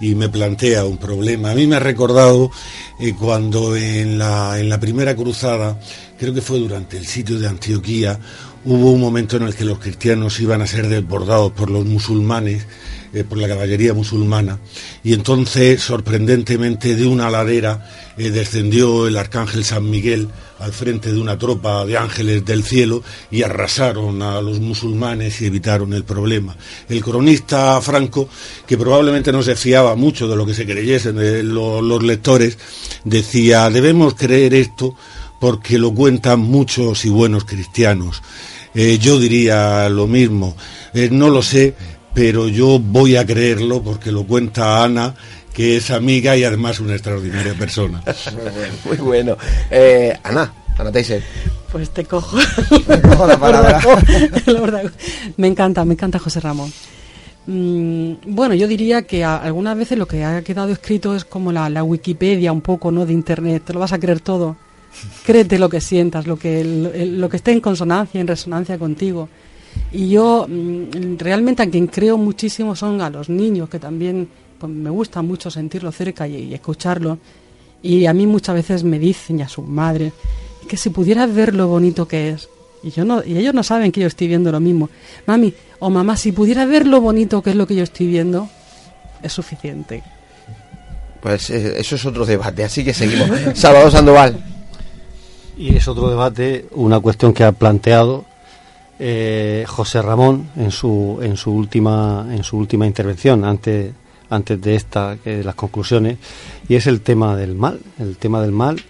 y 0.01 0.15
me 0.15 0.29
plantea 0.29 0.85
un 0.85 0.97
problema. 0.97 1.51
A 1.51 1.55
mí 1.55 1.67
me 1.67 1.75
ha 1.75 1.79
recordado 1.79 2.49
eh, 2.99 3.13
cuando 3.19 3.75
en 3.75 4.17
la, 4.17 4.59
en 4.59 4.69
la 4.69 4.79
primera 4.79 5.15
cruzada, 5.15 5.79
creo 6.17 6.33
que 6.33 6.41
fue 6.41 6.59
durante 6.59 6.97
el 6.97 7.05
sitio 7.05 7.39
de 7.39 7.47
Antioquía, 7.47 8.19
hubo 8.69 8.91
un 8.91 8.99
momento 8.99 9.37
en 9.37 9.43
el 9.43 9.55
que 9.55 9.63
los 9.63 9.79
cristianos 9.79 10.41
iban 10.41 10.61
a 10.61 10.67
ser 10.67 10.89
desbordados 10.89 11.53
por 11.53 11.69
los 11.71 11.85
musulmanes, 11.85 12.65
eh, 13.13 13.23
por 13.23 13.37
la 13.37 13.47
caballería 13.47 13.93
musulmana, 13.93 14.59
y 15.05 15.13
entonces, 15.13 15.81
sorprendentemente, 15.81 16.95
de 16.97 17.07
una 17.07 17.29
ladera 17.29 17.89
eh, 18.17 18.29
descendió 18.29 19.07
el 19.07 19.15
arcángel 19.15 19.63
San 19.63 19.89
Miguel 19.89 20.27
al 20.59 20.73
frente 20.73 21.13
de 21.13 21.19
una 21.21 21.37
tropa 21.37 21.85
de 21.85 21.97
ángeles 21.97 22.43
del 22.43 22.63
cielo 22.65 23.03
y 23.31 23.43
arrasaron 23.43 24.21
a 24.21 24.41
los 24.41 24.59
musulmanes 24.59 25.39
y 25.41 25.45
evitaron 25.45 25.93
el 25.93 26.03
problema. 26.03 26.57
El 26.89 27.01
cronista 27.01 27.79
Franco, 27.79 28.27
que 28.67 28.77
probablemente 28.77 29.31
no 29.31 29.43
se 29.43 29.55
fiaba 29.55 29.95
mucho 29.95 30.27
de 30.27 30.35
lo 30.35 30.45
que 30.45 30.53
se 30.53 30.65
creyesen 30.65 31.53
lo- 31.53 31.81
los 31.81 32.03
lectores, 32.03 32.57
decía, 33.05 33.69
debemos 33.69 34.15
creer 34.15 34.53
esto 34.55 34.93
porque 35.39 35.77
lo 35.77 35.93
cuentan 35.93 36.39
muchos 36.39 37.05
y 37.05 37.09
buenos 37.09 37.45
cristianos. 37.45 38.23
Eh, 38.79 38.99
yo 38.99 39.19
diría 39.19 39.89
lo 39.89 40.05
mismo, 40.05 40.55
Eh, 40.93 41.09
no 41.11 41.31
lo 41.31 41.41
sé, 41.41 41.73
pero 42.13 42.47
yo 42.47 42.77
voy 42.79 43.15
a 43.15 43.25
creerlo 43.25 43.81
porque 43.81 44.11
lo 44.11 44.23
cuenta 44.23 44.83
Ana, 44.83 45.15
que 45.51 45.77
es 45.77 45.89
amiga 45.89 46.37
y 46.37 46.43
además 46.43 46.79
una 46.79 46.93
extraordinaria 46.93 47.55
persona. 47.55 48.03
Muy 48.85 48.97
bueno. 48.97 49.35
Eh, 49.71 50.15
Ana, 50.23 50.53
Ana 50.77 50.91
Teiser. 50.91 51.23
Pues 51.71 51.89
te 51.89 52.05
cojo. 52.05 52.37
la 52.87 53.39
palabra. 53.39 53.81
La 54.45 54.61
verdad, 54.61 54.91
me 55.37 55.47
encanta, 55.47 55.83
me 55.83 55.93
encanta 55.95 56.19
José 56.19 56.39
Ramón. 56.39 56.71
Mm, 57.47 58.13
bueno, 58.27 58.53
yo 58.53 58.67
diría 58.67 59.01
que 59.03 59.23
algunas 59.23 59.75
veces 59.75 59.97
lo 59.97 60.07
que 60.07 60.23
ha 60.23 60.43
quedado 60.43 60.69
escrito 60.69 61.15
es 61.15 61.25
como 61.25 61.51
la, 61.51 61.67
la 61.71 61.83
Wikipedia 61.83 62.51
un 62.51 62.61
poco, 62.61 62.91
¿no? 62.91 63.07
De 63.07 63.13
Internet. 63.13 63.63
Te 63.65 63.73
lo 63.73 63.79
vas 63.79 63.93
a 63.93 63.99
creer 63.99 64.19
todo. 64.19 64.55
Créete 65.25 65.59
lo 65.59 65.69
que 65.69 65.81
sientas, 65.81 66.25
lo 66.25 66.37
que, 66.37 66.63
lo 66.63 67.29
que 67.29 67.37
esté 67.37 67.51
en 67.51 67.61
consonancia, 67.61 68.19
en 68.19 68.27
resonancia 68.27 68.77
contigo. 68.77 69.29
Y 69.91 70.09
yo 70.09 70.47
mm, 70.47 71.17
realmente 71.17 71.63
a 71.63 71.69
quien 71.69 71.87
creo 71.87 72.17
muchísimo 72.17 72.75
son 72.75 73.01
a 73.01 73.09
los 73.09 73.29
niños, 73.29 73.69
que 73.69 73.79
también 73.79 74.27
pues, 74.59 74.71
me 74.71 74.89
gusta 74.89 75.21
mucho 75.21 75.49
sentirlo 75.49 75.91
cerca 75.91 76.27
y, 76.27 76.53
escucharlo. 76.53 77.19
Y 77.81 78.05
a 78.05 78.13
mí 78.13 78.25
muchas 78.25 78.55
veces 78.55 78.83
me 78.83 78.99
dicen, 78.99 79.39
y 79.39 79.43
a 79.43 79.47
su 79.47 79.61
madre, 79.61 80.11
que 80.67 80.77
si 80.77 80.89
pudieras 80.89 81.33
ver 81.33 81.53
lo 81.53 81.67
bonito 81.67 82.07
que 82.07 82.29
es. 82.29 82.49
Y, 82.83 82.91
yo 82.91 83.05
no, 83.05 83.23
y 83.23 83.37
ellos 83.37 83.53
no 83.53 83.63
saben 83.63 83.91
que 83.91 84.01
yo 84.01 84.07
estoy 84.07 84.27
viendo 84.27 84.51
lo 84.51 84.59
mismo. 84.59 84.89
Mami 85.25 85.53
o 85.79 85.89
mamá, 85.89 86.17
si 86.17 86.31
pudieras 86.31 86.67
ver 86.67 86.87
lo 86.87 87.01
bonito 87.01 87.41
que 87.41 87.51
es 87.51 87.55
lo 87.55 87.67
que 87.67 87.75
yo 87.75 87.83
estoy 87.83 88.07
viendo, 88.07 88.49
es 89.21 89.31
suficiente. 89.31 90.03
Pues 91.21 91.49
eh, 91.49 91.75
eso 91.77 91.95
es 91.95 92.05
otro 92.05 92.25
debate, 92.25 92.63
así 92.63 92.83
que 92.83 92.93
seguimos. 92.93 93.29
Salvador 93.53 93.91
Sandoval. 93.91 94.56
Y 95.57 95.75
es 95.75 95.87
otro 95.87 96.09
debate, 96.09 96.65
una 96.73 96.99
cuestión 96.99 97.33
que 97.33 97.43
ha 97.43 97.51
planteado 97.51 98.25
eh, 98.99 99.63
José 99.67 100.01
Ramón 100.01 100.49
en 100.55 100.71
su 100.71 101.19
en 101.21 101.37
su 101.37 101.51
última 101.51 102.27
en 102.31 102.43
su 102.43 102.57
última 102.57 102.85
intervención 102.87 103.43
antes 103.45 103.91
antes 104.29 104.59
de 104.61 104.75
esta 104.75 105.15
de 105.23 105.43
las 105.43 105.55
conclusiones 105.55 106.17
y 106.67 106.75
es 106.75 106.87
el 106.87 107.01
tema 107.01 107.35
del 107.35 107.55
mal, 107.55 107.79
el 107.99 108.17
tema 108.17 108.41
del 108.41 108.51
mal 108.51 108.81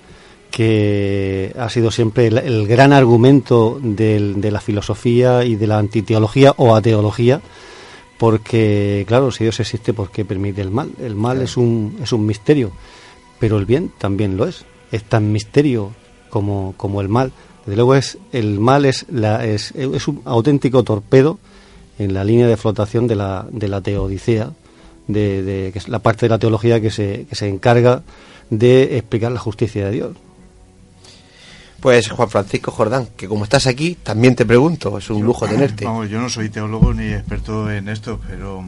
que 0.51 1.53
ha 1.59 1.69
sido 1.69 1.91
siempre 1.91 2.27
el, 2.27 2.37
el 2.37 2.67
gran 2.67 2.93
argumento 2.93 3.79
del- 3.83 4.39
de 4.41 4.49
la 4.51 4.61
filosofía 4.61 5.43
y 5.43 5.55
de 5.57 5.67
la 5.67 5.77
antiteología 5.77 6.53
o 6.57 6.73
ateología 6.73 7.41
porque 8.17 9.03
claro 9.07 9.31
si 9.31 9.43
Dios 9.43 9.59
existe 9.59 9.93
¿por 9.93 10.09
qué 10.09 10.25
permite 10.25 10.61
el 10.61 10.71
mal? 10.71 10.89
El 11.01 11.15
mal 11.15 11.41
es 11.41 11.57
un 11.57 11.97
es 12.01 12.11
un 12.13 12.25
misterio 12.25 12.71
pero 13.39 13.57
el 13.57 13.65
bien 13.65 13.91
también 13.97 14.37
lo 14.37 14.47
es 14.47 14.65
es 14.91 15.03
tan 15.03 15.31
misterio 15.33 15.91
como, 16.29 16.73
como 16.77 17.01
el 17.01 17.09
mal. 17.09 17.31
Desde 17.65 17.75
luego 17.75 17.95
es 17.95 18.17
el 18.31 18.59
mal 18.59 18.85
es, 18.85 19.05
la, 19.11 19.45
es, 19.45 19.71
es 19.75 20.07
un 20.07 20.21
auténtico 20.25 20.83
torpedo 20.83 21.37
en 21.99 22.13
la 22.13 22.23
línea 22.23 22.47
de 22.47 22.55
flotación 22.57 23.07
de 23.07 23.15
la, 23.15 23.45
de 23.51 23.67
la 23.67 23.81
teodicea, 23.81 24.51
de, 25.07 25.41
de- 25.43 25.71
que 25.71 25.79
es 25.79 25.87
la 25.89 25.99
parte 25.99 26.25
de 26.27 26.29
la 26.29 26.39
teología 26.39 26.79
que 26.79 26.91
se, 26.91 27.25
que 27.29 27.35
se 27.35 27.47
encarga 27.49 28.03
de 28.49 28.97
explicar 28.97 29.31
la 29.31 29.39
justicia 29.39 29.85
de 29.85 29.91
Dios. 29.91 30.11
Pues 31.81 32.09
Juan 32.09 32.29
Francisco 32.29 32.71
Jordán, 32.71 33.07
que 33.17 33.27
como 33.27 33.43
estás 33.43 33.67
aquí, 33.67 33.95
también 34.01 34.35
te 34.35 34.45
pregunto, 34.45 34.97
es 34.97 35.09
un 35.09 35.23
lujo 35.23 35.47
tenerte. 35.47 35.85
Vamos, 35.85 36.09
yo 36.09 36.19
no 36.19 36.29
soy 36.29 36.49
teólogo 36.49 36.93
ni 36.93 37.05
experto 37.13 37.69
en 37.71 37.87
esto, 37.89 38.19
pero 38.27 38.63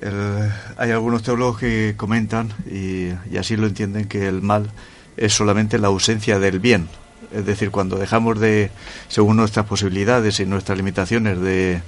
el- 0.00 0.50
hay 0.76 0.90
algunos 0.90 1.22
teólogos 1.22 1.58
que 1.58 1.94
comentan, 1.96 2.52
y, 2.70 3.08
y 3.32 3.36
así 3.38 3.56
lo 3.56 3.66
entienden, 3.66 4.06
que 4.06 4.26
el 4.26 4.42
mal 4.42 4.70
es 5.16 5.32
solamente 5.32 5.78
la 5.78 5.88
ausencia 5.88 6.38
del 6.38 6.60
bien. 6.60 6.88
Es 7.32 7.46
decir, 7.46 7.70
cuando 7.70 7.96
dejamos 7.96 8.38
de, 8.38 8.70
según 9.08 9.36
nuestras 9.36 9.66
posibilidades 9.66 10.40
y 10.40 10.46
nuestras 10.46 10.76
limitaciones, 10.78 11.40
de, 11.40 11.82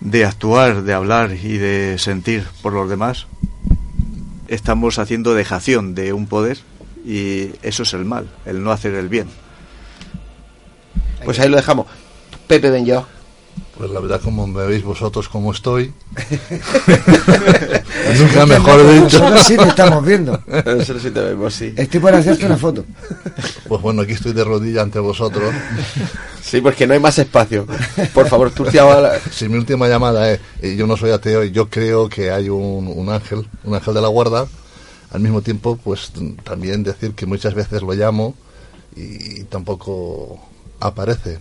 de 0.00 0.24
actuar, 0.24 0.82
de 0.82 0.92
hablar 0.92 1.32
y 1.32 1.56
de 1.58 1.96
sentir 1.98 2.44
por 2.62 2.72
los 2.72 2.88
demás, 2.88 3.26
estamos 4.48 4.98
haciendo 4.98 5.34
dejación 5.34 5.94
de 5.94 6.12
un 6.12 6.26
poder 6.26 6.58
y 7.04 7.50
eso 7.62 7.84
es 7.84 7.94
el 7.94 8.04
mal, 8.04 8.28
el 8.44 8.62
no 8.62 8.72
hacer 8.72 8.94
el 8.94 9.08
bien. 9.08 9.28
Pues 11.24 11.38
ahí 11.40 11.48
lo 11.48 11.56
dejamos. 11.56 11.86
Pepe 12.46 12.70
Benyo. 12.70 13.06
Pues 13.78 13.90
la 13.90 14.00
verdad, 14.00 14.20
como 14.22 14.46
me 14.46 14.64
veis 14.64 14.82
vosotros 14.82 15.28
como 15.28 15.52
estoy, 15.52 15.92
nunca 18.18 18.46
mejor 18.46 18.90
dicho. 18.90 19.18
Nosotros 19.18 19.42
sí 19.46 19.56
te 19.56 19.68
estamos 19.68 20.04
viendo. 20.04 20.42
Nosotros 20.46 21.02
sí 21.02 21.10
te 21.10 21.20
vemos, 21.20 21.54
sí. 21.54 21.74
Estoy 21.76 22.00
por 22.00 22.14
hacerte 22.14 22.46
una 22.46 22.56
foto. 22.56 22.84
Pues 23.68 23.82
bueno, 23.82 24.02
aquí 24.02 24.12
estoy 24.12 24.32
de 24.32 24.44
rodilla 24.44 24.82
ante 24.82 24.98
vosotros. 24.98 25.54
Sí, 26.42 26.60
porque 26.60 26.86
no 26.86 26.94
hay 26.94 27.00
más 27.00 27.18
espacio. 27.18 27.66
Por 28.14 28.28
favor, 28.28 28.50
tu 28.50 28.62
última... 28.62 29.10
Si 29.30 29.48
mi 29.48 29.58
última 29.58 29.88
llamada 29.88 30.30
es, 30.30 30.40
eh, 30.62 30.76
yo 30.76 30.86
no 30.86 30.96
soy 30.96 31.10
ateo 31.10 31.44
y 31.44 31.50
yo 31.50 31.68
creo 31.68 32.08
que 32.08 32.30
hay 32.30 32.48
un, 32.48 32.86
un 32.88 33.08
ángel, 33.10 33.46
un 33.64 33.74
ángel 33.74 33.94
de 33.94 34.00
la 34.00 34.08
guarda, 34.08 34.46
al 35.10 35.20
mismo 35.20 35.42
tiempo, 35.42 35.76
pues 35.76 36.12
también 36.44 36.82
decir 36.82 37.12
que 37.12 37.26
muchas 37.26 37.54
veces 37.54 37.82
lo 37.82 37.92
llamo 37.92 38.34
y 38.94 39.44
tampoco 39.44 40.40
aparece, 40.80 41.38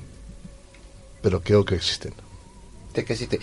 pero 1.22 1.42
creo 1.42 1.64
que 1.64 1.76
existen. 1.76 2.14
De 3.02 3.06
que 3.06 3.14
existe. 3.14 3.40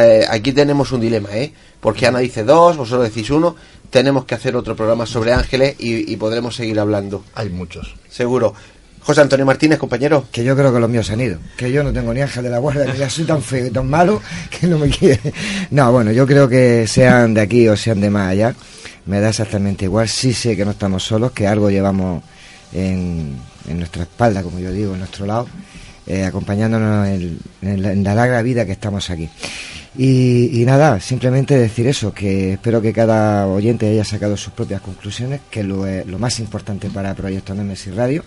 Eh, 0.00 0.24
aquí 0.28 0.52
tenemos 0.52 0.92
un 0.92 1.00
dilema, 1.00 1.30
¿eh? 1.32 1.52
Porque 1.80 2.06
Ana 2.06 2.18
dice 2.20 2.44
dos, 2.44 2.76
vosotros 2.76 3.08
decís 3.08 3.30
uno. 3.30 3.56
Tenemos 3.90 4.24
que 4.24 4.34
hacer 4.34 4.56
otro 4.56 4.74
programa 4.74 5.06
sobre 5.06 5.32
ángeles 5.32 5.76
y, 5.78 6.12
y 6.12 6.16
podremos 6.16 6.56
seguir 6.56 6.80
hablando. 6.80 7.24
Hay 7.34 7.50
muchos. 7.50 7.94
Seguro. 8.10 8.54
José 9.00 9.20
Antonio 9.20 9.46
Martínez, 9.46 9.78
compañero. 9.78 10.26
Que 10.32 10.42
yo 10.42 10.56
creo 10.56 10.72
que 10.74 10.80
los 10.80 10.90
míos 10.90 11.06
se 11.06 11.12
han 11.12 11.20
ido. 11.20 11.38
Que 11.56 11.70
yo 11.70 11.84
no 11.84 11.92
tengo 11.92 12.12
ni 12.12 12.22
ángel 12.22 12.42
de 12.42 12.50
la 12.50 12.58
guardia, 12.58 12.86
que 12.86 12.98
ya 12.98 13.08
soy 13.08 13.24
tan 13.24 13.40
feo 13.40 13.66
y 13.68 13.70
tan 13.70 13.88
malo 13.88 14.20
que 14.50 14.66
no 14.66 14.78
me 14.78 14.88
quiere. 14.88 15.32
No, 15.70 15.92
bueno, 15.92 16.10
yo 16.10 16.26
creo 16.26 16.48
que 16.48 16.88
sean 16.88 17.32
de 17.32 17.40
aquí 17.42 17.68
o 17.68 17.76
sean 17.76 18.00
de 18.00 18.10
más 18.10 18.32
allá, 18.32 18.56
me 19.04 19.20
da 19.20 19.28
exactamente 19.28 19.84
igual. 19.84 20.08
Sí 20.08 20.34
sé 20.34 20.56
que 20.56 20.64
no 20.64 20.72
estamos 20.72 21.04
solos, 21.04 21.30
que 21.30 21.46
algo 21.46 21.70
llevamos 21.70 22.24
en, 22.72 23.36
en 23.68 23.78
nuestra 23.78 24.02
espalda, 24.02 24.42
como 24.42 24.58
yo 24.58 24.72
digo, 24.72 24.94
en 24.94 24.98
nuestro 24.98 25.24
lado, 25.24 25.46
eh, 26.06 26.24
acompañándonos 26.24 27.08
en, 27.08 28.02
la, 28.04 28.14
larga 28.14 28.42
vida 28.42 28.64
que 28.64 28.72
estamos 28.72 29.10
aquí. 29.10 29.28
Y, 29.98 30.62
nada, 30.66 31.00
simplemente 31.00 31.56
decir 31.56 31.86
eso, 31.86 32.12
que 32.12 32.52
espero 32.54 32.82
que 32.82 32.92
cada 32.92 33.46
oyente 33.46 33.88
haya 33.88 34.04
sacado 34.04 34.36
sus 34.36 34.52
propias 34.52 34.82
conclusiones, 34.82 35.40
que 35.50 35.60
es 35.60 35.66
lo, 35.66 35.86
lo 36.04 36.18
más 36.18 36.38
importante 36.38 36.90
para 36.90 37.14
Proyecto 37.14 37.54
Nemesis 37.54 37.94
Radio, 37.94 38.22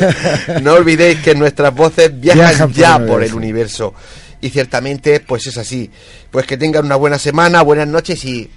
No 0.62 0.74
olvidéis 0.74 1.20
que 1.20 1.36
nuestras 1.36 1.74
voces 1.74 2.20
viajan, 2.20 2.74
ya 2.74 3.00
por 3.06 3.24
el 3.24 3.34
universo. 3.34 3.94
Y 4.42 4.50
ciertamente, 4.50 5.22
pues 5.22 5.48
es 5.48 5.58
así. 5.58 5.90
Pues 6.32 6.46
que 6.46 6.58
tengan 6.58 6.86
una 6.86 6.98
buena 6.98 7.18
semana, 7.18 7.62
buenas 7.62 7.88
noches 7.88 8.26
y. 8.26 8.50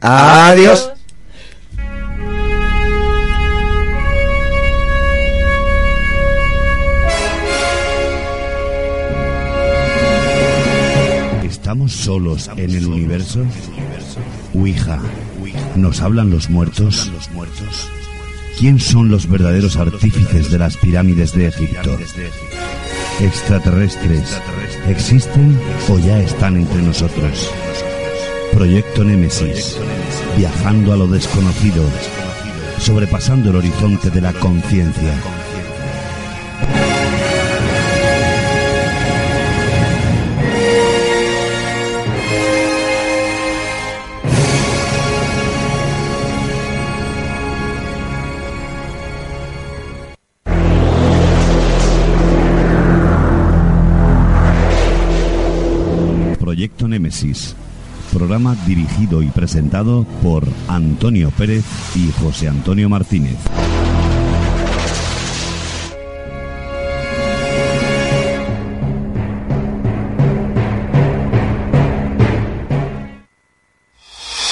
Adiós. 0.00 0.90
¿Estamos 11.44 11.92
solos 11.92 12.50
en 12.56 12.70
el 12.70 12.86
universo? 12.86 13.44
Ouija 14.54 15.00
¿Nos 15.76 16.00
hablan 16.00 16.30
los 16.30 16.50
muertos? 16.50 17.10
¿Quién 18.58 18.78
son 18.78 19.08
los 19.08 19.28
verdaderos 19.28 19.76
artífices 19.76 20.50
de 20.50 20.58
las 20.58 20.76
pirámides 20.76 21.32
de 21.32 21.48
Egipto? 21.48 21.98
¿Extraterrestres. 23.20 24.40
Existen 24.88 25.58
o 25.88 25.98
ya 25.98 26.20
están 26.20 26.56
entre 26.56 26.82
nosotros? 26.82 27.50
Proyecto 28.52 29.04
Némesis, 29.04 29.78
viajando 30.36 30.92
a 30.92 30.96
lo 30.96 31.06
desconocido, 31.08 31.84
sobrepasando 32.78 33.50
el 33.50 33.56
horizonte 33.56 34.10
de 34.10 34.20
la 34.20 34.32
conciencia. 34.34 35.14
Programa 58.12 58.56
dirigido 58.66 59.20
y 59.22 59.26
presentado 59.26 60.04
por 60.22 60.46
Antonio 60.68 61.32
Pérez 61.36 61.64
y 61.96 62.12
José 62.22 62.46
Antonio 62.46 62.88
Martínez. 62.88 63.36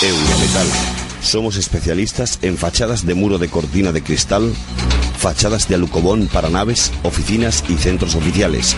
Eurometal. 0.02 0.66
Somos 1.20 1.56
especialistas 1.56 2.40
en 2.42 2.56
fachadas 2.56 3.06
de 3.06 3.14
muro 3.14 3.38
de 3.38 3.48
cortina 3.48 3.92
de 3.92 4.02
cristal, 4.02 4.52
fachadas 5.16 5.68
de 5.68 5.76
alucobón 5.76 6.26
para 6.26 6.50
naves, 6.50 6.92
oficinas 7.04 7.62
y 7.68 7.76
centros 7.76 8.16
oficiales 8.16 8.76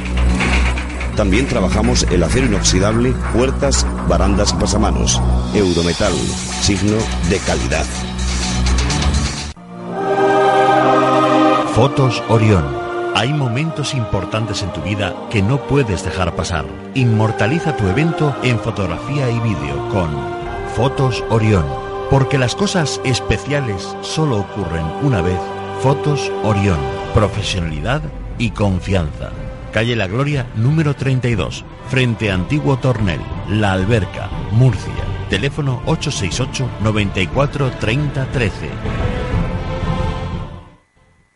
también 1.14 1.46
trabajamos 1.46 2.04
el 2.10 2.22
acero 2.22 2.46
inoxidable, 2.46 3.12
puertas, 3.32 3.86
barandas 4.08 4.52
pasamanos. 4.52 5.20
Eurometal, 5.54 6.12
signo 6.60 6.96
de 7.30 7.38
calidad. 7.38 7.86
Fotos 11.74 12.22
Orión. 12.28 12.64
Hay 13.14 13.32
momentos 13.32 13.94
importantes 13.94 14.62
en 14.62 14.72
tu 14.72 14.80
vida 14.82 15.14
que 15.30 15.42
no 15.42 15.58
puedes 15.66 16.04
dejar 16.04 16.34
pasar. 16.34 16.64
Inmortaliza 16.94 17.76
tu 17.76 17.86
evento 17.86 18.34
en 18.42 18.58
fotografía 18.58 19.30
y 19.30 19.38
vídeo 19.40 19.88
con 19.90 20.10
Fotos 20.74 21.22
Orión. 21.30 21.64
Porque 22.10 22.38
las 22.38 22.54
cosas 22.54 23.00
especiales 23.04 23.96
solo 24.02 24.38
ocurren 24.38 24.86
una 25.02 25.22
vez. 25.22 25.38
Fotos 25.80 26.30
Orión. 26.42 26.78
Profesionalidad 27.14 28.02
y 28.38 28.50
confianza 28.50 29.30
calle 29.74 29.96
La 29.96 30.06
Gloria 30.06 30.46
número 30.54 30.94
32, 30.94 31.64
frente 31.88 32.30
a 32.30 32.34
Antiguo 32.34 32.76
Tornel, 32.78 33.18
La 33.48 33.72
Alberca, 33.72 34.30
Murcia. 34.52 34.92
Teléfono 35.28 35.82
868 35.86 36.70
94 36.80 37.72
30 37.80 38.26
13. 38.26 38.68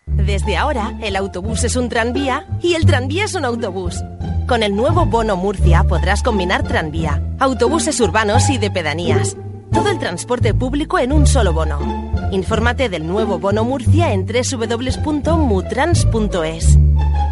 Desde 0.06 0.56
ahora, 0.56 0.96
el 1.02 1.16
autobús 1.16 1.64
es 1.64 1.74
un 1.74 1.88
tranvía 1.88 2.46
y 2.62 2.74
el 2.74 2.86
tranvía 2.86 3.24
es 3.24 3.34
un 3.34 3.44
autobús. 3.44 4.04
Con 4.46 4.62
el 4.62 4.76
nuevo 4.76 5.04
Bono 5.04 5.36
Murcia 5.36 5.82
podrás 5.82 6.22
combinar 6.22 6.62
tranvía, 6.62 7.20
autobuses 7.40 8.00
urbanos 8.00 8.48
y 8.50 8.58
de 8.58 8.70
pedanías. 8.70 9.36
Todo 9.72 9.90
el 9.90 9.98
transporte 9.98 10.54
público 10.54 11.00
en 11.00 11.10
un 11.10 11.26
solo 11.26 11.52
bono. 11.52 12.07
Infórmate 12.30 12.90
del 12.90 13.06
nuevo 13.06 13.38
Bono 13.38 13.64
Murcia 13.64 14.12
en 14.12 14.26
www.mutrans.es. 14.26 16.78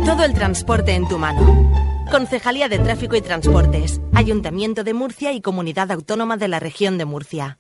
Todo 0.07 0.25
el 0.25 0.33
transporte 0.33 0.95
en 0.95 1.07
tu 1.07 1.19
mano. 1.19 1.71
Concejalía 2.11 2.69
de 2.69 2.79
Tráfico 2.79 3.15
y 3.15 3.21
Transportes, 3.21 4.01
Ayuntamiento 4.15 4.85
de 4.85 4.95
Murcia 4.95 5.33
y 5.33 5.43
Comunidad 5.43 5.93
Autónoma 5.93 6.39
de 6.39 6.49
la 6.49 6.61
Región 6.61 6.97
de 6.97 7.05
Murcia. 7.05 7.59